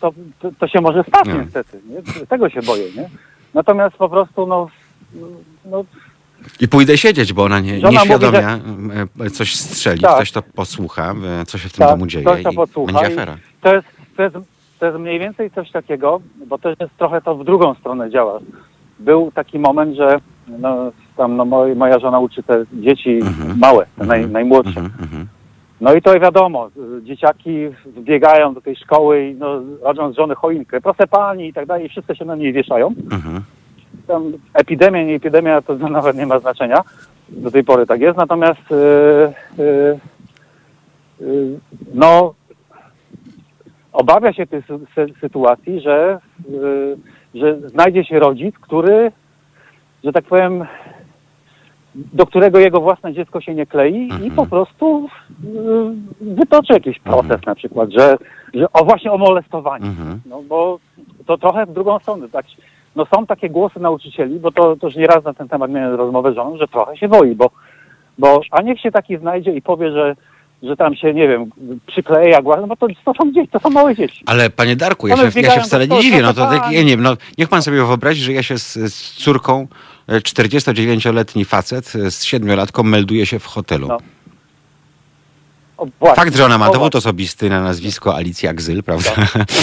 to, 0.01 0.13
to, 0.41 0.51
to 0.59 0.69
się 0.69 0.81
może 0.81 1.05
stać 1.09 1.25
No. 1.27 1.43
niestety, 1.43 1.81
nie? 1.89 2.27
tego 2.27 2.51
się 2.51 2.63
boję, 2.63 2.85
nie? 2.97 3.09
Natomiast 3.55 3.97
po 3.97 4.09
prostu, 4.09 4.47
no, 4.47 4.69
no 5.65 5.85
I 6.61 6.69
pójdę 6.69 6.99
siedzieć, 6.99 7.33
bo 7.33 7.45
ona 7.45 7.61
nie, 7.61 7.81
Żona 7.81 7.91
nieświadomia 8.01 8.59
e, 9.21 9.31
coś 9.31 9.55
strzeli, 9.57 10.01
Tak. 10.01 10.15
ktoś 10.15 10.33
to 10.33 10.43
posłucha, 10.43 11.15
e, 11.41 11.45
co 11.47 11.59
się 11.59 11.69
w 11.69 11.73
tym 11.73 11.79
Tak, 11.87 11.89
domu 11.89 12.07
dzieje 12.07 12.25
ktoś 12.25 12.43
to 12.43 12.51
i 12.51 12.55
podsłucha 12.55 12.93
będzie 12.93 13.11
i- 13.11 13.13
afera. 13.19 13.37
to 13.61 13.75
jest, 13.75 13.87
to 14.17 14.23
jest, 14.23 14.37
to 14.79 14.87
jest 14.87 14.99
mniej 14.99 15.19
więcej 15.19 15.51
coś 15.51 15.71
takiego, 15.71 16.21
bo 16.47 16.59
też 16.59 16.77
jest 16.81 16.97
trochę 16.99 17.21
to 17.23 17.37
w 17.37 17.45
drugą 17.45 17.75
stronę 17.75 18.11
działa. 18.11 18.41
Był 18.99 19.33
taki 19.35 19.59
moment, 19.59 19.97
że 19.97 20.21
no, 20.49 20.93
tam 21.17 21.37
no, 21.37 21.45
moj, 21.45 21.77
moja 21.77 21.99
żona 21.99 22.19
uczy 22.19 22.43
te 22.43 22.65
dzieci 22.73 23.11
Mhm. 23.23 23.59
małe, 23.59 23.87
te 23.99 24.05
naj, 24.07 24.19
Mhm. 24.19 24.33
najmłodsze. 24.33 24.81
Mhm, 24.81 25.03
mhm. 25.03 25.27
No 25.81 25.95
i 25.95 26.03
to 26.03 26.21
wiadomo, 26.21 26.69
y, 26.99 27.03
dzieciaki 27.05 27.69
wbiegają 27.87 28.55
do 28.55 28.61
tej 28.61 28.77
szkoły 28.77 29.27
i 29.29 29.35
no, 29.35 29.61
robią 29.83 30.13
z 30.13 30.17
żony 30.17 30.35
choinkę. 30.35 30.81
Proszę 30.81 31.07
pani 31.07 31.47
i 31.49 31.53
tak 31.53 31.67
dalej, 31.67 31.87
i 31.87 31.89
wszyscy 31.89 32.17
się 32.17 32.25
na 32.25 32.37
niej 32.37 32.53
wieszają. 32.53 32.89
Mhm. 33.13 33.41
Tam 34.07 34.33
epidemia, 34.55 35.03
nie 35.05 35.15
epidemia, 35.15 35.63
to 35.63 35.75
nawet 35.89 36.17
nie 36.17 36.27
ma 36.27 36.39
znaczenia. 36.39 36.77
Do 37.29 37.51
tej 37.51 37.65
pory 37.65 37.87
tak 37.87 38.01
jest. 38.01 38.19
Natomiast 38.19 38.73
y, 38.73 39.63
y, 39.63 39.99
y, 41.21 41.59
no 41.95 42.35
obawia 43.93 44.33
się 44.33 44.47
tej 44.47 44.61
sy- 44.63 44.87
sy- 44.97 45.15
sytuacji, 45.21 45.81
że, 45.81 46.19
y, 47.35 47.39
że 47.39 47.69
znajdzie 47.69 48.05
się 48.05 48.19
rodzic, 48.19 48.55
który, 48.59 49.13
że 50.05 50.13
tak 50.13 50.25
powiem, 50.25 50.65
do 51.95 52.27
którego 52.27 52.59
jego 52.59 52.81
własne 52.81 53.13
dziecko 53.15 53.41
się 53.41 53.55
nie 53.55 53.67
klei 53.67 54.09
i 54.09 54.13
Mhm. 54.13 54.31
po 54.31 54.47
prostu 54.47 55.09
y, 56.21 56.35
wytoczy 56.35 56.73
jakiś 56.73 56.99
proces 56.99 57.23
Mhm. 57.31 57.41
na 57.47 57.55
przykład, 57.55 57.91
że, 57.99 58.17
że 58.55 58.73
o 58.73 58.85
właśnie 58.85 59.13
o 59.13 59.19
molestowanie. 59.19 59.87
Mhm. 59.87 60.21
No 60.27 60.43
bo 60.43 60.79
to 61.27 61.39
trochę 61.39 61.67
w 61.67 61.73
drugą 61.73 61.99
stronę. 61.99 62.29
Tak, 62.29 62.47
no 62.97 63.07
są 63.15 63.27
takie 63.27 63.51
głosy 63.51 63.81
nauczycieli, 63.81 64.39
bo 64.41 64.53
to 64.53 64.77
też 64.77 64.97
nieraz 64.97 65.25
na 65.25 65.35
ten 65.35 65.49
temat 65.49 65.71
miałem 65.71 65.95
rozmowę 65.95 66.33
z 66.33 66.35
żoną, 66.35 66.57
że 66.57 66.69
trochę 66.69 66.97
się 66.97 67.09
boi, 67.09 67.35
bo, 67.35 67.51
bo 68.19 68.41
a 68.51 68.63
niech 68.63 68.81
się 68.81 68.91
taki 68.91 69.17
znajdzie 69.19 69.53
i 69.53 69.63
powie, 69.63 69.93
że, 69.93 70.17
że 70.63 70.77
tam 70.77 70.95
się, 70.97 71.15
nie 71.15 71.29
wiem, 71.29 71.51
przykleja 71.87 72.43
głaz, 72.43 72.59
no 72.61 72.67
bo 72.67 72.77
to, 72.77 72.87
to 73.05 73.13
są 73.15 73.33
dzieci, 73.33 73.49
to 73.49 73.59
są 73.59 73.71
małe 73.71 73.95
dzieci. 73.97 74.25
Ale 74.27 74.51
panie 74.51 74.77
Darku, 74.77 75.09
ja 75.09 75.15
One 75.15 75.33
się, 75.33 75.41
ja 75.41 75.51
się 75.51 75.61
wcale 75.61 75.89
nie 75.89 76.01
dziwię. 76.01 76.23
No 76.23 76.35
to 76.35 76.47
tak, 76.47 76.73
ja 76.73 76.83
nie 76.83 76.91
wiem, 76.91 77.03
no, 77.03 77.17
niech 77.39 77.49
pan 77.49 77.63
sobie 77.63 77.77
wyobrazi, 77.85 78.23
że 78.23 78.33
ja 78.33 78.43
się 78.43 78.59
z, 78.59 78.73
z 78.95 79.13
córką, 79.25 79.67
49-letni 80.09 81.45
facet 81.45 81.93
z 81.93 82.25
siedmiolatką 82.25 82.83
melduje 82.83 83.27
się 83.27 83.39
w 83.39 83.47
hotelu. 83.47 83.89
No. 83.89 83.99
O. 86.01 86.15
Fakt, 86.15 86.37
że 86.37 86.45
ona 86.45 86.59
ma 86.59 86.71
dowód 86.71 86.97
osobisty 86.97 87.51
na 87.51 87.63
nazwisko 87.63 88.17
Alicja 88.17 88.55
Gzyl, 88.55 88.83
prawda? 88.83 89.11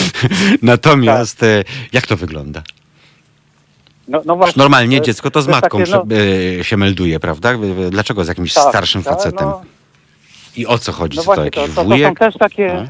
Natomiast 0.61 1.43
e, 1.43 1.63
jak 1.93 2.07
to 2.07 2.17
wygląda? 2.17 2.61
No, 4.07 4.21
no 4.25 4.35
właśnie. 4.35 4.59
Normalnie 4.59 4.99
To 4.99 5.05
dziecko 5.05 5.31
to 5.31 5.41
z 5.41 5.45
to 5.45 5.51
matką 5.51 5.79
takie, 5.79 5.91
no, 5.91 6.05
e, 6.59 6.63
się 6.63 6.77
melduje, 6.77 7.19
prawda? 7.19 7.53
Dlaczego 7.89 8.23
z 8.23 8.27
jakimś 8.27 8.53
tak, 8.53 8.69
starszym 8.69 9.03
tak, 9.03 9.13
facetem? 9.13 9.47
No, 9.47 9.61
I 10.55 10.67
o 10.67 10.77
co 10.77 10.91
chodzi? 10.91 11.17
no 11.17 11.23
Co 11.23 11.29
to 11.29 11.35
właśnie, 11.35 11.51
to, 11.51 11.61
jakiś 11.61 11.75
to, 11.75 11.83
to 11.83 11.97
są 12.05 12.15
też 12.15 12.37
takie, 12.37 12.73
No. 12.73 12.87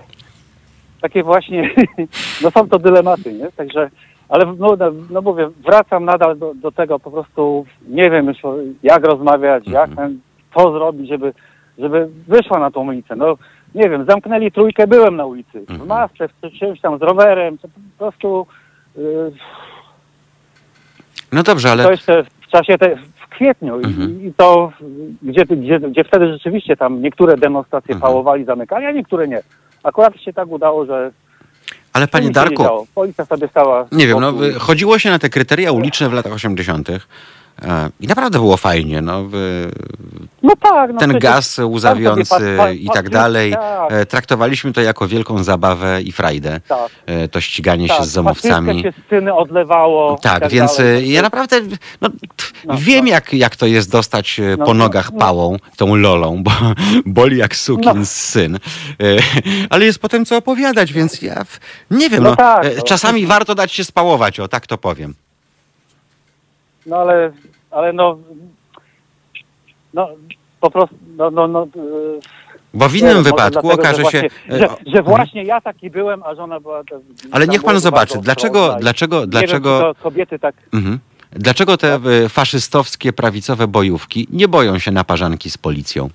takie 1.01 1.23
właśnie, 1.23 1.75
no 2.41 2.51
są 2.51 2.69
to 2.69 2.79
dylematy, 2.79 3.33
nie? 3.33 3.51
Także, 3.51 3.89
ale 4.29 4.45
no, 4.45 4.75
no, 4.79 4.91
no 5.09 5.21
mówię, 5.21 5.49
wracam 5.65 6.05
nadal 6.05 6.37
do, 6.37 6.53
do 6.53 6.71
tego 6.71 6.99
po 6.99 7.11
prostu, 7.11 7.65
nie 7.87 8.09
wiem 8.09 8.25
już 8.27 8.37
jak 8.83 9.05
rozmawiać, 9.05 9.67
jak 9.67 9.89
Mhm. 9.89 10.21
co 10.55 10.71
zrobić, 10.71 11.09
żeby, 11.09 11.33
żeby 11.77 12.09
wyszła 12.27 12.59
na 12.59 12.71
tą 12.71 12.87
ulicę. 12.87 13.15
No 13.15 13.37
nie 13.75 13.89
wiem, 13.89 14.05
zamknęli 14.09 14.51
trójkę, 14.51 14.87
byłem 14.87 15.15
na 15.15 15.25
ulicy, 15.25 15.57
Mhm. 15.59 15.79
w 15.79 15.87
masce, 15.87 16.27
w 16.27 16.59
czymś 16.59 16.81
tam 16.81 16.97
z 16.97 17.01
rowerem, 17.01 17.57
to 17.57 17.67
po 17.67 17.79
prostu 17.97 18.45
yy, 18.97 19.31
No 21.33 21.43
dobrze, 21.43 21.67
to 21.67 21.71
ale 21.71 21.91
jeszcze 21.91 22.23
w 22.23 22.47
czasie, 22.47 22.77
te, 22.77 22.95
w 22.95 23.27
kwietniu 23.29 23.75
Mhm. 23.75 24.21
i, 24.21 24.25
i 24.27 24.33
to, 24.33 24.71
gdzie, 25.21 25.45
gdzie, 25.45 25.79
gdzie 25.79 26.03
wtedy 26.03 26.33
rzeczywiście 26.33 26.77
tam 26.77 27.01
niektóre 27.01 27.37
demonstracje 27.37 27.95
Mhm. 27.95 28.01
pałowali, 28.11 28.45
zamykali, 28.45 28.85
a 28.85 28.91
niektóre 28.91 29.27
nie. 29.27 29.41
Akurat 29.83 30.15
się 30.21 30.33
tak 30.33 30.47
udało, 30.47 30.85
że 30.85 31.11
ale 31.93 32.07
panie 32.07 32.27
nic 32.27 32.35
Darku. 32.35 32.87
Policja 32.95 33.25
sobie 33.25 33.47
stała... 33.47 33.85
Nie 33.91 34.07
wiem, 34.07 34.19
no, 34.19 34.33
chodziło 34.59 34.99
się 34.99 35.09
na 35.09 35.19
te 35.19 35.29
kryteria 35.29 35.71
uliczne 35.71 36.09
w 36.09 36.13
latach 36.13 36.33
80. 36.33 36.89
i 37.99 38.07
naprawdę 38.07 38.39
było 38.39 38.57
fajnie. 38.57 39.01
No, 39.01 39.23
No 40.43 40.53
tak, 40.61 40.93
no 40.93 40.99
ten 40.99 41.09
przecież 41.09 41.23
gaz 41.23 41.59
łzawiący 41.59 42.57
i 42.79 42.89
tak 42.93 43.09
dalej. 43.09 43.51
Tak, 43.51 43.91
e, 43.91 44.05
Traktowaliśmy 44.05 44.73
to 44.73 44.81
jako 44.81 45.07
wielką 45.07 45.43
zabawę 45.43 46.01
i 46.01 46.11
frajdę. 46.11 46.61
tak, 46.67 46.89
e, 47.05 47.27
To 47.27 47.41
ściganie 47.41 47.87
tak. 47.87 47.97
się 47.97 48.03
z 48.03 48.09
zomowcami. 48.09 48.83
Się 48.83 48.91
z 48.91 49.09
syny 49.09 49.33
odlewało. 49.33 50.17
Tak, 50.21 50.39
tak 50.39 50.51
więc 50.51 50.77
dalej. 50.77 51.03
e, 51.03 51.07
ja 51.07 51.21
naprawdę 51.21 51.61
no, 52.01 52.09
No, 52.65 52.75
wiem, 52.77 53.05
no. 53.05 53.11
Jak, 53.11 53.33
jak 53.33 53.55
to 53.55 53.65
jest 53.65 53.91
dostać 53.91 54.41
No, 54.57 54.65
po 54.65 54.73
no, 54.73 54.83
nogach 54.83 55.11
no. 55.13 55.19
pałą, 55.19 55.57
tą 55.77 55.95
lolą, 55.95 56.43
bo 56.43 56.51
boli 57.05 57.37
jak 57.37 57.55
sukin 57.55 58.05
syn. 58.05 58.59
Ale 59.69 59.85
jest 59.85 59.99
potem 59.99 60.25
co 60.25 60.37
opowiadać, 60.37 60.93
więc 60.93 61.21
ja 61.21 61.45
nie 61.91 62.09
wiem. 62.09 62.23
Tak. 62.37 62.83
Czasami 62.83 63.25
warto 63.25 63.55
dać 63.55 63.71
się 63.71 63.83
spałować, 63.83 64.39
o 64.39 64.47
tak 64.47 64.67
to 64.67 64.77
powiem. 64.77 65.13
No 66.85 66.97
ale, 66.97 67.31
ale 67.71 67.93
no... 67.93 68.17
No, 69.93 70.09
po 70.59 70.71
prostu, 70.71 70.95
no, 71.17 71.31
no, 71.31 71.47
no... 71.47 71.67
yy, 71.75 72.19
Bo 72.73 72.89
w 72.89 72.93
Nie 72.93 72.99
innym 72.99 73.17
może 73.17 73.23
wypadku 73.29 73.61
dlatego, 73.61 73.81
okaże 73.81 74.03
że 74.03 74.11
się. 74.11 74.21
Właśnie, 74.21 74.55
e, 74.55 74.59
że, 74.59 74.93
że 74.95 75.03
właśnie 75.03 75.43
ja 75.43 75.61
taki 75.61 75.89
byłem, 75.89 76.23
a 76.23 76.35
żona 76.35 76.59
była... 76.59 76.83
Ale 77.31 77.47
niech 77.47 77.63
pan 77.63 77.79
zobaczy, 77.79 78.17
dlaczego, 78.21 78.75
dlaczego, 78.79 79.21
Nie 79.21 79.27
dlaczego, 79.27 79.79
wiem, 79.81 79.93
kobiety 80.03 80.39
tak... 80.39 80.55
mhm. 80.73 80.99
dlaczego 81.31 81.77
te 81.77 81.93
e, 81.93 82.29
faszystowskie, 82.29 83.13
prawicowe 83.13 83.67
bojówki 83.67 84.27
nie 84.31 84.47
boją 84.47 84.79
się 84.79 84.91
naparzanki 84.91 85.49
z 85.49 85.57
policją? 85.57 86.09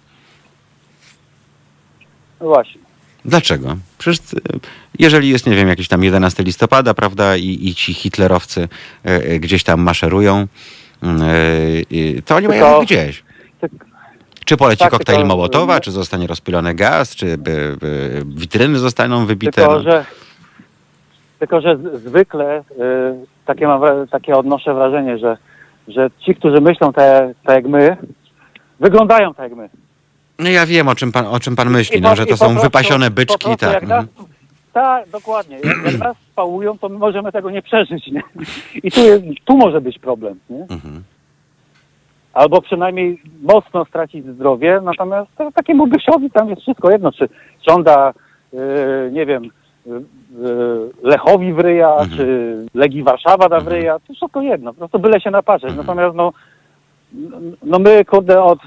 No 2.40 2.46
właśnie. 2.46 2.80
Dlaczego? 3.24 3.76
Przecież 3.98 4.20
e, 4.34 4.58
jeżeli 4.98 5.28
jest, 5.28 5.46
nie 5.46 5.56
wiem, 5.56 5.68
jakiś 5.68 5.88
tam 5.88 6.04
11 6.04 6.42
listopada, 6.42 6.94
prawda, 6.94 7.36
i, 7.36 7.58
i 7.68 7.74
ci 7.74 7.94
hitlerowcy 7.94 8.68
e, 9.04 9.08
e, 9.08 9.38
gdzieś 9.38 9.64
tam 9.64 9.80
maszerują, 9.80 10.46
mm, 11.02 11.22
e, 11.22 12.22
to 12.22 12.36
oni 12.36 12.48
mają 12.48 12.80
gdzieś. 12.80 13.24
Tak, 13.60 13.70
Czy 14.44 14.56
poleci 14.56 14.78
tak, 14.78 14.90
koktajl 14.90 15.18
tylko- 15.18 15.28
Mołotowa, 15.28 15.80
czy 15.80 15.90
zostanie 15.90 16.26
rozpylony 16.26 16.74
gaz, 16.74 17.16
czy 17.16 17.38
by, 17.38 17.76
by 17.80 18.22
witryny 18.26 18.78
zostaną 18.78 19.26
wybite. 19.26 19.52
Tylko, 19.52 19.72
no. 19.72 19.82
że, 19.82 20.04
tylko, 21.38 21.60
że 21.60 21.78
zwykle 21.94 22.58
y, 22.60 22.64
takie, 23.46 23.66
mam, 23.66 24.08
takie 24.10 24.34
odnoszę 24.36 24.74
wrażenie, 24.74 25.18
że, 25.18 25.36
że 25.88 26.10
ci, 26.20 26.34
którzy 26.34 26.60
myślą 26.60 26.92
tak 26.92 27.24
tak 27.44 27.56
jak 27.56 27.66
my, 27.66 27.96
wyglądają 28.80 29.34
tak 29.34 29.50
jak 29.50 29.58
my. 29.58 29.68
No 30.38 30.50
ja 30.50 30.66
wiem, 30.66 30.88
o 30.88 30.94
czym 30.94 31.12
pan, 31.12 31.26
o 31.26 31.40
czym 31.40 31.56
pan 31.56 31.70
myśli, 31.70 31.98
I 31.98 32.00
no, 32.00 32.16
że 32.16 32.26
to 32.26 32.36
są 32.36 32.46
prostu- 32.46 32.62
wypasione 32.62 33.10
byczki, 33.10 33.56
tak. 33.56 33.72
Jak 33.72 33.86
nas, 33.86 34.04
mhm. 34.04 34.33
Tak, 34.74 35.08
dokładnie. 35.08 35.56
Jak, 35.84 35.98
nas 35.98 36.16
spałują, 36.32 36.78
to 36.78 36.88
my 36.88 36.98
możemy 36.98 37.32
tego 37.32 37.50
nie 37.50 37.62
przeżyć. 37.62 38.06
Nie? 38.06 38.22
I 38.82 38.90
tu, 38.90 39.00
jest, 39.00 39.24
tu 39.44 39.56
może 39.56 39.80
być 39.80 39.98
problem. 39.98 40.38
Nie? 40.50 40.62
Mhm. 40.62 41.02
Albo 42.32 42.62
przynajmniej 42.62 43.22
mocno 43.42 43.84
stracić 43.84 44.26
zdrowie, 44.26 44.80
natomiast 44.84 45.30
to, 45.38 45.52
takiemu 45.52 45.86
Bysiowi 45.86 46.30
tam 46.30 46.50
jest 46.50 46.62
wszystko 46.62 46.90
jedno, 46.90 47.12
czy 47.12 47.28
żąda, 47.68 48.12
yy, 48.52 48.60
nie 49.12 49.26
wiem, 49.26 49.44
yy, 49.86 50.04
yy, 50.38 50.90
Lechowi 51.02 51.52
w 51.52 51.58
ryja, 51.58 51.90
Mhm. 51.90 52.10
czy 52.10 52.56
Legii 52.74 53.02
Warszawa 53.02 53.48
da 53.48 53.60
w 53.60 53.68
ryja, 53.68 53.98
to 53.98 54.14
wszystko 54.14 54.42
jedno, 54.42 54.72
po 54.72 54.78
prostu 54.78 54.98
byle 54.98 55.20
się 55.20 55.30
napatrzeć. 55.30 55.70
Mhm. 55.70 55.86
Natomiast 55.86 56.16
no, 56.16 56.32
no 57.62 57.78
my, 57.78 58.04
kurde, 58.04 58.42
od, 58.42 58.58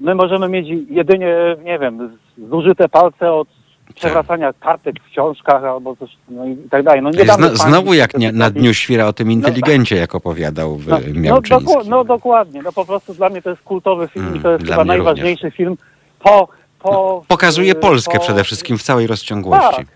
my 0.00 0.14
możemy 0.14 0.48
mieć 0.48 0.68
jedynie, 0.90 1.56
nie 1.64 1.78
wiem, 1.78 2.18
zużyte 2.38 2.88
palce 2.88 3.32
od 3.32 3.48
przewracania 3.94 4.52
kartek 4.60 4.96
w 5.08 5.10
książkach 5.10 5.64
albo 5.64 5.96
coś, 5.96 6.10
no 6.28 6.46
i 6.46 6.56
tak 6.70 6.82
dalej. 6.82 7.02
No 7.02 7.10
pani 7.26 7.56
znowu 7.56 7.94
jak 7.94 8.18
nie, 8.18 8.32
na 8.32 8.50
dniu 8.50 8.74
świra 8.74 9.06
o 9.06 9.12
tym 9.12 9.30
inteligencie, 9.32 9.96
jak 9.96 10.14
opowiadał 10.14 10.78
no, 10.86 10.98
no, 10.98 11.06
no, 11.14 11.20
Miałczyński. 11.20 11.66
doku- 11.74 11.88
no 11.88 12.04
dokładnie, 12.04 12.62
no 12.62 12.72
po 12.72 12.84
prostu 12.84 13.14
dla 13.14 13.28
mnie 13.28 13.42
to 13.42 13.50
jest 13.50 13.62
kultowy 13.62 14.08
film 14.08 14.26
Mm, 14.26 14.38
i 14.38 14.42
to 14.42 14.52
jest 14.52 14.64
chyba 14.66 14.84
najważniejszy 14.84 15.50
film 15.50 15.76
po... 16.18 16.48
po 16.78 17.24
Pokazuje 17.28 17.72
y, 17.72 17.74
Polskę 17.74 18.18
po, 18.18 18.24
przede 18.24 18.44
wszystkim 18.44 18.78
w 18.78 18.82
całej 18.82 19.06
rozciągłości. 19.06 19.76
Tak. 19.76 19.86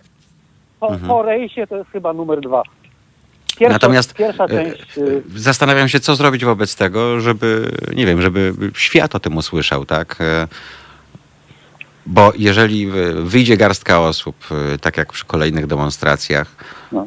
Po, 0.81 0.89
Mhm. 0.89 1.09
po 1.09 1.23
rejsie 1.23 1.67
to 1.67 1.77
jest 1.77 1.91
chyba 1.91 2.13
numer 2.13 2.41
dwa. 2.41 2.63
Pierwsza, 3.59 3.73
Natomiast 3.73 4.15
pierwsza 4.15 4.45
e, 4.45 4.49
część... 4.49 4.99
y, 4.99 5.23
Zastanawiam 5.37 5.89
się, 5.89 6.01
co 6.01 6.15
zrobić 6.17 6.45
wobec 6.45 6.77
tego, 6.77 7.21
żeby, 7.21 7.71
nie 7.95 8.07
wiem, 8.07 8.23
żeby 8.23 8.53
świat 8.75 9.15
o 9.15 9.21
tym 9.21 9.37
usłyszał, 9.37 9.85
tak? 9.85 10.19
Bo 12.07 12.33
jeżeli 12.39 12.87
wy- 12.87 13.25
wyjdzie 13.25 13.57
garstka 13.57 14.01
osób, 14.01 14.37
e, 14.75 14.79
tak 14.79 14.97
jak 14.97 15.13
przy 15.13 15.25
kolejnych 15.25 15.67
demonstracjach, 15.67 16.47
No. 16.93 17.07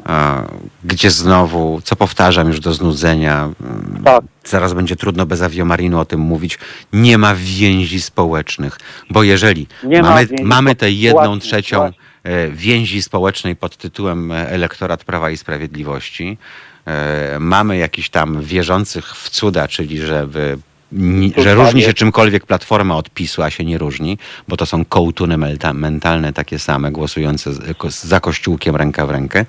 gdzie 0.84 1.10
znowu, 1.10 1.80
co 1.84 1.96
powtarzam 1.96 2.48
już 2.48 2.60
do 2.60 2.74
znudzenia, 2.74 3.52
mm, 3.60 4.02
Tak. 4.04 4.24
zaraz 4.44 4.72
będzie 4.72 4.96
trudno 4.96 5.26
bez 5.26 5.42
awiomarinu 5.42 5.98
o 6.00 6.04
tym 6.04 6.20
mówić, 6.20 6.58
nie 6.92 7.18
ma 7.18 7.34
więzi 7.34 8.00
społecznych. 8.00 8.78
Bo 9.10 9.22
jeżeli 9.22 9.66
Nie 9.84 10.02
ma 10.02 10.08
mamy, 10.10 10.26
więzi 10.26 10.44
mamy 10.44 10.74
tę 10.74 10.90
jedną 10.90 11.38
trzecią 11.38 11.76
właśnie. 11.78 11.98
e, 12.22 12.48
więzi 12.48 13.02
społecznej 13.02 13.56
pod 13.56 13.76
tytułem 13.76 14.32
e, 14.32 14.48
elektorat 14.50 15.04
Prawa 15.04 15.30
i 15.30 15.36
Sprawiedliwości, 15.36 16.38
mamy 17.38 17.76
jakichś 17.76 18.08
tam 18.08 18.42
wierzących 18.42 19.06
w 19.16 19.30
cuda, 19.30 19.68
czyli 19.68 19.98
że 19.98 20.26
w 20.26 20.36
ni- 20.36 20.62
Tu 20.62 20.62
że 21.36 21.54
różni 21.54 21.82
się 21.82 21.94
czymkolwiek 21.94 22.46
Platforma 22.46 22.96
od 22.96 23.10
PiSu, 23.10 23.42
a 23.42 23.50
się 23.50 23.64
nie 23.64 23.78
różni, 23.78 24.18
bo 24.48 24.56
to 24.56 24.66
są 24.66 24.84
kołtuny 24.84 25.56
mentalne 25.74 26.32
takie 26.32 26.58
same, 26.58 26.90
głosujące 26.90 27.50
za 27.88 28.20
kościółkiem 28.20 28.76
ręka 28.76 29.06
w 29.06 29.10
rękę. 29.10 29.46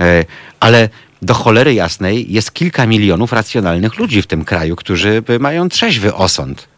E, 0.00 0.24
ale 0.60 0.88
do 1.22 1.34
cholery 1.34 1.74
jasnej 1.74 2.32
jest 2.32 2.52
kilka 2.52 2.86
milionów 2.86 3.32
racjonalnych 3.32 3.98
ludzi 3.98 4.22
w 4.22 4.26
tym 4.26 4.44
kraju, 4.44 4.76
którzy 4.76 5.22
mają 5.40 5.68
trzeźwy 5.68 6.14
osąd. 6.14 6.68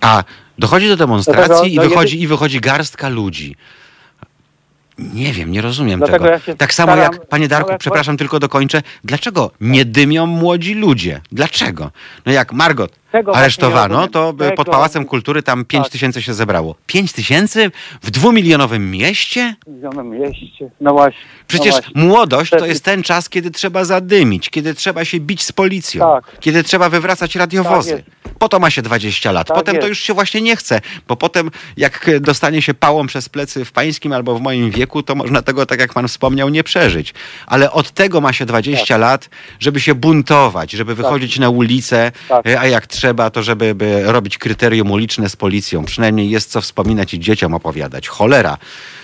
A 0.00 0.24
dochodzi 0.58 0.88
do 0.88 0.96
demonstracji 0.96 1.46
Dlatego, 1.48 1.66
i, 1.66 1.76
no, 1.76 1.82
wychodzi, 1.82 2.22
i 2.22 2.26
wychodzi 2.26 2.60
garstka 2.60 3.08
ludzi. 3.08 3.56
Nie 4.98 5.32
wiem, 5.32 5.52
nie 5.52 5.60
rozumiem 5.60 5.98
Dlatego 5.98 6.18
tego. 6.18 6.30
ja 6.30 6.40
się 6.40 6.56
tak 6.56 6.74
samo 6.74 6.92
staram- 6.92 7.12
jak, 7.12 7.26
panie 7.26 7.48
Darku, 7.48 7.70
jak- 7.70 7.80
przepraszam, 7.80 8.16
tylko 8.16 8.40
dokończę. 8.40 8.82
Dlaczego 9.04 9.50
nie 9.60 9.84
dymią 9.84 10.26
młodzi 10.26 10.74
ludzie? 10.74 11.20
Dlaczego? 11.32 11.90
No 12.26 12.32
jak 12.32 12.52
Margot 12.52 12.92
Tego 13.12 13.36
aresztowano, 13.36 14.08
to 14.08 14.32
pod 14.32 14.38
Tego- 14.38 14.64
Pałacem 14.64 15.04
Kultury 15.04 15.42
tam 15.42 15.64
5 15.64 15.84
Tak. 15.84 15.92
tysięcy 15.92 16.22
się 16.22 16.34
zebrało. 16.34 16.74
5 16.86 17.12
tysięcy 17.12 17.70
w 18.02 18.10
dwumilionowym 18.10 18.90
mieście? 18.90 19.56
Zielonym 19.76 20.10
mieście. 20.10 20.70
No 20.80 20.92
właśnie. 20.92 21.20
Przecież 21.46 21.74
no 21.74 21.80
właśnie. 21.80 22.02
młodość 22.02 22.50
to 22.50 22.66
jest 22.66 22.84
ten 22.84 23.02
czas, 23.02 23.28
kiedy 23.28 23.50
trzeba 23.50 23.84
zadymić, 23.84 24.50
kiedy 24.50 24.74
trzeba 24.74 25.04
się 25.04 25.20
bić 25.20 25.42
z 25.42 25.52
policją, 25.52 26.00
Tak. 26.00 26.40
kiedy 26.40 26.62
trzeba 26.62 26.88
wywracać 26.88 27.36
radiowozy. 27.36 28.02
Tak 28.24 28.34
po 28.38 28.48
to 28.48 28.58
ma 28.58 28.70
się 28.70 28.82
20 28.82 29.32
lat. 29.32 29.46
Tak 29.48 29.56
potem 29.56 29.74
to 29.74 29.80
jest. 29.80 29.88
już 29.88 29.98
się 29.98 30.14
właśnie 30.14 30.40
nie 30.40 30.56
chce, 30.56 30.80
bo 31.08 31.16
potem 31.16 31.50
jak 31.76 32.08
e, 32.08 32.20
dostanie 32.20 32.62
się 32.62 32.74
pałą 32.74 33.06
przez 33.06 33.28
plecy 33.28 33.64
w 33.64 33.72
pańskim 33.72 34.12
albo 34.12 34.34
w 34.34 34.40
moim 34.40 34.70
wieku, 34.70 35.02
to 35.02 35.14
można 35.14 35.42
tego, 35.42 35.66
tak 35.66 35.80
jak 35.80 35.94
pan 35.94 36.08
wspomniał, 36.08 36.48
nie 36.48 36.64
przeżyć. 36.64 37.14
Ale 37.46 37.72
od 37.72 37.90
tego 37.90 38.20
ma 38.20 38.32
się 38.32 38.46
20 38.46 38.96
lat, 38.96 39.28
żeby 39.60 39.80
się 39.80 39.94
buntować, 39.94 40.72
żeby 40.72 40.94
wychodzić 40.94 41.38
na 41.38 41.48
ulicę, 41.50 42.12
Tak. 42.28 42.46
e, 42.46 42.60
a 42.60 42.66
jak 42.66 42.86
trzeba, 42.86 42.97
to 43.32 43.42
żeby 43.42 43.74
by 43.74 44.02
robić 44.12 44.38
kryterium 44.38 44.90
uliczne 44.90 45.28
z 45.28 45.36
policją. 45.36 45.84
Przynajmniej 45.84 46.30
jest 46.30 46.50
co 46.50 46.60
wspominać 46.60 47.14
i 47.14 47.18
dzieciom 47.20 47.54
opowiadać. 47.54 48.08
Cholera. 48.08 48.56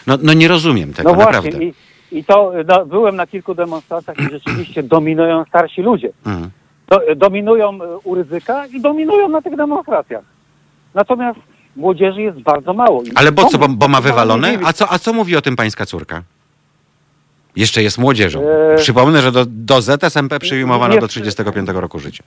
No, 0.06 0.18
no 0.22 0.32
nie 0.32 0.48
rozumiem 0.48 0.92
tego, 0.92 1.08
No 1.08 1.14
właśnie. 1.14 1.32
naprawdę. 1.32 1.64
I, 1.64 1.74
I 2.12 2.24
to 2.24 2.52
no, 2.68 2.86
byłem 2.86 3.16
na 3.16 3.26
kilku 3.26 3.54
demonstracjach 3.54 4.18
i 4.18 4.30
rzeczywiście 4.30 4.82
dominują 4.96 5.44
starsi 5.48 5.82
ludzie. 5.82 6.10
Mhm. 6.26 6.50
Do, 6.88 7.00
dominują 7.16 7.68
e, 7.82 7.98
u 8.04 8.14
ryzyka 8.14 8.66
i 8.66 8.80
dominują 8.80 9.28
na 9.28 9.42
tych 9.42 9.56
demonstracjach. 9.56 10.24
Natomiast 10.94 11.38
młodzieży 11.76 12.22
jest 12.22 12.40
bardzo 12.40 12.72
mało. 12.72 13.02
I 13.02 13.10
Ale 13.14 13.32
bo 13.32 13.44
co, 13.44 13.58
bo, 13.58 13.68
bo 13.68 13.88
ma 13.88 14.00
wywalone? 14.00 14.58
A 14.64 14.72
co, 14.72 14.92
a 14.92 14.98
co 14.98 15.12
mówi 15.12 15.36
o 15.36 15.42
tym 15.42 15.56
pańska 15.56 15.86
córka? 15.86 16.22
Jeszcze 17.56 17.82
jest 17.82 17.98
młodzieżą. 17.98 18.40
Eee, 18.40 18.76
Przypomnę, 18.76 19.22
że 19.22 19.32
do, 19.32 19.44
do 19.48 19.82
ZSMP 19.82 20.38
przyjmowano 20.38 20.98
do 20.98 21.08
35 21.08 21.68
roku 21.74 21.98
życia. 21.98 22.24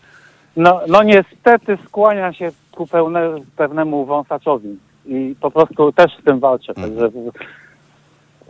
No, 0.58 0.82
no 0.88 1.04
niestety 1.04 1.78
skłania 1.88 2.34
się 2.34 2.52
ku 2.72 2.88
pełne, 2.88 3.22
pewnemu 3.56 4.06
wąsaczowi 4.06 4.78
i 5.06 5.36
po 5.42 5.52
prostu 5.52 5.92
też 5.92 6.12
z 6.22 6.24
tym 6.24 6.40
walczę. 6.40 6.74
Mhm. 6.76 6.94
Także, 6.94 7.32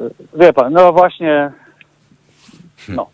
e, 0.02 0.10
wie 0.40 0.54
pan, 0.54 0.74
no 0.74 0.94
właśnie, 0.94 1.52
no. 2.90 3.08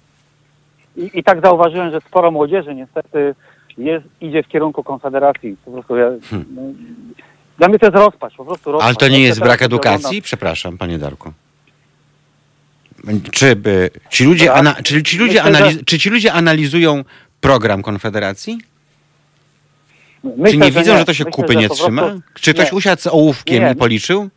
I, 0.98 1.10
I 1.14 1.24
tak 1.24 1.42
zauważyłem, 1.42 1.92
że 1.92 2.02
sporo 2.02 2.32
młodzieży 2.32 2.76
niestety 2.76 3.36
jest, 3.78 4.06
idzie 4.22 4.44
w 4.44 4.48
kierunku 4.48 4.84
Konfederacji. 4.84 5.58
Po 5.66 5.72
prostu 5.72 5.96
ja, 5.96 6.10
no, 6.32 6.62
dla 7.58 7.68
mnie 7.68 7.80
to 7.80 7.86
jest 7.86 7.98
rozpacz, 7.98 8.36
po 8.36 8.46
prostu 8.46 8.72
rozpacz. 8.72 8.86
Hmm. 8.86 8.98
Ale 9.02 9.10
to 9.10 9.18
nie 9.18 9.24
jest 9.24 9.40
brak 9.40 9.62
edukacji? 9.62 10.22
Przepraszam, 10.22 10.78
panie 10.78 11.00
Darku. 11.00 11.32
Czy, 13.32 13.56
by, 13.56 13.90
ci 14.10 14.26
ludzie 14.26 14.54
ana, 14.54 14.76
czy, 14.84 15.04
ci 15.04 15.18
ludzie 15.18 15.44
analiz, 15.44 15.78
czy 15.86 16.00
ci 16.00 16.10
ludzie 16.10 16.34
analizują 16.34 17.04
program 17.42 17.82
Konfederacji? 17.82 18.73
Myślę, 20.24 20.52
czy 20.52 20.58
nie 20.58 20.72
widzą, 20.72 20.92
nie. 20.94 20.98
że 21.00 21.06
to 21.06 21.14
się 21.14 21.24
Myślę, 21.24 21.32
kupy 21.32 21.54
że 21.54 21.60
nie 21.60 21.68
po 21.68 21.76
trzyma? 21.76 22.02
prostu- 22.02 22.22
Czy 22.34 22.54
ktoś 22.54 22.72
nie. 22.72 22.78
usiadł 22.78 23.02
z 23.02 23.08
ołówkiem 23.08 23.64
Nie. 23.64 23.72
i 23.72 23.76
policzył? 23.76 24.30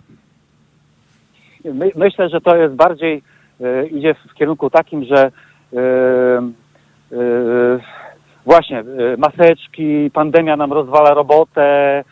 My, 1.65 1.91
myślę, 1.97 2.29
że 2.29 2.41
to 2.41 2.57
jest 2.57 2.75
bardziej 2.75 3.23
e, 3.61 3.87
idzie 3.87 4.15
w 4.15 4.35
kierunku 4.35 4.71
takim, 4.71 5.05
że 5.05 5.31
e, 5.73 5.79
e, 7.13 7.79
właśnie 8.45 8.85
maseczki, 9.19 10.11
pandemia 10.13 10.57
nam 10.57 10.73
rozwala 10.73 11.15
robotę, 11.15 12.05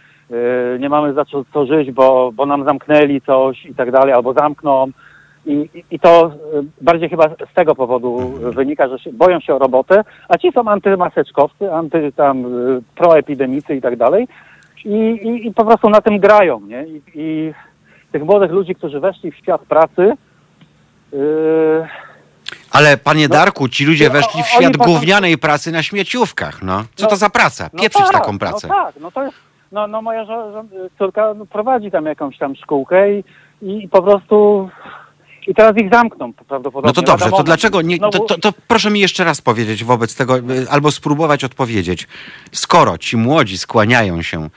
nie 0.80 0.88
mamy 0.88 1.14
za 1.14 1.24
co, 1.24 1.44
co 1.52 1.66
żyć, 1.66 1.90
bo, 1.90 2.32
bo 2.32 2.46
nam 2.46 2.64
zamknęli 2.64 3.20
coś 3.20 3.64
i 3.66 3.74
tak 3.74 3.90
dalej, 3.90 4.12
albo 4.14 4.32
zamkną. 4.32 4.86
I, 5.46 5.70
i- 5.90 6.00
to 6.00 6.26
e, 6.26 6.30
bardziej 6.80 7.08
chyba 7.08 7.28
z 7.28 7.54
tego 7.54 7.74
powodu 7.74 8.16
wynika, 8.40 8.88
że 8.88 8.98
się, 8.98 9.12
boją 9.12 9.40
się 9.40 9.54
o 9.54 9.58
robotę, 9.58 10.04
a 10.28 10.38
ci 10.38 10.52
są 10.52 10.68
antymaseczkowcy, 10.68 11.72
anty 11.72 12.12
tam 12.16 12.44
e, 12.46 12.48
proepidemicy 12.96 13.74
i 13.76 13.80
tak 13.80 13.96
dalej. 13.96 14.28
I, 14.84 14.88
i, 14.98 15.46
I 15.46 15.54
po 15.54 15.64
prostu 15.64 15.90
na 15.90 16.00
tym 16.00 16.18
grają, 16.18 16.60
nie? 16.60 16.84
I, 16.86 17.02
i 17.14 17.52
tych 18.12 18.24
młodych 18.24 18.50
ludzi, 18.50 18.74
którzy 18.74 19.00
weszli 19.00 19.30
w 19.30 19.36
świat 19.36 19.60
pracy, 19.60 20.12
yy, 21.12 21.86
Ale 22.72 22.96
panie 22.96 23.28
Darku, 23.28 23.68
ci 23.68 23.84
ludzie 23.86 24.06
No, 24.06 24.12
weszli 24.12 24.42
w 24.42 24.46
świat 24.46 24.72
potem- 24.76 24.92
gównianej 24.94 25.38
pracy 25.38 25.72
na 25.72 25.82
śmieciówkach, 25.82 26.62
no. 26.62 26.82
Co 26.94 27.04
No, 27.04 27.10
to 27.10 27.16
za 27.16 27.30
praca? 27.30 27.70
no 27.72 27.82
Pieprzyć 27.82 28.02
tak, 28.04 28.12
taką 28.12 28.38
pracę. 28.38 28.68
No 28.68 28.74
tak, 28.74 28.94
no 29.00 29.10
to 29.10 29.22
jest, 29.24 29.36
no, 29.72 29.86
no 29.86 30.02
moja 30.02 30.26
córka 30.98 31.34
no, 31.34 31.46
prowadzi 31.46 31.90
tam 31.90 32.06
jakąś 32.06 32.38
tam 32.38 32.56
szkółkę 32.56 33.12
i, 33.18 33.24
i 33.62 33.88
po 33.88 34.02
prostu 34.02 34.68
i 35.48 35.54
teraz 35.54 35.76
ich 35.76 35.90
zamkną 35.92 36.32
prawdopodobnie. 36.32 36.88
No 36.88 36.92
to 36.92 37.02
dobrze, 37.02 37.30
to 37.30 37.42
dlaczego 37.42 37.82
nie. 37.82 37.98
To, 37.98 38.10
to, 38.10 38.38
to 38.38 38.52
proszę 38.68 38.90
mi 38.90 39.00
jeszcze 39.00 39.24
raz 39.24 39.40
powiedzieć 39.40 39.84
wobec 39.84 40.14
tego, 40.14 40.38
y, 40.38 40.70
albo 40.70 40.90
spróbować 40.90 41.44
odpowiedzieć. 41.44 42.08
Skoro 42.52 42.98
ci 42.98 43.16
młodzi 43.16 43.58
skłaniają 43.58 44.22
się 44.22 44.48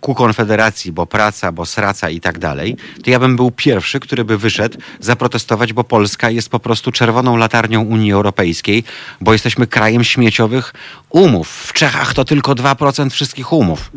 ku 0.00 0.14
Konfederacji, 0.14 0.92
bo 0.92 1.06
praca, 1.06 1.52
bo 1.52 1.66
sraca 1.66 2.10
i 2.10 2.20
tak 2.20 2.38
dalej, 2.38 2.76
to 3.04 3.10
ja 3.10 3.18
bym 3.18 3.36
był 3.36 3.50
pierwszy, 3.50 4.00
który 4.00 4.24
by 4.24 4.38
wyszedł 4.38 4.78
zaprotestować, 5.00 5.72
bo 5.72 5.84
Polska 5.84 6.30
jest 6.30 6.48
po 6.48 6.60
prostu 6.60 6.92
czerwoną 6.92 7.36
latarnią 7.36 7.82
Unii 7.82 8.12
Europejskiej, 8.12 8.84
bo 9.20 9.32
jesteśmy 9.32 9.66
krajem 9.66 10.04
śmieciowych 10.04 10.74
umów. 11.10 11.48
W 11.48 11.72
Czechach 11.72 12.14
to 12.14 12.24
tylko 12.24 12.52
2% 12.52 13.10
wszystkich 13.10 13.52
umów. 13.52 13.90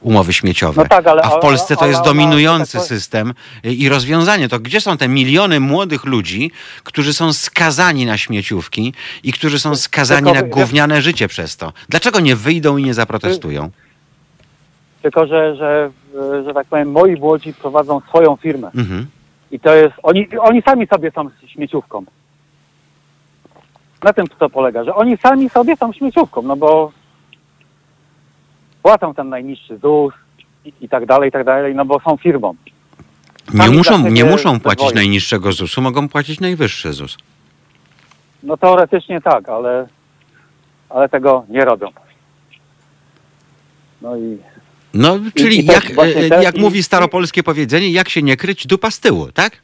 Umowy 0.00 0.32
śmieciowe. 0.32 0.82
No 0.82 0.88
tak, 0.88 1.06
ale- 1.06 1.22
A 1.22 1.28
w 1.28 1.40
Polsce 1.40 1.76
to 1.76 1.86
jest 1.86 2.02
dominujący 2.02 2.80
system 2.80 3.34
i 3.64 3.88
rozwiązanie. 3.88 4.48
To 4.48 4.58
gdzie 4.60 4.80
są 4.80 4.96
te 4.96 5.08
miliony 5.08 5.60
młodych 5.60 6.04
ludzi, 6.04 6.50
którzy 6.84 7.12
są 7.14 7.32
skazani 7.32 8.06
na 8.06 8.18
śmieciówki 8.18 8.94
i 9.22 9.32
którzy 9.32 9.58
są 9.58 9.76
skazani 9.76 10.32
na 10.32 10.42
gówniane 10.42 11.02
życie 11.02 11.28
przez 11.28 11.56
to? 11.56 11.72
Dlaczego 11.88 12.20
nie 12.20 12.36
wyjdą 12.36 12.76
i 12.76 12.82
nie 12.84 12.94
zaprotestują? 12.94 13.70
Tylko, 15.02 15.26
że, 15.26 15.56
że, 15.56 15.90
że 16.46 16.54
tak 16.54 16.66
powiem, 16.66 16.90
moi 16.92 17.16
młodzi 17.16 17.54
prowadzą 17.54 18.00
swoją 18.08 18.36
firmę. 18.36 18.70
Mhm. 18.76 19.06
I 19.50 19.60
to 19.60 19.74
jest, 19.74 19.94
oni, 20.02 20.28
oni 20.40 20.62
sami 20.62 20.86
sobie 20.86 21.10
są 21.10 21.30
śmieciówką. 21.46 22.04
Na 24.02 24.12
tym 24.12 24.26
to 24.38 24.50
polega, 24.50 24.84
że 24.84 24.94
oni 24.94 25.16
sami 25.16 25.50
sobie 25.50 25.76
są 25.76 25.92
śmieciówką, 25.92 26.42
no 26.42 26.56
bo 26.56 26.92
płacą 28.82 29.14
ten 29.14 29.28
najniższy 29.28 29.78
ZUS 29.78 30.14
i, 30.64 30.72
i 30.80 30.88
tak 30.88 31.06
dalej, 31.06 31.28
i 31.28 31.32
tak 31.32 31.44
dalej, 31.44 31.74
no 31.74 31.84
bo 31.84 32.00
są 32.00 32.16
firmą. 32.16 32.54
Nie 33.54 33.70
muszą, 33.70 34.08
nie 34.08 34.24
muszą 34.24 34.60
płacić 34.60 34.94
najniższego 34.94 35.52
ZUS-u, 35.52 35.80
mogą 35.82 36.08
płacić 36.08 36.40
najwyższy 36.40 36.92
ZUS. 36.92 37.16
No 38.42 38.56
teoretycznie 38.56 39.20
tak, 39.20 39.48
ale, 39.48 39.88
ale 40.90 41.08
tego 41.08 41.44
nie 41.48 41.64
robią. 41.64 41.88
No 44.02 44.16
i 44.16 44.38
No, 44.94 45.18
czyli 45.34 45.60
i 45.60 45.66
jak, 45.66 45.90
e, 45.90 46.28
te- 46.28 46.42
jak 46.42 46.56
i- 46.56 46.60
mówi 46.60 46.82
staropolskie 46.82 47.42
powiedzenie, 47.42 47.90
jak 47.90 48.08
się 48.08 48.22
nie 48.22 48.36
kryć, 48.36 48.66
dupa 48.66 48.90
z 48.90 49.00
tyłu, 49.00 49.28
tak? 49.34 49.56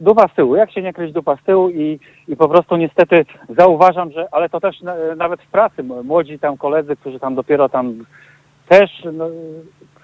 Dupa 0.00 0.28
z 0.28 0.34
tyłu, 0.34 0.56
jak 0.56 0.72
się 0.72 0.82
nie 0.82 0.92
kryć 0.92 1.12
dupa 1.12 1.36
z 1.36 1.42
tyłu 1.42 1.70
i, 1.70 1.98
i 2.28 2.36
po 2.36 2.48
prostu 2.48 2.76
niestety 2.76 3.24
zauważam, 3.58 4.12
że, 4.12 4.28
ale 4.32 4.48
to 4.48 4.60
też 4.60 4.80
na, 4.80 4.94
nawet 5.16 5.42
w 5.42 5.46
pracy, 5.46 5.82
młodzi 5.82 6.38
tam 6.38 6.56
koledzy, 6.56 6.96
którzy 6.96 7.20
tam 7.20 7.34
dopiero 7.34 7.68
tam 7.68 8.04
też 8.68 8.90
no, 9.12 9.26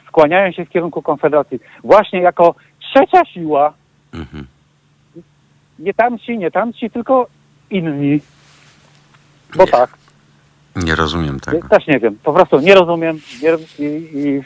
skłaniają 0.09 0.53
się 0.53 0.65
w 0.65 0.69
kierunku 0.71 1.03
Konfederacji. 1.03 1.59
Właśnie 1.85 2.21
jako 2.21 2.55
trzecia 2.81 3.25
siła, 3.25 3.73
Mhm. 4.15 4.47
nie 5.79 5.95
tamci, 5.95 6.39
nie 6.39 6.51
tamci, 6.51 6.91
tylko 6.91 7.27
inni. 7.71 8.21
Bo 9.57 9.65
Nie. 9.65 9.71
tak, 9.71 9.91
Nie 10.77 10.95
rozumiem 10.95 11.41
tego. 11.41 11.69
też 11.69 11.87
nie 11.87 11.99
wiem, 11.99 12.19
po 12.25 12.33
prostu 12.33 12.61
nie 12.61 12.75
rozumiem 12.75 13.21
nie, 13.43 13.51
i, 13.87 14.11
i 14.19 14.43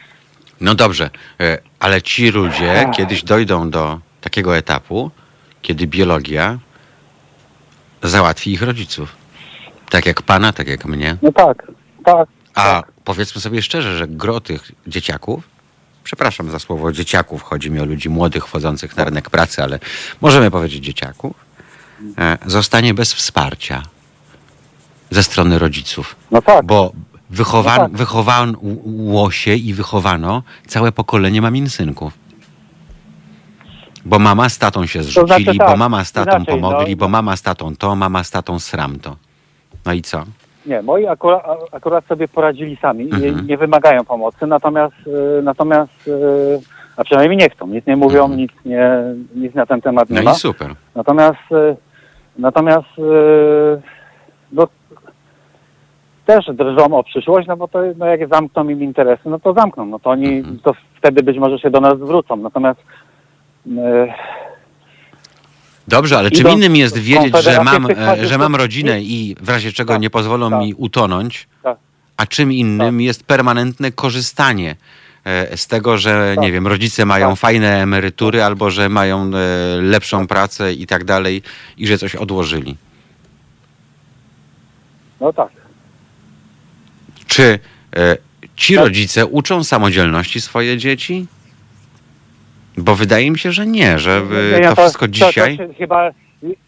No 0.60 0.74
dobrze, 0.74 1.10
e, 1.40 1.58
ale 1.80 2.02
ci 2.02 2.30
ludzie 2.30 2.90
kiedyś 2.96 3.24
dojdą 3.24 3.70
do 3.70 3.98
takiego 4.20 4.56
etapu, 4.56 5.10
kiedy 5.62 5.86
biologia 5.86 6.58
załatwi 8.02 8.52
ich 8.52 8.62
rodziców. 8.62 9.16
Tak 9.90 10.06
jak 10.06 10.22
pana, 10.22 10.52
tak 10.52 10.68
jak 10.68 10.84
mnie. 10.84 11.16
no 11.22 11.32
tak, 11.32 11.72
tak. 12.04 12.28
A 12.54 12.64
tak. 12.64 12.92
powiedzmy 13.04 13.40
sobie 13.40 13.62
szczerze, 13.62 13.98
że 13.98 14.08
gro 14.08 14.40
tych 14.40 14.72
dzieciaków, 14.86 15.44
przepraszam 16.04 16.50
za 16.50 16.58
słowo 16.58 16.92
dzieciaków, 16.92 17.42
chodzi 17.42 17.70
mi 17.70 17.80
o 17.80 17.84
ludzi 17.84 18.08
młodych 18.08 18.46
wchodzących 18.46 18.96
na 18.96 19.04
rynek 19.04 19.30
pracy, 19.30 19.62
ale 19.62 19.78
możemy 20.20 20.50
powiedzieć 20.50 20.84
dzieciaków, 20.84 21.36
e, 22.18 22.38
zostanie 22.46 22.94
bez 22.94 23.12
wsparcia 23.14 23.82
ze 25.10 25.22
strony 25.22 25.58
rodziców. 25.58 26.16
No 26.30 26.42
tak. 26.42 26.66
Bo 26.66 26.92
wychowa- 27.30 27.76
No 27.76 27.82
tak. 27.88 27.92
wychowało 27.96 29.30
się 29.30 29.54
i 29.54 29.74
wychowano 29.74 30.42
całe 30.66 30.92
pokolenie 30.92 31.42
maminsynków. 31.42 32.12
Bo 34.04 34.18
mama 34.18 34.48
z 34.48 34.58
tatą 34.58 34.86
się 34.86 35.02
zrzucili, 35.02 35.44
znaczy 35.44 35.58
tak, 35.58 35.68
bo 35.68 35.76
mama 35.76 36.04
z 36.04 36.12
tatą 36.12 36.36
inaczej, 36.36 36.54
pomogli, 36.60 36.90
no. 36.90 36.96
bo 36.96 37.08
mama 37.08 37.36
z 37.36 37.42
tatą 37.42 37.76
to, 37.76 37.96
mama 37.96 38.24
z 38.24 38.30
tatą 38.30 38.58
sram 38.58 38.98
to. 38.98 39.16
No 39.86 39.92
i 39.92 40.02
co? 40.02 40.22
Nie, 40.66 40.82
moi 40.82 41.06
akurat, 41.06 41.42
akurat 41.72 42.04
sobie 42.06 42.28
poradzili 42.28 42.76
sami 42.76 43.04
i 43.08 43.14
Mhm. 43.14 43.46
nie 43.46 43.56
wymagają 43.58 44.04
pomocy, 44.04 44.46
natomiast, 44.46 44.94
y, 45.38 45.42
natomiast 45.42 46.08
y, 46.08 46.60
a 46.96 47.04
przynajmniej 47.04 47.38
nie 47.38 47.50
chcą, 47.50 47.66
nic 47.66 47.86
nie 47.86 47.96
mówią, 47.96 48.20
Mhm. 48.22 48.40
nic, 48.40 48.52
nie, 48.64 48.90
nic 49.34 49.54
na 49.54 49.66
ten 49.66 49.80
temat 49.80 50.10
nie 50.10 50.16
No 50.16 50.22
ma. 50.22 50.30
i 50.30 50.34
super. 50.34 50.74
Natomiast, 50.94 51.38
y, 51.52 51.76
natomiast 52.38 52.88
no, 54.52 54.66
też 56.26 56.44
drżą 56.54 56.84
o 56.98 57.02
przyszłość, 57.04 57.48
no 57.48 57.56
bo 57.56 57.68
to 57.68 57.78
no 57.96 58.06
jak 58.06 58.28
zamkną 58.28 58.68
im 58.68 58.82
interesy, 58.82 59.22
no 59.30 59.38
to 59.38 59.52
zamkną, 59.52 59.84
no 59.86 59.98
to 59.98 60.10
oni, 60.10 60.38
Mhm. 60.38 60.58
to 60.58 60.72
wtedy 60.98 61.22
być 61.22 61.38
może 61.38 61.58
się 61.58 61.70
do 61.70 61.80
nas 61.80 61.98
zwrócą. 61.98 62.36
Natomiast 62.36 62.80
Dobrze, 65.88 66.18
ale 66.18 66.30
czym 66.30 66.48
innym 66.48 66.76
jest 66.76 66.98
wiedzieć, 66.98 67.34
że 67.42 67.64
mam, 67.64 67.90
e, 67.90 68.26
że 68.26 68.38
mam 68.38 68.56
rodzinę 68.56 69.00
i 69.02 69.36
w 69.40 69.48
razie 69.48 69.72
czego 69.72 69.92
Tak, 69.92 70.02
nie 70.02 70.10
pozwolą 70.10 70.50
tak. 70.50 70.60
mi 70.60 70.74
utonąć, 70.74 71.48
Tak. 71.62 71.78
a 72.16 72.26
czym 72.26 72.52
innym 72.52 73.00
jest 73.00 73.24
permanentne 73.24 73.92
korzystanie 73.92 74.76
e, 75.24 75.56
z 75.56 75.66
tego, 75.66 75.98
że 75.98 76.32
Tak. 76.34 76.44
nie 76.44 76.52
wiem, 76.52 76.66
rodzice 76.66 77.04
mają 77.04 77.30
Tak. 77.30 77.38
fajne 77.38 77.82
emerytury 77.82 78.42
albo 78.42 78.70
że 78.70 78.88
mają 78.88 79.30
e, 79.34 79.80
lepszą 79.82 80.26
pracę 80.26 80.72
i 80.72 80.86
tak 80.86 81.04
dalej 81.04 81.42
i 81.78 81.86
że 81.86 81.98
coś 81.98 82.14
odłożyli. 82.16 82.76
no 85.20 85.32
tak. 85.32 85.48
Czy 87.26 87.58
ci 88.56 88.74
Tak. 88.74 88.84
rodzice 88.84 89.26
uczą 89.26 89.64
samodzielności 89.64 90.40
swoje 90.40 90.78
dzieci? 90.78 91.26
Bo 92.80 92.94
wydaje 92.94 93.30
mi 93.30 93.38
się, 93.38 93.52
że 93.52 93.66
nie, 93.66 93.98
że 93.98 94.22
Nie, 94.60 94.60
no 94.68 94.74
to 94.74 94.82
wszystko 94.82 95.08
dzisiaj. 95.08 95.58
To, 95.58 95.66
się 95.66 95.74
chyba 95.74 96.10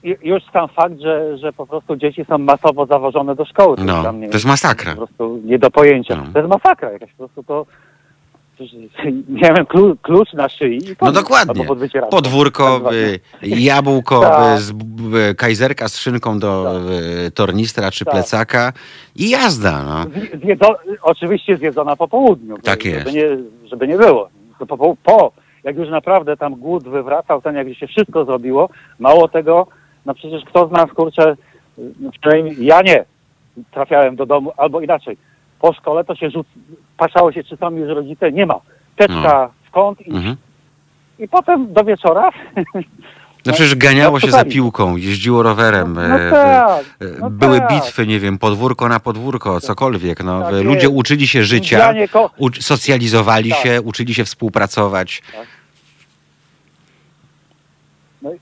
ju- 0.05 0.17
już 0.23 0.43
sam 0.53 0.69
fakt, 0.69 1.01
że, 1.01 1.39
że 1.39 1.53
po 1.53 1.67
prostu 1.67 1.97
dzieci 1.97 2.25
są 2.29 2.39
masowo 2.39 2.87
zawożone 2.87 3.35
do 3.35 3.45
szkoły. 3.45 3.77
to 3.77 3.85
No, 3.85 4.03
to 4.03 4.13
jest 4.33 4.45
masakra. 4.47 4.91
Po 4.91 4.97
prostu 4.97 5.41
nie 5.45 5.59
do 5.59 5.71
pojęcia. 5.71 6.17
No. 6.17 6.25
To 6.33 6.39
jest 6.39 6.51
masakra 6.51 6.91
jakaś, 6.93 7.11
po 7.11 7.17
prostu 7.17 7.43
to 7.43 7.67
nie 9.29 9.53
wiem, 9.57 9.67
klucz, 9.67 9.99
klucz 10.03 10.33
na 10.33 10.49
szyi 10.49 10.79
No 11.03 11.13
dokładnie. 11.13 11.67
Podwórko, 12.11 12.65
Tak 12.81 12.81
zwane. 12.81 12.97
y, 12.97 13.21
jabłko, 13.43 14.21
Tak. 14.21 14.59
y, 14.59 14.61
z 14.63 14.71
y, 15.31 15.35
kajzerka 15.35 15.89
z 15.89 15.97
szynką 15.99 16.39
do 16.39 16.81
y, 17.27 17.31
tornistra 17.31 17.91
czy 17.91 18.05
Tak. 18.05 18.15
plecaka 18.15 18.73
i 19.17 19.31
jazda. 19.31 19.83
No. 19.83 20.05
Zje- 20.05 20.41
Zjedzo, 20.45 20.77
oczywiście 21.03 21.57
zjedzona 21.57 21.97
po 21.97 22.09
południu. 22.09 22.59
Tak 22.59 22.83
żeby 22.83 22.95
jest. 22.97 23.13
Nie, 23.13 23.25
żeby 23.71 23.89
nie 23.89 23.97
było. 23.97 24.29
To 24.59 24.67
po, 24.67 24.77
po, 24.79 24.97
po, 25.05 25.33
jak 25.65 25.77
już 25.77 25.89
naprawdę 25.89 26.37
tam 26.37 26.55
głód 26.55 26.89
wywracał, 26.89 27.43
ten 27.43 27.55
jak 27.57 27.75
się 27.75 27.87
wszystko 27.87 28.25
zrobiło, 28.25 28.69
mało 28.99 29.29
tego, 29.29 29.67
no 30.07 30.15
przecież 30.15 30.45
kto 30.45 30.69
z 30.69 30.71
nas, 30.71 30.93
kurczę, 30.93 31.37
no 32.01 32.11
przynajmniej 32.21 32.67
ja 32.67 32.81
nie, 32.83 33.05
trafiałem 33.71 34.17
do 34.17 34.27
domu, 34.27 34.53
albo 34.57 34.81
inaczej, 34.81 35.17
po 35.61 35.73
szkole 35.73 36.05
to 36.05 36.15
się 36.15 36.31
rzuc, 36.31 36.47
patrzało 36.97 37.33
się, 37.33 37.45
czy 37.45 37.57
są 37.57 37.71
już 37.71 37.89
rodzice, 37.89 38.33
nie 38.33 38.47
ma. 38.47 38.55
Teczka 38.97 39.51
w 39.65 39.71
kąt 39.71 40.01
i, 40.01 40.11
Mhm. 40.11 40.37
i 41.19 41.29
potem 41.29 41.73
do 41.73 41.85
wieczora. 41.85 42.31
No 43.47 43.53
przecież 43.53 43.75
ganiało 43.75 44.21
się 44.21 44.31
za 44.31 44.45
piłką, 44.45 44.97
jeździło 44.97 45.43
rowerem, 45.43 45.93
No 45.95 46.19
e, 46.21 46.31
tak, 46.31 46.81
e, 47.01 47.05
no 47.21 47.31
były 47.31 47.59
tak. 47.59 47.69
bitwy, 47.71 48.07
nie 48.07 48.21
wiem, 48.21 48.39
podwórko 48.39 48.89
na 48.89 49.01
podwórko, 49.01 49.61
cokolwiek. 49.61 50.25
No. 50.25 50.43
Tak 50.43 50.53
Ludzie 50.65 50.81
jest. 50.87 50.93
uczyli 50.97 51.29
się 51.29 51.45
życia, 51.45 51.95
socjalizowali 52.61 53.51
Tak. 53.51 53.59
się, 53.59 53.83
uczyli 53.83 54.15
się 54.15 54.25
współpracować. 54.25 55.23
Tak. 55.33 55.47
No 58.23 58.33
i- 58.35 58.39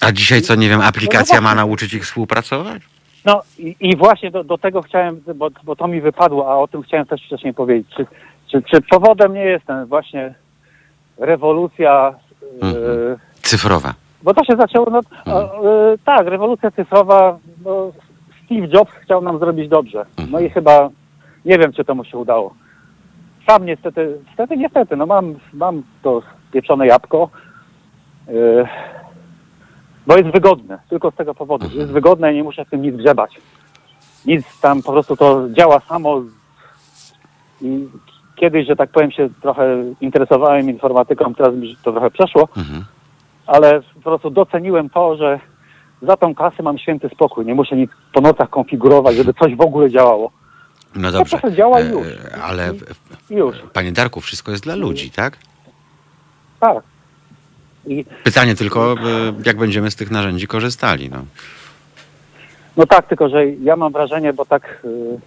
A 0.00 0.12
dzisiaj 0.12 0.42
co, 0.42 0.54
nie 0.54 0.68
wiem, 0.68 0.80
aplikacja 0.80 1.24
właśnie. 1.24 1.40
ma 1.40 1.54
nauczyć 1.54 1.94
ich 1.94 2.04
współpracować? 2.04 2.82
No 3.24 3.42
i, 3.58 3.76
i 3.80 3.96
właśnie 3.96 4.30
do, 4.30 4.44
do 4.44 4.58
tego 4.58 4.82
chciałem, 4.82 5.20
bo, 5.34 5.50
bo 5.64 5.76
to 5.76 5.88
mi 5.88 6.00
wypadło, 6.00 6.52
a 6.52 6.56
o 6.56 6.68
tym 6.68 6.82
chciałem 6.82 7.06
też 7.06 7.22
wcześniej 7.26 7.54
powiedzieć. 7.54 7.86
Czy, 7.96 8.06
czy, 8.50 8.62
czy 8.70 8.80
powodem 8.80 9.34
nie 9.34 9.44
jest 9.44 9.66
ten 9.66 9.86
właśnie 9.86 10.34
rewolucja, 11.18 12.14
Mhm. 12.62 12.84
e, 13.12 13.16
Cyfrowa. 13.42 13.94
Bo 14.22 14.34
to 14.34 14.44
się 14.44 14.56
zaczęło, 14.56 14.86
no, 14.90 15.00
e, 15.26 15.98
tak, 16.04 16.26
rewolucja 16.26 16.70
cyfrowa, 16.70 17.38
no, 17.64 17.92
Steve 18.44 18.68
Jobs 18.68 18.92
chciał 18.92 19.22
nam 19.22 19.38
zrobić 19.38 19.68
dobrze. 19.68 20.06
No 20.30 20.40
i 20.40 20.50
chyba, 20.50 20.88
nie 21.44 21.58
wiem, 21.58 21.72
czy 21.72 21.84
to 21.84 21.94
mu 21.94 22.04
się 22.04 22.18
udało. 22.18 22.54
Sam 23.48 23.66
niestety, 23.66 24.18
niestety, 24.26 24.56
niestety, 24.56 24.96
no 24.96 25.06
mam, 25.06 25.34
mam 25.52 25.82
to 26.02 26.22
pieczone 26.52 26.86
jabłko, 26.86 27.30
e, 28.28 28.32
bo 30.06 30.16
jest 30.16 30.30
wygodne, 30.30 30.78
tylko 30.88 31.10
z 31.10 31.14
tego 31.14 31.34
powodu. 31.34 31.66
Jest 31.74 31.92
wygodne 31.92 32.32
i 32.32 32.36
nie 32.36 32.42
muszę 32.44 32.64
w 32.64 32.70
tym 32.70 32.82
nic 32.82 32.96
grzebać. 32.96 33.40
Nic 34.26 34.60
tam, 34.60 34.82
po 34.82 34.92
prostu 34.92 35.16
to 35.16 35.48
działa 35.50 35.80
samo 35.80 36.22
i 37.62 37.88
kiedyś, 38.36 38.66
że 38.66 38.76
tak 38.76 38.90
powiem, 38.90 39.10
się 39.10 39.28
trochę 39.42 39.84
interesowałem 40.00 40.70
informatyką, 40.70 41.34
teraz 41.34 41.54
mi 41.54 41.76
to 41.82 41.92
trochę 41.92 42.10
przeszło, 42.10 42.48
Mhm. 42.56 42.84
Ale 43.46 43.80
po 43.94 44.00
prostu 44.00 44.30
doceniłem 44.30 44.90
to, 44.90 45.16
że 45.16 45.40
za 46.02 46.16
tą 46.16 46.34
kasę 46.34 46.62
mam 46.62 46.78
święty 46.78 47.08
spokój. 47.08 47.46
Nie 47.46 47.54
muszę 47.54 47.76
nic 47.76 47.90
po 48.12 48.20
nocach 48.20 48.50
konfigurować, 48.50 49.16
żeby 49.16 49.34
coś 49.34 49.54
w 49.56 49.60
ogóle 49.60 49.90
działało. 49.90 50.30
No 50.94 51.12
dobrze. 51.12 51.38
trochę 51.38 51.56
działa 51.56 51.78
E, 51.78 51.84
już. 51.84 52.06
Ale, 52.42 52.72
I 53.30 53.34
już, 53.34 53.56
panie 53.72 53.92
Darku, 53.92 54.20
wszystko 54.20 54.50
jest 54.50 54.62
dla 54.64 54.74
ludzi, 54.74 55.10
tak? 55.10 55.36
tak. 56.60 56.82
I, 57.86 58.04
Pytanie 58.24 58.54
tylko, 58.54 58.92
e, 58.92 58.96
jak 59.46 59.56
będziemy 59.56 59.90
z 59.90 59.96
tych 59.96 60.10
narzędzi 60.10 60.46
korzystali. 60.46 61.10
No. 61.10 61.24
no 62.76 62.86
tak, 62.86 63.06
tylko 63.06 63.28
że 63.28 63.46
ja 63.46 63.76
mam 63.76 63.92
wrażenie, 63.92 64.32
bo 64.32 64.44
tak, 64.44 64.82
y, 64.84 65.18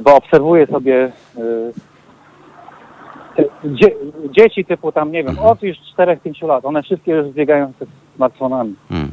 bo 0.00 0.16
obserwuję 0.16 0.66
sobie 0.66 1.12
dzie, 3.64 3.90
dzieci 4.36 4.64
typu 4.64 4.92
tam, 4.92 5.12
nie 5.12 5.18
wiem, 5.22 5.30
Mhm. 5.30 5.48
od 5.48 5.62
już 5.62 5.76
4-5 5.96 6.46
lat, 6.46 6.64
one 6.64 6.82
wszystkie 6.82 7.12
już 7.12 7.28
biegają 7.34 7.72
z 7.80 7.86
smartfonami. 8.16 8.74
Mm. 8.90 9.12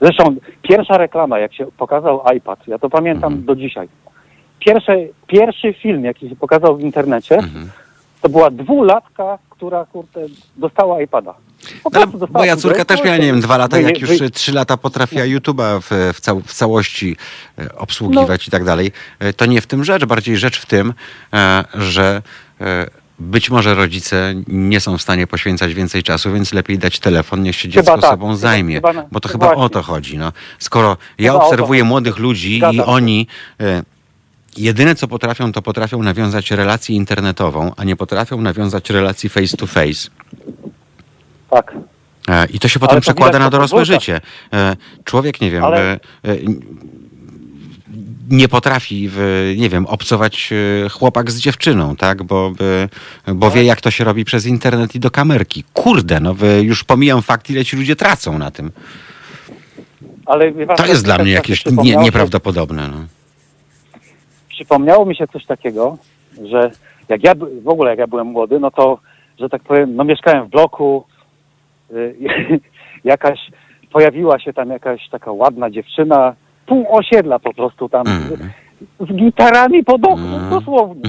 Zresztą 0.00 0.36
pierwsza 0.62 0.98
reklama, 0.98 1.38
jak 1.38 1.54
się 1.54 1.66
pokazał 1.78 2.22
iPad, 2.36 2.58
ja 2.68 2.78
to 2.78 2.90
pamiętam 2.90 3.32
Mhm. 3.32 3.44
do 3.46 3.56
dzisiaj. 3.56 3.88
Pierwszy, 4.58 5.08
pierwszy 5.26 5.72
film, 5.82 6.04
jaki 6.04 6.28
się 6.28 6.36
pokazał 6.36 6.76
w 6.76 6.80
internecie, 6.80 7.34
Mhm. 7.36 7.70
to 8.22 8.28
była 8.28 8.50
dwulatka, 8.50 9.38
która 9.50 9.84
kurde, 9.84 10.20
dostała 10.56 11.02
iPada. 11.02 11.34
No, 11.84 11.90
ale 11.94 12.02
prostu 12.02 12.18
dostała 12.18 12.38
moja 12.44 12.56
córka 12.56 12.84
też 12.84 13.04
miała, 13.04 13.16
nie 13.16 13.26
wiem, 13.26 13.40
dwa 13.40 13.56
lata, 13.56 13.78
jak 13.80 14.00
już 14.00 14.10
trzy 14.32 14.52
lata 14.52 14.76
potrafiła 14.76 15.22
YouTube'a 15.22 15.80
w, 15.80 16.16
w, 16.16 16.20
cał, 16.20 16.40
w 16.40 16.52
całości 16.54 17.16
e, 17.58 17.74
obsługiwać 17.74 18.48
i 18.48 18.50
tak 18.50 18.64
dalej. 18.64 18.92
E, 19.18 19.32
To 19.32 19.46
nie 19.46 19.60
w 19.60 19.66
tym 19.66 19.84
rzecz, 19.84 20.04
bardziej 20.04 20.36
rzecz 20.36 20.60
w 20.60 20.66
tym, 20.66 20.92
e, 21.34 21.64
że 21.74 22.22
być 23.24 23.50
może 23.50 23.74
rodzice 23.74 24.34
nie 24.48 24.80
są 24.80 24.98
w 24.98 25.02
stanie 25.02 25.26
poświęcać 25.26 25.74
więcej 25.74 26.02
czasu, 26.02 26.32
więc 26.32 26.52
lepiej 26.52 26.78
dać 26.78 26.98
telefon, 26.98 27.42
niech 27.42 27.56
się 27.56 27.68
dziecko 27.68 27.98
tak. 27.98 28.10
sobą 28.10 28.36
zajmie. 28.36 28.74
chyba 28.74 28.92
Bo 29.12 29.20
to 29.20 29.28
no 29.28 29.32
chyba 29.32 29.50
o 29.50 29.54
właśnie. 29.54 29.70
to 29.70 29.82
chodzi. 29.82 30.18
No. 30.18 30.32
Skoro 30.58 30.96
ja 31.18 31.32
Chyba 31.32 31.44
o 31.44 31.46
obserwuję 31.46 31.84
młodych 31.84 32.18
ludzi 32.18 32.56
Zgadzam 32.58 32.76
i 32.76 32.80
oni 32.80 33.26
e, 33.60 33.82
jedyne 34.56 34.94
co 34.94 35.08
potrafią, 35.08 35.52
to 35.52 35.62
potrafią 35.62 36.02
nawiązać 36.02 36.50
relację 36.50 36.96
internetową, 36.96 37.72
a 37.76 37.84
nie 37.84 37.96
potrafią 37.96 38.40
nawiązać 38.40 38.90
relacji 38.90 39.28
face 39.28 39.56
to 39.56 39.66
face. 39.66 40.10
Tak. 41.50 41.74
E, 42.28 42.46
I 42.46 42.58
to 42.58 42.68
się 42.68 42.80
potem 42.80 42.96
to 42.96 43.02
przekłada 43.02 43.38
na 43.38 43.50
dorosłe 43.50 43.84
życie. 43.84 44.20
E, 44.52 44.76
Człowiek, 45.04 45.40
nie 45.40 45.50
wiem, 45.50 45.64
Ale- 45.64 46.00
nie 48.30 48.48
potrafi, 48.48 49.10
nie 49.56 49.68
wiem, 49.68 49.86
obcować 49.86 50.50
e, 50.86 50.88
chłopak 50.88 51.30
z 51.30 51.40
dziewczyną, 51.40 51.96
tak? 51.96 52.22
Bo, 52.22 52.52
e, 53.28 53.34
bo 53.34 53.50
wie, 53.50 53.64
jak 53.64 53.80
to 53.80 53.90
się 53.90 54.04
robi 54.04 54.24
przez 54.24 54.46
internet 54.46 54.94
i 54.94 55.00
do 55.00 55.10
kamerki. 55.10 55.64
Kurde, 55.72 56.20
no 56.20 56.34
już 56.62 56.84
pomijam 56.84 57.22
fakt, 57.22 57.50
ile 57.50 57.64
ci 57.64 57.76
ludzie 57.76 57.96
tracą 57.96 58.38
na 58.38 58.50
tym. 58.50 58.70
Ale 60.26 60.52
To 60.76 60.86
jest 60.86 61.04
dla 61.04 61.18
mnie 61.18 61.36
tak 61.36 61.48
jakieś 61.48 61.66
nie, 61.66 61.96
nieprawdopodobne. 61.96 62.88
No. 62.88 62.96
Przypomniało 64.48 65.06
mi 65.06 65.16
się 65.16 65.28
coś 65.28 65.46
takiego, 65.46 65.98
że 66.42 66.70
jak 67.08 67.24
ja 67.24 67.32
w 67.62 67.68
ogóle 67.68 67.90
jak 67.90 67.98
ja 67.98 68.06
byłem 68.06 68.26
młody, 68.26 68.60
no 68.60 68.70
to, 68.70 68.98
że 69.40 69.48
tak 69.48 69.62
powiem, 69.62 69.96
no 69.96 70.04
mieszkałem 70.04 70.46
w 70.46 70.50
bloku, 70.50 71.04
y, 71.90 72.16
jakaś, 73.04 73.38
pojawiła 73.92 74.38
się 74.38 74.52
tam 74.52 74.70
jakaś 74.70 75.08
taka 75.08 75.32
ładna 75.32 75.70
dziewczyna, 75.70 76.34
pół 76.66 76.86
osiedla 76.90 77.38
po 77.38 77.54
prostu 77.54 77.88
tam, 77.88 78.06
Mm. 78.06 78.50
z 79.00 79.12
gitarami 79.12 79.84
pod 79.84 80.04
oknem, 80.06 80.34
Mm. 80.34 80.50
dosłownie, 80.50 81.02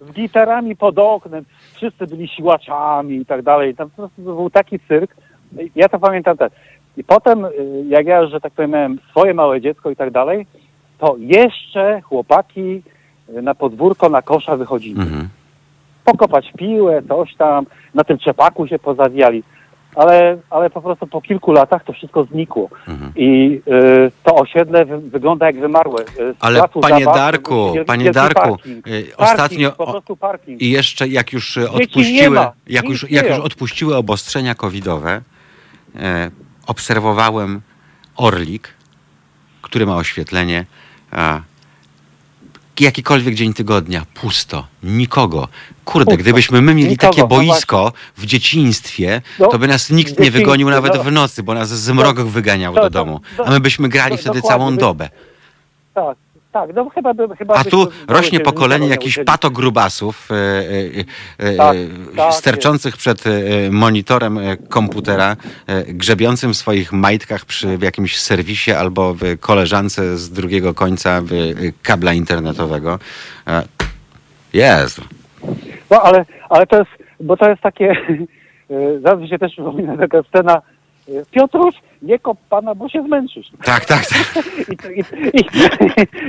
z 0.00 0.12
gitarami 0.12 0.76
pod 0.76 0.98
oknem, 0.98 1.44
wszyscy 1.74 2.06
byli 2.06 2.28
siłaczami 2.28 3.16
i 3.16 3.26
tak 3.26 3.42
dalej, 3.42 3.74
tam 3.74 3.90
po 3.90 3.96
prostu 3.96 4.22
był 4.22 4.50
taki 4.50 4.78
cyrk, 4.88 5.14
ja 5.76 5.88
to 5.88 5.98
pamiętam 5.98 6.36
tak. 6.36 6.52
I 6.96 7.04
potem, 7.04 7.44
y, 7.44 7.50
jak 7.88 8.06
ja, 8.06 8.26
że 8.26 8.40
tak 8.40 8.52
powiem, 8.52 8.70
miałem 8.70 8.98
swoje 9.10 9.34
małe 9.34 9.60
dziecko 9.60 9.90
i 9.90 9.96
tak 9.96 10.10
dalej, 10.10 10.46
to 10.98 11.16
jeszcze 11.18 12.00
chłopaki 12.00 12.82
na 13.42 13.54
podwórko, 13.54 14.08
na 14.08 14.22
kosza 14.22 14.56
wychodzili. 14.56 15.00
Mhm. 15.00 15.28
Pokopać 16.04 16.52
piłę, 16.58 17.02
coś 17.08 17.34
tam, 17.36 17.66
na 17.94 18.04
tym 18.04 18.18
trzepaku 18.18 18.66
się 18.66 18.78
pozawijali. 18.78 19.42
Ale, 19.96 20.38
ale 20.50 20.70
po 20.70 20.82
prostu 20.82 21.06
po 21.06 21.20
kilku 21.20 21.52
latach 21.52 21.84
to 21.84 21.92
wszystko 21.92 22.24
znikło. 22.24 22.68
Mhm. 22.88 23.12
I 23.16 23.60
y, 24.06 24.10
to 24.24 24.34
osiedle 24.34 24.84
wy, 24.84 24.98
wygląda 24.98 25.46
jak 25.46 25.60
wymarłe. 25.60 26.02
Y, 26.02 26.06
z 26.14 26.36
Ale 26.40 26.58
placu 26.58 26.80
panie 26.80 27.04
zabaw 27.04 27.16
Darku, 27.16 27.72
wielki 27.74 27.86
panie 27.86 28.04
wielki 28.04 28.14
Darku, 28.14 28.40
parking. 28.40 28.86
y, 28.86 28.90
Parking, 28.90 29.14
ostatnio 29.20 29.72
po 29.72 29.84
o- 29.86 29.90
prostu 29.90 30.16
parking. 30.16 30.62
I 30.62 30.70
jeszcze 30.70 31.08
jak 31.08 31.32
już 31.32 31.56
nie 31.56 31.68
odpuściły, 31.70 32.30
ma. 32.34 32.52
jak 32.66 32.84
Nic 32.84 32.92
już, 32.92 33.10
nie 33.10 33.16
jak 33.16 33.26
już 33.28 33.38
ma. 33.38 33.44
odpuściły 33.44 33.96
obostrzenia 33.96 34.54
covidowe, 34.54 35.20
e, 35.96 36.30
obserwowałem 36.66 37.60
Orlik, 38.16 38.68
który 39.62 39.86
ma 39.86 39.96
oświetlenie. 39.96 40.64
Jakikolwiek 42.80 43.34
dzień 43.34 43.54
tygodnia, 43.54 44.06
pusto, 44.14 44.66
nikogo. 44.82 45.48
Kurde, 45.84 46.04
Pusto. 46.04 46.22
gdybyśmy 46.22 46.62
my 46.62 46.74
mieli 46.74 46.90
Nikogo, 46.90 47.10
takie 47.10 47.22
no 47.22 47.28
boisko 47.28 47.92
w 48.16 48.26
dzieciństwie, 48.26 49.22
No, 49.38 49.46
to 49.48 49.58
by 49.58 49.68
nas 49.68 49.90
nikt 49.90 50.18
nie 50.20 50.30
wygonił 50.30 50.70
nawet 50.70 50.94
no. 50.94 51.02
w 51.04 51.12
nocy, 51.12 51.42
bo 51.42 51.54
nas 51.54 51.68
z 51.68 51.90
mrogu 51.90 52.24
wyganiał 52.24 52.74
do 52.74 52.80
to- 52.80 52.90
domu. 52.90 53.20
A 53.46 53.50
my 53.50 53.60
byśmy 53.60 53.88
grali 53.88 54.16
wtedy 54.16 54.42
całą 54.42 54.76
dobę. 54.76 55.08
Tak, 55.94 56.16
tak, 56.52 56.74
no 56.74 56.90
chyba 56.90 57.14
by, 57.14 57.36
chyba 57.36 57.54
A 57.54 57.64
tu 57.64 57.88
rośnie 58.08 58.40
pokolenie 58.40 58.88
jakichś 58.88 59.18
patogrubasów 59.26 60.28
e, 60.30 60.34
e, 60.34 61.50
e, 61.50 61.56
Tak, 61.56 61.76
tak 62.16 62.34
sterczących 62.34 62.96
przed 62.96 63.24
e, 63.26 63.30
monitorem 63.70 64.38
komputera, 64.68 65.36
grzebiącym 65.88 66.52
w 66.52 66.56
swoich 66.56 66.92
majtkach 66.92 67.44
przy 67.44 67.78
jakimś 67.82 68.18
serwisie 68.18 68.72
albo 68.72 69.14
w 69.14 69.38
koleżance 69.40 70.16
z 70.16 70.30
drugiego 70.30 70.74
końca 70.74 71.22
kabla 71.82 72.12
internetowego. 72.12 72.98
Jezu. 74.52 75.02
No 75.90 76.02
ale, 76.02 76.24
ale 76.50 76.66
to 76.66 76.78
jest, 76.78 76.90
bo 77.20 77.36
to 77.36 77.50
jest 77.50 77.62
takie, 77.62 77.96
mi 79.20 79.28
się 79.28 79.38
też 79.38 79.52
przypomina 79.52 79.96
taka 79.96 80.22
scena, 80.22 80.62
Piotruś, 81.30 81.74
nie 82.02 82.18
kop 82.18 82.38
pana, 82.50 82.74
bo 82.74 82.88
się 82.88 83.02
zmęczysz. 83.02 83.46
Tak, 83.64 83.84
tak, 83.84 84.06
tak. 84.06 84.44
I, 84.72 84.76
to- 84.76 84.90
i, 84.90 85.00
i, 85.32 85.44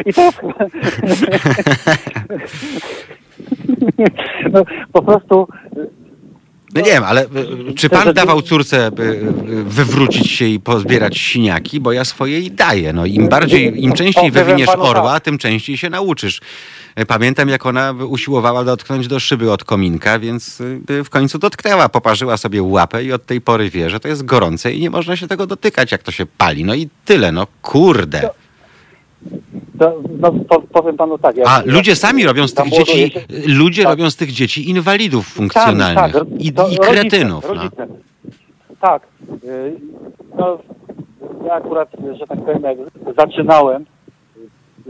i 0.10 0.14
to 0.14 0.22
jest 0.22 0.38
chyba... 0.40 0.54
No, 4.54 4.64
po 4.94 5.02
prostu 5.02 5.48
No 6.76 6.82
nie 6.82 6.92
wiem, 6.92 7.04
ale 7.04 7.22
e, 7.22 7.28
czy 7.76 7.90
To, 7.90 7.96
pan 7.96 8.14
dawał 8.14 8.42
córce 8.42 8.78
e, 8.78 8.88
e, 8.88 8.92
wywrócić 9.64 10.32
się 10.32 10.46
i 10.46 10.60
pozbierać 10.60 11.18
siniaki? 11.18 11.80
Bo 11.80 11.92
ja 11.92 12.06
swoje 12.06 12.40
jej 12.40 12.52
daję. 12.52 12.94
No, 12.94 13.06
im 13.06 13.30
bardziej, 13.30 13.84
im 13.84 13.94
częściej 13.94 14.32
wywiniesz 14.32 14.70
orła, 14.70 15.14
tak. 15.14 15.24
tym 15.24 15.38
częściej 15.38 15.78
się 15.78 15.90
nauczysz. 15.90 16.42
Pamiętam, 17.08 17.50
jak 17.50 17.66
ona 17.66 17.92
usiłowała 17.92 18.64
dotknąć 18.64 19.08
do 19.08 19.20
szyby 19.20 19.52
od 19.52 19.64
kominka, 19.64 20.20
więc 20.20 20.62
w 21.04 21.10
końcu 21.10 21.40
dotknęła, 21.40 21.90
poparzyła 21.90 22.38
sobie 22.38 22.64
łapę 22.64 23.04
i 23.04 23.14
od 23.14 23.26
tej 23.26 23.42
pory 23.42 23.70
wie, 23.70 23.90
że 23.90 24.00
to 24.00 24.08
jest 24.08 24.26
gorące 24.26 24.74
i 24.74 24.82
nie 24.82 24.90
można 24.90 25.16
się 25.16 25.28
tego 25.28 25.48
dotykać, 25.48 25.92
jak 25.92 26.04
to 26.04 26.12
się 26.12 26.26
pali. 26.26 26.66
No 26.66 26.76
i 26.76 26.90
tyle, 27.06 27.32
no 27.32 27.48
kurde. 27.62 28.30
To, 29.80 30.02
no, 30.20 30.32
po, 30.32 30.62
powiem 30.62 30.98
panu 30.98 31.18
tak. 31.18 31.38
Jak, 31.38 31.48
A 31.48 31.58
jak, 31.58 31.66
ludzie 31.66 31.96
sami 31.96 32.26
robią 32.26 32.48
z 32.48 32.54
tych 32.54 32.70
dzieci, 32.70 33.12
ludzie 33.48 33.84
Tak. 33.84 33.92
robią 33.92 34.10
z 34.10 34.16
tych 34.16 34.32
dzieci 34.32 34.70
inwalidów 34.70 35.28
funkcjonalnych 35.28 35.96
Tak, 35.96 36.14
tak, 36.14 36.24
i, 36.40 36.48
i 36.48 36.52
rodzice, 36.56 36.82
kretynów. 36.88 37.46
No. 37.48 37.54
Rodzice. 37.54 37.88
Tak. 38.82 39.08
y, 39.44 39.74
No, 40.38 40.58
ja 41.48 41.54
akurat, 41.54 41.90
że 42.20 42.28
tak 42.28 42.40
powiem, 42.46 42.64
jak 42.64 42.78
zaczynałem 43.18 43.86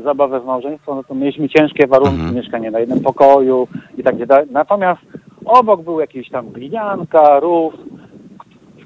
zabawę 0.03 0.39
w 0.39 0.45
małżeństwo, 0.45 0.95
no 0.95 1.03
to 1.03 1.15
mieliśmy 1.15 1.49
ciężkie 1.49 1.87
warunki, 1.87 2.15
Mhm. 2.15 2.35
mieszkanie 2.35 2.71
na 2.71 2.79
jednym 2.79 2.99
pokoju 2.99 3.67
i 3.97 4.03
tak 4.03 4.25
dalej. 4.25 4.47
Natomiast 4.51 5.01
obok 5.45 5.81
był 5.81 5.99
jakiś 5.99 6.29
tam 6.29 6.49
glinianka, 6.49 7.39
rów, 7.39 7.73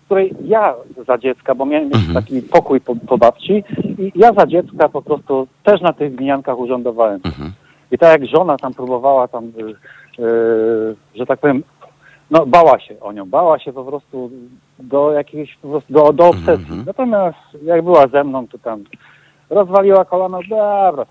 której 0.08 0.34
ja 0.42 0.74
za 1.08 1.18
dziecka, 1.18 1.56
bo 1.56 1.66
miałem 1.66 1.86
Mhm. 1.94 2.14
taki 2.14 2.42
pokój 2.42 2.82
po, 2.82 2.96
po 2.96 3.18
babci 3.18 3.64
i 3.98 4.12
ja 4.16 4.34
za 4.34 4.46
dziecka 4.46 4.90
po 4.90 5.02
prostu 5.02 5.48
też 5.64 5.82
na 5.82 5.94
tych 5.94 6.16
gliniankach 6.16 6.60
urządowałem. 6.60 7.20
Mhm. 7.26 7.52
I 7.92 7.98
tak 7.98 8.22
jak 8.22 8.30
żona 8.30 8.58
tam 8.58 8.74
próbowała 8.74 9.28
tam, 9.28 9.44
y, 9.46 10.22
y, 10.24 10.96
że 11.16 11.26
tak 11.26 11.40
powiem, 11.40 11.64
no 12.32 12.46
bała 12.46 12.80
się 12.80 13.00
o 13.00 13.12
nią, 13.12 13.26
bała 13.26 13.60
się 13.60 13.74
po 13.74 13.84
prostu 13.84 14.32
do 14.80 15.12
jakiejś, 15.12 15.56
po 15.62 15.68
prostu 15.68 15.94
do, 15.94 16.14
do 16.14 16.28
obsesji. 16.28 16.52
Mhm. 16.54 16.84
Natomiast 16.86 17.38
jak 17.64 17.82
była 17.82 18.08
ze 18.08 18.24
mną, 18.24 18.48
to 18.48 18.58
tam 18.58 18.84
rozwaliła 19.50 20.06
kolano, 20.06 20.40
dobra. 20.50 21.06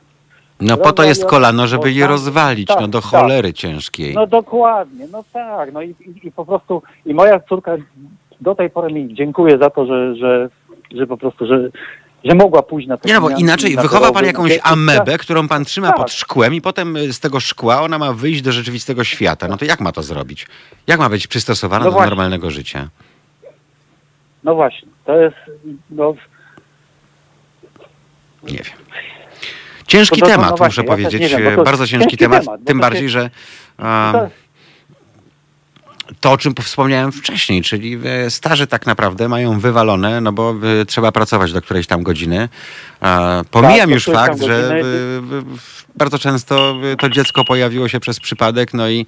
No 0.61 0.77
po 0.77 0.93
to 0.93 1.05
jest 1.05 1.27
kolano, 1.27 1.67
żeby 1.67 1.93
je 1.93 2.01
tak, 2.01 2.11
rozwalić, 2.11 2.69
tak, 2.69 2.81
no 2.81 2.89
do 2.89 3.01
tak. 3.01 3.11
cholery 3.11 3.53
ciężkiej. 3.53 4.15
No 4.15 4.27
dokładnie, 4.27 5.07
no 5.13 5.25
tak, 5.33 5.73
no 5.73 5.83
i, 5.83 5.91
i, 5.91 6.27
i 6.27 6.33
po 6.33 6.45
prostu, 6.45 6.83
i 7.07 7.15
moja 7.15 7.41
córka 7.41 7.77
do 8.41 8.55
tej 8.55 8.71
pory 8.71 8.93
mi 8.95 9.15
dziękuję 9.15 9.59
za 9.59 9.71
to, 9.71 9.87
że, 9.87 10.17
że, 10.17 10.49
że 10.95 11.07
po 11.07 11.17
prostu, 11.17 11.47
że, 11.47 11.69
że 12.25 12.35
mogła 12.35 12.63
pójść 12.63 12.89
na 12.89 12.97
te 12.97 13.09
Nie 13.09 13.15
no, 13.15 13.21
bo 13.21 13.31
inaczej 13.31 13.77
wychowa 13.77 14.13
pan 14.13 14.25
jakąś 14.27 14.59
amebę, 14.63 15.19
którą 15.19 15.49
pan 15.49 15.65
trzyma 15.65 15.87
Tak. 15.89 15.97
pod 15.97 16.13
szkłem 16.13 16.55
i 16.55 16.61
potem 16.61 16.97
y, 16.97 17.13
z 17.13 17.21
tego 17.21 17.41
szkła 17.41 17.83
ona 17.83 17.99
ma 17.99 18.13
wyjść 18.13 18.43
do 18.43 18.53
rzeczywistego 18.53 19.05
świata. 19.05 19.49
No 19.49 19.57
to 19.57 19.65
jak 19.65 19.81
ma 19.81 19.93
to 19.93 20.03
zrobić? 20.03 20.47
Jak 20.87 21.01
ma 21.01 21.09
być 21.09 21.27
przystosowana 21.27 21.85
No 21.85 21.91
do 21.91 21.93
właśnie. 21.93 22.11
normalnego 22.11 22.51
życia? 22.51 22.89
No 24.45 24.55
właśnie, 24.55 24.89
to 25.05 25.17
jest, 25.21 25.37
no, 25.91 26.15
Nie 28.43 28.53
wiem. 28.53 28.65
Ciężki 29.87 30.21
To- 30.21 30.27
to- 30.27 30.33
no 30.33 30.37
temat, 30.39 30.59
właśnie, 30.59 30.83
muszę 30.83 30.83
ja 31.03 31.09
powiedzieć. 31.09 31.35
wiem, 31.35 31.57
to 31.57 31.63
Bardzo 31.63 31.87
ciężki 31.87 32.05
ciężki 32.05 32.17
temat. 32.17 32.45
temat, 32.45 32.61
tym 32.67 32.81
bardziej, 32.81 33.03
się- 33.03 33.09
że 33.09 33.31
to, 36.21 36.33
o 36.33 36.39
czym 36.39 36.55
wspomniałem 36.63 37.13
wcześniej, 37.13 37.63
czyli 37.63 37.99
e, 38.05 38.31
starzy 38.31 38.67
tak 38.67 38.87
naprawdę 38.87 39.29
mają 39.29 39.61
wywalone, 39.61 40.21
no 40.21 40.33
bo 40.33 40.55
e, 40.81 40.87
trzeba 40.87 41.13
pracować 41.13 41.53
do 41.53 41.63
którejś 41.63 41.87
tam 41.87 42.03
godziny. 42.03 42.49
Pomijam 43.51 43.81
Tak, 43.81 43.91
już 43.91 44.05
fakt, 44.05 44.43
że 44.43 44.81
bardzo 45.97 46.19
często 46.19 46.77
e, 46.93 46.97
to 46.97 47.09
dziecko 47.09 47.45
pojawiło 47.45 47.89
się 47.89 48.01
przez 48.01 48.21
przypadek, 48.21 48.75
no 48.75 48.89
i 48.89 49.07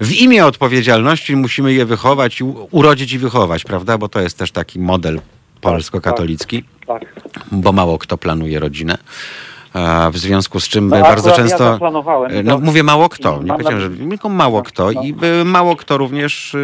w 0.00 0.12
imię 0.12 0.46
odpowiedzialności 0.46 1.36
musimy 1.36 1.72
je 1.72 1.86
wychować, 1.86 2.42
urodzić 2.70 3.12
i 3.12 3.18
wychować, 3.18 3.64
prawda? 3.64 3.98
Bo 3.98 4.08
to 4.08 4.20
jest 4.20 4.38
też 4.38 4.50
taki 4.50 4.78
model 4.78 5.20
polsko-katolicki, 5.60 6.64
tak. 6.86 7.02
bo 7.52 7.72
mało 7.72 7.98
kto 7.98 8.18
planuje 8.18 8.60
rodzinę. 8.60 8.98
W 10.12 10.18
związku 10.18 10.60
z 10.60 10.68
czym 10.68 10.88
No, 10.88 11.00
bardzo 11.00 11.30
ja 11.30 11.36
często. 11.36 11.78
to. 11.78 11.90
No 12.44 12.58
mówię 12.58 12.82
mało 12.82 13.08
kto, 13.08 13.42
nie 13.42 13.50
powiedziałem, 13.52 13.80
że 13.80 13.90
tylko 13.90 14.28
mało 14.28 14.62
kto 14.62 14.92
No. 14.92 15.02
i 15.02 15.14
e, 15.40 15.44
mało 15.44 15.76
kto 15.76 15.96
również 15.98 16.54
e, 16.54 16.58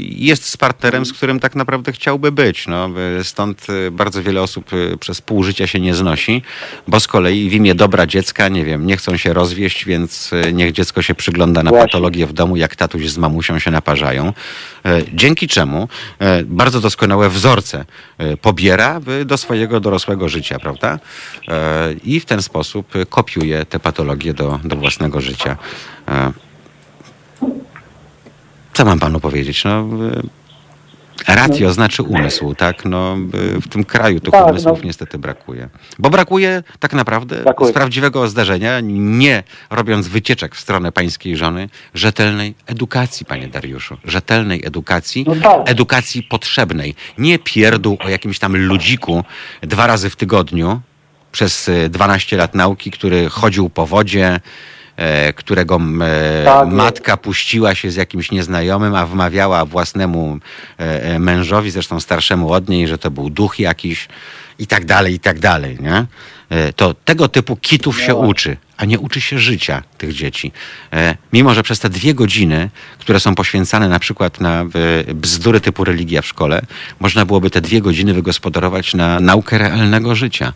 jest 0.00 0.48
z 0.48 0.56
partnerem, 0.56 1.06
z 1.06 1.12
którym 1.12 1.40
tak 1.40 1.54
naprawdę 1.54 1.92
chciałby 1.92 2.32
być. 2.32 2.66
No, 2.66 2.88
stąd 3.22 3.66
bardzo 3.92 4.22
wiele 4.22 4.42
osób 4.42 4.70
przez 5.00 5.20
pół 5.20 5.42
życia 5.42 5.66
się 5.66 5.80
nie 5.80 5.94
znosi, 5.94 6.42
bo 6.88 7.00
z 7.00 7.08
kolei 7.08 7.50
w 7.50 7.54
imię 7.54 7.74
dobra 7.74 8.06
dziecka, 8.06 8.48
nie 8.48 8.64
wiem, 8.64 8.86
nie 8.86 8.96
chcą 8.96 9.16
się 9.16 9.32
rozwieść, 9.32 9.84
więc 9.84 10.30
niech 10.52 10.72
dziecko 10.72 11.02
się 11.02 11.14
przygląda 11.14 11.62
na 11.62 11.70
patologię 11.70 12.26
w 12.26 12.32
domu, 12.32 12.56
jak 12.56 12.76
tatuś 12.76 13.08
z 13.08 13.18
mamusią 13.18 13.58
się 13.58 13.70
naparzają. 13.70 14.32
E, 14.84 15.02
Dzięki 15.14 15.48
czemu 15.48 15.88
e, 16.18 16.44
bardzo 16.44 16.80
doskonałe 16.80 17.28
wzorce 17.28 17.84
e, 18.18 18.36
pobiera 18.36 19.00
do 19.24 19.36
swojego 19.36 19.80
dorosłego 19.80 20.28
życia, 20.28 20.58
prawda? 20.58 20.98
I 22.04 22.20
w 22.20 22.24
ten 22.24 22.42
sposób 22.42 22.92
kopiuje 23.08 23.64
te 23.64 23.80
patologie 23.80 24.34
do, 24.34 24.60
do 24.64 24.76
własnego 24.76 25.20
życia. 25.20 25.56
Co 28.72 28.84
mam 28.84 28.98
panu 28.98 29.20
powiedzieć? 29.20 29.64
No, 29.64 29.88
e, 31.28 31.34
ratio 31.36 31.72
znaczy 31.72 32.02
umysł, 32.02 32.54
tak? 32.54 32.84
No, 32.84 33.16
e, 33.56 33.60
w 33.60 33.68
tym 33.68 33.84
kraju 33.84 34.20
tych 34.20 34.32
Tak, 34.32 34.46
umysłów 34.50 34.78
no. 34.78 34.84
niestety 34.84 35.18
brakuje. 35.18 35.68
Bo 35.98 36.10
brakuje 36.10 36.62
tak 36.80 36.92
naprawdę 36.92 37.42
Brakuje. 37.42 37.70
z 37.70 37.74
prawdziwego 37.74 38.28
zdarzenia, 38.28 38.80
nie 38.82 39.42
robiąc 39.70 40.08
wycieczek 40.08 40.54
w 40.54 40.60
stronę 40.60 40.92
pańskiej 40.92 41.36
żony, 41.36 41.68
rzetelnej 41.94 42.54
edukacji, 42.66 43.26
panie 43.26 43.48
Dariuszu. 43.48 43.96
Rzetelnej 44.04 44.66
edukacji, 44.66 45.24
No 45.28 45.34
tak. 45.34 45.70
edukacji 45.70 46.22
potrzebnej. 46.22 46.94
Nie 47.18 47.38
pierdół 47.38 47.98
o 48.04 48.08
jakimś 48.08 48.38
tam 48.38 48.56
ludziku 48.56 49.24
dwa 49.62 49.86
razy 49.86 50.10
w 50.10 50.16
tygodniu 50.16 50.80
przez 51.32 51.68
e, 51.68 51.88
12 51.88 52.36
lat 52.36 52.54
nauki, 52.54 52.90
który 52.90 53.28
chodził 53.28 53.70
po 53.70 53.86
wodzie, 53.86 54.26
e, 54.26 54.40
którego 55.36 55.74
m, 55.76 56.02
e, 56.02 56.42
Tak 56.44 56.64
jest. 56.64 56.76
matka 56.76 57.16
puściła 57.16 57.74
się 57.74 57.90
z 57.90 57.96
jakimś 57.96 58.30
nieznajomym, 58.30 58.94
a 58.94 59.06
wmawiała 59.06 59.64
własnemu 59.64 60.38
e, 60.80 61.02
e, 61.02 61.18
mężowi, 61.18 61.70
zresztą 61.70 62.00
starszemu 62.00 62.52
od 62.52 62.68
niej, 62.68 62.88
że 62.88 62.98
to 62.98 63.10
był 63.10 63.30
duch 63.30 63.58
jakiś 63.58 64.08
i 64.58 64.66
tak 64.66 64.84
dalej, 64.84 65.14
i 65.14 65.20
tak 65.20 65.38
dalej, 65.38 65.78
nie? 65.80 66.06
E, 66.48 66.72
To 66.72 66.94
tego 66.94 67.28
typu 67.28 67.56
kitów 67.56 68.00
się 68.02 68.14
uczy, 68.14 68.56
a 68.76 68.84
nie 68.84 68.98
uczy 68.98 69.20
się 69.20 69.38
życia 69.38 69.82
tych 69.98 70.12
dzieci. 70.12 70.52
E, 70.92 71.16
Mimo, 71.32 71.54
że 71.54 71.62
przez 71.62 71.80
te 71.80 71.88
dwie 71.90 72.14
godziny, 72.14 72.70
które 72.98 73.20
są 73.20 73.34
poświęcane 73.34 73.88
na 73.88 73.98
przykład 73.98 74.40
na 74.40 74.60
e, 74.60 75.14
bzdury 75.14 75.60
typu 75.60 75.84
religia 75.84 76.22
w 76.22 76.26
szkole, 76.26 76.62
można 77.00 77.24
byłoby 77.26 77.50
te 77.50 77.60
dwie 77.60 77.80
godziny 77.80 78.14
wygospodarować 78.14 78.94
na 78.94 79.20
naukę 79.20 79.58
realnego 79.58 80.14
życia. 80.14 80.52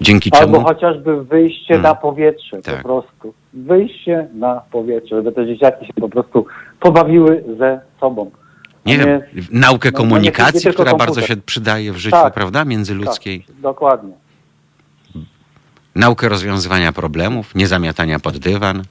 Dzięki 0.00 0.30
Albo 0.32 0.52
czemu 0.56 0.66
chociażby 0.66 1.24
wyjście 1.24 1.74
Hmm. 1.74 1.82
na 1.82 1.94
powietrze 1.94 2.62
Tak. 2.62 2.76
po 2.76 2.82
prostu. 2.82 3.34
Wyjście 3.52 4.28
na 4.34 4.60
powietrze, 4.70 5.16
żeby 5.16 5.32
te 5.32 5.46
dzieciaki 5.46 5.86
się 5.86 5.92
po 6.00 6.08
prostu 6.08 6.46
pobawiły 6.80 7.44
ze 7.58 7.80
sobą. 8.00 8.30
nie 8.86 8.98
wiem, 8.98 9.20
naukę 9.52 9.90
no, 9.92 9.96
komunikacji, 9.98 10.66
nie 10.66 10.72
która 10.72 10.94
bardzo 10.94 11.20
się 11.20 11.36
przydaje 11.36 11.92
w 11.92 11.96
życiu, 11.96 12.16
Tak. 12.16 12.34
prawda, 12.34 12.64
międzyludzkiej. 12.64 13.40
Tak, 13.44 13.56
dokładnie. 13.56 14.12
Naukę 15.94 16.28
rozwiązywania 16.28 16.92
problemów, 16.92 17.54
nie 17.54 17.66
zamiatania 17.66 18.20
pod 18.20 18.38
dywan, 18.38 18.82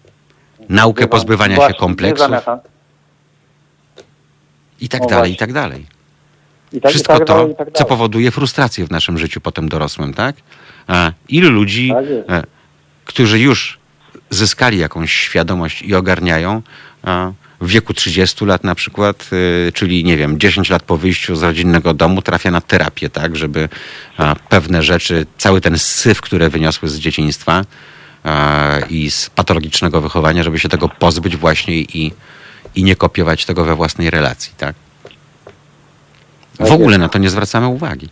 naukę 0.69 1.03
Dywan- 1.06 1.10
pozbywania 1.10 1.56
właśnie, 1.56 1.73
się 1.73 1.80
kompleksów 1.80 2.27
i 4.81 4.90
tak 4.90 5.02
O, 5.03 5.06
dalej, 5.07 5.31
i 5.31 5.34
właśnie. 5.34 5.38
tak 5.38 5.53
dalej. 5.53 5.86
I 6.73 6.81
tak, 6.81 6.91
Wszystko 6.91 7.15
i 7.15 7.18
tak 7.18 7.27
to, 7.27 7.34
dalej, 7.34 7.52
i 7.52 7.56
tak 7.56 7.72
co 7.73 7.86
powoduje 7.86 8.31
frustrację 8.31 8.86
w 8.88 8.91
naszym 8.91 9.18
życiu 9.18 9.41
potem 9.41 9.69
dorosłym, 9.69 10.14
tak? 10.14 10.36
Ilu 11.29 11.49
ludzi, 11.49 11.91
Tak 12.27 12.37
e, 12.37 12.43
którzy 13.05 13.39
już 13.39 13.79
zyskali 14.29 14.77
jakąś 14.77 15.13
świadomość 15.13 15.81
i 15.81 15.95
ogarniają 15.95 16.61
w 17.61 17.67
wieku 17.67 17.93
30 17.93 18.45
lat 18.45 18.63
na 18.63 18.75
przykład, 18.75 19.29
y, 19.67 19.71
czyli 19.71 20.03
nie 20.03 20.17
wiem, 20.17 20.39
10 20.39 20.69
lat 20.69 20.83
po 20.83 20.97
wyjściu 20.97 21.35
z 21.35 21.43
rodzinnego 21.43 21.93
domu 21.93 22.21
trafia 22.21 22.51
na 22.51 22.61
terapię, 22.61 23.09
tak, 23.09 23.35
żeby 23.35 23.69
pewne 24.49 24.83
rzeczy, 24.83 25.25
cały 25.37 25.61
ten 25.61 25.79
syf, 25.79 26.21
które 26.21 26.49
wyniosły 26.49 26.89
z 26.89 26.99
dzieciństwa 26.99 27.65
i 28.89 29.11
z 29.11 29.29
patologicznego 29.29 30.01
wychowania, 30.01 30.43
żeby 30.43 30.59
się 30.59 30.69
tego 30.69 30.89
pozbyć 30.89 31.37
właśnie 31.37 31.75
i, 31.75 32.13
i 32.75 32.83
nie 32.83 32.95
kopiować 32.95 33.45
tego 33.45 33.65
we 33.65 33.75
własnej 33.75 34.09
relacji, 34.09 34.53
tak? 34.57 34.75
W 36.53 36.57
Tak 36.57 36.71
ogóle 36.71 36.97
na 36.97 37.09
to 37.09 37.19
nie 37.19 37.29
zwracamy 37.29 37.67
uwagi. 37.67 38.09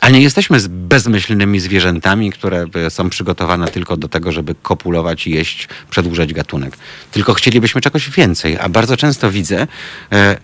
A 0.00 0.08
nie 0.10 0.20
jesteśmy 0.20 0.60
z 0.60 0.66
bezmyślnymi 0.66 1.60
zwierzętami, 1.60 2.32
które 2.32 2.66
są 2.88 3.10
przygotowane 3.10 3.68
tylko 3.68 3.96
do 3.96 4.08
tego, 4.08 4.32
żeby 4.32 4.54
kopulować 4.62 5.26
i 5.26 5.30
jeść, 5.30 5.68
przedłużać 5.90 6.32
gatunek. 6.34 6.76
Tylko 7.12 7.34
chcielibyśmy 7.34 7.80
czegoś 7.80 8.10
więcej. 8.10 8.58
A 8.58 8.68
bardzo 8.68 8.96
często 8.96 9.30
widzę, 9.30 9.66
e, 10.12 10.36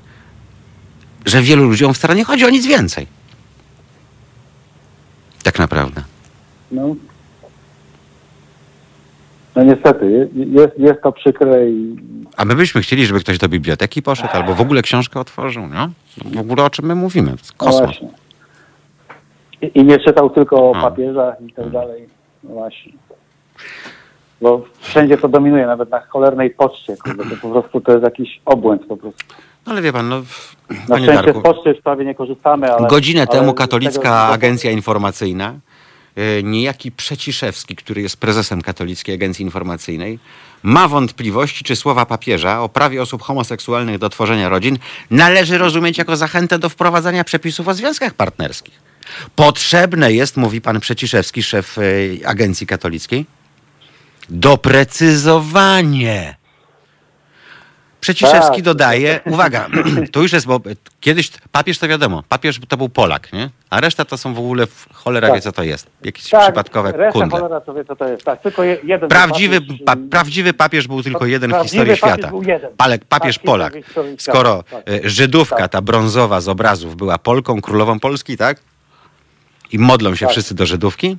że 1.27 1.43
wielu 1.43 1.65
ludziom 1.65 1.95
wcale 1.95 2.15
nie 2.15 2.25
chodzi 2.25 2.45
o 2.45 2.51
nic 2.51 2.67
więcej. 2.67 3.07
Tak 5.43 5.59
naprawdę. 5.59 6.03
No. 6.73 6.97
no 9.57 9.63
niestety, 9.65 10.11
je- 10.11 10.45
jest, 10.63 10.73
jest 10.79 11.03
to 11.03 11.13
przykre 11.13 11.71
i 11.71 11.97
A 12.37 12.45
my 12.45 12.55
byśmy 12.55 12.81
chcieli, 12.83 13.07
żeby 13.07 13.21
ktoś 13.21 13.39
do 13.39 13.49
biblioteki 13.49 14.03
poszedł 14.03 14.33
albo 14.33 14.55
w 14.55 14.61
ogóle 14.61 14.83
książkę 14.83 15.21
otworzył, 15.21 15.67
no? 15.67 15.91
W 16.25 16.39
ogóle 16.39 16.65
o 16.65 16.71
czym 16.71 16.85
my 16.87 16.95
mówimy? 16.95 17.31
To 17.31 17.37
jest 17.37 17.51
no 17.51 17.57
kosmos. 17.57 17.81
właśnie. 17.85 18.24
I, 19.65 19.79
I 19.79 19.85
nie 19.85 19.99
czytał 19.99 20.31
tylko 20.31 20.71
o 20.71 20.73
No. 20.75 20.83
papieżach 20.83 21.35
i 21.49 21.53
tak 21.53 21.71
dalej. 21.71 22.09
No 22.45 22.51
właśnie. 22.51 22.93
Bo 24.41 24.65
wszędzie 24.81 25.19
to 25.19 25.29
dominuje, 25.29 25.67
nawet 25.67 25.91
na 25.91 26.01
cholernej 26.01 26.51
poczcie. 26.51 26.97
Kurde, 26.97 27.25
to 27.25 27.37
po 27.43 27.49
prostu 27.51 27.81
to 27.81 27.93
jest 27.93 28.05
jakiś 28.05 28.41
obłęd 28.45 28.87
po 28.87 28.97
prostu. 28.97 29.25
No 29.67 29.73
ale 29.73 29.83
wie 29.83 29.93
pan, 29.93 30.09
no, 30.09 30.17
Na 30.19 30.77
panie 30.89 31.05
szczęście 31.05 31.23
Darku, 31.25 31.41
z 31.41 31.43
poczty 31.43 31.69
już 31.71 31.81
prawie 31.81 32.05
nie 32.05 32.15
korzystamy, 32.15 32.73
ale... 32.73 32.89
Godzinę 32.89 33.21
ale 33.21 33.41
temu 33.41 33.53
z 33.53 33.55
Katolicka 33.55 34.01
tego- 34.03 34.17
Agencja 34.27 34.71
Informacyjna, 34.71 35.55
e, 36.17 36.43
niejaki 36.43 36.93
Przeciszewski, 36.93 37.77
który 37.77 38.03
jest 38.03 38.17
prezesem 38.17 38.63
Katolickiej 38.63 39.15
Agencji 39.15 39.45
Informacyjnej, 39.45 40.19
ma 40.63 40.89
wątpliwości, 40.89 41.65
czy 41.65 41.77
słowa 41.77 42.07
papieża 42.07 42.61
o 42.63 42.69
prawie 42.69 43.03
osób 43.03 43.23
homoseksualnych 43.23 43.99
do 43.99 44.09
tworzenia 44.09 44.49
rodzin 44.49 44.79
należy 45.11 45.59
rozumieć 45.59 45.99
jako 45.99 46.17
zachętę 46.17 46.59
do 46.59 46.69
wprowadzania 46.69 47.25
przepisów 47.25 47.69
o 47.69 47.75
związkach 47.75 48.15
partnerskich. 48.15 48.84
Potrzebne 49.37 50.13
jest, 50.13 50.37
mówi 50.37 50.61
pan 50.61 50.81
Przeciszewski, 50.81 51.43
szef 51.43 51.79
e, 51.79 51.83
Agencji 52.29 52.67
Katolickiej, 52.67 53.27
doprecyzowanie. 54.31 56.35
Przeciszewski 58.01 58.57
Tak. 58.57 58.63
dodaje, 58.63 59.21
uwaga, 59.25 59.67
to 60.13 60.23
już 60.23 60.33
jest, 60.33 60.47
bo 60.47 60.61
kiedyś 61.01 61.31
papież 61.53 61.79
to 61.79 61.89
wiadomo, 61.89 62.23
papież 62.29 62.61
to 62.69 62.77
był 62.77 62.89
Polak, 62.89 63.33
nie? 63.33 63.51
A 63.71 63.81
reszta 63.81 64.05
to 64.05 64.19
są 64.19 64.35
w 64.35 64.39
ogóle, 64.39 64.67
w- 64.67 64.89
cholera 64.93 65.29
Tak. 65.29 65.37
wie 65.37 65.41
co 65.41 65.53
to 65.53 65.63
jest, 65.63 65.87
jakieś 66.05 66.29
Tak, 66.29 66.43
przypadkowe 66.43 66.93
reszta 66.93 67.13
kundle. 67.21 67.39
cholera 67.41 67.61
to 67.61 67.75
wie, 67.75 67.85
co 67.85 67.97
to 67.97 68.09
jest. 68.09 68.25
Tak, 68.25 68.41
tylko 68.43 68.65
je, 68.65 68.77
jeden 68.85 69.09
Prawdziwy, 69.09 69.61
papież, 69.61 69.79
pa, 69.87 69.97
prawdziwy 70.11 70.53
papież 70.55 70.89
był 70.89 71.03
tylko 71.03 71.27
jeden 71.27 71.53
w 71.55 71.63
historii 71.63 71.97
świata. 71.97 72.31
jeden. 72.47 72.71
Palek, 72.77 73.05
papież 73.05 73.37
Tak, 73.37 73.45
Polak. 73.45 73.73
świata, 73.91 74.01
Skoro 74.19 74.63
tak. 74.71 74.83
e, 74.89 75.01
Żydówka, 75.11 75.57
Tak. 75.57 75.73
ta 75.73 75.83
brązowa 75.83 76.41
z 76.41 76.49
obrazów 76.49 76.97
była 76.97 77.19
Polką, 77.19 77.61
królową 77.61 78.01
Polski, 78.01 78.37
tak? 78.37 78.61
I 79.75 79.79
modlą 79.79 80.15
się 80.15 80.27
Tak. 80.27 80.33
wszyscy 80.33 80.55
do 80.55 80.67
Żydówki. 80.67 81.17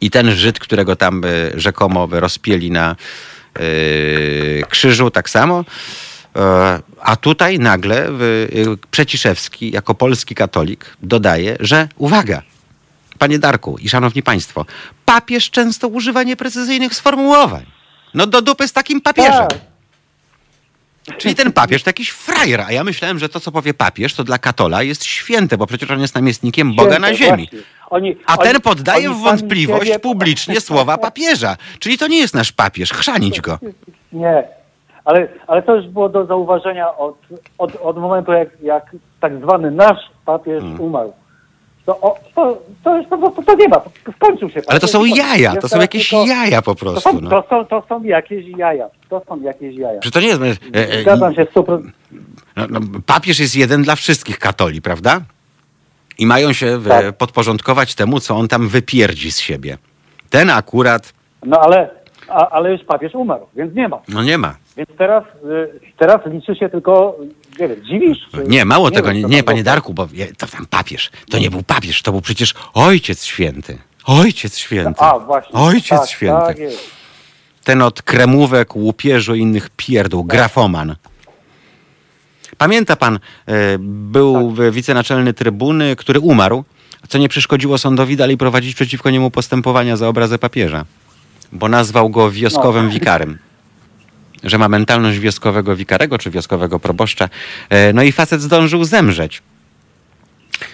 I 0.00 0.10
ten 0.10 0.30
Żyd, 0.30 0.58
którego 0.58 0.96
tam 0.96 1.24
e, 1.24 1.28
rzekomo 1.60 2.08
rozpieli 2.10 2.70
na 2.70 2.96
e, 3.54 3.60
krzyżu, 4.68 5.10
tak 5.10 5.30
samo. 5.30 5.64
E, 6.36 6.80
A 7.02 7.16
tutaj 7.16 7.58
nagle 7.58 8.08
Przeciszewski, 8.90 9.70
jako 9.70 9.94
polski 9.94 10.34
katolik, 10.34 10.96
dodaje, 11.02 11.56
że 11.60 11.88
uwaga, 11.96 12.42
panie 13.18 13.38
Darku 13.38 13.78
i 13.78 13.88
szanowni 13.88 14.22
państwo, 14.22 14.66
papież 15.04 15.50
często 15.50 15.88
używa 15.88 16.22
nieprecyzyjnych 16.22 16.94
sformułowań. 16.94 17.66
No 18.14 18.26
do 18.26 18.42
dupy 18.42 18.68
z 18.68 18.72
takim 18.72 19.00
papieżem. 19.00 19.46
Tak. 19.48 19.58
Czyli 21.18 21.34
ten 21.34 21.52
papież 21.52 21.82
to 21.82 21.88
jakiś 21.88 22.10
frajer, 22.10 22.60
a 22.60 22.72
ja 22.72 22.84
myślałem, 22.84 23.18
że 23.18 23.28
to, 23.28 23.40
co 23.40 23.52
powie 23.52 23.74
papież, 23.74 24.14
to 24.14 24.24
dla 24.24 24.38
katola 24.38 24.82
jest 24.82 25.04
święte, 25.04 25.58
bo 25.58 25.66
przecież 25.66 25.90
on 25.90 26.00
jest 26.00 26.14
namiestnikiem 26.14 26.74
Boga 26.76 26.90
Święte, 26.90 27.08
na 27.10 27.14
ziemi. 27.14 27.48
Oni, 27.90 28.16
A 28.26 28.36
oni- 28.36 28.42
ten 28.52 28.60
poddaje 28.60 29.10
w 29.10 29.16
wątpliwość 29.18 29.90
publicznie 30.02 30.60
słowa 30.60 30.98
papieża. 30.98 31.56
Czyli 31.78 31.98
to 31.98 32.06
nie 32.06 32.18
jest 32.18 32.34
nasz 32.34 32.52
papież, 32.52 32.92
chrzanić 32.92 33.40
go. 33.40 33.58
Nie, 34.12 34.44
ale, 35.04 35.28
ale 35.46 35.62
to 35.62 35.76
już 35.76 35.86
było 35.86 36.08
do 36.08 36.26
zauważenia 36.26 36.96
od, 36.96 37.16
od, 37.58 37.76
od 37.76 37.96
momentu, 37.96 38.32
jak, 38.32 38.48
jak 38.62 38.96
tak 39.20 39.38
zwany 39.42 39.70
nasz 39.70 39.98
papież 40.24 40.60
Hmm. 40.62 40.80
umarł. 40.80 41.12
To, 41.88 42.00
o, 42.00 42.18
to, 42.34 42.62
to 42.84 42.96
już 42.96 43.06
po 43.06 43.18
prostu 43.18 43.42
to 43.42 43.54
nie 43.54 43.68
ma, 43.68 43.80
skończył 44.16 44.50
się. 44.50 44.60
Ale 44.66 44.80
to 44.80 44.86
papież 44.86 44.90
są 44.90 45.04
jaja, 45.04 45.56
to 45.56 45.68
są 45.68 45.80
jakieś 45.80 46.12
jaja 46.12 46.62
po 46.62 46.74
To 46.74 46.80
prostu. 46.80 47.00
są, 47.00 47.20
No. 47.20 47.30
to, 47.30 47.48
są, 47.50 47.64
to 47.64 47.82
są 47.88 48.02
jakieś 48.02 48.46
jaja. 48.58 48.88
To 49.08 49.22
są 49.28 49.40
jakieś 49.42 49.76
jaja. 49.76 50.00
Że 50.02 50.10
to 50.10 50.20
nie 50.20 50.26
jest... 50.26 50.40
e, 50.42 50.88
e, 50.92 51.02
Zgadzam 51.02 51.34
się 51.34 51.46
z 51.50 51.54
super... 51.54 51.78
No, 52.56 52.66
no, 52.70 52.80
papież 53.06 53.40
jest 53.40 53.56
jeden 53.56 53.82
dla 53.82 53.96
wszystkich 53.96 54.38
katoli, 54.38 54.82
prawda? 54.82 55.20
I 56.18 56.26
mają 56.26 56.52
się 56.52 56.78
w, 56.78 56.88
Tak. 56.88 57.16
podporządkować 57.16 57.94
temu, 57.94 58.20
co 58.20 58.36
on 58.36 58.48
tam 58.48 58.68
wypierdzi 58.68 59.32
z 59.32 59.38
siebie. 59.38 59.78
Ten 60.30 60.50
akurat, 60.50 61.12
No 61.46 61.60
ale, 61.60 61.90
a, 62.28 62.48
ale 62.48 62.72
już 62.72 62.84
papież 62.84 63.14
umarł, 63.14 63.46
więc 63.56 63.74
nie 63.74 63.88
ma. 63.88 64.00
no 64.08 64.22
nie 64.22 64.38
ma. 64.38 64.54
Więc 64.76 64.88
teraz, 64.98 65.24
y, 65.44 65.80
teraz 65.98 66.20
liczy 66.26 66.54
się 66.56 66.68
tylko, 66.68 67.16
nie 67.60 67.68
wiem, 67.68 67.84
dziwisz? 67.84 68.18
Czy, 68.34 68.44
Nie, 68.48 68.64
mało 68.64 68.90
tego, 68.90 69.08
wiem, 69.08 69.16
nie, 69.16 69.22
nie 69.36 69.42
panie. 69.42 69.62
Darku, 69.64 69.94
bo 69.94 70.08
to 70.38 70.46
tam 70.46 70.66
papież. 70.66 71.10
To 71.30 71.38
nie 71.38 71.50
był 71.50 71.62
papież, 71.62 72.02
to 72.02 72.12
był 72.12 72.20
przecież 72.20 72.54
ojciec 72.74 73.24
święty. 73.24 73.78
Ojciec 74.04 74.58
święty. 74.58 75.00
A, 75.00 75.18
właśnie. 75.18 75.52
Ojciec 75.52 76.00
tak, 76.00 76.08
święty. 76.08 76.46
Tak 76.46 76.58
jest. 76.58 76.90
Ten 77.64 77.82
od 77.82 78.02
kremówek, 78.02 78.76
łupieżu 78.76 79.34
i 79.34 79.40
innych 79.40 79.70
pierdół, 79.76 80.22
Tak. 80.22 80.36
grafoman. 80.36 80.96
Pamięta 82.58 82.96
pan, 82.96 83.18
e, 83.46 83.78
był 83.78 84.54
Tak. 84.56 84.70
wicenaczelny 84.72 85.34
trybuny, 85.34 85.96
który 85.96 86.20
umarł, 86.20 86.64
co 87.08 87.18
nie 87.18 87.28
przeszkodziło 87.28 87.78
sądowi 87.78 88.16
dalej 88.16 88.36
prowadzić 88.36 88.74
przeciwko 88.74 89.10
niemu 89.10 89.30
postępowania 89.30 89.96
za 89.96 90.08
obrazę 90.08 90.38
papieża, 90.38 90.84
bo 91.52 91.68
nazwał 91.68 92.10
go 92.10 92.30
wioskowym 92.30 92.84
No. 92.86 92.90
wikarym. 92.92 93.38
Że 94.44 94.58
ma 94.58 94.68
mentalność 94.68 95.18
wioskowego 95.18 95.76
wikarego 95.76 96.18
czy 96.18 96.30
wioskowego 96.30 96.80
proboszcza. 96.80 97.28
E, 97.70 97.92
No 97.92 98.02
i 98.02 98.12
facet 98.12 98.42
zdążył 98.42 98.84
zemrzeć. 98.84 99.42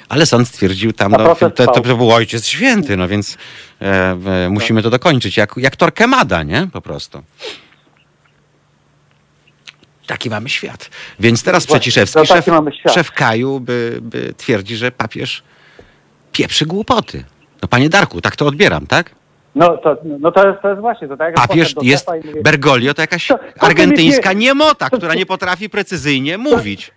Ale 0.09 0.27
sąd 0.27 0.49
stwierdził 0.49 0.93
tam, 0.93 1.13
no, 1.13 1.35
to, 1.35 1.51
to, 1.51 1.67
to 1.67 1.81
był 1.97 2.11
ojciec 2.13 2.47
święty, 2.47 2.97
no 2.97 3.09
więc 3.09 3.39
e, 3.83 4.17
e, 4.45 4.49
musimy 4.51 4.83
to 4.83 4.91
dokończyć. 4.91 5.37
Jak, 5.37 5.53
jak 5.57 5.77
Torquemada, 5.77 6.43
nie? 6.43 6.69
Po 6.73 6.81
prostu. 6.81 7.23
Taki 10.07 10.31
mamy 10.31 10.49
świat. 10.49 10.91
Więc 11.21 11.43
teraz 11.43 11.67
Przeciszewski, 11.67 12.27
szef, 12.27 12.47
szef 12.93 13.11
Kaju, 13.13 13.61
by, 13.61 13.99
by 14.03 14.35
twierdzi, 14.37 14.77
że 14.77 14.93
papież 14.93 15.43
pieprzy 16.33 16.67
głupoty. 16.67 17.25
No 17.63 17.69
panie 17.69 17.89
Darku, 17.89 18.21
tak 18.21 18.37
to 18.37 18.47
odbieram, 18.47 18.87
tak? 18.87 19.11
No 19.55 19.77
to, 19.77 19.97
no 20.21 20.33
to, 20.33 20.49
jest, 20.49 20.63
to 20.63 20.69
jest 20.69 20.81
właśnie, 20.81 21.09
to 21.09 21.17
tak 21.17 21.35
do 21.75 21.83
jest, 21.83 22.05
szefa 22.05 22.17
i 22.17 22.27
mówi, 22.27 22.43
Bergoglio 22.43 22.95
to 22.95 23.03
jakaś 23.03 23.27
To- 23.27 23.39
to 23.39 23.45
ty 23.45 23.61
argentyńska 23.61 24.33
nie- 24.33 24.39
niemota, 24.39 24.91
która 24.91 25.15
nie 25.15 25.27
potrafi 25.27 25.71
precyzyjnie 25.71 26.39
mówić. 26.39 26.93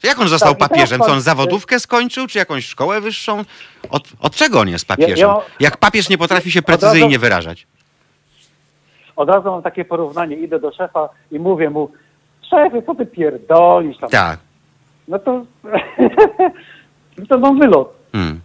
To 0.00 0.06
jak 0.06 0.18
on 0.20 0.28
został 0.28 0.54
Tak, 0.54 0.68
papieżem? 0.70 1.00
Co 1.00 1.12
on 1.12 1.20
zawodówkę 1.20 1.80
skończył, 1.80 2.26
czy 2.26 2.38
jakąś 2.38 2.66
szkołę 2.66 3.00
wyższą? 3.00 3.44
Od, 3.90 4.08
od 4.20 4.34
czego 4.34 4.60
on 4.60 4.68
jest 4.68 4.86
papieżem? 4.88 5.16
Ja- 5.18 5.26
ja- 5.26 5.40
Jak 5.60 5.76
papież 5.76 6.08
nie 6.08 6.18
potrafi 6.18 6.50
się 6.52 6.58
Od 6.60 6.68
razu- 6.68 6.78
precyzyjnie 6.80 7.18
wyrażać? 7.18 7.66
Od 9.16 9.28
razu 9.28 9.50
mam 9.50 9.62
takie 9.62 9.84
porównanie, 9.84 10.36
idę 10.36 10.60
do 10.60 10.72
szefa 10.72 11.08
i 11.32 11.38
mówię 11.38 11.70
mu, 11.70 11.90
szefie, 12.50 12.82
co 12.82 12.94
ty 12.94 13.06
pierdolisz 13.06 13.98
tam? 13.98 14.10
Tak. 14.10 14.38
No 15.08 15.18
to, 15.18 15.44
to 17.28 17.38
mam 17.38 17.58
wylot. 17.58 17.92
Hmm. 18.12 18.40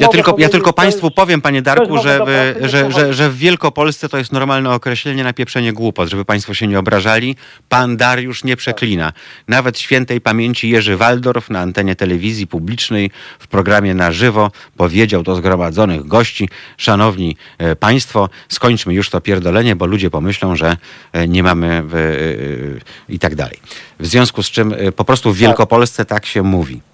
Ja 0.00 0.08
tylko, 0.08 0.36
ja 0.38 0.48
tylko 0.48 0.72
Państwu 0.72 1.10
powiem, 1.10 1.40
Panie 1.40 1.62
Darku, 1.62 1.98
że, 1.98 2.20
że, 2.60 2.92
że, 2.92 3.14
że 3.14 3.30
w 3.30 3.36
Wielkopolsce 3.36 4.08
to 4.08 4.18
jest 4.18 4.32
normalne 4.32 4.70
określenie 4.70 5.24
na 5.24 5.32
pieprzenie 5.32 5.72
głupot, 5.72 6.08
żeby 6.08 6.24
Państwo 6.24 6.54
się 6.54 6.66
nie 6.66 6.78
obrażali. 6.78 7.36
Pan 7.68 7.96
Dariusz 7.96 8.44
nie 8.44 8.56
przeklina. 8.56 9.12
Nawet 9.48 9.78
świętej 9.78 10.20
pamięci 10.20 10.70
Jerzy 10.70 10.96
Waldorf 10.96 11.50
na 11.50 11.60
antenie 11.60 11.96
telewizji 11.96 12.46
publicznej 12.46 13.10
w 13.38 13.46
programie 13.46 13.94
na 13.94 14.12
żywo 14.12 14.50
powiedział 14.76 15.22
do 15.22 15.34
zgromadzonych 15.34 16.06
gości, 16.06 16.48
szanowni 16.76 17.36
e, 17.58 17.76
Państwo, 17.76 18.28
skończmy 18.48 18.94
już 18.94 19.10
to 19.10 19.20
pierdolenie, 19.20 19.76
bo 19.76 19.86
ludzie 19.86 20.10
pomyślą, 20.10 20.56
że 20.56 20.76
e, 21.12 21.28
nie 21.28 21.42
mamy 21.42 21.82
w, 21.82 21.94
e, 21.94 23.14
i 23.14 23.18
tak 23.18 23.34
dalej. 23.34 23.58
W 24.00 24.06
związku 24.06 24.42
z 24.42 24.50
czym 24.50 24.74
po 24.96 25.04
prostu 25.04 25.32
w 25.32 25.36
Wielkopolsce 25.36 26.04
tak 26.04 26.26
się 26.26 26.42
mówi. 26.42 26.87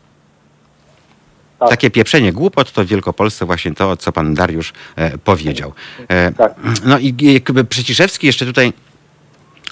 Tak. 1.59 1.69
Takie 1.71 1.91
pieprzenie 1.91 2.33
głupot 2.33 2.73
to 2.73 2.85
w 2.85 2.87
Wielkopolsce 2.87 3.47
właśnie 3.47 3.75
to, 3.75 3.97
co 3.97 4.13
pan 4.13 4.35
Dariusz 4.35 4.73
e, 4.97 5.19
powiedział. 5.19 5.73
E, 6.09 6.33
Tak. 6.33 6.55
No 6.85 6.99
i 6.99 7.15
jakby 7.21 7.65
Przyciszewski 7.65 8.27
jeszcze 8.27 8.47
tutaj, 8.47 8.73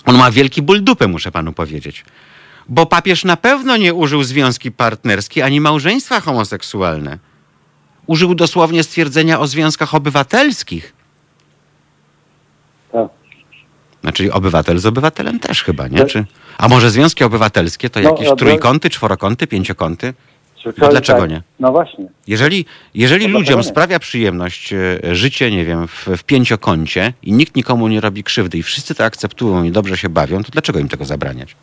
on 0.04 0.16
ma 0.16 0.30
wielki 0.30 0.62
ból 0.62 0.84
dupy, 0.84 1.08
muszę 1.08 1.32
panu 1.32 1.52
powiedzieć. 1.52 2.04
Bo 2.68 2.86
papież 2.86 3.24
na 3.24 3.36
pewno 3.36 3.76
nie 3.76 3.94
użył 3.94 4.22
związki 4.22 4.72
partnerskie 4.72 5.44
ani 5.44 5.60
małżeństwa 5.60 6.20
homoseksualne. 6.20 7.18
Użył 8.06 8.34
dosłownie 8.34 8.82
stwierdzenia 8.82 9.40
o 9.40 9.46
związkach 9.46 9.94
obywatelskich. 9.94 10.94
Tak. 12.92 13.08
Znaczy 14.00 14.32
obywatel 14.32 14.78
z 14.78 14.86
obywatelem 14.86 15.40
też 15.40 15.62
chyba, 15.62 15.88
nie? 15.88 15.98
Tak. 15.98 16.08
Czy, 16.08 16.24
a 16.58 16.68
może 16.68 16.90
związki 16.90 17.24
obywatelskie 17.24 17.90
to 17.90 18.00
No, 18.00 18.10
jakieś 18.10 18.28
no, 18.28 18.36
trójkąty, 18.36 18.90
czworokąty, 18.90 19.46
pięciokąty? 19.46 20.14
Czy 20.62 20.72
No 20.78 20.88
dlaczego 20.88 21.20
tak. 21.20 21.30
nie? 21.30 21.42
No 21.60 21.72
właśnie. 21.72 22.06
Jeżeli, 22.26 22.64
jeżeli 22.94 23.24
No 23.24 23.28
dlaczego 23.28 23.38
ludziom 23.38 23.60
nie? 23.60 23.64
sprawia 23.64 23.98
przyjemność 23.98 24.72
e, 24.72 24.98
życie, 25.14 25.50
nie 25.50 25.64
wiem, 25.64 25.88
w, 25.88 26.06
w 26.16 26.24
pięciokącie 26.24 27.12
i 27.22 27.32
nikt 27.32 27.56
nikomu 27.56 27.88
nie 27.88 28.00
robi 28.00 28.24
krzywdy 28.24 28.58
i 28.58 28.62
wszyscy 28.62 28.94
to 28.94 29.04
akceptują 29.04 29.64
i 29.64 29.70
dobrze 29.70 29.96
się 29.96 30.08
bawią, 30.08 30.42
to 30.44 30.50
dlaczego 30.52 30.78
im 30.78 30.88
tego 30.88 31.04
zabraniać? 31.04 31.56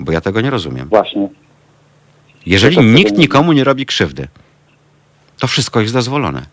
Bo 0.00 0.12
ja 0.12 0.20
tego 0.20 0.40
nie 0.40 0.50
rozumiem. 0.50 0.88
Właśnie. 0.88 1.28
Jeżeli 2.46 2.78
nikt 2.78 3.12
nie 3.12 3.18
nikomu 3.18 3.52
nie 3.52 3.64
robi 3.64 3.86
krzywdy, 3.86 4.28
to 5.38 5.46
wszystko 5.46 5.80
jest 5.80 5.92
dozwolone. 5.94 6.46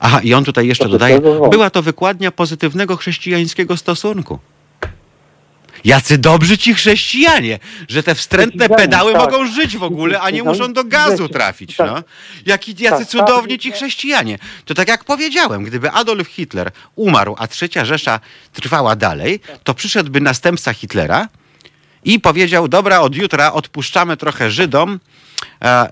Aha, 0.00 0.20
i 0.22 0.34
on 0.34 0.44
tutaj 0.44 0.66
jeszcze 0.66 0.84
To 0.84 0.88
wszystko 0.88 0.98
dodaje, 0.98 1.12
jest 1.14 1.24
dozwolone. 1.24 1.50
była 1.50 1.70
to 1.70 1.82
wykładnia 1.82 2.30
pozytywnego 2.30 2.96
chrześcijańskiego 2.96 3.76
stosunku. 3.76 4.38
Jacy 5.84 6.18
dobrzy 6.18 6.58
ci 6.58 6.74
chrześcijanie, 6.74 7.58
że 7.88 8.02
te 8.02 8.14
wstrętne 8.14 8.68
pedały 8.68 9.12
tak. 9.12 9.22
mogą 9.22 9.46
żyć 9.46 9.76
w 9.76 9.82
ogóle, 9.82 10.20
a 10.20 10.30
nie 10.30 10.42
No, 10.42 10.52
muszą 10.52 10.72
do 10.72 10.84
gazu 10.84 11.22
wiecie, 11.22 11.34
trafić. 11.34 11.76
tak. 11.76 11.86
No. 11.90 12.02
Jaki, 12.46 12.74
jacy 12.78 12.98
Tak, 12.98 13.08
cudowni 13.08 13.54
tak. 13.54 13.62
ci 13.62 13.72
chrześcijanie. 13.72 14.38
To 14.64 14.74
tak 14.74 14.88
jak 14.88 15.04
powiedziałem, 15.04 15.64
gdyby 15.64 15.90
Adolf 15.90 16.28
Hitler 16.28 16.70
umarł, 16.96 17.34
a 17.38 17.46
trzecia 17.48 17.84
Rzesza 17.84 18.20
trwała 18.52 18.96
dalej, 18.96 19.40
to 19.64 19.74
przyszedłby 19.74 20.20
następca 20.20 20.74
Hitlera 20.74 21.28
i 22.04 22.20
powiedział, 22.20 22.68
dobra, 22.68 23.00
od 23.00 23.14
jutra 23.16 23.52
odpuszczamy 23.52 24.16
trochę 24.16 24.50
Żydom, 24.50 25.00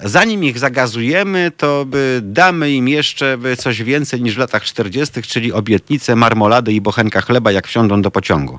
zanim 0.05 0.45
ich 0.45 0.59
zagazujemy, 0.59 1.53
to 1.57 1.85
by 1.85 2.21
damy 2.25 2.71
im 2.73 2.89
jeszcze 2.89 3.39
coś 3.59 3.83
więcej 3.83 4.23
niż 4.23 4.35
w 4.35 4.39
latach 4.39 4.65
40., 4.65 5.23
czyli 5.23 5.53
obietnicę 5.53 6.17
marmolady 6.17 6.73
i 6.73 6.81
bochenka 6.81 7.21
chleba, 7.21 7.53
jak 7.53 7.67
wsiądą 7.69 8.03
do 8.03 8.11
pociągu. 8.11 8.59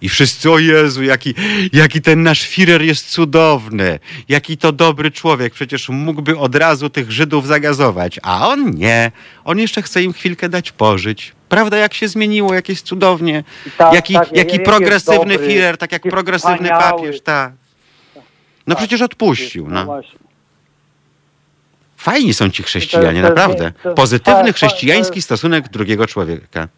I 0.00 0.08
wszyscy, 0.08 0.50
o 0.50 0.58
Jezu, 0.58 1.02
jaki, 1.02 1.34
jaki 1.72 2.02
ten 2.02 2.22
nasz 2.22 2.48
Führer 2.50 2.82
jest 2.82 3.10
cudowny, 3.10 3.98
jaki 4.28 4.56
to 4.56 4.72
dobry 4.72 5.10
człowiek, 5.10 5.54
przecież 5.54 5.88
mógłby 5.88 6.38
od 6.38 6.54
razu 6.54 6.90
tych 6.90 7.12
Żydów 7.12 7.46
zagazować, 7.46 8.20
a 8.22 8.48
on 8.48 8.70
nie, 8.70 9.12
on 9.44 9.58
jeszcze 9.58 9.82
chce 9.82 10.02
im 10.02 10.12
chwilkę 10.12 10.48
dać 10.48 10.72
pożyć. 10.72 11.32
Prawda, 11.48 11.76
jak 11.76 11.94
się 11.94 12.08
zmieniło, 12.08 12.54
jak 12.54 12.68
jest 12.68 12.86
cudownie, 12.86 13.44
Tak, 13.78 13.94
jaki, 13.94 14.14
tak, 14.14 14.26
jak- 14.26 14.36
jaki 14.36 14.60
progresywny 14.60 15.34
dobry, 15.34 15.48
Führer, 15.48 15.76
tak 15.76 15.92
jak 15.92 16.02
progresywny 16.02 16.56
wspaniały. 16.56 16.82
papież, 16.82 17.20
tak. 17.20 17.52
No 18.66 18.74
Tak. 18.74 18.78
przecież 18.78 19.02
odpuścił, 19.02 19.68
no. 19.70 19.84
właśnie. 19.84 20.18
Fajni 21.96 22.34
są 22.34 22.50
ci 22.50 22.62
chrześcijanie, 22.62 23.22
naprawdę. 23.22 23.72
Pozytywny 23.96 24.44
tak, 24.44 24.56
chrześcijański 24.56 25.14
tak. 25.14 25.24
stosunek 25.24 25.68
drugiego 25.68 26.06
człowieka. 26.06 26.68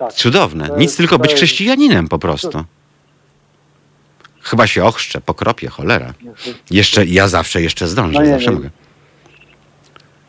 Tak. 0.00 0.12
Cudowne. 0.12 0.68
To 0.68 0.76
Nic 0.76 0.82
jest- 0.82 0.96
tylko 0.96 1.16
to 1.16 1.22
być 1.22 1.30
jest- 1.30 1.42
chrześcijaninem 1.42 2.08
po 2.08 2.18
prostu. 2.18 2.64
Chyba 4.42 4.66
się 4.66 4.84
ochrzczę, 4.84 5.20
pokropię, 5.20 5.68
cholera. 5.68 6.14
Jeszcze, 6.70 7.06
ja 7.06 7.28
zawsze 7.28 7.62
jeszcze 7.62 7.88
zdążę, 7.88 8.12
No 8.18 8.22
nie, 8.22 8.30
zawsze 8.32 8.50
nie. 8.50 8.56
mogę. 8.56 8.70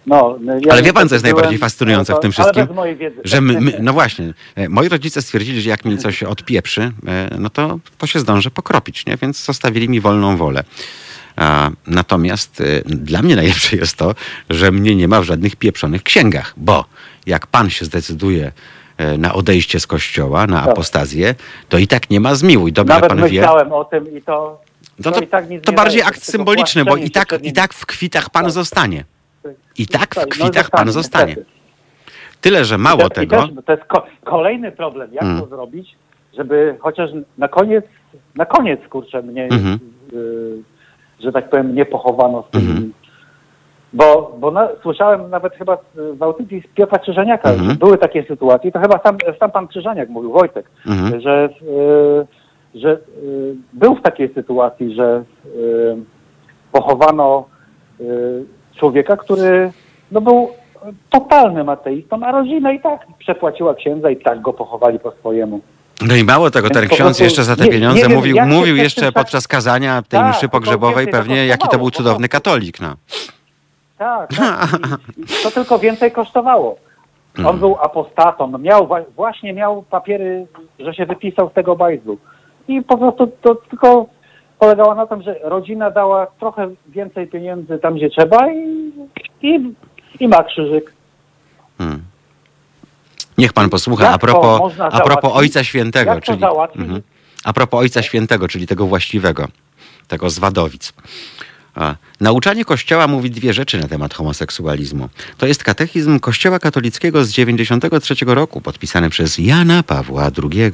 No, 0.05 0.37
no, 0.41 0.53
ja 0.65 0.71
Ale 0.73 0.83
wie 0.83 0.93
pan, 0.93 1.09
co 1.09 1.15
jest 1.15 1.23
byłem- 1.25 1.35
najbardziej 1.35 1.59
fascynujące 1.59 2.13
no 2.13 2.19
w 2.19 2.21
tym 2.21 2.31
to- 2.31 2.43
wszystkim? 2.43 2.67
Wiedzy. 2.97 3.21
Że 3.23 3.41
my, 3.41 3.61
my, 3.61 3.77
no 3.81 3.93
właśnie, 3.93 4.33
e, 4.55 4.69
moi 4.69 4.89
rodzice 4.89 5.21
stwierdzili, 5.21 5.61
że 5.61 5.69
jak 5.69 5.85
mi 5.85 5.97
coś 5.97 6.23
odpieprzy, 6.23 6.81
e, 7.07 7.35
no 7.39 7.49
to, 7.49 7.79
to 7.97 8.07
się 8.07 8.19
zdążę 8.19 8.51
pokropić, 8.51 9.05
nie? 9.05 9.17
więc 9.17 9.45
zostawili 9.45 9.89
mi 9.89 10.01
wolną 10.01 10.37
wolę. 10.37 10.63
Natomiast 11.87 12.61
e, 12.61 12.81
dla 12.85 13.21
mnie 13.21 13.35
najlepsze 13.35 13.75
jest 13.77 13.95
to, 13.95 14.15
że 14.49 14.71
mnie 14.71 14.95
nie 14.95 15.07
ma 15.07 15.21
w 15.21 15.23
żadnych 15.23 15.55
pieprzonych 15.55 16.03
księgach, 16.03 16.53
bo 16.57 16.85
jak 17.25 17.47
pan 17.47 17.69
się 17.69 17.85
zdecyduje 17.85 18.51
na 19.17 19.33
odejście 19.33 19.79
z 19.79 19.87
kościoła, 19.87 20.47
na 20.47 20.61
Tak. 20.61 20.69
apostazję, 20.69 21.35
to 21.69 21.77
i 21.77 21.87
tak 21.87 22.09
nie 22.09 22.19
ma 22.19 22.35
zmiłuj. 22.35 22.73
Dobrze 22.73 22.93
Nawet 22.93 23.09
pan 23.09 23.17
wie. 23.17 23.23
myślałem 23.23 23.73
o 23.73 23.85
tym 23.85 24.17
i 24.17 24.21
to... 24.21 24.61
No 25.05 25.11
to, 25.11 25.19
i 25.21 25.27
tak 25.27 25.49
nic 25.49 25.63
to 25.63 25.71
bardziej 25.71 26.01
akt 26.03 26.23
symboliczny, 26.23 26.85
bo 26.85 26.95
i 26.95 27.11
tak, 27.11 27.33
i 27.43 27.53
tak 27.53 27.73
w 27.73 27.85
kwitach 27.85 28.29
pan 28.29 28.43
Tak. 28.43 28.51
zostanie. 28.51 29.03
I 29.77 29.87
tak 29.87 30.15
w 30.15 30.15
Tak, 30.15 30.25
no 30.39 30.45
kwitach 30.45 30.69
pan 30.69 30.91
zostanie, 30.91 31.27
niestety. 31.35 31.51
Tyle, 32.41 32.65
że 32.65 32.77
mało 32.77 33.05
I 33.07 33.09
te- 33.09 33.23
i 33.23 33.27
tego. 33.27 33.47
Też, 33.47 33.65
to 33.65 33.71
jest 33.71 33.85
ko- 33.85 34.05
kolejny 34.23 34.71
problem, 34.71 35.13
jak 35.13 35.23
Mm. 35.23 35.39
to 35.41 35.47
zrobić, 35.47 35.95
żeby 36.37 36.75
chociaż 36.79 37.09
na 37.37 37.47
koniec, 37.47 37.85
na 38.35 38.45
koniec, 38.45 38.79
kurczę, 38.89 39.21
mnie, 39.21 39.43
Mhm. 39.45 39.79
y, 40.13 40.57
że 41.23 41.31
tak 41.31 41.49
powiem, 41.49 41.75
nie 41.75 41.85
pochowano 41.85 42.43
z 42.47 42.51
tym. 42.51 42.61
Mhm. 42.61 42.90
Bo, 43.93 44.35
bo 44.39 44.51
na, 44.51 44.67
słyszałem 44.81 45.29
nawet 45.29 45.53
chyba 45.55 45.77
w 45.95 46.23
audycji 46.23 46.61
z 46.71 46.75
Piotra 46.75 46.99
Krzyżaniaka, 46.99 47.49
Mhm. 47.49 47.69
że 47.69 47.75
były 47.75 47.97
takie 47.97 48.23
sytuacje, 48.23 48.71
to 48.71 48.79
chyba 48.79 48.99
sam, 48.99 49.17
sam 49.39 49.51
pan 49.51 49.67
Krzyżaniak 49.67 50.09
mówił, 50.09 50.31
Wojtek, 50.31 50.65
Mhm. 50.87 51.21
że, 51.21 51.49
y, 52.75 52.79
że 52.79 52.91
y, 53.23 53.55
był 53.73 53.95
w 53.95 54.01
takiej 54.01 54.33
sytuacji, 54.33 54.95
że 54.95 55.23
y, 55.45 55.95
pochowano 56.71 57.45
człowieka, 58.79 59.17
który 59.17 59.71
no, 60.11 60.21
był 60.21 60.49
totalnym 61.09 61.69
ateistą, 61.69 62.23
a 62.25 62.31
rodzina 62.31 62.71
i 62.71 62.79
tak 62.79 63.01
przepłaciła 63.19 63.73
księdza 63.73 64.09
i 64.09 64.17
tak 64.17 64.41
go 64.41 64.53
pochowali 64.53 64.99
po 64.99 65.11
swojemu. 65.11 65.59
No 66.07 66.15
i 66.15 66.23
mało 66.23 66.51
tego, 66.51 66.69
ten 66.69 66.87
ksiądz 66.87 67.19
jeszcze 67.19 67.43
za 67.43 67.55
te 67.55 67.63
nie- 67.65 67.71
pieniądze 67.71 67.97
nie 68.01 68.07
wiem, 68.07 68.17
mówił, 68.17 68.35
się 68.35 68.45
mówił 68.45 68.75
jeszcze 68.75 69.01
tym 69.01 69.11
tak- 69.11 69.23
podczas 69.23 69.47
kazania 69.47 70.01
tej 70.01 70.19
Tak, 70.19 70.35
mszy 70.35 70.49
pogrzebowej 70.49 71.07
pewnie, 71.07 71.45
jaki 71.47 71.67
to 71.69 71.77
był 71.77 71.91
cudowny 71.91 72.29
katolik. 72.29 72.79
No. 72.81 72.93
Tak, 74.01 74.29
tak. 74.37 74.69
I, 75.17 75.21
i 75.21 75.43
to 75.43 75.51
tylko 75.51 75.79
więcej 75.79 76.11
kosztowało. 76.11 76.77
On 77.37 77.45
Mm. 77.45 77.59
był 77.59 77.77
apostatą, 77.81 78.47
no 78.47 78.57
miał, 78.57 78.89
właśnie 79.15 79.53
miał 79.53 79.83
papiery, 79.83 80.47
że 80.79 80.93
się 80.93 81.05
wypisał 81.05 81.49
z 81.49 81.53
tego 81.53 81.75
bajzlu. 81.75 82.17
I 82.67 82.81
po 82.81 82.97
prostu 82.97 83.31
to 83.41 83.55
tylko 83.55 84.05
polegało 84.59 84.95
na 84.95 85.07
tym, 85.07 85.21
że 85.21 85.35
rodzina 85.43 85.91
dała 85.91 86.27
trochę 86.39 86.69
więcej 86.87 87.27
pieniędzy 87.27 87.79
tam, 87.79 87.95
gdzie 87.95 88.09
trzeba 88.09 88.51
i, 88.51 88.91
i, 89.41 89.73
i 90.19 90.27
ma 90.27 90.43
krzyżyk. 90.43 90.93
Hmm. 91.77 92.03
Niech 93.37 93.53
pan 93.53 93.69
posłucha, 93.69 94.05
Jak 94.05 94.15
a 94.15 94.17
propos, 94.17 94.73
a 94.79 94.99
propos? 95.01 95.31
Ojca 95.33 95.63
Świętego, 95.63 96.21
czyli 96.21 96.43
mhm. 96.75 97.01
a 97.43 97.53
propos 97.53 97.79
Ojca 97.79 98.01
Świętego, 98.01 98.47
czyli 98.47 98.67
tego 98.67 98.85
właściwego, 98.85 99.47
tego 100.07 100.29
z 100.29 100.39
Wadowic. 100.39 100.93
A, 101.75 101.95
nauczanie 102.21 102.65
Kościoła 102.65 103.07
mówi 103.07 103.31
dwie 103.31 103.53
rzeczy 103.53 103.77
na 103.77 103.87
temat 103.87 104.13
homoseksualizmu. 104.13 105.09
To 105.37 105.47
jest 105.47 105.63
katechizm 105.63 106.19
Kościoła 106.19 106.59
katolickiego 106.59 107.25
z 107.25 107.29
93 107.31 108.15
roku, 108.25 108.61
podpisany 108.61 109.09
przez 109.09 109.37
Jana 109.37 109.83
Pawła 109.83 110.31
II. 110.43 110.71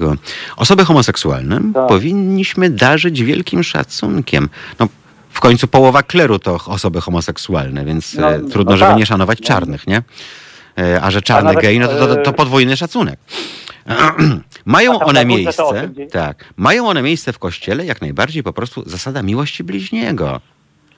Osoby 0.57 0.85
homoseksualne 0.85 1.61
Tak. 1.73 1.87
powinniśmy 1.87 2.69
darzyć 2.69 3.23
wielkim 3.23 3.63
szacunkiem. 3.63 4.49
No, 4.79 4.87
w 5.29 5.39
końcu 5.39 5.67
połowa 5.67 6.03
kleru 6.03 6.39
to 6.39 6.59
osoby 6.65 7.01
homoseksualne, 7.01 7.85
więc 7.85 8.13
No, 8.13 8.31
e, 8.35 8.39
trudno, 8.39 8.71
no 8.71 8.77
żeby 8.77 8.89
tak. 8.91 8.99
nie 8.99 9.05
szanować 9.05 9.39
No. 9.41 9.47
czarnych, 9.47 9.87
nie? 9.87 10.01
E, 10.79 11.01
A 11.01 11.11
że 11.11 11.21
czarne 11.21 11.49
nawet, 11.49 11.61
gej, 11.61 11.79
no 11.79 11.87
to, 11.87 12.07
to, 12.07 12.15
to 12.15 12.29
e, 12.29 12.33
podwójny 12.33 12.77
szacunek. 12.77 13.19
mają 14.65 14.99
A 14.99 15.05
one 15.05 15.25
miejsce, 15.25 15.89
tak, 16.11 16.45
mają 16.57 16.87
one 16.87 17.01
miejsce 17.01 17.33
w 17.33 17.39
kościele 17.39 17.85
jak 17.85 18.01
najbardziej 18.01 18.43
po 18.43 18.53
prostu 18.53 18.89
zasada 18.89 19.21
miłości 19.21 19.63
bliźniego, 19.63 20.41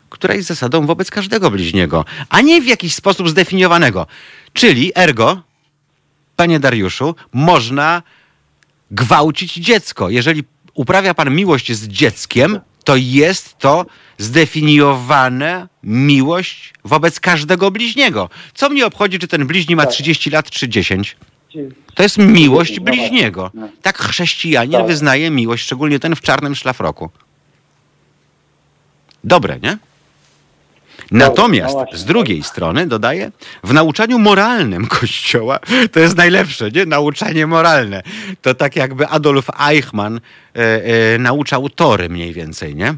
która 0.09 0.33
jest 0.33 0.47
zasadą 0.47 0.85
wobec 0.85 1.11
każdego 1.11 1.51
bliźniego, 1.51 2.05
a 2.29 2.41
nie 2.41 2.61
w 2.61 2.67
jakiś 2.67 2.95
sposób 2.95 3.29
zdefiniowanego. 3.29 4.07
Czyli 4.53 4.91
ergo, 4.95 5.41
panie 6.35 6.59
Dariuszu, 6.59 7.15
można 7.33 8.03
gwałcić 8.91 9.53
dziecko. 9.53 10.09
Jeżeli 10.09 10.43
uprawia 10.73 11.13
pan 11.13 11.35
miłość 11.35 11.71
z 11.71 11.87
dzieckiem, 11.87 12.59
to 12.83 12.95
jest 12.95 13.57
to 13.57 13.85
zdefiniowana 14.17 15.67
miłość 15.83 16.73
wobec 16.85 17.19
każdego 17.19 17.71
bliźniego. 17.71 18.29
Co 18.53 18.69
mnie 18.69 18.85
obchodzi, 18.85 19.19
czy 19.19 19.27
ten 19.27 19.47
bliźni 19.47 19.75
ma 19.75 19.85
30 19.85 20.29
lat, 20.29 20.49
czy 20.49 20.69
10? 20.69 21.17
To 21.95 22.03
jest 22.03 22.17
miłość 22.17 22.77
No 22.77 22.83
bliźniego. 22.83 23.51
No. 23.53 23.69
Tak 23.81 23.97
chrześcijanin 23.97 24.71
Tak. 24.79 24.87
wyznaje 24.87 25.31
miłość, 25.31 25.63
szczególnie 25.63 25.99
ten 25.99 26.15
w 26.15 26.21
czarnym 26.21 26.55
szlafroku. 26.55 27.09
Dobre, 29.23 29.59
nie? 29.63 29.77
Natomiast 31.11 31.75
no 31.75 31.97
z 31.97 32.05
drugiej 32.05 32.43
strony, 32.43 32.87
dodaję, 32.87 33.31
w 33.63 33.73
nauczaniu 33.73 34.19
moralnym 34.19 34.87
Kościoła, 34.99 35.59
to 35.91 35.99
jest 35.99 36.17
najlepsze, 36.17 36.71
nie? 36.71 36.85
Nauczanie 36.85 37.47
moralne. 37.47 38.03
To 38.41 38.53
tak 38.53 38.75
jakby 38.75 39.07
Adolf 39.07 39.47
Eichmann 39.69 40.19
e, 40.55 40.59
e, 41.15 41.17
nauczał 41.17 41.69
tory 41.69 42.09
mniej 42.09 42.33
więcej, 42.33 42.75
nie? 42.75 42.95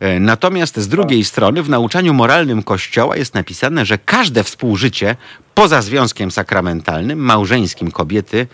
E, 0.00 0.20
Natomiast 0.20 0.76
z 0.76 0.88
drugiej 0.88 1.24
strony 1.24 1.62
w 1.62 1.68
nauczaniu 1.68 2.14
moralnym 2.14 2.62
Kościoła 2.62 3.16
jest 3.16 3.34
napisane, 3.34 3.86
że 3.86 3.98
każde 3.98 4.44
współżycie 4.44 5.16
poza 5.54 5.82
związkiem 5.82 6.30
sakramentalnym, 6.30 7.18
małżeńskim 7.18 7.90
kobiety 7.90 8.46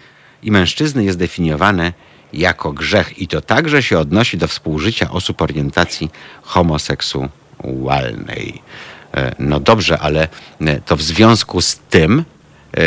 i 0.43 0.51
mężczyzny 0.51 1.05
jest 1.05 1.19
definiowane 1.19 1.93
jako 2.33 2.73
grzech. 2.73 3.19
I 3.19 3.29
to 3.29 3.41
także 3.41 3.83
się 3.83 3.99
odnosi 3.99 4.39
do 4.39 4.49
współżycia 4.49 5.11
osób 5.11 5.43
orientacji 5.43 6.11
homoseksualnej. 6.43 7.44
E, 9.15 9.35
No 9.39 9.61
dobrze, 9.61 9.99
ale 9.99 10.29
e, 10.61 10.81
to 10.81 10.97
w 10.97 11.03
związku 11.03 11.61
z 11.61 11.77
tym 11.77 12.25
e, 12.77 12.83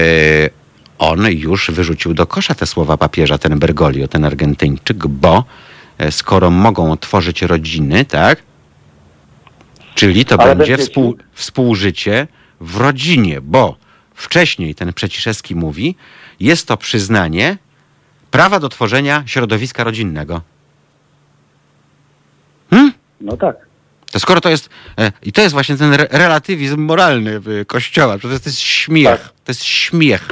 on 0.98 1.32
już 1.32 1.72
wyrzucił 1.72 2.14
do 2.14 2.28
kosza 2.28 2.56
te 2.56 2.66
słowa 2.66 2.98
papieża, 2.98 3.38
ten 3.38 3.60
Bergoglio, 3.60 4.08
ten 4.08 4.26
Argentyńczyk, 4.26 5.08
bo 5.08 5.44
skoro 6.12 6.49
mogą 6.49 6.98
tworzyć 6.98 7.41
rodziny, 7.41 8.06
tak? 8.06 8.44
Czyli 9.95 10.26
to 10.26 10.41
Ale 10.41 10.56
będzie 10.56 10.78
współ, 10.78 11.18
współżycie 11.34 12.28
w 12.62 12.78
rodzinie, 12.78 13.41
bo 13.41 13.78
wcześniej 14.16 14.76
ten 14.76 14.94
Przeciszewski 14.94 15.56
mówi, 15.56 15.95
jest 16.40 16.68
to 16.68 16.78
przyznanie 16.78 17.58
prawa 18.32 18.60
do 18.60 18.70
tworzenia 18.70 19.24
środowiska 19.26 19.84
rodzinnego. 19.84 20.41
Hmm? 22.70 22.94
No 23.22 23.38
tak. 23.38 23.66
To 24.11 24.19
skoro 24.19 24.41
to 24.41 24.49
jest, 24.49 24.69
e, 24.99 25.11
i 25.23 25.31
to 25.31 25.41
jest 25.41 25.53
właśnie 25.53 25.77
ten 25.77 25.93
re- 25.93 26.07
relatywizm 26.11 26.81
moralny 26.81 27.41
e, 27.61 27.65
Kościoła, 27.65 28.17
to 28.19 28.27
jest 28.27 28.59
śmiech, 28.59 29.07
Tak. 29.07 29.21
to 29.43 29.51
jest 29.51 29.63
śmiech. 29.63 30.29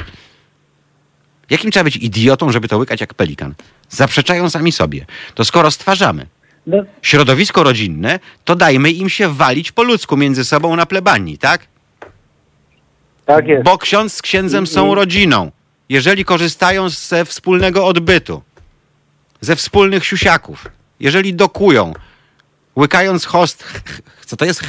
Jakim 1.50 1.70
trzeba 1.70 1.84
być 1.84 1.96
idiotą, 1.96 2.52
żeby 2.52 2.68
to 2.68 2.78
łykać 2.78 3.00
jak 3.00 3.14
pelikan? 3.14 3.54
Zaprzeczają 3.88 4.50
sami 4.50 4.72
sobie. 4.72 5.06
To 5.34 5.44
skoro 5.44 5.70
stwarzamy 5.70 6.26
No, 6.66 6.84
środowisko 7.02 7.62
rodzinne, 7.62 8.20
to 8.44 8.56
dajmy 8.56 8.90
im 8.90 9.08
się 9.08 9.28
walić 9.34 9.72
po 9.72 9.82
ludzku 9.82 10.16
między 10.16 10.44
sobą 10.44 10.76
na 10.76 10.86
plebanii, 10.86 11.38
tak? 11.38 11.66
tak 13.26 13.46
jest. 13.48 13.64
Bo 13.64 13.78
ksiądz 13.78 14.12
z 14.14 14.22
księdzem 14.22 14.66
są 14.66 14.94
rodziną. 14.94 15.50
Jeżeli 15.88 16.24
korzystają 16.24 16.88
ze 16.88 17.24
wspólnego 17.24 17.86
odbytu, 17.86 18.42
ze 19.40 19.56
wspólnych 19.56 20.04
siusiaków, 20.06 20.66
jeżeli 21.00 21.34
dokują, 21.34 21.92
łykając 22.76 23.24
host... 23.24 23.82
Co 24.26 24.36
to 24.36 24.44
jest 24.44 24.62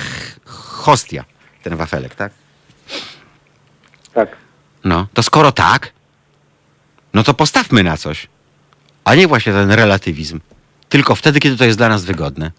hostia? 0.46 1.24
Ten 1.64 1.76
wafelek, 1.76 2.16
tak? 2.16 2.32
Tak. 4.14 4.38
No, 4.84 5.08
to 5.14 5.24
skoro 5.24 5.52
tak, 5.52 5.92
no 7.14 7.24
to 7.24 7.34
postawmy 7.34 7.84
na 7.84 7.98
coś. 7.98 8.28
A 9.06 9.16
nie 9.16 9.28
właśnie 9.28 9.54
ten 9.54 9.72
relatywizm. 9.72 10.40
Tylko 10.90 11.16
wtedy, 11.16 11.40
kiedy 11.40 11.58
to 11.58 11.66
jest 11.66 11.78
dla 11.78 11.90
nas 11.90 12.06
wygodne. 12.06 12.52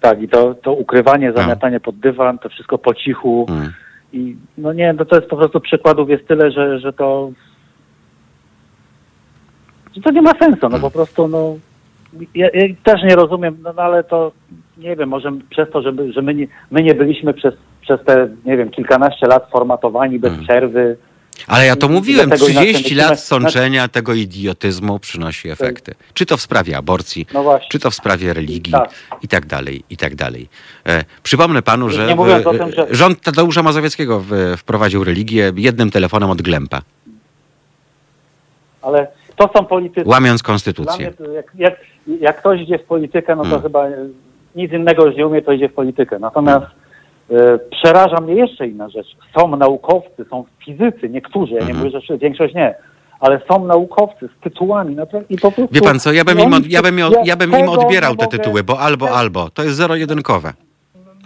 Tak, 0.00 0.22
i 0.22 0.28
to, 0.28 0.54
to 0.54 0.72
ukrywanie, 0.72 1.32
zamiatanie 1.32 1.80
pod 1.80 1.98
dywan, 1.98 2.38
to 2.38 2.48
wszystko 2.48 2.78
po 2.78 2.94
cichu. 2.94 3.46
Mm. 3.48 3.72
I 4.12 4.36
no 4.58 4.72
nie, 4.72 4.92
no 4.92 5.04
to 5.04 5.16
jest 5.16 5.28
po 5.28 5.36
prostu 5.36 5.60
przykładów 5.60 6.10
jest 6.10 6.28
tyle, 6.28 6.50
że, 6.50 6.80
że 6.80 6.92
to 6.92 7.30
że 9.96 10.02
to 10.02 10.10
nie 10.10 10.22
ma 10.22 10.32
sensu, 10.38 10.68
no 10.68 10.78
po 10.78 10.90
prostu 10.90 11.28
no 11.28 11.56
ja, 12.34 12.46
ja 12.54 12.62
też 12.84 13.02
nie 13.02 13.16
rozumiem, 13.16 13.56
no, 13.62 13.72
no 13.76 13.82
ale 13.82 14.04
to 14.04 14.32
nie 14.78 14.96
wiem, 14.96 15.08
może 15.08 15.32
przez 15.50 15.70
to, 15.72 15.82
żeby, 15.82 16.12
że 16.12 16.22
my 16.22 16.34
nie, 16.34 16.46
my 16.70 16.82
nie 16.82 16.94
byliśmy 16.94 17.34
przez, 17.34 17.54
przez 17.82 18.00
te, 18.06 18.28
nie 18.44 18.56
wiem, 18.56 18.70
kilkanaście 18.70 19.26
lat 19.26 19.50
formatowani 19.50 20.18
bez 20.18 20.32
Mm. 20.32 20.44
przerwy. 20.44 20.96
Ale 21.46 21.66
ja 21.66 21.76
to 21.76 21.88
mówiłem, 21.88 22.28
dlatego 22.28 22.48
inaczej 22.50 22.68
30 22.74 22.94
myślimy- 22.94 23.10
lat 23.10 23.20
sączenia 23.20 23.88
tego 23.88 24.14
idiotyzmu 24.14 24.98
przynosi 24.98 25.48
efekty. 25.50 25.94
Czy 26.14 26.26
to 26.26 26.36
w 26.36 26.40
sprawie 26.40 26.76
aborcji, 26.76 27.26
No 27.34 27.58
czy 27.70 27.78
to 27.78 27.90
w 27.90 27.94
sprawie 27.94 28.34
religii 28.34 28.72
Tak. 28.72 28.90
i 29.22 29.28
tak 29.28 29.46
dalej, 29.46 29.82
i 29.90 29.96
tak 29.96 30.14
dalej. 30.14 30.48
E, 30.88 31.04
przypomnę 31.22 31.62
panu, 31.62 31.90
że, 31.90 32.06
w, 32.16 32.58
tym, 32.58 32.72
że- 32.72 32.86
rząd 32.90 33.20
Tadeusza 33.20 33.62
Mazowieckiego 33.62 34.20
w, 34.20 34.54
wprowadził 34.56 35.04
religię 35.04 35.52
jednym 35.56 35.90
telefonem 35.90 36.30
od 36.30 36.42
Glempa, 36.42 36.82
Ale 38.82 39.06
to 39.36 39.50
są 39.56 39.64
politycy. 39.64 40.08
łamiąc 40.08 40.40
mnie, 40.42 40.46
konstytucję. 40.46 41.12
to 41.12 41.30
jak, 41.32 41.46
jak, 41.54 41.74
jak 42.20 42.36
ktoś 42.38 42.60
idzie 42.60 42.78
w 42.78 42.84
politykę, 42.84 43.36
no 43.36 43.42
to 43.42 43.48
Hmm. 43.48 43.62
chyba 43.62 43.86
nic 44.56 44.72
innego 44.72 45.06
już 45.06 45.16
nie 45.16 45.26
umie, 45.26 45.42
to 45.42 45.52
idzie 45.52 45.68
w 45.68 45.74
politykę. 45.74 46.18
Natomiast 46.18 46.66
e, 47.30 47.58
przeraża 47.70 48.20
mnie 48.20 48.34
jeszcze 48.34 48.66
inna 48.68 48.88
rzecz. 48.88 49.06
Są 49.38 49.56
naukowcy, 49.56 50.24
są 50.30 50.44
fizycy, 50.64 51.08
niektórzy, 51.08 51.54
ja 51.54 51.60
nie 51.60 51.66
Mhm. 51.70 51.86
mówię, 51.86 52.00
że 52.00 52.18
większość 52.18 52.54
nie, 52.54 52.74
ale 53.20 53.40
są 53.50 53.64
naukowcy 53.66 54.28
z 54.38 54.42
tytułami 54.44 54.94
naprawdę 54.94 55.26
i 55.34 55.38
po 55.38 55.52
prostu... 55.52 55.74
Wie 55.74 55.80
pan 55.80 56.00
co, 56.00 56.12
ja 56.12 56.24
bym 56.24 56.40
im, 56.40 56.54
od, 56.54 56.66
ja 56.66 56.82
bym, 56.82 56.98
ja 57.24 57.36
bym 57.36 57.58
im 57.58 57.68
odbierał 57.68 58.16
te 58.16 58.26
tytuły, 58.26 58.64
bo 58.64 58.78
albo, 58.80 59.10
albo. 59.10 59.50
To 59.50 59.62
jest 59.62 59.76
zero-jedynkowe. 59.76 60.52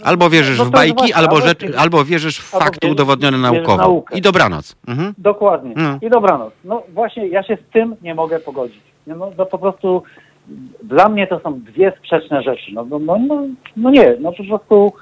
Albo 0.04 0.30
wierzysz 0.30 0.58
No 0.58 0.64
w 0.64 0.70
to 0.70 0.72
bajki, 0.72 0.94
właśnie, 0.98 1.16
albo, 1.16 1.40
rzecz, 1.40 1.58
wierzysz- 1.60 1.76
albo 1.80 2.04
wierzysz 2.04 2.40
w 2.40 2.54
albo 2.54 2.64
fakty 2.64 2.78
wierzysz- 2.86 2.92
udowodnione 2.92 3.38
naukowo. 3.38 4.04
I 4.14 4.20
dobranoc. 4.20 4.76
Mhm. 4.88 5.14
Dokładnie. 5.18 5.72
No. 5.76 5.98
I 6.02 6.10
dobranoc. 6.10 6.52
No 6.64 6.82
właśnie, 6.88 7.28
ja 7.28 7.42
się 7.42 7.56
z 7.68 7.72
tym 7.72 7.96
nie 8.02 8.14
mogę 8.14 8.38
pogodzić. 8.38 8.80
No, 9.06 9.14
no 9.16 9.30
to 9.36 9.46
po 9.46 9.58
prostu 9.58 10.02
dla 10.82 11.08
mnie 11.08 11.26
to 11.26 11.40
są 11.40 11.60
dwie 11.60 11.92
sprzeczne 11.98 12.42
rzeczy. 12.42 12.72
No, 12.72 12.86
no, 12.90 12.98
no, 12.98 13.18
no, 13.18 13.46
no 13.76 13.90
nie, 13.90 14.16
no 14.20 14.32
po 14.32 14.44
prostu 14.44 14.92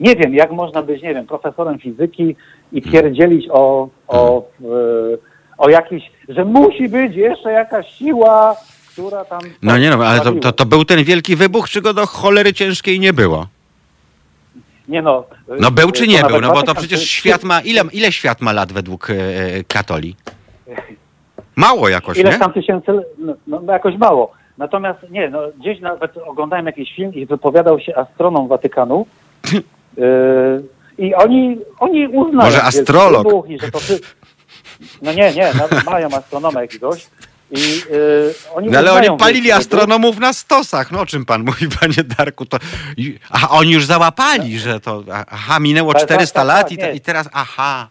nie 0.00 0.16
wiem, 0.16 0.34
jak 0.34 0.52
można 0.52 0.82
być, 0.82 1.02
nie 1.02 1.14
wiem, 1.14 1.26
profesorem 1.26 1.78
fizyki 1.78 2.36
i 2.72 2.82
pierdzielić 2.82 3.46
o, 3.50 3.88
o, 4.08 4.42
Hmm. 4.58 4.76
e, 5.14 5.18
o 5.58 5.70
jakiś, 5.70 6.10
że 6.28 6.44
musi 6.44 6.88
być 6.88 7.14
jeszcze 7.14 7.52
jakaś 7.52 7.92
siła, 7.92 8.56
która 8.92 9.24
tam... 9.24 9.40
No 9.62 9.78
nie 9.78 9.90
no, 9.90 10.04
ale 10.04 10.20
to, 10.20 10.32
to, 10.32 10.52
to 10.52 10.66
był 10.66 10.84
ten 10.84 11.04
wielki 11.04 11.36
wybuch, 11.36 11.68
czy 11.68 11.80
go 11.80 11.94
do 11.94 12.06
cholery 12.06 12.52
ciężkiej 12.52 13.00
nie 13.00 13.12
było? 13.12 13.46
Nie 14.88 15.02
no. 15.02 15.24
No 15.60 15.70
był 15.70 15.90
czy 15.90 16.04
to 16.04 16.10
nie 16.10 16.22
był? 16.22 16.40
No 16.40 16.52
bo 16.52 16.62
to 16.62 16.74
przecież 16.74 17.10
świat 17.10 17.44
ma... 17.44 17.60
Ile, 17.60 17.82
ile 17.92 18.12
świat 18.12 18.40
ma 18.40 18.52
lat 18.52 18.72
według 18.72 19.10
e, 19.10 19.14
katoli? 19.68 20.16
Mało 21.56 21.88
jakoś, 21.88 22.18
Ileś 22.18 22.32
nie? 22.34 22.40
tam 22.40 22.52
tysięcy, 22.52 22.92
no, 23.18 23.34
no 23.46 23.72
jakoś 23.72 23.96
mało. 23.96 24.32
Natomiast 24.58 25.10
nie, 25.10 25.30
no 25.30 25.40
gdzieś 25.60 25.80
nawet 25.80 26.16
oglądałem 26.16 26.66
jakiś 26.66 26.96
film 26.96 27.14
i 27.14 27.26
wypowiadał 27.26 27.80
się 27.80 27.96
astronom 27.96 28.48
Watykanu 28.48 29.06
yy, 29.52 30.64
i 31.06 31.14
oni, 31.14 31.58
oni 31.80 32.08
uznają... 32.08 32.50
Może 32.50 32.62
astrolog. 32.62 33.26
wybuch 33.26 33.50
I 33.50 33.58
że 33.58 33.70
to 33.70 33.78
ty... 33.78 34.00
No 35.02 35.12
nie, 35.12 35.32
nie, 35.32 35.50
nawet 35.54 35.84
mają 35.84 36.08
astronoma 36.08 36.62
jakiegoś 36.62 37.06
i 37.52 37.82
yy, 37.90 38.34
oni 38.54 38.68
No 38.70 38.78
ale 38.78 38.92
oni 38.92 39.18
palili 39.18 39.52
astronomów 39.52 40.18
na 40.18 40.32
stosach. 40.32 40.92
No 40.92 41.00
o 41.00 41.06
czym 41.06 41.24
pan 41.24 41.44
mówi, 41.44 41.68
panie 41.80 42.04
Darku? 42.18 42.46
To... 42.46 42.58
Aha, 43.30 43.48
oni 43.50 43.72
już 43.72 43.86
załapali, 43.86 44.58
że 44.58 44.80
to... 44.80 45.04
Aha, 45.30 45.60
minęło 45.60 45.92
Tak, 45.92 46.02
400 46.02 46.34
tak, 46.34 46.48
tak, 46.48 46.56
lat 46.56 46.68
tak, 46.68 46.72
i, 46.72 46.78
te, 46.78 46.94
i 46.94 47.00
teraz... 47.00 47.28
Aha, 47.32 47.88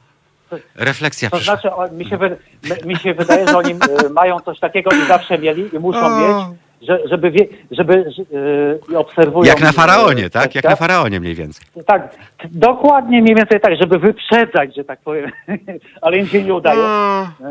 refleksja 0.76 1.30
To 1.30 1.38
przyszła. 1.38 1.56
znaczy, 1.56 1.76
o, 1.76 1.88
mi 1.92 2.06
się, 2.06 2.18
wy, 2.18 2.38
my- 2.70 2.88
mi 2.88 2.96
się 2.98 3.14
wydaje, 3.14 3.48
że 3.48 3.58
oni 3.58 3.72
y, 4.06 4.10
mają 4.10 4.40
coś 4.40 4.60
takiego 4.60 4.92
i 4.92 5.06
zawsze 5.08 5.38
mieli 5.38 5.76
i 5.76 5.80
muszą 5.80 6.00
O. 6.06 6.10
mieć, 6.20 6.58
że, 6.82 7.00
żeby, 7.10 7.32
wie, 7.32 7.48
żeby 7.72 7.94
y, 8.34 8.80
i 8.92 8.96
obserwują... 8.96 9.50
Jak 9.50 9.62
na 9.62 9.72
faraonie, 9.72 10.26
y, 10.26 10.30
tak? 10.30 10.56
Jak 10.56 10.62
świat. 10.66 10.72
na 10.72 10.76
faraonie 10.88 11.20
mniej 11.20 11.36
więcej. 11.36 11.66
Tak, 11.86 12.16
dokładnie 12.52 13.22
mniej 13.22 13.36
więcej 13.36 13.60
tak, 13.62 13.74
żeby 13.82 14.00
wyprzedzać, 14.00 14.76
że 14.76 14.84
tak 14.84 15.00
powiem, 15.00 15.32
ale 16.02 16.18
im 16.18 16.28
się 16.28 16.44
nie 16.44 16.54
udaje. 16.54 16.84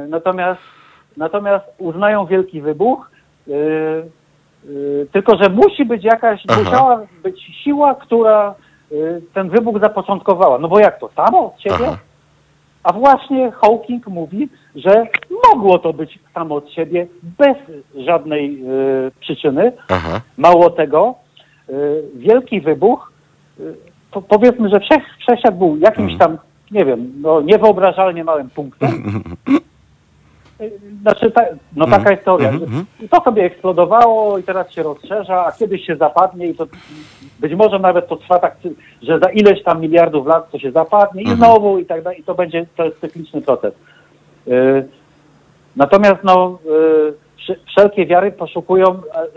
Natomiast, 0.09 0.61
natomiast 1.17 1.65
uznają 1.79 2.27
wielki 2.27 2.61
wybuch, 2.63 3.11
tylko 5.13 5.37
że 5.43 5.49
musi 5.51 5.85
być 5.85 6.05
jakaś, 6.05 6.43
Aha. 6.49 6.61
musiała 6.65 7.01
być 7.23 7.41
siła, 7.65 7.95
która 7.95 8.55
ten 9.35 9.51
wybuch 9.51 9.81
zapoczątkowała. 9.81 10.59
No 10.59 10.69
bo 10.69 10.79
jak 10.79 11.01
to, 11.01 11.11
samo 11.17 11.47
od 11.55 11.61
siebie? 11.63 11.77
Aha. 11.89 11.99
A 12.83 12.93
właśnie 12.93 13.51
Hawking 13.51 14.07
mówi, 14.07 14.49
że 14.75 15.07
mogło 15.53 15.79
to 15.79 15.93
być 15.93 16.19
samo 16.35 16.55
od 16.55 16.73
siebie, 16.73 17.07
bez 17.23 17.57
żadnej 18.07 18.61
yy, 18.63 19.11
przyczyny. 19.21 19.73
Aha. 19.89 20.21
Mało 20.37 20.71
tego, 20.71 21.15
y, 21.69 21.73
wielki 22.15 22.61
wybuch, 22.61 23.13
y, 23.61 23.75
po, 24.11 24.23
powiedzmy, 24.23 24.69
że 24.69 24.81
wszech, 24.81 25.03
wszechświat 25.19 25.59
był 25.59 25.77
jakimś 25.77 26.13
Mhm. 26.13 26.19
tam, 26.19 26.39
nie 26.71 26.85
wiem, 26.85 27.13
no, 27.21 27.41
niewyobrażalnie 27.41 28.25
małym 28.25 28.51
punktem. 28.51 28.91
Znaczy, 31.03 31.31
ta, 31.31 31.41
no 31.77 31.85
Mhm, 31.85 32.03
taka 32.03 32.11
jest 32.13 32.25
teoria. 32.25 32.49
mhm. 32.49 32.85
I 33.01 33.09
to 33.09 33.21
sobie 33.25 33.45
eksplodowało 33.45 34.39
i 34.39 34.43
teraz 34.43 34.71
się 34.73 34.83
rozszerza, 34.83 35.47
a 35.47 35.53
kiedyś 35.53 35.87
się 35.87 35.97
zapadnie 35.97 36.47
i 36.47 36.55
to 36.55 36.67
być 37.41 37.55
może 37.55 37.79
nawet 37.79 38.09
to 38.09 38.17
trwa 38.17 38.39
tak, 38.39 38.57
że 39.03 39.19
za 39.19 39.31
ileś 39.31 39.63
tam 39.63 39.81
miliardów 39.81 40.27
lat 40.27 40.51
to 40.51 40.59
się 40.59 40.71
zapadnie 40.73 41.23
i 41.23 41.31
Mhm. 41.31 41.39
znowu 41.39 41.79
i 41.79 41.87
tak 41.87 42.03
dalej. 42.03 42.21
I 42.21 42.25
to 42.25 42.35
będzie, 42.35 42.67
to 42.77 42.85
jest 42.85 43.01
cykliczny 43.01 43.43
proces. 43.43 43.75
Y, 44.49 44.89
Natomiast 45.77 46.25
no, 46.25 46.59
y, 47.09 47.13
wsze- 47.39 47.57
wszelkie 47.67 48.07
wiary 48.07 48.33
poszukują, 48.33 48.87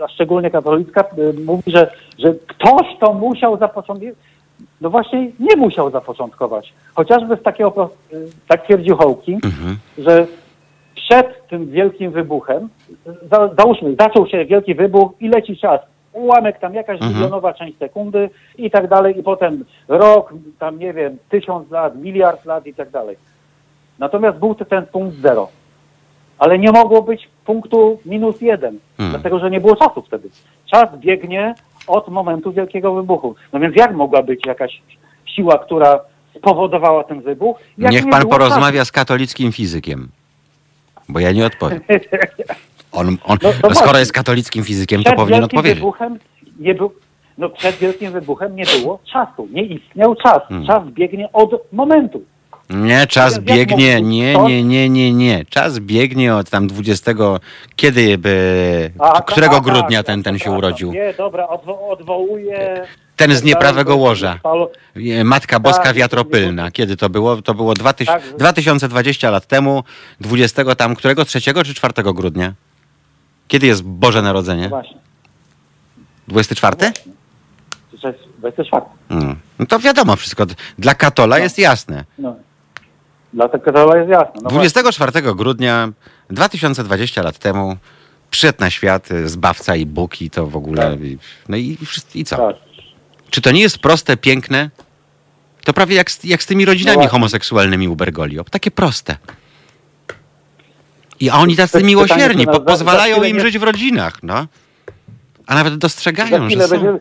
a- 0.04 0.08
szczególnie 0.08 0.50
katolicka, 0.50 1.04
y, 1.18 1.34
mówi, 1.46 1.70
że, 1.72 1.90
że 2.18 2.34
ktoś 2.46 2.86
to 3.00 3.12
musiał 3.12 3.58
zapoczątkować. 3.58 4.14
No 4.80 4.90
właśnie 4.90 5.30
nie 5.40 5.56
musiał 5.56 5.90
zapoczątkować. 5.90 6.72
Chociażby 6.94 7.36
z 7.36 7.42
takiego, 7.42 7.90
tak 8.48 8.64
twierdził 8.64 8.96
Hawking, 8.96 9.44
Mhm. 9.44 9.76
że 9.98 10.26
przed 11.08 11.48
tym 11.48 11.70
wielkim 11.70 12.10
wybuchem, 12.10 12.68
za, 13.32 13.50
załóżmy, 13.58 13.94
zaczął 14.00 14.26
się 14.26 14.44
wielki 14.44 14.74
wybuch 14.74 15.12
i 15.20 15.28
leci 15.28 15.56
czas. 15.56 15.80
Ułamek 16.12 16.58
tam 16.58 16.74
jakaś 16.74 16.94
Mhm. 16.94 17.14
milionowa 17.14 17.52
część 17.54 17.78
sekundy 17.78 18.30
i 18.58 18.70
tak 18.70 18.88
dalej, 18.88 19.18
i 19.18 19.22
potem 19.22 19.64
rok, 19.88 20.32
tam 20.58 20.78
nie 20.78 20.92
wiem, 20.92 21.16
tysiąc 21.28 21.70
lat, 21.70 21.96
miliard 21.96 22.44
lat 22.44 22.66
i 22.66 22.74
tak 22.74 22.90
dalej. 22.90 23.16
Natomiast 23.98 24.38
był 24.38 24.54
to 24.54 24.64
ten 24.64 24.86
punkt 24.86 25.16
zero. 25.16 25.48
Ale 26.38 26.58
nie 26.58 26.72
mogło 26.72 27.02
być 27.02 27.28
punktu 27.46 27.98
minus 28.06 28.40
jeden, 28.40 28.78
Hmm. 28.96 29.12
dlatego 29.14 29.38
że 29.38 29.50
nie 29.50 29.60
było 29.60 29.76
czasu 29.76 30.02
wtedy. 30.02 30.28
Czas 30.66 30.88
biegnie 30.98 31.54
od 31.86 32.08
momentu 32.08 32.52
wielkiego 32.52 32.94
wybuchu. 32.94 33.34
No 33.52 33.60
więc 33.60 33.76
jak 33.76 33.94
mogła 33.94 34.22
być 34.22 34.46
jakaś 34.46 34.82
siła, 35.26 35.58
która 35.58 36.00
spowodowała 36.38 37.04
ten 37.04 37.20
wybuch? 37.20 37.56
Jak 37.78 37.92
Niech 37.92 38.04
nie 38.04 38.10
pan 38.10 38.26
porozmawia 38.28 38.84
z 38.84 38.92
katolickim 38.92 39.52
fizykiem. 39.52 40.08
Bo 41.08 41.20
ja 41.20 41.32
nie 41.32 41.46
odpowiem. 41.46 41.80
On, 42.92 43.16
on, 43.24 43.38
No, 43.42 43.52
skoro 43.52 43.70
właśnie. 43.72 43.98
jest 43.98 44.12
katolickim 44.12 44.64
fizykiem, 44.64 45.02
to 45.02 45.12
powinien 45.12 45.44
odpowiedzieć. 45.44 45.74
wybuchem 45.78 46.18
nie 46.58 46.74
był, 46.74 46.92
no 47.38 47.48
przed 47.50 47.76
wielkim 47.76 48.12
wybuchem 48.12 48.56
nie 48.56 48.64
było 48.80 48.98
czasu, 49.12 49.48
nie 49.50 49.62
istniał 49.64 50.14
czas. 50.14 50.38
Hmm. 50.48 50.66
Czas 50.66 50.82
biegnie 50.88 51.28
od 51.32 51.50
momentu. 51.72 52.22
Nie, 52.70 53.06
czas 53.06 53.32
Jak- 53.34 53.42
biegnie, 53.44 53.94
mógł 53.96 54.08
nie, 54.08 54.34
nie, 54.34 54.62
nie, 54.64 54.88
nie, 54.90 55.12
nie. 55.12 55.44
Czas 55.44 55.78
biegnie 55.78 56.34
od 56.34 56.50
tam 56.50 56.66
20, 56.68 57.12
kiedy 57.76 58.18
by, 58.18 58.90
A, 58.98 59.08
to- 59.12 59.22
którego 59.22 59.54
tak, 59.54 59.64
grudnia 59.64 59.98
tak, 59.98 60.06
ten, 60.06 60.22
ten 60.22 60.34
się 60.34 60.38
przepraszam. 60.38 60.58
urodził? 60.58 60.92
Nie, 60.92 61.14
dobra, 61.18 61.48
odwo 61.48 61.88
odwołuję. 61.88 62.86
Ten 63.16 63.36
z 63.36 63.42
nieprawego 63.42 63.96
łoża. 63.96 64.38
E, 65.20 65.24
Matka 65.24 65.60
Boska 65.60 65.82
Tak, 65.82 65.96
Wiatropylna. 65.96 66.70
Kiedy 66.70 66.96
to 66.96 67.08
było? 67.10 67.42
To 67.42 67.54
było 67.54 67.74
2000, 67.74 68.12
Tak. 68.28 68.36
2020 68.38 69.30
lat 69.30 69.46
temu, 69.46 69.84
20 70.20 70.74
tam, 70.74 70.94
którego? 70.96 71.24
3 71.24 71.40
czy 71.64 71.74
4 71.74 72.12
grudnia? 72.14 72.52
Kiedy 73.48 73.66
jest 73.66 73.82
Boże 73.82 74.18
No 74.18 74.28
Narodzenie? 74.28 74.68
właśnie. 74.68 74.96
24? 76.28 76.76
To 78.02 78.08
jest 78.08 78.20
24. 78.38 78.82
Mm. 79.10 79.36
No 79.58 79.66
to 79.66 79.78
wiadomo 79.78 80.16
wszystko. 80.16 80.46
Dla 80.78 80.94
katola 80.94 81.38
jest 81.38 81.58
jasne. 81.58 82.04
No. 82.18 82.36
Dlatego 83.34 83.72
to 83.72 83.96
jest 83.96 84.10
jasne. 84.10 84.40
No 84.42 84.50
24 84.50 85.34
grudnia 85.34 85.92
2020 86.30 87.22
lat 87.22 87.38
temu 87.38 87.76
przyszedł 88.30 88.60
na 88.60 88.70
świat 88.70 89.08
Zbawca 89.24 89.76
i 89.76 89.86
Bóg 89.86 90.22
i 90.22 90.30
to 90.30 90.46
w 90.46 90.56
ogóle... 90.56 90.90
Tak. 90.90 91.00
I, 91.00 91.18
no 91.48 91.56
i, 91.56 91.78
i 92.14 92.24
co? 92.24 92.36
tak. 92.36 92.56
Czy 93.30 93.40
to 93.40 93.50
nie 93.50 93.60
jest 93.60 93.78
proste, 93.78 94.16
piękne? 94.16 94.70
To 95.64 95.72
prawie 95.72 95.96
jak 95.96 96.10
z, 96.10 96.24
jak 96.24 96.42
z 96.42 96.46
tymi 96.46 96.64
rodzinami 96.64 97.02
No 97.02 97.08
homoseksualnymi 97.08 97.88
u 97.88 97.96
Bergoglio. 97.96 98.44
Takie 98.44 98.70
proste. 98.70 99.16
I 101.20 101.30
oni 101.30 101.56
tacy 101.56 101.72
Pytanie, 101.72 101.86
miłosierni, 101.86 102.46
po, 102.46 102.60
pozwalają 102.60 103.22
im 103.22 103.40
żyć 103.40 103.58
w 103.58 103.62
rodzinach, 103.62 104.22
no. 104.22 104.46
A 105.46 105.54
nawet 105.54 105.76
dostrzegają, 105.76 106.50
że 106.50 106.68
są. 106.68 106.68
będzie, 106.68 106.98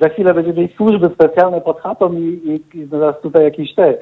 za 0.00 0.08
chwilę 0.08 0.34
będzie 0.34 0.52
mieć 0.52 0.76
służby 0.76 1.10
specjalne 1.14 1.60
pod 1.60 1.80
chatą 1.80 2.12
i, 2.12 2.22
i, 2.74 2.78
i 2.78 2.86
zaraz 2.86 3.14
tutaj 3.22 3.44
jakieś 3.44 3.74
te 3.74 3.94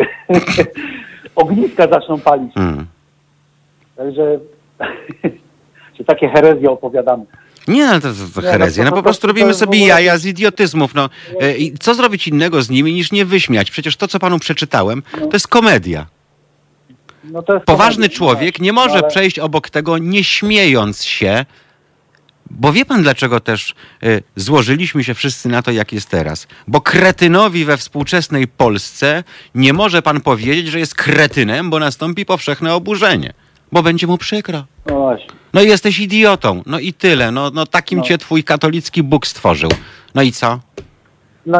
ogniska 1.36 1.88
zaczną 1.88 2.20
palić. 2.20 2.56
Mm. 2.56 2.86
Także 3.96 4.40
że 5.98 6.04
takie 6.04 6.28
herezje 6.28 6.70
opowiadamy. 6.70 7.24
Nie, 7.68 7.86
no 7.86 8.00
to, 8.00 8.08
to, 8.08 8.14
to 8.34 8.46
no 8.46 8.52
herezja. 8.52 8.84
No 8.84 8.92
po 8.92 9.02
prostu 9.02 9.26
robimy 9.26 9.54
sobie 9.54 9.86
jaja 9.86 10.18
z 10.18 10.26
idiotyzmów. 10.26 10.94
No. 10.94 11.08
E, 11.40 11.56
I 11.56 11.78
co 11.78 11.94
zrobić 11.94 12.28
innego 12.28 12.62
z 12.62 12.70
nimi 12.70 12.92
niż 12.92 13.12
nie 13.12 13.24
wyśmiać? 13.24 13.70
Przecież 13.70 13.96
to, 13.96 14.08
co 14.08 14.18
panu 14.18 14.38
przeczytałem, 14.38 15.02
to 15.12 15.30
jest 15.32 15.48
komedia. 15.48 16.06
No 17.24 17.42
to 17.42 17.54
jest 17.54 17.66
Poważny 17.66 17.96
komedia, 17.96 18.16
człowiek 18.16 18.58
no, 18.58 18.64
nie 18.64 18.72
może 18.72 18.98
ale- 18.98 19.08
przejść 19.08 19.38
obok 19.38 19.70
tego 19.70 19.98
nie 19.98 20.24
śmiejąc 20.24 21.04
się, 21.04 21.44
bo 22.50 22.72
wie 22.72 22.84
pan 22.84 23.02
dlaczego 23.02 23.40
też 23.40 23.74
y, 24.04 24.22
złożyliśmy 24.36 25.04
się 25.04 25.14
wszyscy 25.14 25.48
na 25.48 25.62
to, 25.62 25.70
jak 25.70 25.92
jest 25.92 26.10
teraz. 26.10 26.46
Bo 26.68 26.80
kretynowi 26.80 27.64
we 27.64 27.76
współczesnej 27.76 28.48
Polsce 28.48 29.24
nie 29.54 29.72
może 29.72 30.02
pan 30.02 30.20
powiedzieć, 30.20 30.66
że 30.68 30.78
jest 30.78 30.94
kretynem, 30.94 31.70
bo 31.70 31.78
nastąpi 31.78 32.26
powszechne 32.26 32.74
oburzenie. 32.74 33.32
Bo 33.72 33.82
będzie 33.82 34.06
mu 34.06 34.18
przykro. 34.18 34.64
No 34.86 34.94
właśnie. 34.98 35.28
No 35.54 35.62
i 35.62 35.66
jesteś 35.68 35.98
idiotą. 35.98 36.62
No 36.66 36.78
i 36.78 36.92
tyle. 36.92 37.30
No, 37.30 37.50
no 37.54 37.66
takim 37.66 37.98
No. 37.98 38.04
cię 38.04 38.18
twój 38.18 38.44
katolicki 38.44 39.02
Bóg 39.02 39.26
stworzył. 39.26 39.70
No 40.14 40.22
i 40.22 40.32
co? 40.32 40.58
No, 41.46 41.58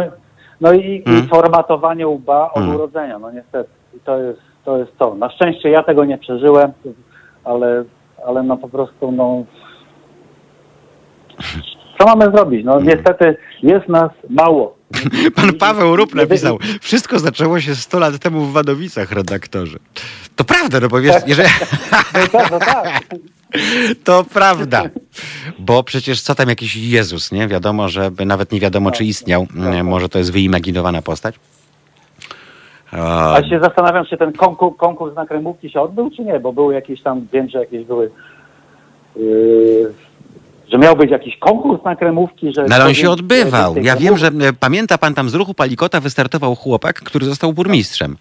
no 0.60 0.72
i, 0.72 1.02
Mm. 1.06 1.24
i 1.24 1.28
formatowanie 1.28 2.06
łba 2.08 2.50
od 2.52 2.62
Mm. 2.62 2.74
urodzenia, 2.74 3.18
no 3.18 3.30
niestety. 3.30 3.70
I 3.96 4.00
to 4.00 4.18
jest, 4.18 4.40
to 4.64 4.78
jest 4.78 4.92
to. 4.98 5.14
Na 5.14 5.30
szczęście 5.30 5.68
ja 5.68 5.82
tego 5.82 6.04
nie 6.04 6.18
przeżyłem, 6.18 6.72
ale, 7.44 7.84
ale 8.26 8.42
no 8.42 8.56
po 8.56 8.68
prostu 8.68 9.12
no... 9.12 9.44
Co 11.98 12.06
mamy 12.06 12.30
zrobić? 12.30 12.64
No 12.64 12.80
niestety 12.80 13.36
jest 13.62 13.88
nas 13.88 14.10
mało. 14.30 14.76
Pan 15.36 15.52
Paweł 15.52 15.96
Rup 15.96 16.14
napisał, 16.14 16.58
wszystko 16.80 17.18
zaczęło 17.18 17.60
się 17.60 17.74
100 17.74 17.98
lat 17.98 18.18
temu 18.18 18.40
w 18.40 18.52
Wadowicach, 18.52 19.12
redaktorze. 19.12 19.78
To 20.36 20.44
prawda, 20.44 20.80
no 20.80 20.88
bo 20.88 21.00
wiesz, 21.00 21.16
jeżeli... 21.26 21.48
No 22.14 22.26
tak, 22.32 22.50
no 22.50 22.58
tak. 22.58 23.00
To 24.04 24.24
prawda. 24.34 24.82
Bo 25.58 25.82
przecież 25.82 26.20
co 26.20 26.34
tam 26.34 26.48
jakiś 26.48 26.76
Jezus, 26.76 27.32
nie? 27.32 27.48
Wiadomo, 27.48 27.88
że 27.88 28.10
nawet 28.26 28.52
nie 28.52 28.60
wiadomo, 28.60 28.90
czy 28.90 29.04
istniał. 29.04 29.46
Nie, 29.54 29.84
Może 29.84 30.08
to 30.08 30.18
jest 30.18 30.32
wyimaginowana 30.32 31.02
postać. 31.02 31.34
A, 32.92 33.34
A 33.34 33.48
się 33.48 33.60
zastanawiam, 33.62 34.06
czy 34.06 34.16
ten 34.16 34.32
konkurs, 34.32 34.76
konkurs 34.76 35.14
na 35.14 35.26
kremówki 35.26 35.70
się 35.70 35.80
odbył, 35.80 36.10
czy 36.10 36.24
nie, 36.24 36.40
bo 36.40 36.52
były 36.52 36.74
jakieś 36.74 37.02
tam, 37.02 37.26
wiem, 37.32 37.48
że 37.48 37.58
jakieś 37.58 37.84
były, 37.84 38.10
yy, 39.16 39.92
że 40.72 40.78
miał 40.78 40.97
być 40.97 41.10
jakiś 41.10 41.36
konkurs 41.38 41.84
na 41.84 41.97
kremówki, 41.97 42.52
że... 42.52 42.64
No 42.68 42.74
ale 42.74 42.84
on 42.84 42.94
się 42.94 43.10
odbywał. 43.10 43.76
Ja 43.76 43.97
wiem, 43.97 44.16
że 44.16 44.26
e, 44.26 44.52
pamięta 44.52 44.98
pan 44.98 45.14
tam 45.14 45.30
z 45.30 45.34
ruchu 45.34 45.55
Palikota 45.55 46.01
wystartował 46.01 46.55
chłopak, 46.55 47.02
który 47.02 47.26
został 47.26 47.52
burmistrzem. 47.52 48.16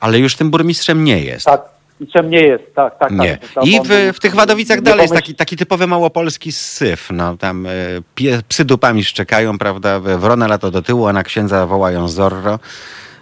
Ale 0.00 0.18
już 0.18 0.36
tym 0.36 0.50
burmistrzem 0.50 1.04
nie 1.04 1.20
jest. 1.20 1.46
Tak, 1.46 1.62
i 2.00 2.06
czym 2.06 2.30
nie 2.30 2.40
jest, 2.40 2.64
tak, 2.74 2.98
tak. 2.98 3.10
Nie. 3.10 3.38
tak. 3.54 3.66
I 3.66 3.80
w, 3.84 4.16
w 4.16 4.20
tych 4.20 4.34
Wadowicach 4.34 4.80
dalej 4.80 5.02
jest 5.02 5.14
taki, 5.14 5.34
taki 5.34 5.56
typowy 5.56 5.86
małopolski 5.86 6.52
syf. 6.52 7.08
No, 7.12 7.36
tam 7.36 7.66
e, 7.66 7.70
pie, 8.14 8.40
psy 8.48 8.64
dupami 8.64 9.04
szczekają, 9.04 9.58
prawda? 9.58 10.00
Wrona 10.00 10.46
lato 10.46 10.70
do 10.70 10.82
tyłu, 10.82 11.06
a 11.06 11.12
na 11.12 11.22
księdza 11.22 11.66
wołają 11.66 12.08
Zorro. 12.08 12.58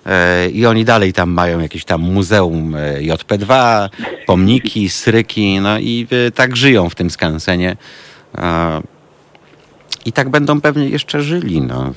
E, 0.06 0.48
I 0.48 0.66
oni 0.66 0.84
dalej 0.84 1.12
tam 1.12 1.30
mają 1.30 1.60
jakieś 1.60 1.84
tam 1.84 2.00
muzeum 2.00 2.74
e, 2.74 3.00
JP2, 3.00 3.88
pomniki, 4.26 4.88
stryki, 4.88 5.60
no 5.60 5.78
i 5.78 6.06
tak 6.34 6.56
żyją 6.56 6.88
w 6.88 6.94
tym 6.94 7.10
skansenie. 7.10 7.76
I 10.06 10.12
tak 10.12 10.28
będą 10.30 10.60
pewnie 10.60 10.88
jeszcze 10.88 11.22
żyli. 11.22 11.60
No. 11.60 11.90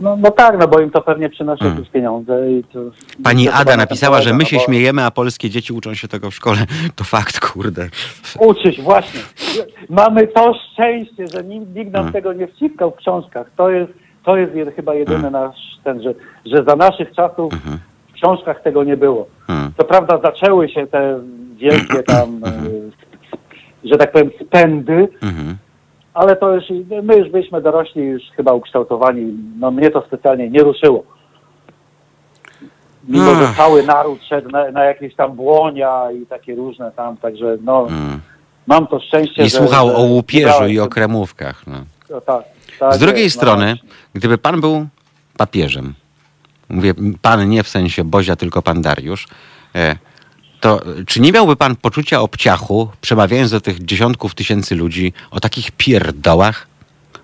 No, 0.00 0.16
no 0.16 0.30
tak, 0.30 0.58
no 0.58 0.68
bo 0.68 0.80
im 0.80 0.90
to 0.90 1.00
pewnie 1.02 1.28
przynosi 1.28 1.60
Hmm. 1.60 1.78
jakieś 1.78 1.92
pieniądze. 1.92 2.50
I 2.50 2.64
to, 2.64 2.78
Pani 3.24 3.46
to 3.46 3.52
Ada 3.54 3.76
napisała, 3.76 4.22
że 4.22 4.32
my 4.32 4.38
no 4.38 4.44
się 4.44 4.56
bo- 4.56 4.62
śmiejemy, 4.62 5.04
a 5.04 5.10
polskie 5.10 5.50
dzieci 5.50 5.72
uczą 5.72 5.94
się 5.94 6.08
tego 6.08 6.30
w 6.30 6.34
szkole. 6.34 6.58
To 6.96 7.04
fakt, 7.04 7.40
kurde. 7.40 7.88
Uczyć, 8.38 8.80
właśnie. 8.82 9.20
Mamy 9.90 10.26
to 10.26 10.54
szczęście, 10.54 11.26
że 11.34 11.44
nikt, 11.44 11.74
nikt 11.74 11.92
nam 11.92 12.02
Hmm. 12.02 12.12
tego 12.12 12.32
nie 12.32 12.46
wciskał 12.46 12.90
w 12.90 12.96
książkach. 12.96 13.46
To 13.56 13.70
jest, 13.70 13.92
to 14.24 14.36
jest 14.36 14.76
chyba 14.76 14.94
jedyny 14.94 15.20
Hmm. 15.20 15.32
nasz 15.42 15.56
ten, 15.84 16.02
że, 16.02 16.14
że 16.46 16.64
za 16.68 16.76
naszych 16.76 17.12
czasów 17.14 17.52
Mhm. 17.52 17.78
w 18.08 18.12
książkach 18.12 18.62
tego 18.62 18.84
nie 18.84 18.96
było. 18.96 19.26
Hmm. 19.46 19.72
Co 19.78 19.84
prawda 19.84 20.18
zaczęły 20.24 20.68
się 20.68 20.86
te 20.86 21.20
wielkie 21.56 22.02
tam, 22.02 22.40
e, 22.44 22.52
że 23.92 23.98
tak 23.98 24.12
powiem, 24.12 24.30
spędy, 24.46 25.08
Mhm. 25.22 25.56
ale 26.14 26.36
to 26.36 26.54
już, 26.54 26.64
my 27.02 27.16
już 27.16 27.28
byliśmy 27.30 27.60
dorośli, 27.62 28.02
już 28.02 28.22
chyba 28.36 28.52
ukształtowani. 28.52 29.34
No 29.58 29.70
mnie 29.70 29.90
to 29.90 30.02
specjalnie 30.06 30.50
nie 30.50 30.62
ruszyło. 30.62 31.02
Mimo, 33.08 33.34
że 33.34 33.48
cały 33.56 33.82
naród 33.82 34.18
szedł 34.28 34.50
na, 34.50 34.70
na 34.70 34.84
jakieś 34.84 35.14
tam 35.14 35.32
błonia 35.36 36.10
i 36.22 36.26
takie 36.26 36.54
różne 36.54 36.92
tam, 36.92 37.16
także 37.16 37.56
no, 37.60 37.86
Mm. 37.88 38.20
mam 38.66 38.86
to 38.86 39.00
szczęście, 39.00 39.44
I 39.44 39.50
że... 39.50 39.58
słuchał 39.58 39.88
że 39.88 39.96
o 39.96 40.02
łupieżu 40.02 40.66
i 40.66 40.78
o 40.78 40.88
kremówkach. 40.88 41.66
No. 41.66 41.76
no, 42.10 42.20
tak, 42.20 42.44
tak 42.78 42.94
Z 42.94 42.98
drugiej 42.98 43.24
jest, 43.24 43.36
no 43.36 43.42
strony, 43.42 43.76
gdyby 44.14 44.38
pan 44.38 44.60
był 44.60 44.86
papieżem, 45.36 45.94
mówię 46.68 46.94
pan 47.22 47.48
nie 47.48 47.62
w 47.62 47.68
sensie 47.68 48.04
Bozia, 48.04 48.36
tylko 48.36 48.62
pan 48.62 48.82
Dariusz, 48.82 49.28
e, 49.74 49.96
to 50.60 50.82
czy 51.06 51.20
nie 51.20 51.32
miałby 51.32 51.56
pan 51.56 51.76
poczucia 51.76 52.20
obciachu, 52.20 52.90
przemawiając 53.00 53.50
do 53.50 53.60
tych 53.60 53.84
dziesiątków 53.84 54.34
tysięcy 54.34 54.74
ludzi 54.74 55.12
o 55.30 55.40
takich 55.40 55.70
pierdołach? 55.70 56.66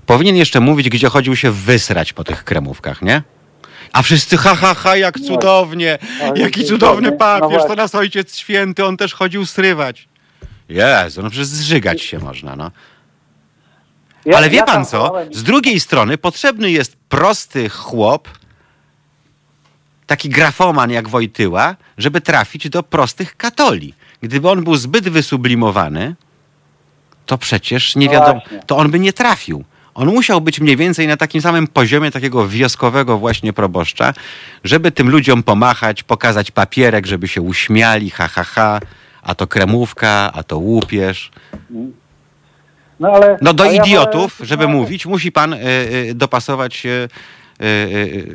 Powinien 0.07 0.37
jeszcze 0.37 0.61
mówić, 0.61 0.89
gdzie 0.89 1.09
chodził 1.09 1.37
się 1.37 1.51
wysrać 1.51 2.13
po 2.13 2.25
tych 2.25 2.45
kremówkach, 2.45 3.03
nie? 3.03 3.23
A 3.93 4.03
wszyscy 4.03 4.37
ha, 4.37 4.55
ha, 4.55 4.75
ha, 4.75 4.97
jak 4.97 5.21
cudownie! 5.21 5.99
No, 6.21 6.27
Jaki 6.37 6.65
cudowny 6.65 6.69
cudowny. 6.69 7.11
No 7.11 7.17
papież, 7.17 7.51
to 7.51 7.59
właśnie. 7.59 7.77
nas 7.77 7.95
ojciec 7.95 8.37
święty, 8.37 8.85
on 8.85 8.97
też 8.97 9.15
chodził 9.15 9.47
srywać. 9.47 10.09
Jezu, 10.69 11.23
no 11.23 11.31
przecież 11.31 11.47
zżygać 11.47 12.03
się 12.03 12.19
można, 12.19 12.57
no. 12.57 12.71
Ale 14.35 14.51
wie 14.51 14.63
pan 14.63 14.87
co? 14.87 15.15
Z 15.33 15.43
drugiej 15.43 15.81
strony 15.81 16.19
potrzebny 16.19 16.71
jest 16.71 16.97
prosty 17.09 17.69
chłop, 17.69 18.29
taki 20.13 20.29
grafoman 20.29 20.91
jak 20.91 21.09
Wojtyła, 21.09 21.77
żeby 21.99 22.21
trafić 22.21 22.69
do 22.69 22.83
prostych 22.83 23.37
katoli. 23.37 23.95
Gdyby 24.23 24.51
on 24.51 24.65
był 24.65 24.77
zbyt 24.77 25.09
wysublimowany, 25.09 26.15
to 27.27 27.39
przecież 27.39 27.97
nie 27.97 28.09
wiadomo, 28.09 28.41
to 28.67 28.77
on 28.77 28.91
by 28.91 28.99
nie 28.99 29.13
trafił. 29.13 29.65
On 29.95 30.09
musiał 30.09 30.41
być 30.41 30.61
mniej 30.61 30.77
więcej 30.77 31.07
na 31.07 31.17
takim 31.17 31.41
samym 31.43 31.67
poziomie 31.67 32.11
takiego 32.11 32.49
wioskowego 32.49 33.19
właśnie 33.19 33.53
proboszcza, 33.53 34.15
żeby 34.65 34.91
tym 34.91 35.11
ludziom 35.11 35.43
pomachać, 35.43 36.03
pokazać 36.03 36.51
papierek, 36.51 37.07
żeby 37.07 37.29
się 37.29 37.41
uśmiali, 37.43 38.11
ha, 38.11 38.29
ha, 38.29 38.45
ha, 38.45 38.81
a 39.23 39.35
to 39.35 39.47
kremówka, 39.47 40.31
a 40.35 40.43
to 40.43 40.59
łupież. 40.59 41.31
No, 43.01 43.09
ale, 43.09 43.39
No 43.43 43.53
do 43.55 43.65
ja 43.65 43.73
idiotów, 43.83 44.39
wolę- 44.41 44.47
żeby 44.47 44.69
mówić, 44.69 45.07
musi 45.07 45.33
pan 45.33 45.53
y, 45.53 45.59
y, 46.11 46.15
dopasować 46.15 46.75
się 46.75 47.09
y, 47.63 47.65
y, 47.65 48.35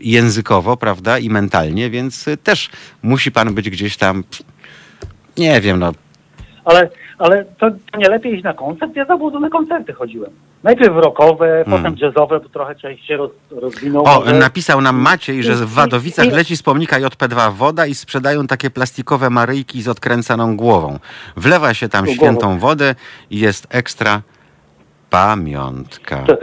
językowo, 0.00 0.76
prawda, 0.76 1.18
i 1.18 1.30
mentalnie, 1.30 1.90
więc 1.90 2.28
y, 2.28 2.36
też 2.36 2.70
musi 3.02 3.32
pan 3.32 3.54
być 3.54 3.70
gdzieś 3.70 3.96
tam, 3.96 4.24
nie 5.38 5.60
wiem, 5.60 5.78
no, 5.78 5.92
Ale, 6.64 6.90
ale 7.18 7.44
to, 7.44 7.70
to 7.92 7.98
nie 7.98 8.08
lepiej 8.08 8.34
iść 8.34 8.44
na 8.44 8.54
koncert? 8.54 8.96
Ja 8.96 9.04
za 9.04 9.16
bardzo 9.16 9.40
na 9.40 9.50
koncerty 9.50 9.92
chodziłem. 9.92 10.30
Najpierw 10.62 10.96
rockowe, 10.96 11.64
potem 11.70 11.96
jazzowe, 11.96 12.40
bo 12.40 12.48
trochę 12.48 12.74
część 12.74 13.06
się 13.06 13.16
roz, 13.16 13.30
rozwinął. 13.50 14.04
Hmm. 14.04 14.22
O, 14.22 14.24
może. 14.26 14.38
napisał 14.38 14.80
nam 14.80 14.96
Maciej, 14.96 15.42
że 15.42 15.54
w 15.54 15.72
Wadowicach 15.72 16.26
I- 16.26 16.30
leci 16.30 16.56
z 16.56 16.62
pomnika 16.62 17.00
JP2 17.00 17.52
woda 17.54 17.86
i 17.86 17.94
sprzedają 17.94 18.46
takie 18.46 18.70
plastikowe 18.70 19.30
maryjki 19.30 19.82
z 19.82 19.88
odkręcaną 19.88 20.56
głową. 20.56 20.98
Wlewa 21.36 21.74
się 21.74 21.88
tam 21.88 22.04
Głową. 22.04 22.16
świętą 22.18 22.58
wodę 22.58 22.94
i 23.30 23.38
jest 23.38 23.66
ekstra 23.70 24.22
pamiątka. 25.10 26.22
To- 26.22 26.38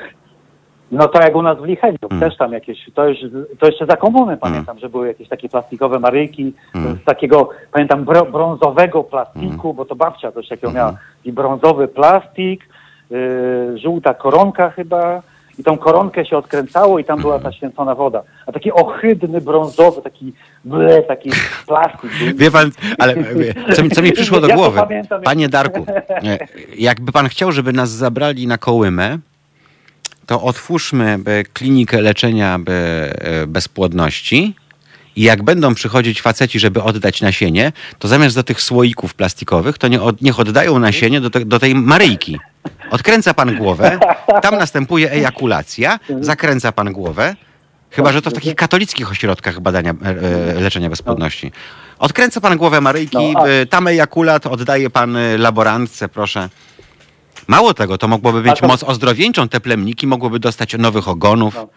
No 0.91 1.07
to 1.07 1.21
jak 1.21 1.35
u 1.35 1.41
nas 1.41 1.57
w 1.57 1.65
Licheniu, 1.65 1.97
Mm. 2.09 2.19
też 2.19 2.37
tam 2.37 2.53
jakieś, 2.53 2.77
to, 2.95 3.07
już, 3.07 3.17
to 3.59 3.65
jeszcze 3.65 3.85
za 3.85 3.95
komuny 3.97 4.37
pamiętam, 4.37 4.79
że 4.79 4.89
były 4.89 5.07
jakieś 5.07 5.27
takie 5.29 5.49
plastikowe 5.49 5.99
maryjki 5.99 6.53
Mm. 6.75 6.97
z 7.01 7.05
takiego, 7.05 7.49
pamiętam, 7.71 8.03
bro, 8.05 8.25
brązowego 8.25 9.03
plastiku, 9.03 9.73
bo 9.73 9.85
to 9.85 9.95
babcia 9.95 10.31
coś 10.31 10.47
takiego 10.47 10.67
Mm. 10.67 10.75
miała. 10.77 10.93
I 11.25 11.31
brązowy 11.31 11.87
plastik, 11.87 12.63
y, 13.11 13.77
żółta 13.77 14.13
koronka 14.13 14.69
chyba 14.69 15.21
i 15.59 15.63
tą 15.63 15.77
koronkę 15.77 16.25
się 16.25 16.37
odkręcało 16.37 16.99
i 16.99 17.03
tam 17.05 17.21
była 17.21 17.33
Mm. 17.35 17.43
ta 17.43 17.51
święcona 17.51 17.95
woda. 17.95 18.23
A 18.45 18.51
taki 18.51 18.71
ohydny, 18.71 19.41
brązowy, 19.41 20.01
taki 20.01 20.33
ble, 20.65 21.03
taki 21.03 21.29
plastik. 21.67 22.11
Wie 22.39 22.51
pan, 22.51 22.71
ale 22.99 23.15
co, 23.75 23.83
mi- 23.83 23.89
co 23.89 24.01
mi 24.01 24.11
przyszło 24.11 24.39
do 24.39 24.47
Ja 24.47 24.55
głowy? 24.55 24.79
pamiętam, 24.79 25.15
jak- 25.17 25.25
Panie 25.25 25.49
Darku, 25.49 25.85
e, 26.09 26.37
jakby 26.77 27.11
pan 27.11 27.27
chciał, 27.29 27.51
żeby 27.51 27.73
nas 27.73 27.89
zabrali 27.89 28.47
na 28.47 28.57
kołymę, 28.57 29.17
to 30.27 30.41
otwórzmy 30.41 31.19
klinikę 31.53 32.01
leczenia 32.01 32.59
e, 32.67 33.47
bezpłodności 33.47 34.55
i 35.15 35.21
jak 35.21 35.43
będą 35.43 35.75
przychodzić 35.75 36.21
faceci, 36.21 36.59
żeby 36.59 36.83
oddać 36.83 37.21
nasienie, 37.21 37.71
to 37.99 38.07
zamiast 38.07 38.35
do 38.35 38.43
tych 38.43 38.61
słoików 38.61 39.13
plastikowych, 39.13 39.77
to 39.77 39.87
nie 39.87 40.01
od, 40.01 40.21
niech 40.21 40.39
oddają 40.39 40.79
nasienie 40.79 41.21
do, 41.21 41.29
te, 41.29 41.45
do 41.45 41.59
tej 41.59 41.75
maryjki. 41.75 42.39
Odkręca 42.91 43.33
pan 43.33 43.57
głowę, 43.57 43.99
tam 44.41 44.57
następuje 44.57 45.11
ejakulacja, 45.11 45.99
zakręca 46.21 46.71
pan 46.71 46.93
głowę, 46.93 47.35
chyba 47.89 48.11
że 48.11 48.21
to 48.21 48.29
w 48.29 48.33
takich 48.33 48.55
katolickich 48.55 49.11
ośrodkach 49.11 49.59
badania 49.59 49.91
e, 49.91 50.09
e, 50.55 50.61
leczenia 50.61 50.89
bezpłodności. 50.89 51.51
Odkręca 51.99 52.41
pan 52.41 52.57
głowę 52.57 52.81
Maryjki, 52.81 53.33
No, 53.33 53.43
tam 53.69 53.87
ejakulat 53.87 54.47
oddaje 54.47 54.89
pan 54.89 55.17
laborantce, 55.37 56.09
proszę. 56.09 56.49
Mało 57.47 57.73
tego, 57.73 57.97
to 57.97 58.07
mogłoby 58.07 58.41
być 58.41 58.59
to- 58.59 58.67
moc 58.67 58.83
ozdrowieńczą, 58.83 59.49
te 59.49 59.59
plemniki 59.59 60.07
mogłyby 60.07 60.39
dostać 60.39 60.73
nowych 60.77 61.07
ogonów. 61.07 61.55
No. 61.55 61.67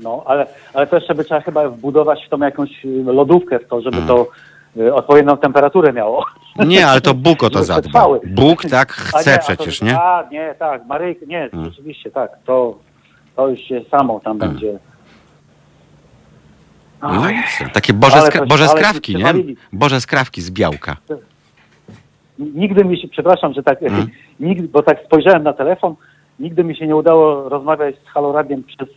No, 0.00 0.22
ale, 0.26 0.46
ale 0.74 0.86
to 0.86 0.96
jeszcze 0.96 1.14
by 1.14 1.24
trzeba 1.24 1.40
chyba 1.40 1.68
wbudować 1.68 2.24
w 2.26 2.28
tą 2.28 2.38
jakąś 2.38 2.84
y, 2.84 2.88
lodówkę 3.06 3.58
w 3.58 3.68
to, 3.68 3.80
żeby 3.80 3.96
Mm. 3.96 4.08
to 4.08 4.26
y, 4.76 4.94
odpowiednią 4.94 5.36
temperaturę 5.36 5.92
miało. 5.92 6.24
Nie, 6.66 6.86
ale 6.86 7.00
to 7.00 7.14
Bóg 7.14 7.42
o 7.42 7.50
to 7.50 7.64
zadba. 7.74 8.06
Bóg 8.26 8.62
tak 8.70 8.92
chce 8.92 9.38
to- 9.38 9.42
przecież, 9.42 9.82
nie? 9.82 9.98
A, 10.00 10.28
nie, 10.30 10.54
tak, 10.58 10.86
Maryjka, 10.86 11.26
nie, 11.26 11.48
Mm. 11.52 11.64
rzeczywiście, 11.64 12.10
tak, 12.10 12.30
to, 12.46 12.78
to 13.36 13.48
już 13.48 13.60
się 13.60 13.80
samo 13.90 14.20
tam 14.20 14.38
będzie. 14.38 14.78
No, 17.02 17.22
takie 17.72 17.92
Boże, 17.92 18.16
skra- 18.16 18.38
to- 18.38 18.46
Boże 18.46 18.68
skrawki, 18.68 19.16
nie? 19.16 19.34
Boże 19.72 20.00
skrawki 20.00 20.42
z 20.42 20.50
białka. 20.50 20.96
Nigdy 22.38 22.84
mi 22.84 23.00
się, 23.00 23.08
przepraszam, 23.08 23.52
że 23.54 23.62
tak, 23.62 23.82
Mm. 23.82 24.06
Nigdy, 24.40 24.68
bo 24.68 24.82
tak 24.82 24.98
spojrzałem 25.06 25.42
na 25.42 25.52
telefon, 25.52 25.94
nigdy 26.40 26.64
mi 26.64 26.76
się 26.76 26.86
nie 26.86 26.96
udało 26.96 27.48
rozmawiać 27.48 27.94
z 28.04 28.08
Haloradiem 28.08 28.64
przez 28.64 28.88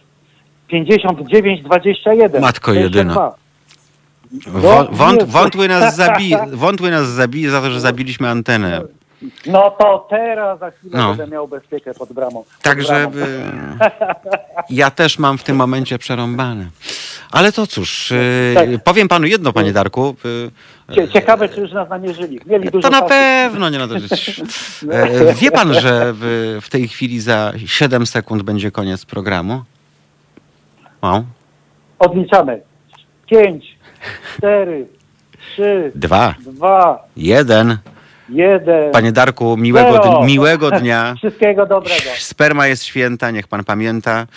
59-21. 0.73 2.39
Matko 2.41 2.73
jedyna. 2.73 3.13
22. 3.13 3.35
Wą- 4.59 4.87
Wąt, 4.91 5.23
wątły, 5.23 5.67
nas 5.67 5.95
zabije, 6.05 6.45
wątły 6.51 6.91
nas 6.91 7.07
zabije 7.07 7.49
za 7.51 7.61
to, 7.61 7.71
że 7.71 7.79
zabiliśmy 7.79 8.29
antenę. 8.29 8.81
No 9.45 9.71
to 9.79 10.07
teraz 10.09 10.59
za 10.59 10.71
chwilę 10.71 10.97
No. 10.97 11.07
będę 11.15 11.27
miał 11.27 11.47
bezpiekę 11.47 11.93
pod 11.93 12.13
bramą. 12.13 12.43
Pod 12.43 12.61
Także 12.61 13.07
bramą. 13.07 13.15
y, 13.17 13.85
ja 14.69 14.91
też 14.91 15.19
mam 15.19 15.37
w 15.37 15.43
tym 15.43 15.55
momencie 15.55 15.99
przerąbane. 15.99 16.65
Ale 17.31 17.51
to 17.51 17.67
cóż, 17.67 18.11
y, 18.11 18.51
Tak. 18.55 18.83
powiem 18.83 19.07
panu 19.07 19.27
jedno, 19.27 19.53
panie 19.53 19.73
Darku. 19.73 20.15
Cie- 20.93 21.07
Ciekawe, 21.07 21.49
czy 21.49 21.61
już 21.61 21.71
nas 21.71 21.89
namierzyli. 21.89 22.39
Mieli 22.45 22.69
dużo 22.71 22.89
To 22.89 23.01
na 23.01 23.01
pewno 23.01 23.69
nie 23.69 23.87
to 23.87 23.93
jest. 23.93 24.13
E, 24.91 25.33
Wie 25.33 25.51
pan, 25.51 25.73
że 25.73 26.13
w, 26.13 26.57
w 26.61 26.69
tej 26.69 26.87
chwili 26.87 27.19
za 27.19 27.53
7 27.65 28.05
sekund 28.05 28.43
będzie 28.43 28.71
koniec 28.71 29.05
programu? 29.05 29.63
O, 31.01 31.23
Odliczamy. 31.99 32.61
Pięć, 33.29 33.77
cztery, 34.37 34.87
trzy, 35.39 35.91
dwa, 35.95 36.35
dwa, 36.39 37.03
jeden. 37.17 37.77
Jeden. 38.29 38.91
Panie 38.91 39.11
Darku, 39.11 39.57
miłego, 39.57 39.91
Zero. 39.91 40.03
dn- 40.03 40.25
miłego 40.27 40.71
dnia. 40.71 41.13
Wszystkiego 41.17 41.65
dobrego. 41.65 42.09
Sperma 42.17 42.67
jest 42.67 42.83
święta, 42.83 43.31
niech 43.31 43.47
pan 43.47 43.63
pamięta. 43.63 44.27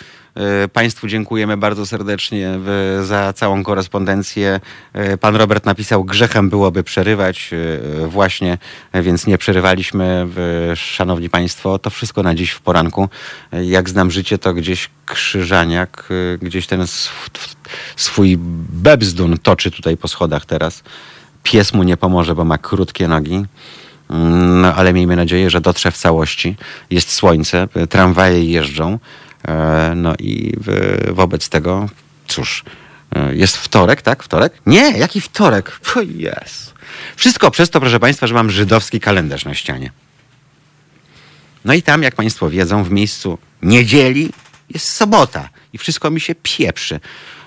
E, 0.63 0.67
Państwu 0.67 1.07
dziękujemy 1.07 1.57
bardzo 1.57 1.85
serdecznie 1.85 2.59
za 3.03 3.33
całą 3.33 3.63
korespondencję. 3.63 4.59
E, 4.93 5.17
Pan 5.17 5.35
Robert 5.35 5.65
napisał, 5.65 6.03
grzechem 6.03 6.49
byłoby 6.49 6.83
przerywać 6.83 7.49
e, 8.03 8.07
właśnie, 8.07 8.57
więc 8.93 9.27
nie 9.27 9.37
przerywaliśmy. 9.37 10.27
Szanowni 10.75 11.29
Państwo, 11.29 11.79
to 11.79 11.89
wszystko 11.89 12.23
na 12.23 12.35
dziś 12.35 12.51
w 12.51 12.61
poranku. 12.61 13.09
Jak 13.51 13.89
znam 13.89 14.11
życie, 14.11 14.37
to 14.37 14.53
gdzieś 14.53 14.89
Krzyżaniak, 15.05 16.09
gdzieś 16.41 16.67
ten 16.67 16.81
sw- 16.81 17.31
swój 17.95 18.37
bebzdun 18.69 19.37
toczy 19.37 19.71
tutaj 19.71 19.97
po 19.97 20.07
schodach 20.07 20.45
teraz. 20.45 20.83
Pies 21.43 21.73
mu 21.73 21.83
nie 21.83 21.97
pomoże, 21.97 22.35
bo 22.35 22.45
ma 22.45 22.57
krótkie 22.57 23.07
nogi. 23.07 23.45
No, 24.61 24.75
ale 24.75 24.93
miejmy 24.93 25.15
nadzieję, 25.15 25.49
że 25.49 25.61
dotrze 25.61 25.91
w 25.91 25.97
całości. 25.97 26.55
Jest 26.89 27.11
słońce, 27.11 27.67
tramwaje 27.89 28.43
jeżdżą. 28.45 28.99
e, 29.47 29.93
No 29.95 30.13
i 30.19 30.53
wobec 31.11 31.49
tego, 31.49 31.89
cóż, 32.27 32.63
e, 33.15 33.35
jest 33.35 33.57
wtorek, 33.57 34.01
tak? 34.01 34.23
Wtorek? 34.23 34.53
Nie, 34.65 34.91
jaki 34.97 35.21
wtorek? 35.21 35.79
Jest. 36.15 36.73
Wszystko 37.15 37.51
przez 37.51 37.69
to, 37.69 37.79
proszę 37.79 37.99
Państwa, 37.99 38.27
że 38.27 38.33
mam 38.33 38.49
żydowski 38.49 38.99
kalendarz 38.99 39.45
na 39.45 39.53
ścianie. 39.53 39.91
No 41.65 41.73
i 41.73 41.81
tam, 41.83 42.03
jak 42.03 42.15
Państwo 42.15 42.49
wiedzą, 42.49 42.83
w 42.83 42.91
miejscu 42.91 43.37
niedzieli 43.61 44.29
jest 44.69 44.89
sobota 44.89 45.49
i 45.73 45.77
wszystko 45.77 46.11
mi 46.11 46.21
się 46.21 46.35
pieprzy 46.43 46.99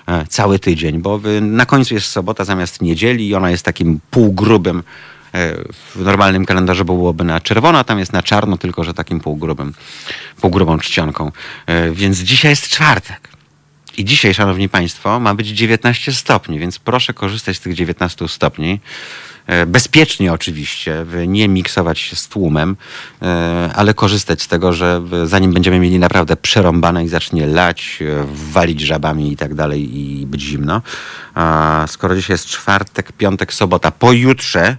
e, 0.07 0.25
cały 0.29 0.59
tydzień, 0.59 0.99
bo 1.01 1.19
na 1.41 1.65
końcu 1.65 1.93
jest 1.93 2.07
sobota 2.07 2.45
zamiast 2.45 2.81
niedzieli 2.81 3.27
i 3.27 3.35
ona 3.35 3.51
jest 3.51 3.65
takim 3.65 3.99
półgrubym. 4.11 4.83
E, 5.35 5.55
W 5.95 6.01
normalnym 6.01 6.45
kalendarzu 6.45 6.85
byłoby 6.85 7.23
na 7.23 7.41
czerwono, 7.41 7.79
a 7.79 7.83
tam 7.83 7.99
jest 7.99 8.13
na 8.13 8.23
czarno, 8.23 8.57
tylko 8.57 8.83
że 8.83 8.93
takim 8.93 9.19
półgrubym, 9.19 9.73
półgrubą 10.41 10.77
czcionką. 10.79 11.31
E, 11.65 11.91
Więc 11.91 12.17
dzisiaj 12.19 12.51
jest 12.51 12.67
czwartek. 12.67 13.29
I 13.97 14.05
dzisiaj, 14.05 14.33
szanowni 14.33 14.69
państwo, 14.69 15.19
ma 15.19 15.35
być 15.35 15.47
19 15.47 16.13
stopni, 16.13 16.59
więc 16.59 16.79
proszę 16.79 17.13
korzystać 17.13 17.57
z 17.57 17.59
tych 17.59 17.73
19 17.73 18.27
stopni. 18.27 18.79
E, 19.47 19.65
Bezpiecznie 19.65 20.33
oczywiście, 20.33 21.05
nie 21.27 21.47
miksować 21.47 21.99
się 21.99 22.15
z 22.15 22.27
tłumem, 22.27 22.75
ale 23.75 23.93
korzystać 23.93 24.41
z 24.41 24.47
tego, 24.47 24.73
że 24.73 25.01
zanim 25.25 25.53
będziemy 25.53 25.79
mieli 25.79 25.99
naprawdę 25.99 26.37
przerąbane 26.37 27.05
i 27.05 27.07
zacznie 27.07 27.47
lać, 27.47 27.99
walić 28.25 28.81
żabami 28.81 29.31
i 29.31 29.37
tak 29.37 29.55
dalej 29.55 29.97
i 29.97 30.25
być 30.25 30.41
zimno. 30.41 30.81
A 31.35 31.85
skoro 31.87 32.15
dzisiaj 32.15 32.33
jest 32.33 32.45
czwartek, 32.47 33.11
piątek, 33.11 33.53
sobota, 33.53 33.91
pojutrze 33.91 34.77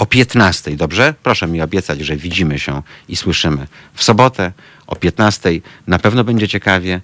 o 0.00 0.06
15, 0.06 0.76
dobrze? 0.76 1.14
Proszę 1.22 1.46
mi 1.46 1.62
obiecać, 1.62 2.00
że 2.00 2.16
widzimy 2.16 2.58
się 2.58 2.82
i 3.08 3.16
słyszymy 3.16 3.66
w 3.94 4.02
sobotę 4.02 4.52
o 4.86 4.96
15. 4.96 5.50
Na 5.86 5.98
pewno 5.98 6.24
będzie 6.24 6.48
ciekawie. 6.48 7.00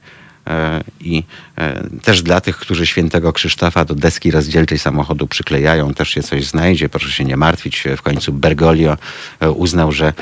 E, 0.46 0.84
I 1.00 1.22
e, 1.58 1.88
też 2.02 2.22
dla 2.22 2.40
tych, 2.40 2.56
którzy 2.56 2.86
świętego 2.86 3.32
Krzysztofa 3.32 3.84
do 3.84 3.94
deski 3.94 4.30
rozdzielczej 4.30 4.78
samochodu 4.78 5.26
przyklejają, 5.26 5.94
też 5.94 6.08
się 6.08 6.22
coś 6.22 6.46
znajdzie. 6.46 6.88
Proszę 6.88 7.10
się 7.10 7.24
nie 7.24 7.36
martwić. 7.36 7.84
W 7.96 8.02
końcu 8.02 8.32
Bergoglio 8.32 8.96
e, 9.40 9.50
uznał, 9.50 9.92
że 9.92 10.12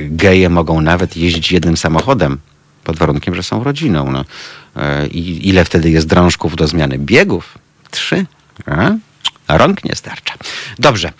geje 0.00 0.48
mogą 0.48 0.80
nawet 0.80 1.16
jeździć 1.16 1.52
jednym 1.52 1.76
samochodem, 1.76 2.38
pod 2.84 2.98
warunkiem, 2.98 3.34
że 3.34 3.42
są 3.42 3.64
rodziną. 3.64 4.10
No. 4.10 4.24
I 5.10 5.48
ile 5.48 5.64
wtedy 5.64 5.90
jest 5.90 6.06
drążków 6.06 6.56
do 6.56 6.66
zmiany 6.66 6.98
biegów? 6.98 7.58
Trzy. 7.90 8.26
A 9.46 9.58
rąk 9.58 9.84
nie 9.84 9.94
starcza. 9.94 10.34
Dobrze. 10.78 11.12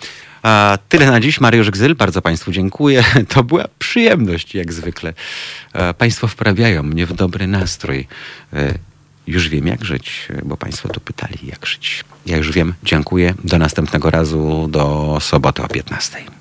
A 0.45 0.77
tyle 0.89 1.11
na 1.11 1.19
dziś. 1.19 1.41
Mariusz 1.41 1.71
Gzyl, 1.71 1.95
bardzo 1.95 2.21
Państwu 2.21 2.51
dziękuję. 2.51 3.03
To 3.33 3.43
była 3.43 3.65
przyjemność, 3.79 4.55
jak 4.55 4.73
zwykle. 4.73 5.13
E, 5.73 5.93
Państwo 5.93 6.27
wprawiają 6.27 6.83
mnie 6.83 7.05
w 7.05 7.13
dobry 7.13 7.47
nastrój. 7.47 8.07
E, 8.53 8.73
Już 9.27 9.49
wiem, 9.49 9.67
jak 9.67 9.85
żyć, 9.85 10.27
bo 10.43 10.57
Państwo 10.57 10.89
to 10.89 10.99
pytali, 10.99 11.37
jak 11.43 11.65
żyć. 11.65 12.03
Ja 12.25 12.37
już 12.37 12.51
wiem. 12.51 12.73
Dziękuję. 12.83 13.33
Do 13.43 13.57
następnego 13.57 14.09
razu, 14.09 14.67
do 14.69 15.17
soboty 15.21 15.63
o 15.63 15.67
15. 15.67 16.34